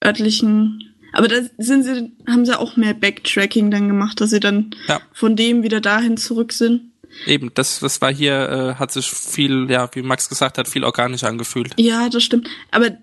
örtlichen. 0.05 0.94
Aber 1.12 1.27
da 1.28 1.36
sind 1.59 1.85
sie, 1.85 2.12
haben 2.28 2.47
sie 2.47 2.59
auch 2.59 2.77
mehr 2.77 2.94
Backtracking 2.94 3.70
dann 3.70 3.89
gemacht, 3.89 4.20
dass 4.20 4.31
sie 4.31 4.40
dann 4.40 4.70
Ja. 4.89 5.01
von 5.12 5.35
dem 5.36 5.62
wieder 5.62 5.81
dahin 5.81 6.16
zurück 6.16 6.52
sind. 6.52 6.82
Eben, 7.27 7.51
das 7.55 7.81
das 7.81 8.01
war 8.01 8.12
hier 8.14 8.48
äh, 8.48 8.74
hat 8.78 8.93
sich 8.93 9.10
viel, 9.10 9.66
ja, 9.68 9.90
wie 9.94 10.02
Max 10.02 10.28
gesagt 10.28 10.59
hat, 10.59 10.68
viel 10.68 10.85
organischer 10.85 11.27
angefühlt. 11.28 11.72
Ja, 11.77 12.09
das 12.09 12.22
stimmt. 12.22 12.48
Aber 12.70 12.97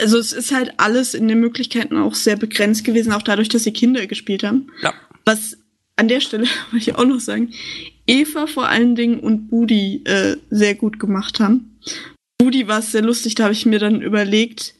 also 0.00 0.18
es 0.18 0.32
ist 0.32 0.52
halt 0.52 0.74
alles 0.78 1.14
in 1.14 1.28
den 1.28 1.38
Möglichkeiten 1.40 1.96
auch 1.96 2.14
sehr 2.16 2.36
begrenzt 2.36 2.84
gewesen, 2.84 3.12
auch 3.12 3.22
dadurch, 3.22 3.48
dass 3.48 3.62
sie 3.62 3.72
Kinder 3.72 4.06
gespielt 4.08 4.42
haben. 4.42 4.66
Ja. 4.82 4.92
Was 5.24 5.56
an 5.94 6.08
der 6.08 6.20
Stelle 6.20 6.44
wollte 6.72 6.90
ich 6.90 6.94
auch 6.96 7.04
noch 7.06 7.20
sagen, 7.20 7.52
Eva 8.08 8.46
vor 8.48 8.68
allen 8.68 8.96
Dingen 8.96 9.20
und 9.20 9.48
Budi 9.48 10.02
äh, 10.04 10.36
sehr 10.50 10.74
gut 10.74 10.98
gemacht 10.98 11.38
haben. 11.38 11.78
Budi 12.38 12.66
war 12.68 12.80
es 12.80 12.90
sehr 12.92 13.02
lustig, 13.02 13.36
da 13.36 13.44
habe 13.44 13.54
ich 13.54 13.64
mir 13.64 13.78
dann 13.78 14.02
überlegt, 14.02 14.74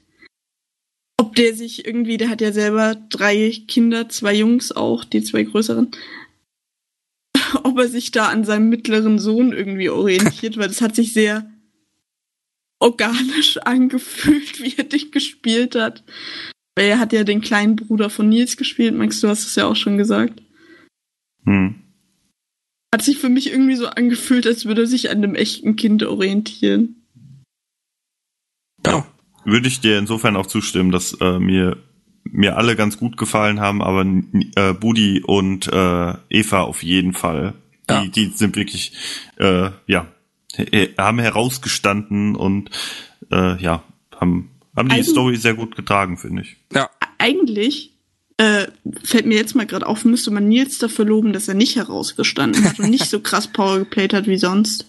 ob 1.19 1.35
der 1.35 1.55
sich 1.55 1.87
irgendwie, 1.87 2.17
der 2.17 2.29
hat 2.29 2.41
ja 2.41 2.53
selber 2.53 2.95
drei 3.09 3.51
Kinder, 3.67 4.09
zwei 4.09 4.35
Jungs 4.35 4.73
auch, 4.73 5.05
die 5.05 5.23
zwei 5.23 5.45
größeren, 5.45 5.91
ob 7.63 7.79
er 7.79 7.89
sich 7.89 8.11
da 8.11 8.29
an 8.29 8.45
seinem 8.45 8.69
mittleren 8.69 9.19
Sohn 9.19 9.53
irgendwie 9.53 9.89
orientiert, 9.89 10.57
weil 10.57 10.69
das 10.69 10.83
hat 10.83 10.95
sich 10.95 11.13
sehr 11.13 11.51
organisch 12.81 13.59
angefühlt, 13.65 14.61
wie 14.63 14.75
er 14.77 14.85
dich 14.85 15.13
gespielt 15.13 15.75
hat. 15.75 16.05
Weil 16.75 16.89
er 16.89 16.99
hat 16.99 17.15
ja 17.15 17.25
den 17.25 17.41
kleinen 17.41 17.77
Bruder 17.77 18.11
von 18.11 18.29
Nils 18.29 18.59
gespielt, 18.59 18.95
Max, 18.95 19.21
du 19.21 19.29
hast 19.29 19.47
es 19.47 19.57
ja 19.57 19.67
auch 19.67 19.77
schon 19.77 19.97
gesagt. 19.97 20.43
Hm. 21.45 21.77
Hat 22.95 23.03
sich 23.03 23.19
für 23.19 23.31
mich 23.31 23.51
irgendwie 23.51 23.77
so 23.77 23.87
angefühlt, 23.87 24.47
als 24.47 24.67
würde 24.67 24.83
er 24.83 24.87
sich 24.87 25.09
an 25.11 25.19
einem 25.19 25.35
echten 25.35 25.77
Kind 25.77 26.03
orientieren. 26.03 27.06
Würde 29.47 29.69
ich 29.69 29.81
dir 29.81 29.99
insofern 29.99 30.37
auch 30.37 30.47
zustimmen, 30.47 30.91
dass 30.91 31.13
äh, 31.21 31.39
mir 31.39 31.77
mir 32.25 32.57
alle 32.59 32.75
ganz 32.75 32.99
gut 32.99 33.17
gefallen 33.17 33.61
haben, 33.61 33.81
aber 33.83 34.05
äh, 34.57 34.73
Budi 34.75 35.23
und 35.25 35.69
äh, 35.73 36.15
Eva 36.29 36.63
auf 36.63 36.83
jeden 36.83 37.13
Fall. 37.13 37.55
Die, 37.89 37.95
Ja. 37.95 38.05
die 38.07 38.27
sind 38.35 38.57
wirklich, 38.57 38.93
äh, 39.39 39.71
ja, 39.87 40.09
haben 40.99 41.19
herausgestanden 41.21 42.35
und 42.35 42.71
äh, 43.31 43.63
ja, 43.63 43.85
haben, 44.21 44.51
haben 44.77 44.89
die 44.89 44.97
Eigen- 44.97 45.05
Story 45.05 45.37
sehr 45.37 45.55
gut 45.55 45.77
getragen, 45.77 46.17
finde 46.19 46.43
ich. 46.43 46.57
Ja, 46.75 46.91
Eigentlich 47.19 47.93
Äh, 48.39 48.67
fällt 49.03 49.25
mir 49.25 49.37
jetzt 49.37 49.55
mal 49.55 49.65
gerade 49.65 49.87
auf, 49.87 50.05
müsste 50.05 50.31
man 50.31 50.47
Nils 50.49 50.77
dafür 50.79 51.07
loben, 51.07 51.33
dass 51.33 51.49
er 51.49 51.55
nicht 51.55 51.77
herausgestanden 51.77 52.65
hat 52.65 52.79
und 52.81 52.91
nicht 52.91 53.09
so 53.09 53.21
krass 53.21 53.47
Power 53.51 53.79
geplayt 53.79 54.13
hat 54.13 54.27
wie 54.27 54.37
sonst. 54.37 54.85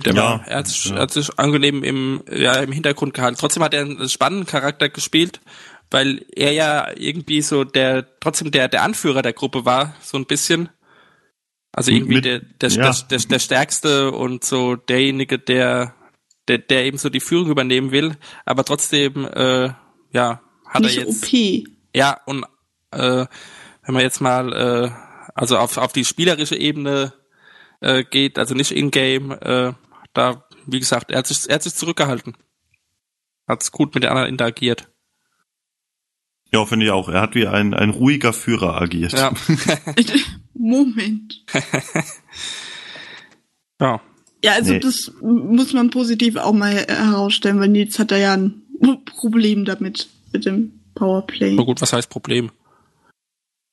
Stimmt, 0.00 0.06
er, 0.06 0.14
Ja, 0.14 0.22
war, 0.22 0.48
er, 0.48 0.58
hat 0.58 0.68
sich, 0.68 0.84
ja. 0.86 0.96
er 0.96 1.02
hat 1.02 1.10
sich 1.12 1.38
angenehm 1.38 1.82
im, 1.84 2.22
ja, 2.30 2.54
im 2.54 2.72
Hintergrund 2.72 3.14
gehalten. 3.14 3.36
Trotzdem 3.38 3.62
hat 3.62 3.74
er 3.74 3.82
einen 3.82 4.08
spannenden 4.08 4.46
Charakter 4.46 4.88
gespielt, 4.88 5.40
weil 5.90 6.24
er 6.34 6.52
ja 6.52 6.88
irgendwie 6.96 7.42
so 7.42 7.64
der, 7.64 8.18
trotzdem 8.20 8.50
der, 8.50 8.68
der 8.68 8.82
Anführer 8.82 9.22
der 9.22 9.32
Gruppe 9.34 9.64
war, 9.64 9.94
so 10.00 10.16
ein 10.16 10.26
bisschen. 10.26 10.68
Also 11.72 11.90
irgendwie 11.90 12.16
Mit- 12.16 12.24
der, 12.24 12.40
der, 12.40 12.68
ja. 12.70 12.90
der, 12.90 12.94
der, 13.10 13.18
der 13.18 13.38
Stärkste 13.38 14.12
und 14.12 14.44
so 14.44 14.76
derjenige, 14.76 15.38
der, 15.38 15.94
der, 16.48 16.58
der 16.58 16.84
eben 16.84 16.98
so 16.98 17.08
die 17.08 17.20
Führung 17.20 17.50
übernehmen 17.50 17.92
will, 17.92 18.16
aber 18.44 18.64
trotzdem, 18.64 19.26
äh, 19.26 19.70
ja, 20.12 20.40
hat 20.66 20.82
nicht 20.82 20.98
er 20.98 21.04
jetzt. 21.06 21.24
OP. 21.24 21.64
Ja, 21.94 22.20
und 22.26 22.44
äh, 22.90 23.26
wenn 23.84 23.94
man 23.94 24.02
jetzt 24.02 24.20
mal 24.20 24.52
äh, 24.52 24.90
also 25.34 25.56
auf, 25.58 25.76
auf 25.78 25.92
die 25.92 26.04
spielerische 26.04 26.56
Ebene 26.56 27.12
äh, 27.80 28.04
geht, 28.04 28.38
also 28.38 28.54
nicht 28.54 28.72
in-game, 28.72 29.32
äh, 29.32 29.72
da, 30.14 30.44
wie 30.66 30.80
gesagt, 30.80 31.10
er 31.10 31.18
hat 31.18 31.26
sich, 31.26 31.48
er 31.48 31.56
hat 31.56 31.62
sich 31.62 31.74
zurückgehalten. 31.74 32.36
Hat's 33.48 33.72
gut 33.72 33.94
mit 33.94 34.04
den 34.04 34.10
anderen 34.10 34.28
interagiert. 34.28 34.88
Ja, 36.52 36.64
finde 36.66 36.86
ich 36.86 36.92
auch. 36.92 37.08
Er 37.08 37.22
hat 37.22 37.34
wie 37.34 37.46
ein, 37.46 37.74
ein 37.74 37.90
ruhiger 37.90 38.32
Führer 38.32 38.80
agiert. 38.80 39.12
Ja. 39.12 39.32
Moment. 40.54 41.44
ja. 43.80 44.00
Ja, 44.44 44.52
also 44.52 44.72
Nee. 44.72 44.80
das 44.80 45.12
muss 45.22 45.72
man 45.72 45.90
positiv 45.90 46.36
auch 46.36 46.52
mal 46.52 46.74
herausstellen, 46.74 47.60
weil 47.60 47.68
Nils 47.68 47.98
hat 47.98 48.10
da 48.10 48.16
ja 48.16 48.34
ein 48.34 48.62
Problem 49.06 49.64
damit, 49.64 50.08
mit 50.32 50.44
dem 50.44 50.80
Powerplay. 50.94 51.54
Na 51.54 51.62
gut, 51.62 51.80
was 51.80 51.92
heißt 51.92 52.10
Problem? 52.10 52.50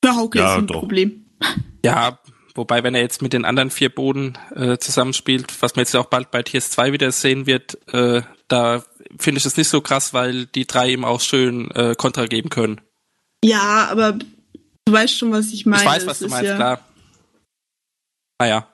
Für 0.04 0.14
Hauke 0.16 0.38
Ja, 0.38 0.52
ist 0.54 0.58
ein 0.60 0.66
doch. 0.68 0.80
Problem. 0.80 1.26
Ja, 1.84 2.18
wobei, 2.54 2.82
wenn 2.82 2.94
er 2.94 3.00
jetzt 3.00 3.22
mit 3.22 3.32
den 3.32 3.44
anderen 3.44 3.70
vier 3.70 3.88
Boden 3.88 4.38
äh, 4.54 4.78
zusammenspielt, 4.78 5.62
was 5.62 5.76
man 5.76 5.82
jetzt 5.82 5.94
ja 5.94 6.00
auch 6.00 6.06
bald 6.06 6.30
bei 6.30 6.42
Tiers 6.42 6.70
2 6.70 6.92
wieder 6.92 7.12
sehen 7.12 7.46
wird, 7.46 7.78
äh, 7.92 8.22
da 8.48 8.84
finde 9.18 9.38
ich 9.38 9.46
es 9.46 9.56
nicht 9.56 9.68
so 9.68 9.80
krass, 9.80 10.14
weil 10.14 10.46
die 10.46 10.66
drei 10.66 10.90
ihm 10.90 11.04
auch 11.04 11.20
schön 11.20 11.70
äh, 11.72 11.94
Kontra 11.96 12.26
geben 12.26 12.50
können. 12.50 12.80
Ja, 13.44 13.88
aber 13.90 14.12
du 14.12 14.92
weißt 14.92 15.16
schon, 15.16 15.32
was 15.32 15.52
ich 15.52 15.66
meine. 15.66 15.82
ich 15.82 15.88
weiß, 15.88 16.06
was 16.06 16.18
du 16.18 16.28
meinst, 16.28 16.50
ja, 16.50 16.56
klar. 16.56 16.80
Naja, 18.38 18.68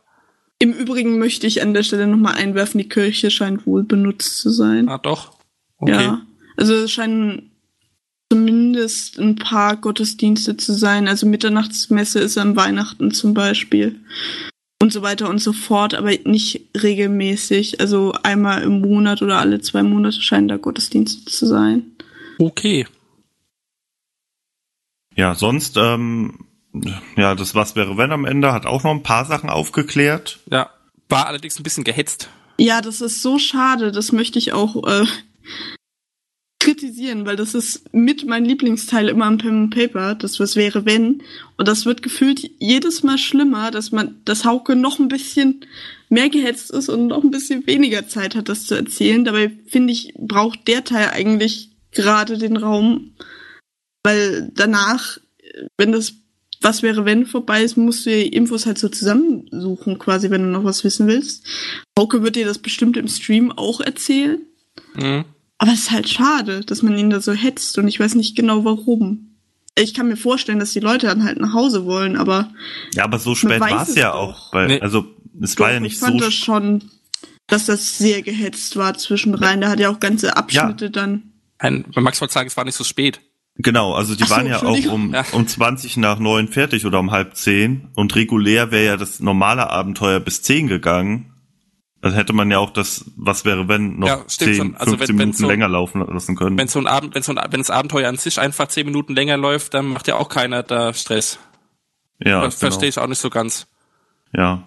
Im 0.59 0.73
Übrigen 0.73 1.19
möchte 1.19 1.47
ich 1.47 1.61
an 1.61 1.75
der 1.75 1.83
Stelle 1.83 2.07
nochmal 2.07 2.35
einwerfen, 2.35 2.79
die 2.79 2.89
Kirche 2.89 3.31
scheint 3.31 3.67
wohl 3.67 3.83
benutzt 3.83 4.39
zu 4.39 4.51
sein. 4.51 4.89
ah 4.89 4.99
doch. 4.99 5.37
Okay. 5.79 5.93
Ja. 5.93 6.23
Also 6.57 6.75
es 6.75 6.93
scheinen 6.93 7.56
zumindest 8.31 9.19
ein 9.19 9.37
paar 9.37 9.77
Gottesdienste 9.77 10.57
zu 10.57 10.73
sein. 10.73 11.09
Also 11.09 11.27
Mitternachtsmesse 11.27 12.21
ist 12.21 12.39
an 12.39 12.57
Weihnachten 12.57 13.13
zum 13.13 13.35
Beispiel. 13.35 14.01
Und 14.83 14.93
so 14.93 15.03
weiter 15.03 15.31
und 15.31 15.39
so 15.39 15.53
fort, 15.53 15.95
aber 15.95 16.11
nicht 16.25 16.69
regelmäßig. 16.77 17.81
Also 17.81 18.13
einmal 18.23 18.63
im 18.63 18.81
Monat 18.83 19.23
oder 19.23 19.39
alle 19.39 19.61
zwei 19.61 19.83
Monate 19.83 20.21
scheinen 20.21 20.49
da 20.49 20.57
Gottesdienste 20.57 21.25
zu 21.31 21.47
sein. 21.47 21.93
Okay. 22.39 22.87
Ja, 25.15 25.35
sonst, 25.35 25.79
ähm, 25.79 26.47
ja, 27.17 27.35
das 27.35 27.55
was 27.55 27.75
wäre 27.75 27.97
wenn 27.97 28.13
am 28.13 28.27
Ende, 28.27 28.53
hat 28.53 28.67
auch 28.67 28.85
noch 28.85 28.91
ein 28.91 29.03
paar 29.03 29.25
Sachen 29.25 29.49
aufgeklärt. 29.49 30.41
Ja. 30.51 30.71
War 31.09 31.27
allerdings 31.27 31.59
ein 31.59 31.63
bisschen 31.63 31.85
gehetzt. 31.85 32.29
Ja, 32.59 32.81
das 32.83 33.01
ist 33.01 33.23
so 33.23 33.39
schade. 33.39 33.93
Das 33.93 34.13
möchte 34.13 34.39
ich 34.39 34.53
auch 34.53 34.87
äh, 34.87 35.07
kritisieren, 36.59 37.27
weil 37.27 37.37
das 37.37 37.55
ist 37.55 37.93
mit 37.93 38.27
mein 38.27 38.45
Lieblingsteil 38.45 39.09
immer 39.09 39.27
am 39.27 39.39
Pen 39.39 39.71
Paper. 39.71 40.15
Das 40.15 40.41
was 40.41 40.57
wäre 40.57 40.85
wenn. 40.85 41.23
Und 41.57 41.69
das 41.69 41.87
wird 41.87 42.03
gefühlt 42.03 42.51
jedes 42.59 43.03
Mal 43.03 43.19
schlimmer, 43.19 43.71
dass 43.71 43.93
man, 43.93 44.21
dass 44.25 44.45
Hauke 44.45 44.75
noch 44.75 44.99
ein 44.99 45.09
bisschen 45.09 45.65
mehr 46.09 46.29
gehetzt 46.29 46.71
ist 46.71 46.89
und 46.89 47.09
noch 47.09 47.23
ein 47.23 47.31
bisschen 47.31 47.67
weniger 47.67 48.09
Zeit 48.09 48.35
hat, 48.35 48.49
das 48.49 48.67
zu 48.67 48.75
erzählen. 48.75 49.25
Dabei 49.25 49.53
finde 49.67 49.93
ich, 49.93 50.15
braucht 50.17 50.67
der 50.69 50.85
Teil 50.85 51.11
eigentlich 51.11 51.71
gerade 51.93 52.39
den 52.39 52.57
Raum, 52.57 53.13
weil 54.05 54.51
danach, 54.55 55.19
wenn 55.79 55.93
das 55.93 56.15
was 56.63 56.83
wäre, 56.83 57.05
wenn 57.05 57.27
vorbei 57.27 57.63
ist, 57.63 57.77
musst 57.77 58.07
du 58.07 58.11
die 58.11 58.29
Infos 58.29 58.67
halt 58.67 58.79
so 58.79 58.89
zusammensuchen, 58.89 59.99
quasi, 59.99 60.31
wenn 60.31 60.43
du 60.43 60.49
noch 60.49 60.65
was 60.65 60.85
wissen 60.85 61.07
willst. 61.07 61.47
Hauke 61.99 62.23
wird 62.23 62.37
dir 62.37 62.47
das 62.47 62.59
bestimmt 62.59 62.97
im 62.97 63.09
Stream 63.09 63.53
auch 63.53 63.81
erzählen. 63.81 64.41
Mhm. 64.95 65.25
Aber 65.59 65.73
es 65.73 65.81
ist 65.85 65.91
halt 65.91 66.09
schade, 66.09 66.61
dass 66.63 66.83
man 66.83 66.97
ihn 66.99 67.11
da 67.11 67.21
so 67.21 67.33
hetzt 67.33 67.79
und 67.79 67.89
ich 67.89 67.99
weiß 67.99 68.15
nicht 68.15 68.37
genau 68.37 68.65
warum. 68.65 69.37
Ich 69.79 69.95
kann 69.95 70.09
mir 70.09 70.17
vorstellen, 70.17 70.59
dass 70.59 70.73
die 70.73 70.81
Leute 70.81 71.07
dann 71.07 71.25
halt 71.25 71.39
nach 71.39 71.53
Hause 71.53 71.85
wollen, 71.85 72.17
aber 72.17 72.51
Ja, 72.95 73.05
aber 73.05 73.19
so 73.19 73.35
spät 73.35 73.61
war 73.61 73.83
es 73.83 73.95
ja 73.95 74.13
auch. 74.13 74.53
Weil, 74.53 74.69
Nee. 74.69 74.81
Also 74.81 75.07
es 75.41 75.59
war 75.59 75.69
doch, 75.69 75.75
ja 75.75 75.81
nicht 75.81 75.95
ich 75.95 75.99
fand 75.99 76.19
so. 76.21 76.27
das 76.27 76.35
schon, 76.35 76.85
dass 77.47 77.67
das 77.67 77.99
sehr 77.99 78.23
gehetzt 78.23 78.77
war 78.77 78.97
zwischenrein. 78.97 79.61
Da 79.61 79.69
hat 79.71 79.81
ja 79.81 79.91
auch 79.91 80.01
ganze 80.01 80.37
Abschnitte 80.37 80.91
dann. 80.91 81.33
Ein, 81.59 81.85
bei 81.95 82.01
Max 82.01 82.21
wollte 82.21 82.35
sagen, 82.35 82.47
es 82.49 82.57
war 82.57 82.65
nicht 82.65 82.75
so 82.75 82.85
spät. 82.85 83.21
Genau, 83.59 83.95
also 83.95 84.15
die 84.15 84.25
so, 84.25 84.31
waren 84.31 84.47
ja 84.47 84.63
auch 84.63 84.93
um, 84.93 85.15
Ja. 85.15 85.25
um 85.33 85.47
20 85.47 85.97
nach 85.97 86.19
neun 86.19 86.49
fertig 86.49 86.85
oder 86.85 87.01
um 87.01 87.11
halb 87.11 87.37
zehn. 87.37 87.89
Und 87.95 88.15
regulär 88.15 88.71
wäre 88.71 88.85
ja 88.85 88.97
das 88.99 89.21
normale 89.21 89.71
Abenteuer 89.71 90.21
bis 90.21 90.43
10 90.43 90.67
gegangen. 90.69 91.33
Dann 92.07 92.15
hätte 92.15 92.33
man 92.33 92.49
ja 92.51 92.59
auch 92.59 92.71
das, 92.71 93.05
was 93.17 93.45
wäre, 93.45 93.67
wenn, 93.67 93.99
noch 93.99 94.07
Ja, 94.07 94.25
stimmt 94.29 94.51
10, 94.51 94.57
schon. 94.57 94.77
Also 94.77 94.91
15 94.97 95.01
wenn- 95.01 95.09
wenn 95.09 95.17
Minuten 95.29 95.39
so- 95.43 95.47
länger 95.49 95.69
laufen 95.69 96.07
lassen 96.07 96.37
können. 96.37 96.57
Wenn 96.57 96.69
so 96.69 96.79
ein 96.79 96.87
Abend, 96.87 97.15
wenn 97.17 97.23
so 97.23 97.33
ein, 97.35 97.39
wenn 97.51 97.61
das 97.61 97.71
Abenteuer 97.71 98.09
an 98.09 98.17
sich 98.17 98.39
einfach 98.39 98.69
zehn 98.69 98.87
Minuten 98.87 99.15
länger 99.15 99.37
läuft, 99.37 99.75
dann 99.75 99.87
macht 99.87 100.07
ja 100.07 100.15
auch 100.17 100.29
keiner 100.29 100.63
da 100.63 100.95
Stress. 100.95 101.39
ja, 102.21 102.43
das 102.43 102.55
verstehe 102.57 102.89
ich 102.89 102.99
auch 102.99 103.09
nicht 103.09 103.19
so 103.21 103.29
ganz. 103.29 103.67
Ja. 104.33 104.67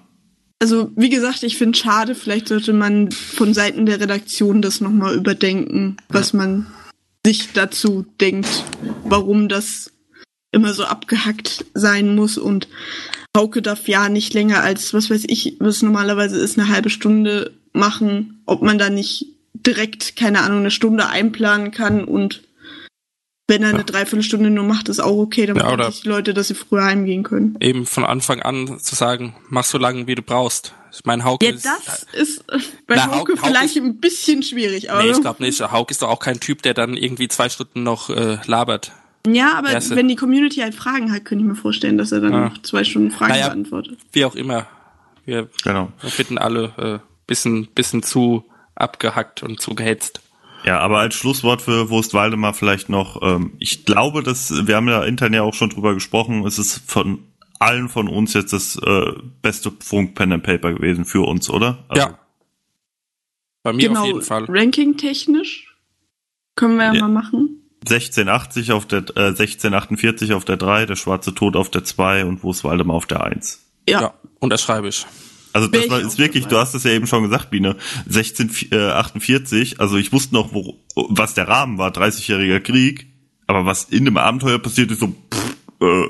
Also, 0.61 0.91
wie 0.97 1.09
gesagt, 1.09 1.43
ich 1.43 1.57
finde 1.57 1.77
schade, 1.77 2.13
vielleicht 2.15 2.49
sollte 2.49 2.73
man 2.73 3.11
von 3.11 3.53
Seiten 3.53 3.85
der 3.85 4.01
Redaktion 4.01 4.61
das 4.61 4.81
nochmal 4.81 5.15
überdenken, 5.15 5.95
was 6.09 6.33
man 6.33 6.67
sich 7.25 7.53
dazu 7.53 8.05
denkt, 8.19 8.65
warum 9.05 9.47
das 9.47 9.91
immer 10.51 10.73
so 10.73 10.83
abgehackt 10.83 11.63
sein 11.73 12.15
muss 12.15 12.37
und 12.37 12.67
Hauke 13.39 13.61
darf 13.61 13.87
ja 13.87 14.09
nicht 14.09 14.33
länger 14.33 14.61
als, 14.61 14.93
was 14.93 15.09
weiß 15.09 15.23
ich, 15.27 15.55
was 15.59 15.81
normalerweise 15.81 16.37
ist, 16.37 16.59
eine 16.59 16.67
halbe 16.69 16.89
Stunde 16.89 17.53
machen, 17.71 18.41
ob 18.45 18.61
man 18.61 18.77
da 18.77 18.89
nicht 18.89 19.27
direkt, 19.53 20.15
keine 20.17 20.41
Ahnung, 20.41 20.59
eine 20.59 20.71
Stunde 20.71 21.07
einplanen 21.07 21.71
kann 21.71 22.03
und 22.03 22.41
wenn 23.47 23.63
er 23.63 23.69
eine 23.69 23.83
Dreiviertelstunde 23.83 24.49
nur 24.51 24.63
macht, 24.65 24.89
ist 24.89 24.99
auch 24.99 25.17
okay, 25.17 25.45
dann 25.47 25.55
Ja, 25.57 25.71
oder- 25.73 25.89
die 25.91 26.07
Leute, 26.07 26.33
dass 26.35 26.49
sie 26.49 26.53
früher 26.53 26.83
heimgehen 26.83 27.23
können. 27.23 27.55
Eben 27.61 27.85
von 27.87 28.03
Anfang 28.05 28.41
an 28.43 28.79
zu 28.79 28.93
sagen, 28.95 29.35
mach 29.49 29.63
so 29.63 29.77
lange, 29.79 30.05
wie 30.05 30.13
du 30.15 30.21
brauchst. 30.21 30.73
Ich 30.91 31.03
meine, 31.05 31.23
Hauke 31.23 31.45
Ja, 31.47 31.51
ist, 31.53 31.65
das 31.65 32.05
ist 32.13 32.39
äh, 32.49 32.59
bei 32.85 32.95
Na, 32.97 33.07
Hauke 33.07 33.33
Hauke- 33.33 33.37
vielleicht 33.47 33.75
Hauke 33.77 33.87
ein 33.87 33.97
bisschen 33.99 34.43
schwierig, 34.43 34.91
aber 34.91 35.01
Nee, 35.03 35.11
ich 35.11 35.21
glaube 35.21 35.41
nicht. 35.41 35.59
Hauke 35.71 35.91
ist 35.91 36.01
doch 36.03 36.09
auch 36.09 36.19
kein 36.19 36.39
Typ, 36.39 36.61
der 36.61 36.73
dann 36.75 36.95
irgendwie 36.95 37.27
zwei 37.27 37.49
Stunden 37.49 37.81
noch 37.83 38.09
äh, 38.11 38.37
labert. 38.45 38.91
Ja, 39.27 39.57
aber 39.57 39.71
Erste. 39.71 39.95
wenn 39.95 40.07
die 40.07 40.15
Community 40.15 40.61
halt 40.61 40.75
Fragen 40.75 41.11
hat, 41.11 41.25
könnte 41.25 41.43
ich 41.43 41.49
mir 41.49 41.55
vorstellen, 41.55 41.97
dass 41.97 42.11
er 42.11 42.21
dann 42.21 42.31
Ja. 42.33 42.49
noch 42.49 42.61
zwei 42.61 42.83
Stunden 42.83 43.11
Fragen 43.11 43.31
Naja. 43.33 43.47
beantwortet. 43.49 43.97
Wie 44.11 44.25
auch 44.25 44.35
immer. 44.35 44.67
Wir, 45.25 45.49
Genau. 45.63 45.91
wir 46.01 46.09
finden 46.09 46.37
alle 46.37 46.73
äh, 46.77 46.99
bisschen, 47.27 47.67
bisschen 47.67 48.01
zu 48.03 48.45
abgehackt 48.75 49.43
und 49.43 49.59
zu 49.59 49.75
gehetzt. 49.75 50.21
Ja, 50.65 50.79
aber 50.79 50.99
als 50.99 51.15
Schlusswort 51.15 51.61
für 51.61 51.89
Wurst 51.89 52.13
Waldemar 52.13 52.53
vielleicht 52.53 52.89
noch, 52.89 53.21
ähm, 53.21 53.53
ich 53.59 53.85
glaube, 53.85 54.23
dass, 54.23 54.67
wir 54.67 54.75
haben 54.75 54.87
ja 54.89 55.03
intern 55.03 55.33
ja 55.33 55.41
auch 55.43 55.53
schon 55.53 55.69
drüber 55.69 55.93
gesprochen, 55.93 56.45
es 56.45 56.57
ist 56.59 56.81
von 56.89 57.19
allen 57.59 57.87
von 57.89 58.07
uns 58.07 58.33
jetzt 58.33 58.53
das 58.53 58.77
äh, 58.77 59.11
beste 59.41 59.71
Funk 59.79 60.15
Pen 60.15 60.31
and 60.33 60.43
Paper 60.43 60.73
gewesen 60.73 61.05
für 61.05 61.21
uns, 61.27 61.49
oder? 61.49 61.83
Also, 61.89 62.07
ja. 62.07 62.19
Bei 63.63 63.73
mir 63.73 63.87
genau, 63.89 64.01
auf 64.01 64.07
jeden 64.07 64.21
Fall. 64.21 64.45
Ranking-technisch 64.47 65.75
können 66.55 66.77
wir 66.77 66.85
ja, 66.85 66.93
Ja. 66.93 67.01
mal 67.01 67.09
machen. 67.21 67.58
1680 67.81 68.71
auf 68.71 68.85
der 68.85 68.99
äh, 69.15 69.27
1648 69.29 70.33
auf 70.33 70.45
der 70.45 70.57
3, 70.57 70.85
der 70.85 70.95
schwarze 70.95 71.33
Tod 71.33 71.55
auf 71.55 71.69
der 71.69 71.83
2 71.83 72.25
und 72.25 72.43
Wurst 72.43 72.63
Waldemar 72.63 72.95
auf 72.97 73.05
der 73.07 73.23
1. 73.23 73.59
Ja. 73.87 74.01
Ja, 74.01 74.13
unterschreibe 74.39 74.87
ich. 74.89 75.05
Also 75.53 75.67
das 75.67 75.89
war 75.89 75.99
ist 75.99 76.19
wirklich, 76.19 76.43
dabei. 76.43 76.55
du 76.55 76.61
hast 76.61 76.75
es 76.75 76.83
ja 76.83 76.91
eben 76.91 77.07
schon 77.07 77.23
gesagt, 77.23 77.49
Biene, 77.49 77.75
1648, 78.05 79.79
also 79.79 79.97
ich 79.97 80.11
wusste 80.13 80.35
noch, 80.35 80.53
wo, 80.53 80.75
was 80.95 81.33
der 81.33 81.47
Rahmen 81.47 81.77
war, 81.77 81.91
30-jähriger 81.91 82.59
Krieg, 82.59 83.07
aber 83.47 83.65
was 83.65 83.85
in 83.85 84.05
dem 84.05 84.17
Abenteuer 84.17 84.59
passiert 84.59 84.91
ist, 84.91 84.99
so, 84.99 85.07
pff, 85.07 85.55
äh, 85.81 86.09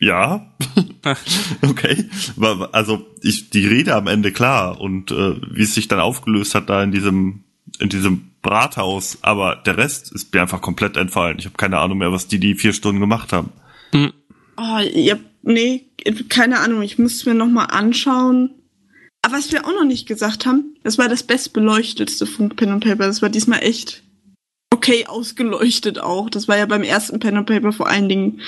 ja, 0.00 0.54
okay, 1.62 2.04
War- 2.36 2.68
also 2.72 3.04
ich, 3.22 3.50
die 3.50 3.66
Rede 3.66 3.96
am 3.96 4.06
Ende 4.06 4.30
klar 4.30 4.80
und 4.80 5.10
äh, 5.10 5.34
wie 5.50 5.62
es 5.62 5.74
sich 5.74 5.88
dann 5.88 5.98
aufgelöst 5.98 6.54
hat 6.54 6.70
da 6.70 6.82
in 6.82 6.92
diesem, 6.92 7.42
in 7.80 7.88
diesem 7.88 8.30
Brathaus, 8.42 9.18
aber 9.22 9.56
der 9.56 9.76
Rest 9.76 10.12
ist 10.12 10.32
mir 10.32 10.42
einfach 10.42 10.60
komplett 10.60 10.96
entfallen. 10.96 11.38
Ich 11.38 11.44
habe 11.46 11.56
keine 11.56 11.78
Ahnung 11.78 11.98
mehr, 11.98 12.12
was 12.12 12.28
die 12.28 12.38
die 12.38 12.54
vier 12.54 12.72
Stunden 12.72 13.00
gemacht 13.00 13.32
haben. 13.32 13.52
Oh, 14.56 14.78
ja, 14.92 15.16
nee, 15.42 15.86
keine 16.28 16.60
Ahnung, 16.60 16.82
ich 16.82 16.98
muss 16.98 17.14
es 17.14 17.26
mir 17.26 17.34
nochmal 17.34 17.68
anschauen. 17.70 18.50
Aber 19.22 19.36
was 19.36 19.52
wir 19.52 19.66
auch 19.66 19.72
noch 19.72 19.84
nicht 19.84 20.06
gesagt 20.06 20.46
haben, 20.46 20.76
das 20.84 20.98
war 20.98 21.08
das 21.08 21.22
bestbeleuchtetste 21.22 22.26
Funk 22.26 22.56
Pen 22.56 22.72
und 22.72 22.84
Paper. 22.84 23.06
Das 23.06 23.20
war 23.20 23.28
diesmal 23.28 23.62
echt 23.62 24.02
okay 24.72 25.06
ausgeleuchtet 25.06 25.98
auch. 25.98 26.30
Das 26.30 26.48
war 26.48 26.56
ja 26.56 26.66
beim 26.66 26.82
ersten 26.82 27.18
Pen 27.18 27.36
and 27.36 27.46
Paper 27.46 27.72
vor 27.72 27.88
allen 27.88 28.08
Dingen 28.08 28.40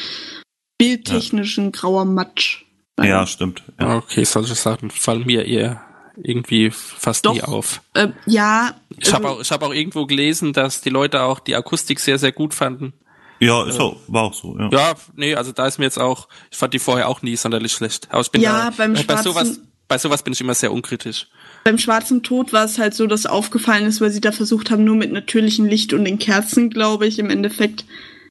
bildtechnischen 0.78 1.72
grauer 1.72 2.04
Matsch. 2.04 2.64
Ja, 2.98 3.26
stimmt. 3.26 3.62
Ja. 3.78 3.96
Okay, 3.96 4.24
solche 4.24 4.54
Sachen 4.54 4.90
fallen 4.90 5.26
mir 5.26 5.44
eher 5.46 5.82
irgendwie 6.22 6.70
fast 6.70 7.26
Doch. 7.26 7.34
nie 7.34 7.42
auf. 7.42 7.80
Äh, 7.94 8.08
ja. 8.26 8.74
Ich 8.98 9.12
habe 9.12 9.26
also- 9.28 9.36
auch, 9.38 9.42
ich 9.42 9.50
hab 9.50 9.62
auch 9.62 9.72
irgendwo 9.74 10.06
gelesen, 10.06 10.52
dass 10.52 10.80
die 10.80 10.90
Leute 10.90 11.22
auch 11.22 11.40
die 11.40 11.54
Akustik 11.56 12.00
sehr, 12.00 12.18
sehr 12.18 12.32
gut 12.32 12.54
fanden. 12.54 12.92
Ja, 13.42 13.64
ist 13.66 13.80
auch, 13.80 13.96
war 14.06 14.24
auch 14.24 14.34
so, 14.34 14.54
ja. 14.58 14.68
Ja, 14.70 14.94
nee, 15.16 15.34
also 15.34 15.52
da 15.52 15.66
ist 15.66 15.78
mir 15.78 15.86
jetzt 15.86 15.98
auch, 15.98 16.28
ich 16.50 16.58
fand 16.58 16.74
die 16.74 16.78
vorher 16.78 17.08
auch 17.08 17.22
nie 17.22 17.36
sonderlich 17.36 17.72
schlecht. 17.72 18.08
Aber 18.10 18.20
ich 18.20 18.30
bin 18.30 18.42
Ja, 18.42 18.64
da, 18.66 18.70
beim 18.76 18.92
bei 18.92 19.00
schwarzen- 19.02 19.22
sowas, 19.24 19.60
bei 19.88 19.96
sowas 19.96 20.22
bin 20.22 20.34
ich 20.34 20.40
immer 20.42 20.52
sehr 20.54 20.72
unkritisch. 20.72 21.26
Beim 21.64 21.78
Schwarzen 21.78 22.22
Tod 22.22 22.52
war 22.52 22.64
es 22.66 22.78
halt 22.78 22.94
so, 22.94 23.06
dass 23.06 23.24
aufgefallen 23.24 23.86
ist, 23.86 24.00
weil 24.02 24.10
sie 24.10 24.20
da 24.20 24.30
versucht 24.32 24.70
haben, 24.70 24.84
nur 24.84 24.96
mit 24.96 25.10
natürlichem 25.12 25.64
Licht 25.66 25.94
und 25.94 26.04
den 26.04 26.18
Kerzen, 26.18 26.68
glaube 26.70 27.06
ich, 27.06 27.18
im 27.18 27.30
Endeffekt 27.30 27.86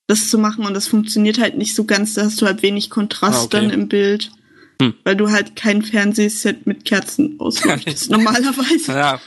das 0.07 0.29
zu 0.29 0.37
machen. 0.37 0.65
Und 0.65 0.73
das 0.75 0.87
funktioniert 0.87 1.39
halt 1.39 1.57
nicht 1.57 1.75
so 1.75 1.85
ganz. 1.85 2.13
Da 2.13 2.23
hast 2.25 2.39
du 2.41 2.45
halt 2.45 2.61
wenig 2.61 2.89
Kontrast 2.91 3.39
Ah, 3.39 3.43
okay. 3.45 3.49
dann 3.61 3.69
im 3.71 3.87
Bild. 3.87 4.31
Hm. 4.81 4.93
Weil 5.03 5.15
du 5.15 5.29
halt 5.29 5.55
kein 5.55 5.81
Fernsehset 5.81 6.65
mit 6.65 6.85
Kerzen 6.85 7.39
ausleuchtest, 7.39 8.09
normalerweise. 8.11 8.93
Ja, 8.93 9.21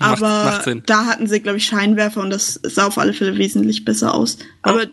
macht, 0.00 0.22
Aber 0.22 0.62
macht 0.66 0.90
da 0.90 1.06
hatten 1.06 1.26
sie, 1.26 1.40
glaube 1.40 1.58
ich, 1.58 1.66
Scheinwerfer 1.66 2.20
und 2.20 2.30
das 2.30 2.60
sah 2.62 2.86
auf 2.86 2.98
alle 2.98 3.12
Fälle 3.12 3.38
wesentlich 3.38 3.84
besser 3.84 4.14
aus. 4.14 4.38
Aber 4.62 4.86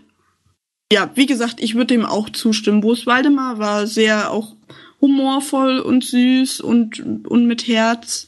ja, 0.93 1.09
wie 1.15 1.25
gesagt, 1.25 1.55
ich 1.59 1.75
würde 1.75 1.87
dem 1.87 2.05
auch 2.05 2.29
zustimmen. 2.29 2.81
Bruce 2.81 3.07
Waldemar 3.07 3.57
war 3.57 3.87
sehr 3.87 4.31
auch 4.31 4.55
humorvoll 4.99 5.79
und 5.79 6.03
süß 6.03 6.61
und, 6.61 6.99
und 7.27 7.47
mit 7.47 7.67
Herz. 7.67 8.27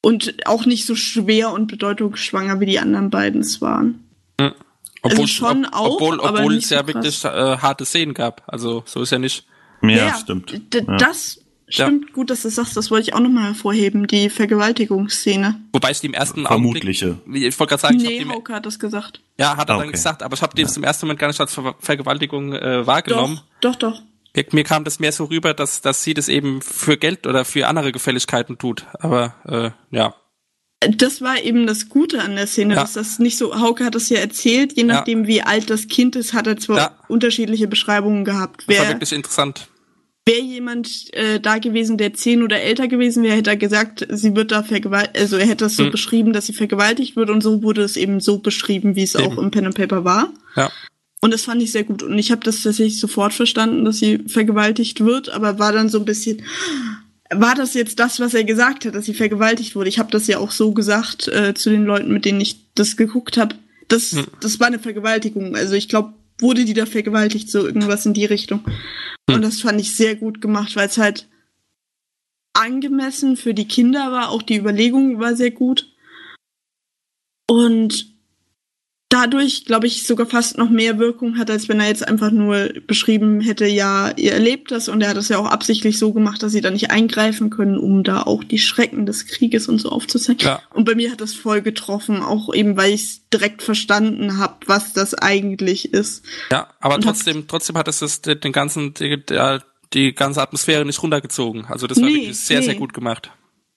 Und 0.00 0.46
auch 0.46 0.64
nicht 0.64 0.86
so 0.86 0.94
schwer 0.94 1.52
und 1.52 1.66
bedeutungsschwanger 1.66 2.60
wie 2.60 2.66
die 2.66 2.78
anderen 2.78 3.10
beiden 3.10 3.40
es 3.40 3.60
waren. 3.60 4.08
Obwohl, 5.02 5.20
also 5.20 5.26
schon 5.26 5.66
ob, 5.66 5.74
auch, 5.74 5.94
obwohl, 5.94 6.20
aber 6.20 6.38
obwohl 6.40 6.54
nicht 6.54 6.64
es 6.64 6.70
ja 6.70 6.80
so 6.80 6.88
wirklich 6.88 7.24
äh, 7.24 7.28
harte 7.58 7.84
Szenen 7.84 8.14
gab. 8.14 8.42
Also 8.46 8.82
so 8.86 9.02
ist 9.02 9.12
ja 9.12 9.18
nicht. 9.18 9.46
Ja, 9.82 10.14
stimmt. 10.16 10.52
D 10.74 10.78
Ja. 10.86 10.96
Das 10.96 11.40
stimmt 11.68 12.12
gut, 12.14 12.30
dass 12.30 12.42
du 12.42 12.48
sagst, 12.50 12.76
das 12.76 12.90
wollte 12.90 13.08
ich 13.08 13.14
auch 13.14 13.20
nochmal 13.20 13.44
hervorheben, 13.48 14.06
die 14.06 14.30
Vergewaltigungsszene. 14.30 15.60
Wobei 15.72 15.90
ich 15.90 16.00
die 16.00 16.06
im 16.06 16.14
ersten 16.14 16.46
Vermutliche. 16.46 17.18
Augenblick, 17.20 17.44
ich 17.44 17.58
wollte 17.58 17.70
gerade 17.70 17.80
sagen, 17.82 17.96
ich 17.96 18.04
hab 18.04 18.10
Nee, 18.10 18.16
die 18.18 18.22
im- 18.24 18.32
Hauke 18.32 18.54
hat 18.54 18.66
das 18.66 18.78
gesagt. 18.78 19.20
ja, 19.38 19.56
hat 19.56 19.68
er 19.68 19.74
Ah, 19.74 19.78
dann 19.78 19.88
okay. 19.88 19.92
gesagt, 19.92 20.22
aber 20.22 20.34
ich 20.34 20.42
habe 20.42 20.54
die 20.56 20.62
im 20.62 20.84
ersten 20.84 21.06
Moment 21.06 21.18
gar 21.20 21.28
nicht 21.28 21.40
als 21.40 21.54
Ver 21.54 21.74
Vergewaltigung 21.78 22.52
äh, 22.54 22.86
wahrgenommen. 22.86 23.40
Doch, 23.60 23.74
doch, 23.76 23.92
doch. 23.92 24.02
Mir- 24.34 24.46
Mir 24.52 24.64
kam 24.64 24.84
das 24.84 24.98
mehr 25.00 25.12
so 25.12 25.24
rüber, 25.24 25.52
dass, 25.54 25.80
dass 25.80 26.02
sie 26.04 26.14
das 26.14 26.28
eben 26.28 26.62
für 26.62 26.96
Geld 26.96 27.26
oder 27.26 27.44
für 27.44 27.66
andere 27.66 27.92
Gefälligkeiten 27.92 28.56
tut. 28.58 28.86
Aber 29.00 29.34
äh, 29.46 29.70
ja, 29.96 30.14
Das 30.80 31.20
war 31.20 31.42
eben 31.42 31.66
das 31.66 31.88
Gute 31.88 32.22
an 32.22 32.36
der 32.36 32.46
Szene, 32.46 32.74
Ja. 32.74 32.82
dass 32.82 32.92
das 32.92 33.18
nicht 33.18 33.36
so, 33.36 33.58
Hauke 33.60 33.84
hat 33.84 33.96
das 33.96 34.08
ja 34.10 34.18
erzählt, 34.18 34.74
je 34.76 34.84
nachdem 34.84 35.26
wie 35.26 35.42
alt 35.42 35.70
das 35.70 35.88
Kind 35.88 36.14
ist, 36.14 36.32
hat 36.34 36.46
er 36.46 36.56
zwar 36.56 36.76
Ja. 36.76 36.98
unterschiedliche 37.08 37.66
Beschreibungen 37.66 38.24
gehabt. 38.24 38.62
das 38.66 38.76
war 38.76 38.84
Wäre 38.84 38.94
wirklich 38.94 39.12
interessant. 39.12 39.66
wär 40.24 40.38
jemand 40.40 41.12
äh, 41.14 41.40
da 41.40 41.58
gewesen, 41.58 41.96
der 41.98 42.14
zehn 42.14 42.42
oder 42.44 42.60
älter 42.60 42.86
gewesen 42.86 43.24
wäre, 43.24 43.34
hätte 43.36 43.50
er 43.50 43.56
gesagt, 43.56 44.06
sie 44.10 44.36
wird 44.36 44.52
da 44.52 44.62
vergewaltigt, 44.62 45.16
also 45.18 45.36
er 45.36 45.46
hätte 45.46 45.64
es 45.64 45.74
so 45.76 45.84
Hm. 45.84 45.90
beschrieben, 45.90 46.32
dass 46.32 46.46
sie 46.46 46.52
vergewaltigt 46.52 47.16
wird 47.16 47.30
und 47.30 47.42
so 47.42 47.62
wurde 47.62 47.82
es 47.82 47.96
eben 47.96 48.20
so 48.20 48.38
beschrieben, 48.38 48.94
wie 48.94 49.02
es 49.02 49.16
auch 49.16 49.32
Eben. 49.32 49.38
im 49.38 49.50
Pen 49.50 49.66
and 49.66 49.74
Paper 49.74 50.04
war. 50.04 50.32
Ja. 50.54 50.70
Und 51.20 51.32
das 51.34 51.42
fand 51.42 51.60
ich 51.60 51.72
sehr 51.72 51.82
gut. 51.82 52.04
Und 52.04 52.16
ich 52.18 52.30
habe 52.30 52.42
das 52.44 52.62
tatsächlich 52.62 53.00
sofort 53.00 53.32
verstanden, 53.34 53.84
dass 53.84 53.98
sie 53.98 54.18
vergewaltigt 54.28 55.00
wird, 55.04 55.30
aber 55.30 55.58
war 55.58 55.72
dann 55.72 55.88
so 55.88 55.98
ein 55.98 56.04
bisschen, 56.04 56.42
war 57.30 57.54
das 57.54 57.74
jetzt 57.74 57.98
das, 57.98 58.20
was 58.20 58.34
er 58.34 58.44
gesagt 58.44 58.84
hat, 58.84 58.94
dass 58.94 59.04
sie 59.04 59.14
vergewaltigt 59.14 59.76
wurde? 59.76 59.88
Ich 59.88 59.98
habe 59.98 60.10
das 60.10 60.26
ja 60.26 60.38
auch 60.38 60.50
so 60.50 60.72
gesagt 60.72 61.28
äh, 61.28 61.54
zu 61.54 61.70
den 61.70 61.84
Leuten, 61.84 62.12
mit 62.12 62.24
denen 62.24 62.40
ich 62.40 62.72
das 62.74 62.96
geguckt 62.96 63.36
habe. 63.36 63.54
Das, 63.88 64.12
Hm. 64.12 64.26
das 64.40 64.60
war 64.60 64.66
eine 64.68 64.78
Vergewaltigung. 64.78 65.54
Also 65.56 65.74
ich 65.74 65.88
glaube, 65.88 66.14
wurde 66.40 66.64
die 66.64 66.74
da 66.74 66.86
vergewaltigt, 66.86 67.50
so 67.50 67.66
irgendwas 67.66 68.06
in 68.06 68.14
die 68.14 68.24
Richtung. 68.24 68.64
Und 69.28 69.42
das 69.42 69.60
fand 69.60 69.80
ich 69.80 69.94
sehr 69.94 70.14
gut 70.16 70.40
gemacht, 70.40 70.76
weil 70.76 70.88
es 70.88 70.96
halt 70.96 71.28
angemessen 72.54 73.36
für 73.36 73.54
die 73.54 73.68
Kinder 73.68 74.10
war. 74.12 74.30
Auch 74.30 74.42
die 74.42 74.56
Überlegung 74.56 75.20
war 75.20 75.36
sehr 75.36 75.50
gut. 75.50 75.92
Und 77.50 78.17
dadurch, 79.08 79.64
glaube 79.64 79.86
ich, 79.86 80.06
sogar 80.06 80.26
fast 80.26 80.58
noch 80.58 80.68
mehr 80.68 80.98
Wirkung 80.98 81.38
hat, 81.38 81.50
als 81.50 81.68
wenn 81.68 81.80
er 81.80 81.88
jetzt 81.88 82.06
einfach 82.06 82.30
nur 82.30 82.70
beschrieben 82.86 83.40
hätte, 83.40 83.66
ja, 83.66 84.10
ihr 84.16 84.32
erlebt 84.32 84.70
das 84.70 84.88
und 84.88 85.00
er 85.00 85.10
hat 85.10 85.16
das 85.16 85.28
ja 85.28 85.38
auch 85.38 85.46
absichtlich 85.46 85.98
so 85.98 86.12
gemacht, 86.12 86.42
dass 86.42 86.52
sie 86.52 86.60
da 86.60 86.70
nicht 86.70 86.90
eingreifen 86.90 87.48
können, 87.48 87.78
um 87.78 88.04
da 88.04 88.22
auch 88.22 88.44
die 88.44 88.58
Schrecken 88.58 89.06
des 89.06 89.26
Krieges 89.26 89.66
und 89.66 89.78
so 89.78 89.90
aufzuzeigen. 89.90 90.46
Ja. 90.46 90.60
Und 90.74 90.84
bei 90.84 90.94
mir 90.94 91.10
hat 91.10 91.22
das 91.22 91.34
voll 91.34 91.62
getroffen, 91.62 92.22
auch 92.22 92.52
eben, 92.54 92.76
weil 92.76 92.92
ich 92.92 93.02
es 93.02 93.28
direkt 93.30 93.62
verstanden 93.62 94.36
habe, 94.38 94.56
was 94.66 94.92
das 94.92 95.14
eigentlich 95.14 95.92
ist. 95.94 96.24
Ja, 96.50 96.68
aber 96.80 96.96
Und 96.96 97.04
trotzdem, 97.04 97.46
trotzdem 97.48 97.78
hat 97.78 97.88
es 97.88 98.00
das 98.00 98.20
den 98.20 98.52
ganzen, 98.52 98.92
die, 98.94 99.22
die 99.94 100.14
ganze 100.14 100.42
Atmosphäre 100.42 100.84
nicht 100.84 101.02
runtergezogen. 101.02 101.64
Also 101.64 101.86
das 101.86 101.98
war 101.98 102.08
Nee, 102.08 102.14
wirklich 102.16 102.38
sehr, 102.38 102.60
nee. 102.60 102.66
sehr 102.66 102.74
gut 102.74 102.92
gemacht. 102.92 103.30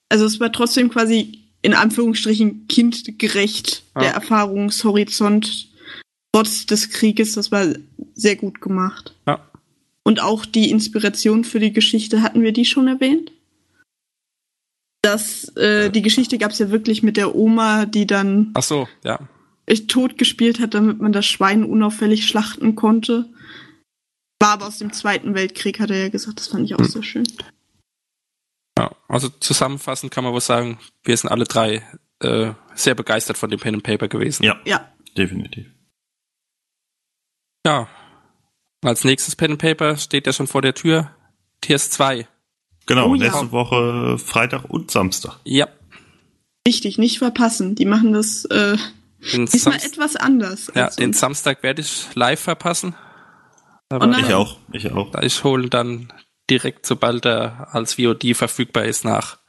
Also 0.10 0.26
es 0.26 0.42
war 0.42 0.52
trotzdem 0.52 0.90
quasi 0.90 1.41
in 1.62 1.74
Anführungsstrichen 1.74 2.68
kindgerecht, 2.68 3.84
Ja. 3.96 4.02
der 4.02 4.14
Erfahrungshorizont 4.14 5.70
trotz 6.34 6.66
des 6.66 6.90
Krieges, 6.90 7.34
das 7.34 7.52
war 7.52 7.68
sehr 8.16 8.36
gut 8.36 8.62
gemacht. 8.62 9.16
Ja. 9.28 9.46
Und 10.04 10.22
auch 10.22 10.46
die 10.46 10.72
Inspiration 10.72 11.44
für 11.44 11.60
die 11.60 11.74
Geschichte, 11.74 12.22
hatten 12.24 12.42
wir 12.42 12.54
die 12.54 12.66
schon 12.66 12.88
erwähnt? 12.88 13.32
Das, 15.04 15.50
äh, 15.58 15.90
die 15.90 16.02
Geschichte 16.02 16.38
gab 16.38 16.52
es 16.52 16.60
ja 16.60 16.70
wirklich 16.70 17.02
mit 17.04 17.18
der 17.18 17.36
Oma, 17.36 17.86
die 17.86 18.06
dann 18.06 18.52
Ach 18.54 18.64
so, 18.64 18.88
ja. 19.04 19.20
echt 19.66 19.90
tot 19.90 20.18
gespielt 20.18 20.60
hat, 20.60 20.74
damit 20.74 21.00
man 21.02 21.12
das 21.12 21.26
Schwein 21.26 21.64
unauffällig 21.64 22.26
schlachten 22.28 22.76
konnte. 22.76 23.28
War 24.40 24.54
aber 24.54 24.68
aus 24.68 24.78
dem 24.78 24.94
Zweiten 24.94 25.34
Weltkrieg, 25.36 25.80
hat 25.80 25.90
er 25.92 26.00
ja 26.04 26.10
gesagt. 26.10 26.40
Das 26.40 26.48
fand 26.48 26.66
ich 26.66 26.76
auch 26.76 26.80
Hm. 26.80 26.86
sehr 26.88 27.04
schön. 27.04 27.24
Ja, 28.78 28.96
also 29.08 29.30
zusammenfassend 29.30 30.12
kann 30.12 30.24
man 30.24 30.34
wohl 30.34 30.42
sagen, 30.42 30.80
wir 31.04 31.16
sind 31.18 31.30
alle 31.30 31.44
drei 31.46 31.84
äh, 32.20 32.54
sehr 32.74 32.96
begeistert 32.96 33.38
von 33.38 33.50
dem 33.50 33.60
Pen 33.60 33.76
and 33.76 33.84
Paper 33.84 34.08
gewesen. 34.08 34.44
Ja, 34.44 34.60
Ja, 34.66 34.90
definitiv. 35.18 35.68
Ja. 37.66 37.88
Als 38.84 39.04
nächstes 39.04 39.36
Pen 39.36 39.52
and 39.52 39.62
Paper 39.62 39.98
steht 39.98 40.26
ja 40.26 40.34
schon 40.34 40.48
vor 40.48 40.62
der 40.62 40.74
Tür. 40.74 41.12
Tiers 41.62 41.90
2. 41.92 42.28
Genau, 42.88 43.08
Oh 43.10 43.16
ja. 43.16 43.26
nächste 43.26 43.52
Woche 43.52 44.18
Freitag 44.18 44.66
und 44.66 44.90
Samstag. 44.90 45.40
Ja. 45.44 45.68
wichtig, 46.66 46.98
nicht 46.98 47.20
verpassen. 47.20 47.76
Die 47.76 47.86
machen 47.86 48.14
das 48.14 48.46
äh, 48.46 48.78
Den, 49.34 49.46
diesmal 49.46 49.80
Samst- 49.80 49.86
etwas 49.94 50.16
anders. 50.16 50.72
ja, 50.74 50.90
den. 50.90 51.14
Samstag 51.14 51.62
werde 51.62 51.82
ich 51.82 52.08
live 52.16 52.40
verpassen. 52.40 52.96
Aber 53.90 54.08
Oh. 54.08 54.18
Ich 54.20 54.34
auch, 54.34 54.58
ich 54.72 54.92
auch. 54.92 55.14
ich 55.22 55.44
hole 55.44 55.70
dann 55.70 56.12
direkt, 56.52 56.86
sobald 56.86 57.26
er 57.26 57.74
als 57.74 57.96
VOD 57.96 58.36
verfügbar 58.36 58.86
ist, 58.86 59.06
nach. 59.06 59.40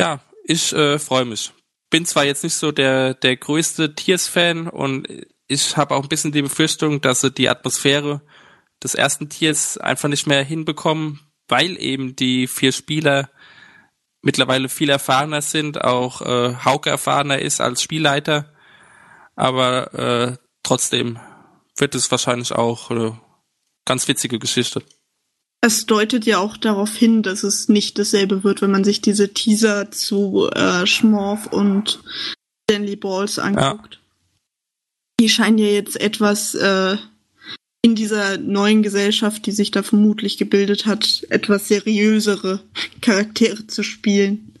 Ja, 0.00 0.20
ich 0.44 0.72
äh, 0.72 0.98
freue 0.98 1.24
mich. 1.24 1.52
Bin 1.90 2.06
zwar 2.06 2.24
jetzt 2.24 2.44
nicht 2.44 2.54
so 2.54 2.72
der, 2.72 3.14
der 3.14 3.36
größte 3.36 3.94
Tiers-Fan 3.94 4.68
und 4.68 5.06
ich 5.48 5.76
habe 5.76 5.94
auch 5.94 6.04
ein 6.04 6.08
bisschen 6.08 6.32
die 6.32 6.42
Befürchtung, 6.42 7.00
dass 7.00 7.20
sie 7.20 7.30
die 7.30 7.48
Atmosphäre 7.48 8.22
des 8.82 8.94
ersten 8.94 9.28
Tiers 9.28 9.76
einfach 9.76 10.08
nicht 10.08 10.26
mehr 10.26 10.42
hinbekommen, 10.42 11.20
weil 11.48 11.78
eben 11.78 12.16
die 12.16 12.46
vier 12.46 12.72
Spieler 12.72 13.30
mittlerweile 14.22 14.68
viel 14.68 14.88
erfahrener 14.88 15.42
sind, 15.42 15.82
auch 15.82 16.22
äh, 16.22 16.54
Hauke 16.64 16.88
erfahrener 16.88 17.40
ist 17.40 17.60
als 17.60 17.82
Spielleiter. 17.82 18.54
Aber 19.34 19.92
äh, 19.94 20.36
trotzdem 20.62 21.18
wird 21.76 21.94
es 21.94 22.10
wahrscheinlich 22.10 22.52
auch 22.52 22.90
eine 22.90 23.20
ganz 23.84 24.06
witzige 24.08 24.38
Geschichte. 24.38 24.82
Es 25.64 25.86
deutet 25.86 26.26
ja 26.26 26.38
auch 26.38 26.56
darauf 26.56 26.94
hin, 26.96 27.22
dass 27.22 27.44
es 27.44 27.68
nicht 27.68 27.96
dasselbe 27.96 28.42
wird, 28.42 28.62
wenn 28.62 28.72
man 28.72 28.82
sich 28.82 29.00
diese 29.00 29.32
Teaser 29.32 29.92
zu 29.92 30.50
äh, 30.50 30.86
Schmorf 30.88 31.46
und 31.46 32.02
Stanley 32.64 32.96
Balls 32.96 33.38
anguckt. 33.38 34.00
Die 35.20 35.28
scheinen 35.28 35.58
ja 35.58 35.68
jetzt 35.68 36.00
etwas 36.00 36.56
äh, 36.56 36.96
in 37.80 37.94
dieser 37.94 38.38
neuen 38.38 38.82
Gesellschaft, 38.82 39.46
die 39.46 39.52
sich 39.52 39.70
da 39.70 39.84
vermutlich 39.84 40.36
gebildet 40.36 40.84
hat, 40.86 41.24
etwas 41.30 41.68
seriösere 41.68 42.64
Charaktere 43.00 43.68
zu 43.68 43.84
spielen. 43.84 44.54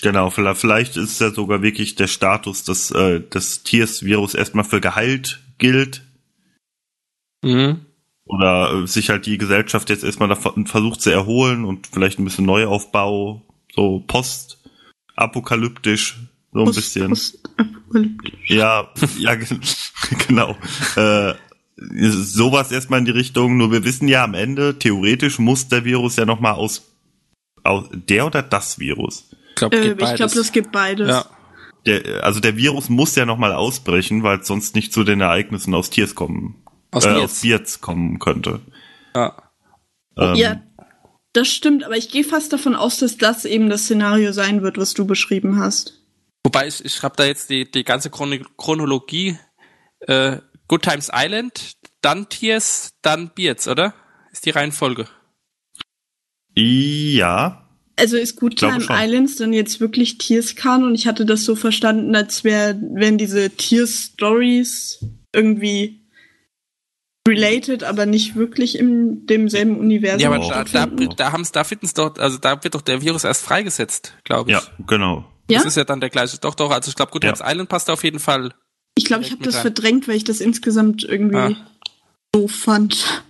Genau, 0.00 0.30
vielleicht 0.30 0.60
vielleicht 0.60 0.96
ist 0.96 1.20
ja 1.20 1.30
sogar 1.30 1.62
wirklich 1.62 1.94
der 1.94 2.08
Status, 2.08 2.64
dass 2.64 2.90
äh, 2.90 3.22
das 3.30 3.62
Tiers-Virus 3.62 4.34
erstmal 4.34 4.64
für 4.64 4.80
geheilt 4.80 5.40
gilt. 5.58 6.02
Mhm. 7.44 7.86
Oder 8.24 8.82
äh, 8.82 8.86
sich 8.86 9.10
halt 9.10 9.26
die 9.26 9.36
Gesellschaft 9.38 9.90
jetzt 9.90 10.04
erstmal 10.04 10.28
davon 10.28 10.66
versucht 10.66 11.00
zu 11.02 11.10
erholen 11.10 11.64
und 11.64 11.86
vielleicht 11.88 12.18
ein 12.18 12.24
bisschen 12.24 12.46
Neuaufbau, 12.46 13.42
so 13.74 14.00
post-apokalyptisch, 14.06 16.20
so 16.52 16.60
ein 16.60 16.64
Post- 16.66 16.76
bisschen. 16.76 17.08
postapokalyptisch. 17.10 18.48
Ja, 18.48 18.88
ja, 19.18 19.34
gen- 19.40 19.60
genau. 20.28 20.56
Äh, 20.96 21.34
sowas 21.76 22.70
erstmal 22.70 23.00
in 23.00 23.04
die 23.06 23.10
Richtung. 23.10 23.56
Nur 23.56 23.72
wir 23.72 23.84
wissen 23.84 24.08
ja 24.08 24.24
am 24.24 24.34
Ende, 24.34 24.78
theoretisch 24.78 25.38
muss 25.38 25.68
der 25.68 25.84
Virus 25.84 26.16
ja 26.16 26.24
nochmal 26.24 26.54
aus, 26.54 26.92
aus 27.64 27.86
der 27.92 28.26
oder 28.26 28.42
das 28.42 28.78
Virus. 28.78 29.30
Ich 29.50 29.54
glaube, 29.56 29.76
Äh, 29.76 29.94
glaube, 29.94 30.16
das 30.34 30.52
gibt 30.52 30.72
beides. 30.72 31.08
ja. 31.08 31.24
der, 31.86 32.24
also 32.24 32.40
der 32.40 32.56
Virus 32.56 32.88
muss 32.88 33.14
ja 33.16 33.26
nochmal 33.26 33.52
ausbrechen, 33.52 34.22
weil 34.22 34.38
es 34.40 34.46
sonst 34.46 34.74
nicht 34.76 34.92
zu 34.92 35.04
den 35.04 35.20
Ereignissen 35.20 35.74
aus 35.74 35.90
Tiers 35.90 36.14
kommen, 36.14 36.56
Aus 36.92 37.04
äh, 37.04 37.14
Bierz. 37.14 37.24
aus 37.24 37.40
Bierz 37.40 37.80
kommen 37.80 38.18
könnte. 38.18 38.60
Ja. 39.16 39.50
Ähm, 40.16 40.34
Ja, 40.36 40.62
das 41.32 41.48
stimmt, 41.48 41.82
aber 41.84 41.96
ich 41.96 42.10
gehe 42.10 42.24
fast 42.24 42.52
davon 42.52 42.76
aus, 42.76 42.98
dass 42.98 43.16
das 43.16 43.44
eben 43.44 43.68
das 43.70 43.82
Szenario 43.84 44.32
sein 44.32 44.62
wird, 44.62 44.78
was 44.78 44.94
du 44.94 45.06
beschrieben 45.06 45.58
hast. 45.58 45.98
Wobei 46.44 46.68
ich, 46.68 46.84
ich 46.84 47.02
habe 47.02 47.16
da 47.16 47.24
jetzt 47.24 47.50
die, 47.50 47.70
die 47.70 47.84
ganze 47.84 48.10
Chron 48.10 48.46
Chronologie. 48.56 49.38
Äh, 50.00 50.38
Good 50.68 50.82
Times 50.82 51.10
Island, 51.12 51.74
dann 52.00 52.28
Tears, 52.28 52.94
dann 53.02 53.30
Beards, 53.34 53.68
oder? 53.68 53.94
Ist 54.32 54.46
die 54.46 54.50
Reihenfolge. 54.50 55.06
Ja, 56.54 57.68
Also 57.96 58.16
ist 58.16 58.36
Good 58.36 58.58
Time. 58.58 58.84
Islands 58.88 59.36
dann 59.36 59.52
jetzt 59.52 59.80
wirklich 59.80 60.18
Tiers 60.18 60.56
Kanon? 60.56 60.88
Und 60.88 60.94
ich 60.94 61.06
hatte 61.06 61.26
das 61.26 61.44
so 61.44 61.56
verstanden, 61.56 62.14
als 62.16 62.44
wär, 62.44 62.78
wären 62.80 63.18
diese 63.18 63.50
Tiers 63.50 64.12
Stories 64.14 65.04
irgendwie 65.34 66.01
related, 67.28 67.84
aber 67.84 68.06
nicht 68.06 68.34
wirklich 68.34 68.78
in 68.78 69.26
demselben 69.26 69.78
Universum. 69.78 70.20
Ja, 70.20 70.30
aber 70.32 70.64
da, 70.64 70.86
da, 70.86 71.06
da 71.06 71.32
haben's, 71.32 71.52
da 71.52 71.64
fitten's 71.64 71.94
doch, 71.94 72.16
also 72.18 72.38
da 72.38 72.62
wird 72.64 72.74
doch 72.74 72.82
der 72.82 73.00
Virus 73.02 73.24
erst 73.24 73.44
freigesetzt, 73.44 74.14
glaube 74.24 74.50
ich. 74.50 74.56
ja, 74.56 74.62
genau. 74.86 75.24
ja? 75.48 75.58
Das 75.58 75.66
ist 75.66 75.76
ja 75.76 75.84
dann 75.84 76.00
der 76.00 76.10
gleiche. 76.10 76.38
Doch, 76.38 76.54
doch, 76.54 76.70
also 76.70 76.88
ich 76.88 76.96
glaube, 76.96 77.12
Good 77.12 77.24
Ja. 77.24 77.32
Times 77.32 77.48
Island 77.48 77.68
passt 77.68 77.88
auf 77.90 78.02
jeden 78.04 78.18
Fall. 78.18 78.52
ich 78.96 79.04
glaube, 79.04 79.22
ich 79.24 79.30
habe 79.30 79.42
das 79.42 79.54
rein. 79.56 79.62
verdrängt, 79.62 80.08
weil 80.08 80.16
ich 80.16 80.24
das 80.24 80.40
insgesamt 80.40 81.04
irgendwie 81.04 81.36
Ah. 81.56 81.66
doof 82.32 82.50
fand. 82.52 83.22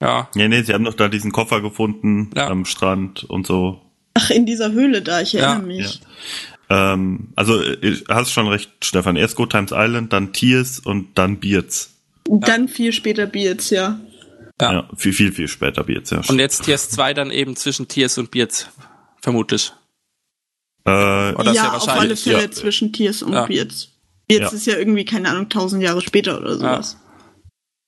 Ja. 0.00 0.28
Nee, 0.34 0.48
nee, 0.48 0.62
sie 0.62 0.72
haben 0.74 0.84
doch 0.84 0.94
da 0.94 1.08
diesen 1.08 1.32
Koffer 1.32 1.60
gefunden 1.60 2.30
Ja. 2.36 2.48
am 2.48 2.64
Strand 2.64 3.24
und 3.24 3.46
so. 3.46 3.80
Ach, 4.14 4.30
in 4.30 4.46
dieser 4.46 4.72
Höhle 4.72 5.02
da, 5.02 5.20
ich 5.20 5.34
erinnere 5.34 5.60
Ja, 5.70 5.76
mich. 5.76 6.00
Ähm, 6.68 7.28
also, 7.36 7.60
hast 8.08 8.32
schon 8.32 8.48
recht, 8.48 8.70
Stefan. 8.82 9.16
Erst 9.16 9.36
Good 9.36 9.50
Times 9.50 9.72
Island, 9.74 10.12
dann 10.12 10.32
Tears 10.32 10.80
und 10.80 11.16
dann 11.16 11.38
Beards. 11.38 11.95
Dann 12.28 12.68
viel 12.68 12.92
später 12.92 13.26
Beards, 13.26 13.70
ja. 13.70 14.00
Ja. 14.60 14.72
Ja. 14.72 14.90
viel, 14.96 15.12
viel, 15.12 15.32
viel 15.32 15.48
später 15.48 15.84
Beards, 15.84 16.10
ja. 16.10 16.22
Und 16.28 16.38
jetzt 16.38 16.64
Tiers 16.64 16.88
2 16.90 17.14
dann 17.14 17.30
eben 17.30 17.56
zwischen 17.56 17.88
Tiers 17.88 18.16
und 18.18 18.30
Beards, 18.30 18.68
vermutlich. 19.20 19.72
äh, 20.86 20.90
Oder 20.90 21.50
ist 21.50 21.56
ja 21.56 21.64
ja, 21.64 21.72
auf 21.74 21.88
alle 21.88 22.16
Fälle 22.16 22.42
ja. 22.42 22.50
zwischen 22.50 22.92
Tiers 22.92 23.22
und 23.22 23.32
Ja. 23.32 23.46
Beards. 23.46 23.92
Beards 24.28 24.52
Ja. 24.52 24.56
ist 24.56 24.66
ja 24.66 24.76
irgendwie, 24.76 25.04
keine 25.04 25.28
Ahnung, 25.28 25.48
tausend 25.48 25.82
Jahre 25.82 26.00
später 26.00 26.38
oder 26.40 26.56
sowas. 26.56 26.96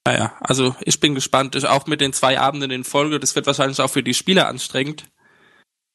Naja, 0.07 0.35
also 0.41 0.75
ich 0.83 1.01
bin 1.01 1.15
gespannt. 1.15 1.55
Ich, 1.55 1.67
auch 1.67 1.87
mit 1.87 2.01
den 2.01 2.13
zwei 2.13 2.39
Abenden 2.39 2.71
in 2.71 2.85
Folge, 2.85 3.19
das 3.21 3.35
wird 3.35 3.47
wahrscheinlich 3.47 3.81
auch 3.81 3.91
für 3.91 4.03
die 4.03 4.15
Spieler 4.15 4.49
anstrengend. 4.49 5.05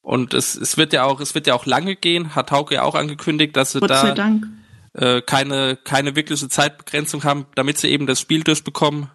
Und 0.02 0.34
es, 0.34 0.54
es 0.54 0.76
wird 0.76 0.92
ja 0.92 1.04
auch, 1.04 1.20
es 1.20 1.34
wird 1.34 1.46
ja 1.46 1.54
auch 1.54 1.66
lange 1.66 1.96
gehen, 1.96 2.34
hat 2.34 2.50
Hauke 2.50 2.74
ja 2.74 2.82
auch 2.82 2.94
angekündigt, 2.94 3.56
dass 3.56 3.72
sie 3.72 3.80
Gott 3.80 3.88
sei 3.90 4.08
da 4.08 4.14
Dank. 4.14 4.46
Äh, 4.94 5.20
keine, 5.22 5.76
keine 5.76 6.16
wirkliche 6.16 6.48
Zeitbegrenzung 6.48 7.24
haben, 7.24 7.46
damit 7.54 7.78
sie 7.78 7.88
eben 7.88 8.06
das 8.06 8.20
Spiel 8.20 8.42
durchbekommen. 8.42 9.10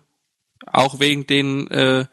Auch 0.67 0.99
wegen 0.99 1.25
den 1.25 1.67
äh, 1.71 2.05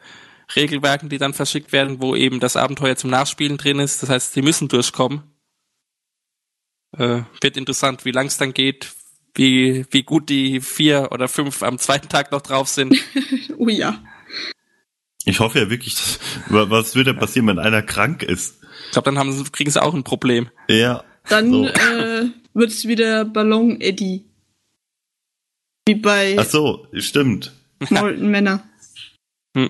Regelwerken, 0.55 1.09
die 1.09 1.17
dann 1.17 1.33
verschickt 1.33 1.71
werden, 1.73 2.01
wo 2.01 2.15
eben 2.15 2.39
das 2.39 2.55
Abenteuer 2.55 2.95
zum 2.95 3.09
Nachspielen 3.09 3.57
drin 3.57 3.79
ist. 3.79 4.01
Das 4.01 4.09
heißt, 4.09 4.33
sie 4.33 4.41
müssen 4.41 4.67
durchkommen. 4.69 5.23
Äh, 6.97 7.23
wird 7.41 7.57
interessant, 7.57 8.05
wie 8.05 8.11
lang 8.11 8.27
es 8.27 8.37
dann 8.37 8.53
geht, 8.53 8.93
wie, 9.35 9.85
wie 9.91 10.03
gut 10.03 10.29
die 10.29 10.61
vier 10.61 11.09
oder 11.11 11.27
fünf 11.27 11.61
am 11.61 11.77
zweiten 11.77 12.07
Tag 12.09 12.31
noch 12.31 12.41
drauf 12.41 12.67
sind. 12.69 12.95
Oh 13.59 13.69
ja. 13.69 14.01
ich 15.25 15.39
hoffe 15.39 15.57
ja 15.59 15.69
wirklich, 15.71 15.95
dass, 15.95 16.19
wa- 16.49 16.69
was 16.69 16.95
würde 16.95 17.15
passieren, 17.15 17.47
wenn 17.47 17.57
einer 17.59 17.81
krank 17.81 18.21
ist? 18.21 18.61
Ich 18.85 18.91
glaube, 18.91 19.05
dann 19.05 19.17
haben 19.17 19.31
sie, 19.33 19.43
kriegen 19.45 19.71
sie 19.71 19.81
auch 19.81 19.95
ein 19.95 20.03
Problem. 20.03 20.49
Ja. 20.69 21.03
Dann 21.27 21.49
So. 21.51 21.65
äh, 21.67 22.29
wird's 22.57 22.87
wieder 22.87 23.23
Ballon 23.25 23.79
Eddie. 23.79 24.25
Wie 25.87 25.95
bei 25.95 26.35
Ach 26.37 26.45
so, 26.45 26.87
stimmt. 26.93 27.53
Molten 27.89 28.29
Männer. 28.29 28.63
Hm. 29.55 29.69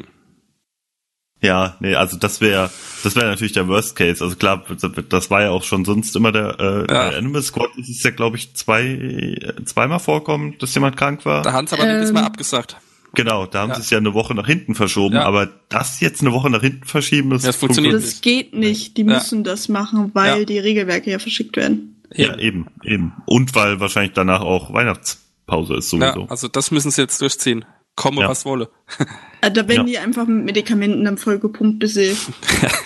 Ja, 1.42 1.78
nee, 1.82 1.94
also 1.94 2.18
das 2.18 2.42
wäre 2.42 2.72
das 3.04 3.16
wäre 3.16 3.28
natürlich 3.28 3.52
der 3.54 3.68
Worst 3.68 3.96
Case. 3.96 4.24
Also 4.24 4.36
klar, 4.36 4.66
das 5.10 5.30
war 5.30 5.44
ja 5.44 5.52
auch 5.52 5.64
schon 5.64 5.86
sonst 5.86 6.16
immer 6.16 6.32
der 6.32 6.60
äh, 6.60 6.80
Ja. 6.92 7.10
bei 7.10 7.18
Animal 7.18 7.44
Squad 7.44 7.70
ist 7.78 7.90
es 7.90 8.02
ja 8.02 8.10
glaube 8.10 8.38
ich 8.38 8.56
zwei 8.56 9.38
zweimal 9.66 10.00
vorkommen, 10.00 10.56
dass 10.58 10.74
jemand 10.74 10.98
krank 10.98 11.26
war. 11.26 11.44
Da 11.44 11.54
haben 11.54 11.68
sie 11.68 11.76
aber 11.78 11.88
Ähm, 11.88 12.02
diesmal 12.02 12.24
abgesagt. 12.24 12.78
Genau, 13.14 13.46
da 13.46 13.62
haben 13.62 13.70
Ja. 13.70 13.76
sie 13.76 13.82
es 13.82 13.90
ja 13.92 14.00
eine 14.00 14.14
Woche 14.16 14.34
nach 14.34 14.48
hinten 14.48 14.74
verschoben, 14.74 15.16
Ja. 15.16 15.24
aber 15.26 15.48
das 15.70 16.00
jetzt 16.00 16.22
eine 16.22 16.32
Woche 16.34 16.50
nach 16.50 16.62
hinten 16.62 16.86
verschieben, 16.86 17.30
das, 17.30 17.44
Das 17.44 17.56
funktioniert 17.56 17.94
Das 17.94 18.22
geht 18.22 18.54
nicht. 18.56 18.98
Die 18.98 19.02
Ja. 19.04 19.14
müssen 19.14 19.44
das 19.44 19.70
machen, 19.70 20.12
weil 20.16 20.40
Ja. 20.40 20.46
die 20.46 20.58
Regelwerke 20.60 21.12
ja 21.12 21.20
verschickt 21.20 21.56
werden. 21.56 21.97
Ja, 22.14 22.38
eben, 22.38 22.68
eben. 22.84 23.14
Und 23.26 23.54
weil 23.56 23.80
wahrscheinlich 23.80 24.14
danach 24.14 24.42
auch 24.42 24.74
Weihnachtspause 24.74 25.76
ist 25.76 25.92
Ja, 25.94 26.14
sowieso. 26.14 26.30
also 26.30 26.48
das 26.48 26.72
müssen 26.72 26.92
sie 26.92 27.02
jetzt 27.02 27.22
durchziehen. 27.22 27.66
Komme, 27.96 28.22
Ja. 28.22 28.30
was 28.30 28.46
wolle. 28.46 28.70
Äh, 29.42 29.52
da 29.52 29.68
werden 29.68 29.82
Ja. 29.82 29.84
die 29.84 29.98
einfach 30.00 30.26
mit 30.26 30.46
Medikamenten 30.46 31.06
dann 31.06 31.18
vollgepumpt, 31.20 31.78
bis 31.78 31.94
sie, 31.94 32.18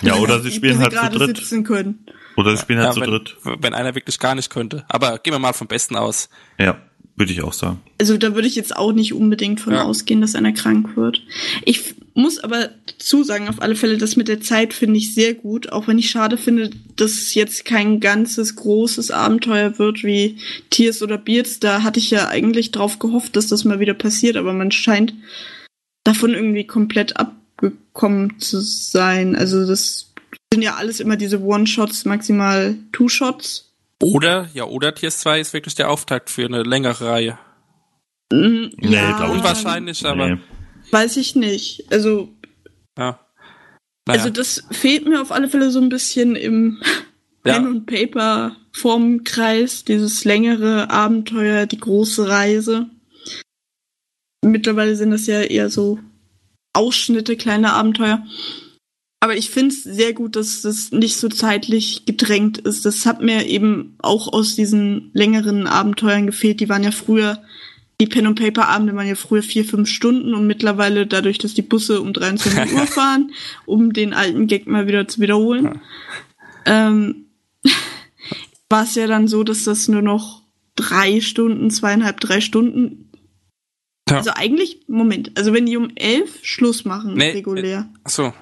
Ja, 0.02 0.16
oder 0.20 0.40
sie 0.40 0.50
spielen 0.50 0.78
bis 0.78 0.82
halt 0.82 0.92
sie 0.92 1.18
zu 1.18 1.24
dritt. 1.24 1.36
sitzen 1.38 1.64
können. 1.64 2.04
Oder 2.36 2.54
sie 2.56 2.62
spielen 2.62 2.78
halt 2.80 2.88
Ja, 2.88 2.92
zu 2.94 3.00
wenn, 3.00 3.08
dritt. 3.10 3.36
wenn 3.60 3.72
einer 3.72 3.94
wirklich 3.94 4.18
gar 4.18 4.34
nicht 4.34 4.50
könnte. 4.50 4.84
Aber 4.88 5.18
gehen 5.18 5.32
wir 5.32 5.38
mal 5.38 5.54
vom 5.54 5.66
Besten 5.66 5.96
aus. 5.96 6.28
Ja, 6.58 6.76
würde 7.16 7.32
ich 7.32 7.42
auch 7.42 7.52
sagen. 7.52 7.80
Also 8.00 8.16
da 8.16 8.34
würde 8.34 8.48
ich 8.48 8.56
jetzt 8.56 8.74
auch 8.74 8.92
nicht 8.92 9.12
unbedingt 9.12 9.60
von 9.60 9.74
Ja. 9.74 9.82
ausgehen, 9.84 10.20
dass 10.20 10.34
einer 10.34 10.52
krank 10.52 10.96
wird. 10.96 11.22
Ich 11.64 11.94
muss 12.14 12.38
aber 12.38 12.70
dazu 12.86 13.22
sagen, 13.22 13.48
auf 13.48 13.60
alle 13.62 13.74
Fälle, 13.76 13.96
das 13.98 14.16
mit 14.16 14.28
der 14.28 14.40
Zeit 14.40 14.74
finde 14.74 14.98
ich 14.98 15.14
sehr 15.14 15.34
gut, 15.34 15.72
auch 15.72 15.88
wenn 15.88 15.98
ich 15.98 16.10
schade 16.10 16.36
finde, 16.36 16.70
dass 16.96 17.12
es 17.12 17.34
jetzt 17.34 17.64
kein 17.64 18.00
ganzes 18.00 18.56
großes 18.56 19.10
Abenteuer 19.10 19.78
wird 19.78 20.04
wie 20.04 20.36
Tears 20.70 21.02
oder 21.02 21.16
Beards. 21.18 21.60
Da 21.60 21.82
hatte 21.82 22.00
ich 22.00 22.10
ja 22.10 22.28
eigentlich 22.28 22.70
drauf 22.70 22.98
gehofft, 22.98 23.36
dass 23.36 23.46
das 23.46 23.64
mal 23.64 23.80
wieder 23.80 23.94
passiert, 23.94 24.36
aber 24.36 24.52
man 24.52 24.70
scheint 24.72 25.14
davon 26.04 26.34
irgendwie 26.34 26.66
komplett 26.66 27.16
abgekommen 27.16 28.38
zu 28.40 28.60
sein. 28.60 29.36
Also 29.36 29.66
das 29.66 30.12
sind 30.52 30.62
ja 30.62 30.74
alles 30.74 31.00
immer 31.00 31.16
diese 31.16 31.40
One-Shots, 31.40 32.04
maximal 32.04 32.74
Two-Shots. 32.92 33.71
Oder, 34.02 34.48
ja, 34.52 34.64
oder 34.64 34.94
Tiers 34.94 35.18
2 35.20 35.40
ist 35.40 35.52
wirklich 35.52 35.74
der 35.76 35.90
Auftakt 35.90 36.28
für 36.28 36.44
eine 36.44 36.62
längere 36.64 37.06
Reihe. 37.06 37.38
Mm, 38.32 38.70
Nee, 38.76 39.10
ich 39.10 39.28
Unwahrscheinlich, 39.28 40.04
aber 40.04 40.28
Nee. 40.28 40.40
Weiß 40.90 41.16
ich 41.16 41.36
nicht. 41.36 41.84
Also 41.90 42.28
ja. 42.98 43.20
Naja, 44.06 44.20
Also 44.20 44.30
das 44.30 44.64
fehlt 44.72 45.06
mir 45.06 45.22
auf 45.22 45.30
alle 45.30 45.48
Fälle 45.48 45.70
so 45.70 45.80
ein 45.80 45.88
bisschen 45.88 46.34
im 46.34 46.82
Ja. 47.44 47.54
Pen 47.54 47.66
und 47.68 47.86
Paper 47.86 48.56
Formkreis, 48.72 49.84
dieses 49.84 50.24
längere 50.24 50.90
Abenteuer, 50.90 51.66
die 51.66 51.78
große 51.78 52.28
Reise. 52.28 52.90
Mittlerweile 54.44 54.96
sind 54.96 55.10
das 55.12 55.26
ja 55.26 55.42
eher 55.42 55.70
so 55.70 56.00
Ausschnitte, 56.72 57.36
kleine 57.36 57.72
Abenteuer. 57.74 58.26
Aber 59.22 59.36
ich 59.36 59.50
finde 59.50 59.72
es 59.72 59.84
sehr 59.84 60.14
gut, 60.14 60.34
dass 60.34 60.62
das 60.62 60.90
nicht 60.90 61.16
so 61.16 61.28
zeitlich 61.28 62.06
gedrängt 62.06 62.58
ist. 62.58 62.84
Das 62.84 63.06
hat 63.06 63.22
mir 63.22 63.46
eben 63.46 63.94
auch 63.98 64.32
aus 64.32 64.56
diesen 64.56 65.12
längeren 65.12 65.68
Abenteuern 65.68 66.26
gefehlt. 66.26 66.58
Die 66.58 66.68
waren 66.68 66.82
ja 66.82 66.90
früher, 66.90 67.40
die 68.00 68.08
Pen 68.08 68.26
und 68.26 68.34
Paper 68.40 68.66
Abende 68.66 68.96
waren 68.96 69.06
ja 69.06 69.14
früher 69.14 69.44
vier, 69.44 69.64
fünf 69.64 69.88
Stunden 69.88 70.34
und 70.34 70.48
mittlerweile 70.48 71.06
dadurch, 71.06 71.38
dass 71.38 71.54
die 71.54 71.62
Busse 71.62 72.00
um 72.00 72.12
23 72.12 72.72
Uhr 72.74 72.86
fahren, 72.88 73.30
um 73.64 73.92
den 73.92 74.12
alten 74.12 74.48
Gag 74.48 74.66
mal 74.66 74.88
wieder 74.88 75.06
zu 75.06 75.20
wiederholen, 75.20 75.80
ähm, 76.66 77.26
war 78.68 78.82
es 78.82 78.96
ja 78.96 79.06
dann 79.06 79.28
so, 79.28 79.44
dass 79.44 79.62
das 79.62 79.86
nur 79.86 80.02
noch 80.02 80.42
drei 80.74 81.20
Stunden, 81.20 81.70
zweieinhalb, 81.70 82.18
drei 82.18 82.40
Stunden. 82.40 83.12
Ja. 84.10 84.16
Also 84.16 84.32
eigentlich, 84.34 84.80
Moment, 84.88 85.30
also 85.38 85.52
wenn 85.52 85.66
die 85.66 85.76
um 85.76 85.92
elf 85.94 86.40
Schluss 86.42 86.84
machen, 86.84 87.14
Nee, 87.14 87.30
regulär. 87.30 87.88
achso. 88.02 88.32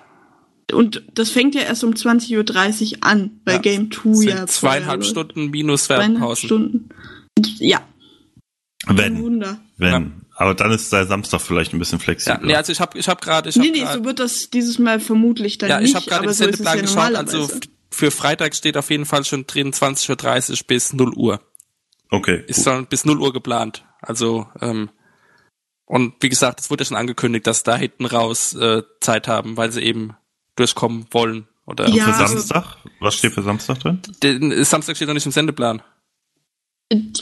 Und 0.73 1.03
das 1.15 1.31
fängt 1.31 1.55
ja 1.55 1.63
erst 1.63 1.85
um 1.85 1.93
20.30 1.93 2.93
Uhr 2.93 2.99
an, 3.03 3.41
weil 3.45 3.55
Ja. 3.57 3.61
Game 3.61 3.91
2 3.91 4.13
Sind 4.15 4.29
ja. 4.29 4.47
zweieinhalb. 4.47 5.05
Stunden 5.05 5.51
minus 5.51 5.85
Zweieinhalb. 5.85 6.37
Stunden. 6.39 6.89
Ja, 7.59 7.81
Wenn, 8.87 9.23
Wunder. 9.23 9.61
wenn. 9.77 10.23
Aber 10.37 10.55
dann 10.55 10.71
ist 10.73 10.91
der 10.93 11.07
Samstag 11.07 11.41
vielleicht 11.43 11.75
ein 11.75 11.79
bisschen 11.79 11.99
Ja, 11.99 12.05
flexibler. 12.05 12.41
nee, 12.43 12.55
also 12.55 12.73
ich 12.73 12.81
habe 12.81 12.99
ich 12.99 13.09
hab 13.09 13.21
gerade, 13.21 13.51
ich 13.51 13.57
hab 13.57 13.63
Nee, 13.63 13.71
nee, 13.73 13.81
grad- 13.81 13.95
so 13.99 14.05
wird 14.05 14.19
das 14.19 14.49
dieses 14.51 14.79
Mal 14.79 14.99
vermutlich 15.01 15.59
dann 15.59 15.69
ja, 15.69 15.79
ich 15.81 15.85
nicht, 15.89 15.97
habe 15.97 16.07
gerade 16.07 16.25
im 16.25 16.33
so 16.33 16.45
Sendeplan 16.45 16.77
ja 16.77 16.83
geschaut, 16.83 17.15
also 17.15 17.51
für 17.91 18.11
Freitag 18.11 18.55
steht 18.55 18.77
auf 18.79 18.89
jeden 18.91 19.05
Fall 19.05 19.25
schon 19.25 19.47
drin 19.47 19.73
20.30 19.73 20.51
Uhr 20.51 20.67
bis 20.67 20.93
0 20.95 21.13
Uhr. 21.15 21.41
okay. 22.11 22.43
Ist 22.47 22.57
gut. 22.57 22.65
schon 22.65 22.87
bis 22.87 23.05
0 23.05 23.19
Uhr 23.21 23.33
geplant. 23.35 23.85
Also, 24.01 24.47
ähm, 24.63 24.89
und 25.85 26.15
wie 26.21 26.29
gesagt, 26.31 26.61
es 26.61 26.71
wurde 26.71 26.85
ja 26.85 26.89
schon 26.89 26.97
angekündigt, 26.97 27.47
dass 27.47 27.63
da 27.63 27.77
hinten 27.77 28.07
raus 28.07 28.55
äh, 28.55 28.83
Zeit 29.01 29.29
haben, 29.29 29.57
weil 29.59 29.73
sie 29.73 29.83
eben 29.83 30.15
durchkommen 30.61 31.07
wollen. 31.11 31.47
Oder 31.67 31.89
Ja, 31.89 32.05
Für 32.07 32.15
also- 32.15 32.35
Samstag? 32.37 32.77
Was 33.01 33.15
steht 33.17 33.33
für 33.33 33.43
Samstag 33.43 33.79
drin? 33.81 34.01
Den, 34.23 34.65
Samstag 34.65 34.97
steht 34.97 35.09
noch 35.09 35.15
nicht 35.15 35.27
im 35.27 35.33
Sendeplan. 35.33 35.83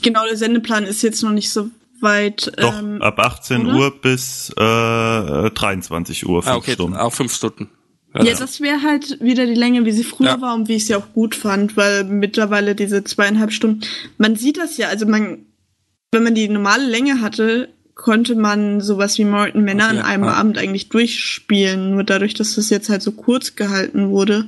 Genau, 0.02 0.24
der 0.24 0.36
Sendeplan 0.36 0.84
ist 0.84 1.02
jetzt 1.02 1.22
noch 1.22 1.32
nicht 1.32 1.50
so 1.50 1.70
weit. 2.00 2.52
Doch, 2.58 2.78
ähm, 2.78 3.02
ab 3.02 3.18
18 3.18 3.66
oder? 3.66 3.76
Uhr 3.76 4.00
bis 4.00 4.50
äh, 4.56 5.50
23 5.50 6.26
Uhr, 6.26 6.42
fünf 6.42 6.54
Ah, 6.54 6.56
okay, 6.56 6.72
Stunden. 6.72 6.96
auch 6.96 7.12
fünf 7.12 7.34
Stunden. 7.34 7.68
Ja, 8.14 8.34
das 8.34 8.60
wäre 8.62 8.82
halt 8.82 9.20
wieder 9.20 9.44
die 9.46 9.54
Länge, 9.54 9.84
wie 9.84 9.92
sie 9.92 10.02
früher 10.04 10.28
Ja. 10.28 10.40
war 10.40 10.54
und 10.54 10.66
wie 10.68 10.76
ich 10.76 10.86
sie 10.86 10.94
auch 10.94 11.12
gut 11.12 11.34
fand, 11.34 11.76
weil 11.76 12.04
mittlerweile 12.04 12.74
diese 12.74 13.04
zweieinhalb 13.04 13.52
Stunden, 13.52 13.82
man 14.16 14.34
sieht 14.34 14.56
das 14.56 14.78
ja, 14.78 14.88
also 14.88 15.04
man, 15.06 15.44
wenn 16.12 16.24
man 16.24 16.34
die 16.34 16.48
normale 16.48 16.86
Länge 16.88 17.20
hatte, 17.20 17.68
konnte 17.98 18.36
man 18.36 18.80
sowas 18.80 19.18
wie 19.18 19.24
Morton 19.24 19.64
Männer 19.64 19.86
Auf 19.86 19.98
an 19.98 20.02
einem. 20.04 20.24
Abend 20.24 20.56
eigentlich 20.56 20.88
durchspielen. 20.88 21.90
Nur 21.90 22.04
dadurch, 22.04 22.32
dass 22.32 22.54
das 22.54 22.70
jetzt 22.70 22.88
halt 22.88 23.02
so 23.02 23.10
kurz 23.12 23.56
gehalten 23.56 24.10
wurde, 24.10 24.46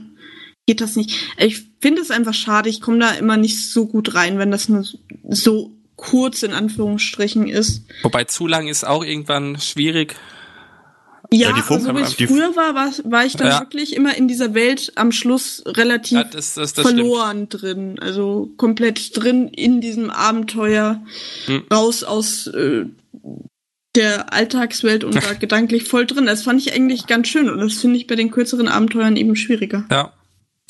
geht 0.67 0.81
das 0.81 0.95
nicht. 0.95 1.17
Ich 1.37 1.65
finde 1.81 2.01
es 2.01 2.13
einfach 2.13 2.33
schade, 2.33 2.69
ich 2.71 2.81
komme 2.81 3.01
da 3.01 3.11
immer 3.11 3.37
nicht 3.37 3.69
so 3.71 3.87
gut 3.87 4.15
rein, 4.15 4.39
wenn 4.39 4.53
das 4.53 4.69
nur 4.69 4.87
so 5.29 5.73
kurz 5.97 6.45
in 6.45 6.53
Anführungsstrichen 6.53 7.49
ist. 7.49 7.83
Wobei 8.05 8.23
zu 8.25 8.47
lang 8.47 8.69
ist 8.69 8.87
auch 8.87 9.05
irgendwann 9.05 9.59
schwierig. 9.59 10.15
Ja, 11.33 11.49
Ja, 11.51 11.55
die 11.55 11.63
Funk- 11.63 11.89
also, 11.89 11.95
wo 11.95 11.99
ich 12.23 12.29
früher 12.29 12.55
war, 12.57 12.75
war, 12.75 12.93
war 13.05 13.25
ich 13.27 13.35
dann 13.37 13.49
Ja. 13.49 13.61
wirklich 13.61 13.95
immer 13.97 14.17
in 14.17 14.29
dieser 14.29 14.55
Welt 14.55 14.93
am 14.95 15.11
Schluss 15.13 15.63
relativ 15.67 16.19
Ja, 16.19 16.25
das, 16.25 16.55
das, 16.55 16.73
das 16.73 16.87
verloren 16.87 17.49
drin. 17.49 17.99
Also 18.01 18.49
komplett 18.57 19.17
drin 19.17 19.49
in 19.49 19.81
diesem 19.81 20.09
Abenteuer, 20.11 21.03
Hm. 21.47 21.65
raus 21.73 22.03
aus 22.05 22.47
äh, 22.49 22.87
der 23.97 24.33
Alltagswelt 24.33 25.05
und 25.05 25.15
da 25.25 25.35
gedanklich 25.35 25.85
voll 25.85 26.07
drin. 26.07 26.27
Das 26.27 26.43
fand 26.43 26.61
ich 26.61 26.73
eigentlich 26.73 27.07
ganz 27.07 27.29
schön 27.29 27.49
und 27.51 27.59
das 27.59 27.75
finde 27.75 27.97
ich 27.97 28.07
bei 28.07 28.17
den 28.17 28.31
kürzeren 28.31 28.69
Abenteuern 28.69 29.17
eben 29.17 29.37
schwieriger. 29.37 29.85
Ja. 29.91 30.13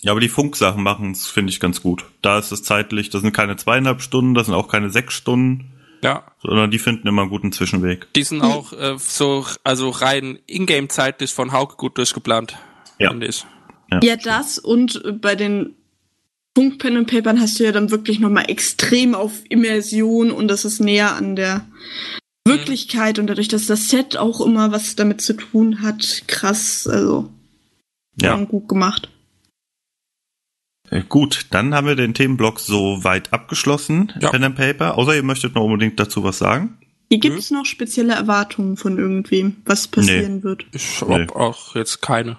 Ja, 0.03 0.13
aber 0.13 0.21
die 0.21 0.31
Funksachen 0.31 0.83
machen 0.83 1.11
es, 1.11 1.27
finde 1.27 1.51
ich, 1.53 1.61
ganz 1.61 1.83
gut. 1.83 2.07
Da 2.23 2.39
ist 2.39 2.53
es 2.53 2.63
zeitlich, 2.63 3.11
das 3.11 3.21
sind 3.21 3.35
keine 3.35 3.57
zweieinhalb 3.57 4.01
Stunden, 4.01 4.33
das 4.33 4.47
sind 4.47 4.55
auch 4.55 4.69
keine 4.69 4.89
sechs 4.89 5.13
Stunden, 5.13 5.73
Ja. 6.03 6.25
sondern 6.43 6.71
die 6.71 6.79
finden 6.79 7.07
immer 7.07 7.21
einen 7.21 7.31
guten 7.31 7.53
Zwischenweg. 7.53 8.11
Die 8.15 8.23
sind 8.23 8.41
auch 8.41 8.73
äh, 8.73 8.95
so, 8.97 9.45
also 9.63 9.91
rein 9.91 10.39
Ingame 10.47 10.89
zeitlich 10.89 11.35
von 11.35 11.53
Hauke 11.53 11.77
gut 11.77 11.99
durchgeplant. 11.99 12.57
Ja. 12.99 13.11
Finde 13.11 13.27
ich. 13.27 13.45
Ja, 14.03 14.17
das 14.17 14.59
und 14.59 15.21
bei 15.21 15.35
den 15.35 15.75
Funk 16.57 16.79
Pen 16.79 16.97
und 16.97 17.11
Papern 17.11 17.39
hast 17.39 17.61
du 17.61 17.65
ja 17.65 17.73
dann 17.73 17.91
wirklich 17.91 18.21
nochmal 18.21 18.49
extrem 18.49 19.15
auf 19.15 19.33
Immersion 19.51 20.31
und 20.31 20.49
das 20.49 20.65
ist 20.65 20.81
näher 20.81 21.15
an 21.15 21.37
der 21.37 21.67
Wirklichkeit 22.47 23.19
und 23.19 23.27
dadurch, 23.27 23.49
dass 23.49 23.67
das 23.67 23.89
Set 23.89 24.17
auch 24.17 24.41
immer 24.41 24.73
was 24.73 24.97
damit 24.97 25.21
zu 25.21 25.35
tun 25.35 25.83
hat, 25.83 26.23
krass, 26.27 26.87
also 26.87 27.31
Ja. 28.21 28.37
gut 28.45 28.69
gemacht. 28.69 29.09
Äh, 30.91 31.03
Gut, 31.09 31.47
dann 31.51 31.75
haben 31.75 31.87
wir 31.87 31.95
den 31.97 32.15
Themenblock 32.15 32.61
soweit 32.61 33.33
abgeschlossen, 33.33 34.13
Ja. 34.21 34.31
Pen 34.31 34.45
and 34.45 34.57
Paper. 34.57 34.99
Außer 34.99 35.15
ihr 35.15 35.23
möchtet 35.23 35.55
noch 35.55 35.63
unbedingt 35.65 36.01
dazu 36.01 36.25
was 36.25 36.39
sagen. 36.39 36.79
Hier 37.09 37.19
gibt 37.19 37.39
es 37.39 37.51
noch 37.51 37.67
spezielle 37.67 38.15
Erwartungen 38.15 38.77
von 38.77 38.97
irgendwem, 38.99 39.57
was 39.65 39.89
passieren 39.89 40.43
wird. 40.43 40.65
Ich 40.73 41.01
Nee. 41.03 41.27
hab 41.27 41.37
auch 41.37 41.75
jetzt 41.75 42.01
keine. 42.03 42.39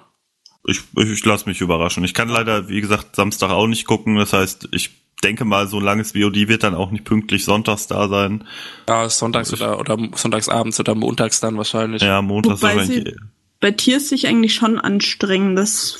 Ich, 0.65 0.81
ich, 0.95 1.09
ich 1.09 1.25
lasse 1.25 1.47
mich 1.49 1.59
überraschen. 1.61 2.03
Ich 2.03 2.13
kann 2.13 2.29
leider, 2.29 2.69
wie 2.69 2.81
gesagt, 2.81 3.15
Samstag 3.15 3.49
auch 3.51 3.67
nicht 3.67 3.85
gucken. 3.85 4.15
Das 4.15 4.31
heißt, 4.33 4.69
ich 4.71 4.91
denke 5.21 5.45
mal, 5.45 5.67
so 5.67 5.77
ein 5.77 5.83
langes 5.83 6.11
VOD 6.11 6.47
wird 6.47 6.63
dann 6.63 6.75
auch 6.75 6.91
nicht 6.91 7.03
pünktlich 7.05 7.45
sonntags 7.45 7.87
da 7.87 8.07
sein. 8.07 8.43
Ja, 8.89 9.07
sonntags 9.09 9.53
oder, 9.53 9.79
oder 9.79 9.97
sonntagsabends 10.15 10.79
oder 10.79 10.95
montags 10.95 11.39
dann 11.39 11.57
wahrscheinlich. 11.57 12.01
Ja, 12.01 12.21
montags 12.21 12.61
Wobei 12.61 12.75
wahrscheinlich. 12.77 13.13
sie- 13.13 13.15
Bei 13.59 13.71
Tiers 13.71 14.09
sich 14.09 14.27
eigentlich 14.27 14.55
schon 14.55 14.79
anstrengen, 14.79 15.55
das 15.55 15.97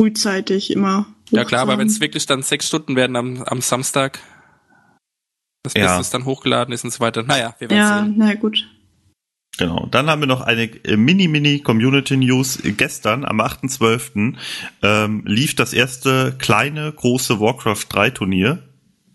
frühzeitig 0.00 0.70
immer. 0.70 1.06
Ja 1.30 1.44
klar, 1.44 1.62
aber 1.62 1.78
wenn 1.78 1.86
es 1.88 2.00
wirklich 2.00 2.26
dann 2.26 2.42
sechs 2.42 2.66
Stunden 2.68 2.96
werden 2.96 3.16
am, 3.16 3.42
am 3.42 3.60
Samstag, 3.60 4.20
das 5.62 5.74
Ja. 5.74 5.86
Beste 5.86 6.00
ist 6.00 6.14
dann 6.14 6.24
hochgeladen 6.24 6.72
ist 6.72 6.84
und 6.84 6.92
so 6.92 7.00
weiter. 7.00 7.22
Naja, 7.22 7.54
wir 7.58 7.68
werden 7.70 7.78
Ja, 7.80 7.98
sehen. 8.04 8.14
na 8.16 8.34
gut. 8.34 8.66
Genau. 9.60 9.86
Dann 9.90 10.08
haben 10.08 10.22
wir 10.22 10.26
noch 10.26 10.40
eine 10.40 10.62
äh, 10.62 10.96
Mini-Mini-Community-News. 10.96 12.60
Gestern, 12.78 13.26
am 13.26 13.42
8.12., 13.42 14.32
ähm, 14.82 15.22
lief 15.26 15.54
das 15.54 15.74
erste 15.74 16.34
kleine, 16.38 16.90
große 16.90 17.40
Warcraft 17.40 17.84
3-Turnier, 17.90 18.62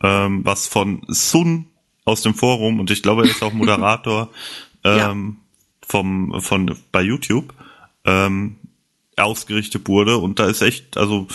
ähm, 0.03 0.45
was 0.45 0.67
von 0.67 1.01
Sun 1.07 1.65
aus 2.05 2.21
dem 2.21 2.35
Forum, 2.35 2.79
und 2.79 2.91
ich 2.91 3.01
glaube, 3.01 3.23
er 3.23 3.31
ist 3.31 3.41
auch 3.41 3.53
Moderator 3.53 4.29
Ja. 4.85 5.09
ähm, 5.09 5.37
vom, 5.81 6.39
von, 6.41 6.75
bei 6.91 7.01
YouTube, 7.01 7.51
ähm, 8.03 8.57
ausgerichtet 9.17 9.87
wurde. 9.87 10.17
Und 10.17 10.37
da 10.37 10.45
ist 10.45 10.61
echt, 10.61 10.95
also, 10.95 11.27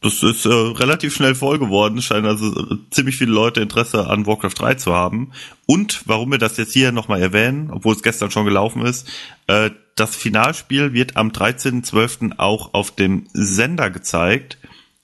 das 0.00 0.22
ist 0.22 0.46
äh, 0.46 0.48
relativ 0.48 1.14
schnell 1.14 1.34
voll 1.34 1.58
geworden. 1.58 2.00
Scheinen 2.00 2.26
also 2.26 2.56
äh, 2.56 2.76
ziemlich 2.90 3.16
viele 3.16 3.32
Leute 3.32 3.60
Interesse 3.60 4.06
an 4.06 4.26
Warcraft 4.26 4.54
3 4.56 4.74
zu 4.74 4.94
haben. 4.94 5.32
Und 5.66 6.02
warum 6.06 6.30
wir 6.30 6.38
das 6.38 6.56
jetzt 6.56 6.72
hier 6.72 6.92
nochmal 6.92 7.20
erwähnen, 7.20 7.70
obwohl 7.72 7.94
es 7.94 8.02
gestern 8.02 8.30
schon 8.30 8.44
gelaufen 8.44 8.82
ist, 8.82 9.08
äh, 9.48 9.70
das 9.96 10.14
Finalspiel 10.14 10.92
wird 10.92 11.16
am 11.16 11.30
13.12. 11.30 12.38
auch 12.38 12.74
auf 12.74 12.92
dem 12.92 13.26
Sender 13.32 13.90
gezeigt. 13.90 14.58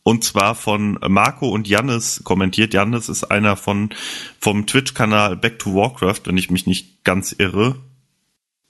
Und 0.04 0.22
zwar 0.22 0.54
von 0.54 0.98
Marco 1.08 1.48
und 1.48 1.66
Jannis 1.66 2.20
kommentiert. 2.22 2.74
Jannis 2.74 3.08
ist 3.08 3.24
einer 3.24 3.56
von 3.56 3.90
vom 4.38 4.66
Twitch-Kanal 4.66 5.36
Back 5.36 5.58
to 5.58 5.74
Warcraft, 5.74 6.20
wenn 6.26 6.36
ich 6.36 6.50
mich 6.50 6.66
nicht 6.66 7.02
ganz 7.04 7.32
irre. 7.32 7.76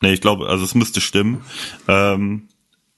Nee, 0.00 0.12
ich 0.12 0.20
glaube, 0.20 0.48
also 0.48 0.64
es 0.64 0.74
müsste 0.74 1.00
stimmen. 1.00 1.42
Ähm, 1.88 2.48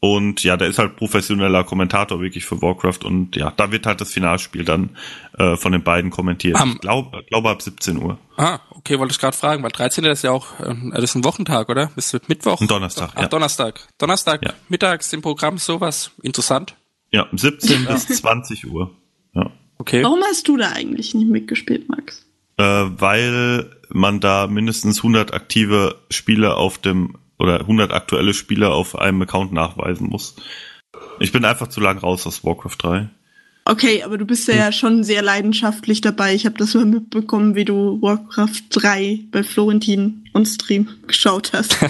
und 0.00 0.42
ja, 0.44 0.56
der 0.56 0.68
ist 0.68 0.78
halt 0.78 0.96
professioneller 0.96 1.64
Kommentator 1.64 2.20
wirklich 2.20 2.44
für 2.44 2.60
Warcraft 2.60 3.00
und 3.04 3.34
ja, 3.36 3.52
da 3.56 3.72
wird 3.72 3.86
halt 3.86 4.00
das 4.00 4.12
Finalspiel 4.12 4.64
dann 4.64 4.90
äh, 5.38 5.56
von 5.56 5.72
den 5.72 5.82
beiden 5.82 6.10
kommentiert. 6.10 6.56
Am- 6.56 6.72
ich 6.74 6.80
glaube 6.80 7.24
glaube 7.28 7.50
ab 7.50 7.62
17 7.62 7.96
Uhr. 7.96 8.18
Ah, 8.36 8.60
okay, 8.70 8.98
wollte 8.98 9.12
ich 9.12 9.18
gerade 9.18 9.36
fragen, 9.36 9.62
weil 9.62 9.70
13. 9.72 10.04
ist 10.04 10.22
ja 10.22 10.32
auch, 10.32 10.46
ähm, 10.64 10.92
das 10.94 11.04
ist 11.04 11.14
ein 11.14 11.24
Wochentag, 11.24 11.68
oder? 11.70 11.86
Bis 11.96 12.12
Mittwoch? 12.28 12.60
Ein 12.60 12.68
Donnerstag, 12.68 13.10
Ach, 13.14 13.22
ja. 13.22 13.28
Donnerstag. 13.28 13.80
Donnerstag, 13.98 14.42
Ja. 14.44 14.52
mittags 14.68 15.12
im 15.14 15.22
Programm 15.22 15.56
sowas. 15.58 16.10
Interessant. 16.22 16.74
Ja, 17.10 17.26
17 17.32 17.86
bis 17.86 18.06
20 18.08 18.66
Uhr. 18.70 18.90
Ja. 19.34 19.50
Okay. 19.78 20.02
Warum 20.02 20.20
hast 20.28 20.46
du 20.48 20.56
da 20.58 20.72
eigentlich 20.72 21.14
nicht 21.14 21.28
mitgespielt, 21.28 21.88
Max? 21.88 22.26
Äh, 22.58 22.64
weil 22.64 23.70
man 23.90 24.20
da 24.20 24.46
mindestens 24.46 24.98
100 24.98 25.32
aktive 25.32 25.96
Spiele 26.10 26.56
auf 26.56 26.78
dem 26.78 27.16
oder 27.38 27.60
100 27.60 27.92
aktuelle 27.92 28.34
Spiele 28.34 28.70
auf 28.70 28.98
einem 28.98 29.22
Account 29.22 29.52
nachweisen 29.52 30.08
muss. 30.08 30.36
Ich 31.20 31.32
bin 31.32 31.44
einfach 31.44 31.68
zu 31.68 31.80
lang 31.80 31.98
raus 31.98 32.26
aus 32.26 32.44
Warcraft 32.44 32.76
3. 32.78 33.08
Okay, 33.64 34.02
aber 34.04 34.16
du 34.16 34.24
bist 34.24 34.46
ja, 34.46 34.54
Hm. 34.54 34.60
ja 34.60 34.72
schon 34.72 35.04
sehr 35.04 35.22
leidenschaftlich 35.22 36.00
dabei. 36.00 36.34
Ich 36.34 36.46
habe 36.46 36.56
das 36.56 36.74
mal 36.74 36.84
mitbekommen, 36.84 37.54
wie 37.56 37.64
du 37.64 38.00
Warcraft 38.00 38.62
3 38.70 39.24
bei 39.32 39.42
Florentin 39.42 40.24
on 40.34 40.46
Stream 40.46 40.88
geschaut 41.06 41.52
hast. 41.52 41.76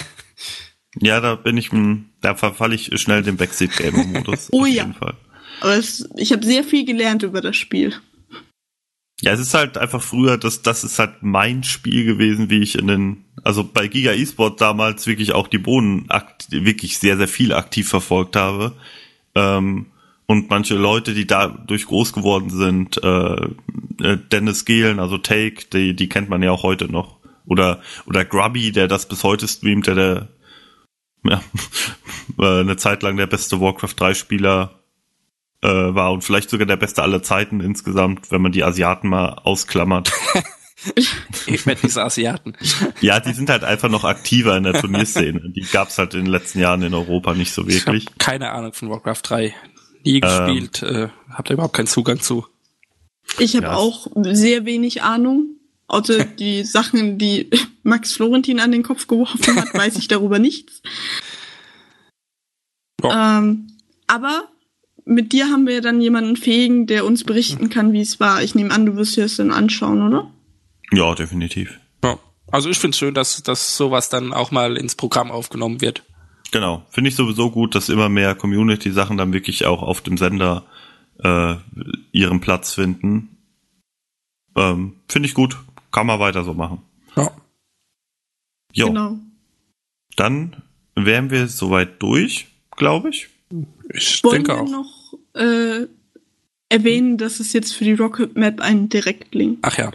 Ja, 0.98 1.20
da 1.20 1.34
bin 1.34 1.58
ich, 1.58 1.72
hm, 1.72 2.06
da 2.22 2.34
verfalle 2.34 2.74
ich 2.74 2.90
schnell 2.98 3.22
dem 3.22 3.36
Backseat-Gamer-Modus. 3.36 4.48
Oh 4.52 4.62
auf 4.62 4.66
ja. 4.68 4.84
jeden 4.84 4.94
Fall. 4.94 5.12
aber 5.60 5.74
es, 5.76 6.08
ich 6.16 6.32
habe 6.32 6.42
sehr 6.46 6.64
viel 6.64 6.86
gelernt 6.86 7.22
über 7.22 7.42
das 7.42 7.54
Spiel. 7.54 7.92
Ja, 9.20 9.32
es 9.32 9.40
ist 9.40 9.52
halt 9.52 9.76
einfach 9.76 10.00
früher, 10.02 10.38
das, 10.38 10.62
das 10.62 10.84
ist 10.84 10.98
halt 10.98 11.16
mein 11.22 11.64
Spiel 11.64 12.06
gewesen, 12.06 12.48
wie 12.48 12.60
ich 12.60 12.78
in 12.78 12.86
den, 12.86 13.24
also 13.46 13.62
bei 13.62 13.86
Giga 13.86 14.12
eSport 14.12 14.60
damals 14.60 15.06
wirklich 15.06 15.32
auch 15.32 15.46
die 15.46 15.58
Bohnen 15.58 16.08
wirklich 16.50 16.98
sehr, 16.98 17.16
sehr 17.16 17.28
viel 17.28 17.52
aktiv 17.52 17.88
verfolgt 17.88 18.34
habe. 18.34 18.72
Ähm, 19.36 19.86
und 20.26 20.50
manche 20.50 20.74
Leute, 20.74 21.14
die 21.14 21.28
dadurch 21.28 21.86
groß 21.86 22.12
geworden 22.12 22.50
sind, 22.50 23.00
äh, 23.04 23.44
äh, 24.02 24.18
Dennis 24.32 24.64
Gehlen, 24.64 24.98
also 24.98 25.16
Take, 25.18 25.66
die, 25.72 25.94
die 25.94 26.08
kennt 26.08 26.28
man 26.28 26.42
ja 26.42 26.50
auch 26.50 26.64
heute 26.64 26.90
noch. 26.90 27.18
Oder, 27.46 27.80
oder 28.06 28.24
Grubby, 28.24 28.72
der 28.72 28.88
das 28.88 29.06
bis 29.06 29.22
heute 29.22 29.46
streamt, 29.46 29.86
der, 29.86 29.94
der 29.94 30.28
ja, 31.22 31.40
äh, 32.40 32.60
eine 32.60 32.76
Zeit 32.76 33.04
lang 33.04 33.16
der 33.16 33.28
beste 33.28 33.60
Warcraft 33.60 33.94
3 33.96 34.14
Spieler 34.14 34.80
äh, 35.62 35.68
war 35.68 36.10
und 36.12 36.24
vielleicht 36.24 36.50
sogar 36.50 36.66
der 36.66 36.76
beste 36.76 37.04
aller 37.04 37.22
Zeiten 37.22 37.60
insgesamt, 37.60 38.32
wenn 38.32 38.42
man 38.42 38.50
die 38.50 38.64
Asiaten 38.64 39.08
mal 39.08 39.34
ausklammert. 39.44 40.12
Ich 41.46 41.64
werde 41.66 41.80
diese 41.82 42.02
Asiaten. 42.02 42.54
ja, 43.00 43.20
die 43.20 43.32
sind 43.32 43.48
halt 43.50 43.64
einfach 43.64 43.88
noch 43.88 44.04
aktiver 44.04 44.56
in 44.56 44.64
der 44.64 44.74
Turnierszene. 44.74 45.50
Die 45.50 45.60
gab's 45.72 45.96
halt 45.98 46.14
in 46.14 46.24
den 46.24 46.30
letzten 46.30 46.58
Jahren 46.60 46.82
in 46.82 46.92
Europa 46.94 47.34
nicht 47.34 47.52
so 47.52 47.66
Ich 47.66 47.86
habe 47.86 47.96
wirklich. 47.98 48.18
keine 48.18 48.50
Ahnung 48.50 48.72
von 48.72 48.90
Warcraft 48.90 49.20
3. 49.22 49.54
Nie 50.04 50.20
gespielt, 50.20 50.82
äh, 50.82 51.08
hab 51.30 51.46
da 51.46 51.54
überhaupt 51.54 51.74
keinen 51.74 51.86
Zugang 51.86 52.20
zu. 52.20 52.46
Ich 53.38 53.56
habe 53.56 53.66
Ja. 53.66 53.74
auch 53.74 54.06
sehr 54.16 54.64
wenig 54.64 55.02
Ahnung. 55.02 55.56
Außer 55.88 56.24
die 56.38 56.64
Sachen, 56.64 57.16
die 57.18 57.48
Max 57.82 58.12
Florentin 58.12 58.60
an 58.60 58.72
den 58.72 58.82
Kopf 58.82 59.06
geworfen 59.06 59.56
hat, 59.56 59.72
weiß 59.74 59.96
ich 59.96 60.08
darüber 60.08 60.38
nichts. 60.38 60.82
Ähm, 63.02 63.68
aber 64.06 64.48
mit 65.04 65.32
dir 65.32 65.46
haben 65.50 65.66
wir 65.66 65.74
ja 65.74 65.80
dann 65.80 66.00
jemanden 66.00 66.36
fähigen, 66.36 66.86
der 66.86 67.04
uns 67.04 67.24
berichten 67.24 67.70
kann, 67.70 67.92
wie 67.92 68.00
es 68.00 68.18
war. 68.20 68.42
Ich 68.42 68.54
nehme 68.54 68.72
an, 68.74 68.86
du 68.86 68.96
wirst 68.96 69.16
dir 69.16 69.22
das 69.22 69.36
dann 69.36 69.52
anschauen, 69.52 70.02
oder? 70.02 70.30
Ja, 70.92 71.14
definitiv. 71.14 71.78
Ja. 72.04 72.18
Also 72.50 72.70
ich 72.70 72.78
finde 72.78 72.94
es 72.94 72.98
schön, 72.98 73.14
dass, 73.14 73.42
dass 73.42 73.76
sowas 73.76 74.08
dann 74.08 74.32
auch 74.32 74.50
mal 74.50 74.76
ins 74.76 74.94
Programm 74.94 75.30
aufgenommen 75.30 75.80
wird. 75.80 76.04
Genau. 76.52 76.86
Finde 76.90 77.08
ich 77.10 77.16
sowieso 77.16 77.50
gut, 77.50 77.74
dass 77.74 77.88
immer 77.88 78.08
mehr 78.08 78.34
Community-Sachen 78.34 79.16
dann 79.16 79.32
wirklich 79.32 79.66
auch 79.66 79.82
auf 79.82 80.00
dem 80.00 80.16
Sender 80.16 80.64
äh, 81.18 81.56
ihren 82.12 82.40
Platz 82.40 82.74
finden. 82.74 83.36
Ähm, 84.54 84.94
Finde 85.08 85.28
ich 85.28 85.34
gut. 85.34 85.56
Kann 85.90 86.06
man 86.06 86.20
weiter 86.20 86.44
so 86.44 86.54
machen. 86.54 86.82
Ja. 87.16 87.30
Jo, 88.72 88.86
Genau. 88.88 89.16
dann 90.16 90.62
wären 90.94 91.30
wir 91.30 91.48
soweit 91.48 92.00
durch, 92.02 92.46
glaube 92.76 93.08
ich. 93.10 93.28
Ich 93.92 94.22
Wollen 94.22 94.44
denke 94.44 94.52
wir 94.52 94.60
auch. 94.62 94.68
noch 94.68 95.14
äh, 95.34 95.86
erwähnen, 96.68 97.16
dass 97.18 97.40
es 97.40 97.52
jetzt 97.52 97.72
für 97.74 97.84
die 97.84 97.94
Rocket 97.94 98.36
Map 98.36 98.60
einen 98.60 98.88
Direktlink 98.88 99.58
Ach 99.62 99.76
ja. 99.78 99.90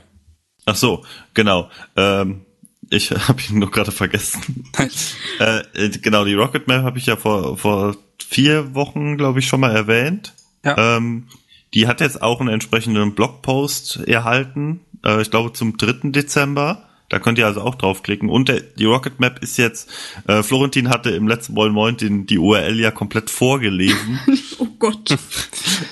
Ach 0.65 0.75
so, 0.75 1.03
genau. 1.33 1.69
Ähm, 1.95 2.41
ich 2.89 3.11
habe 3.27 3.41
ihn 3.49 3.59
nur 3.59 3.71
gerade 3.71 3.91
vergessen. 3.91 4.65
äh, 5.39 5.61
äh, 5.73 5.89
genau, 5.89 6.25
die 6.25 6.35
Rocket 6.35 6.67
Map 6.67 6.83
habe 6.83 6.99
ich 6.99 7.07
ja 7.07 7.15
vor, 7.15 7.57
vor 7.57 7.95
vier 8.19 8.75
Wochen, 8.75 9.17
glaube 9.17 9.39
ich, 9.39 9.47
schon 9.47 9.59
mal 9.59 9.75
erwähnt. 9.75 10.33
Ja. 10.63 10.97
Ähm, 10.97 11.27
die 11.73 11.87
hat 11.87 12.01
jetzt 12.01 12.21
auch 12.21 12.39
einen 12.39 12.49
entsprechenden 12.49 13.15
Blogpost 13.15 14.01
erhalten, 14.07 14.81
äh, 15.05 15.21
ich 15.21 15.31
glaube 15.31 15.53
zum 15.53 15.77
3. 15.77 16.11
Dezember. 16.11 16.87
Da 17.09 17.19
könnt 17.19 17.37
ihr 17.37 17.45
also 17.45 17.61
auch 17.61 17.75
draufklicken. 17.75 18.29
Und 18.29 18.47
der, 18.47 18.61
die 18.61 18.85
Rocket 18.85 19.19
Map 19.19 19.43
ist 19.43 19.57
jetzt, 19.57 19.89
äh, 20.27 20.43
Florentin 20.43 20.87
hatte 20.87 21.09
im 21.09 21.27
letzten 21.27 21.53
Moin 21.53 21.73
Moin 21.73 21.97
den, 21.97 22.25
die 22.25 22.37
URL 22.37 22.79
ja 22.79 22.91
komplett 22.91 23.29
vorgelesen. 23.29 24.19
Oh 24.59 24.67
Gott. 24.77 25.17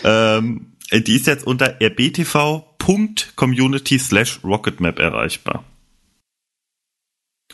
ähm, 0.03 0.73
die 0.91 1.15
ist 1.15 1.25
jetzt 1.25 1.45
unter 1.45 1.81
rbtv.community 2.89 3.99
slash 3.99 4.39
rocketmap 4.43 4.99
erreichbar. 4.99 5.63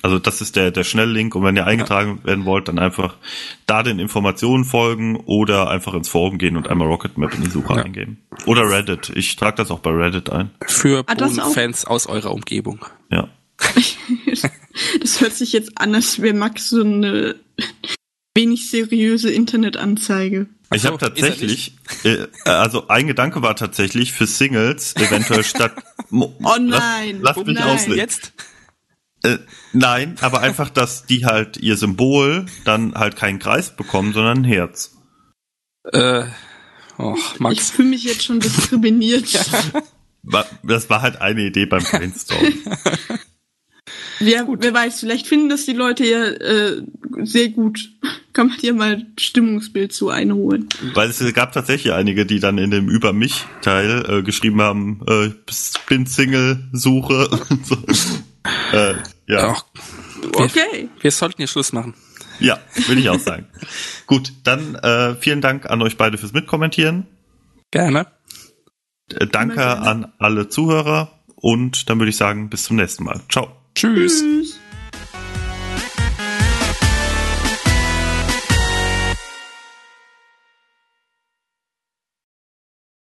Also 0.02 0.20
das 0.20 0.42
ist 0.42 0.56
der, 0.56 0.72
der 0.72 0.84
Schnelllink 0.84 1.34
und 1.36 1.44
wenn 1.44 1.56
ihr 1.56 1.66
eingetragen 1.66 2.20
werden 2.24 2.46
wollt, 2.46 2.68
dann 2.68 2.78
einfach 2.80 3.18
da 3.66 3.82
den 3.82 3.98
Informationen 3.98 4.64
folgen 4.66 5.16
oder 5.16 5.70
einfach 5.70 5.94
ins 5.94 6.10
Forum 6.10 6.38
gehen 6.38 6.58
und 6.58 6.68
einmal 6.68 6.88
Rocketmap 6.88 7.34
in 7.34 7.44
die 7.44 7.50
Suche 7.50 7.76
Ja. 7.76 7.84
eingeben. 7.84 8.22
Oder 8.46 8.70
Reddit. 8.70 9.10
Ich 9.16 9.36
trage 9.36 9.56
das 9.58 9.72
auch 9.72 9.80
bei 9.80 9.92
Reddit 9.92 10.30
ein. 10.30 10.52
Für 10.68 11.04
Ah? 11.08 11.14
Bodenfans 11.16 11.86
aus 11.86 12.08
eurer 12.08 12.32
Umgebung. 12.32 12.86
Ja. 13.10 13.30
Das 15.00 15.22
hört 15.22 15.32
sich 15.32 15.54
jetzt 15.54 15.72
an, 15.80 15.96
als 15.96 16.22
wäre 16.22 16.34
Max 16.36 16.70
so 16.70 16.82
eine 16.84 17.36
wenig 18.36 18.70
seriöse 18.70 19.32
Internetanzeige. 19.32 20.48
Ich 20.74 20.82
so, 20.82 20.90
habe 20.90 20.98
tatsächlich, 20.98 21.76
äh, 22.04 22.26
also 22.44 22.88
ein 22.88 23.08
Gedanke 23.08 23.42
war 23.42 23.56
tatsächlich 23.56 24.12
für 24.14 24.28
Singles 24.28 24.96
eventuell 24.98 25.44
statt. 25.44 25.74
Mo- 26.10 26.36
Oh 26.44 26.58
nein, 26.60 27.20
Lass, 27.22 27.38
oh 27.38 27.40
lass 27.42 27.48
mich 27.48 27.56
nein. 27.60 27.64
ausreden. 27.64 27.98
Jetzt? 27.98 28.34
Äh, 29.24 29.38
nein, 29.74 30.18
aber 30.22 30.42
einfach, 30.42 30.70
dass 30.70 31.06
die 31.06 31.26
halt 31.26 31.58
ihr 31.58 31.78
Symbol 31.78 32.46
dann 32.66 32.94
halt 32.96 33.16
keinen 33.16 33.40
Kreis 33.40 33.76
bekommen, 33.76 34.14
sondern 34.14 34.40
ein 34.40 34.44
Herz. 34.44 34.98
Äh, 35.92 36.26
och, 36.98 37.18
Ich 37.36 37.40
Max. 37.40 37.72
fühle 37.72 37.90
mich 37.90 38.04
jetzt 38.04 38.24
schon 38.24 38.40
diskriminiert. 38.40 39.28
Das 40.64 40.90
war 40.90 41.04
halt 41.04 41.22
eine 41.22 41.46
Idee 41.46 41.68
beim 41.68 41.84
Brainstorm. 41.84 42.52
Wer, 44.20 44.48
wer 44.50 44.74
weiß, 44.74 45.02
vielleicht 45.02 45.28
finden 45.28 45.50
das 45.50 45.66
die 45.66 45.74
Leute 45.74 46.04
ja 46.04 46.24
äh, 46.26 46.82
sehr 47.22 47.50
gut. 47.50 47.92
Kann 48.36 48.48
man 48.50 48.58
dir 48.58 48.74
mal 48.74 49.02
Stimmungsbild 49.18 49.94
zu 49.94 50.10
einholen. 50.10 50.68
Weil 50.94 51.10
es 51.10 51.34
gab 51.34 51.54
tatsächlich 51.54 51.94
einige, 51.94 52.26
die 52.26 52.42
dann 52.42 52.58
in 52.58 52.70
dem 52.70 52.90
Über 52.90 53.14
mich 53.14 53.46
Teil 53.62 54.04
äh, 54.10 54.24
geschrieben 54.24 54.62
haben, 54.62 55.00
äh, 55.08 55.30
bin 55.88 56.06
Single, 56.06 56.68
suche 56.74 57.30
und 57.50 57.66
so. 57.66 57.78
Äh, 58.74 58.96
ja. 59.28 59.56
Wir, 59.56 59.56
Okay. 60.36 60.90
wir 61.00 61.12
sollten 61.12 61.38
hier 61.38 61.48
Schluss 61.48 61.72
machen. 61.72 61.94
ja, 62.42 62.60
will 62.88 62.98
ich 62.98 63.08
auch 63.10 63.20
sagen. 63.20 63.46
Gut, 64.06 64.34
dann 64.44 64.76
äh, 64.76 65.16
vielen 65.16 65.40
Dank 65.40 65.70
an 65.70 65.82
euch 65.82 65.96
beide 65.96 66.18
fürs 66.18 66.34
Mitkommentieren. 66.34 67.08
Gerne. 67.72 68.08
Äh, 69.14 69.28
danke 69.28 69.56
gerne. 69.56 69.82
an 69.82 70.14
alle 70.20 70.50
Zuhörer 70.50 71.24
und 71.36 71.90
dann 71.90 72.00
würde 72.00 72.10
ich 72.10 72.18
sagen, 72.18 72.50
bis 72.50 72.64
zum 72.64 72.76
nächsten 72.76 73.06
Mal. 73.06 73.22
Ciao. 73.30 73.48
Tschüss. 73.76 74.20
Tschüss. 74.20 74.45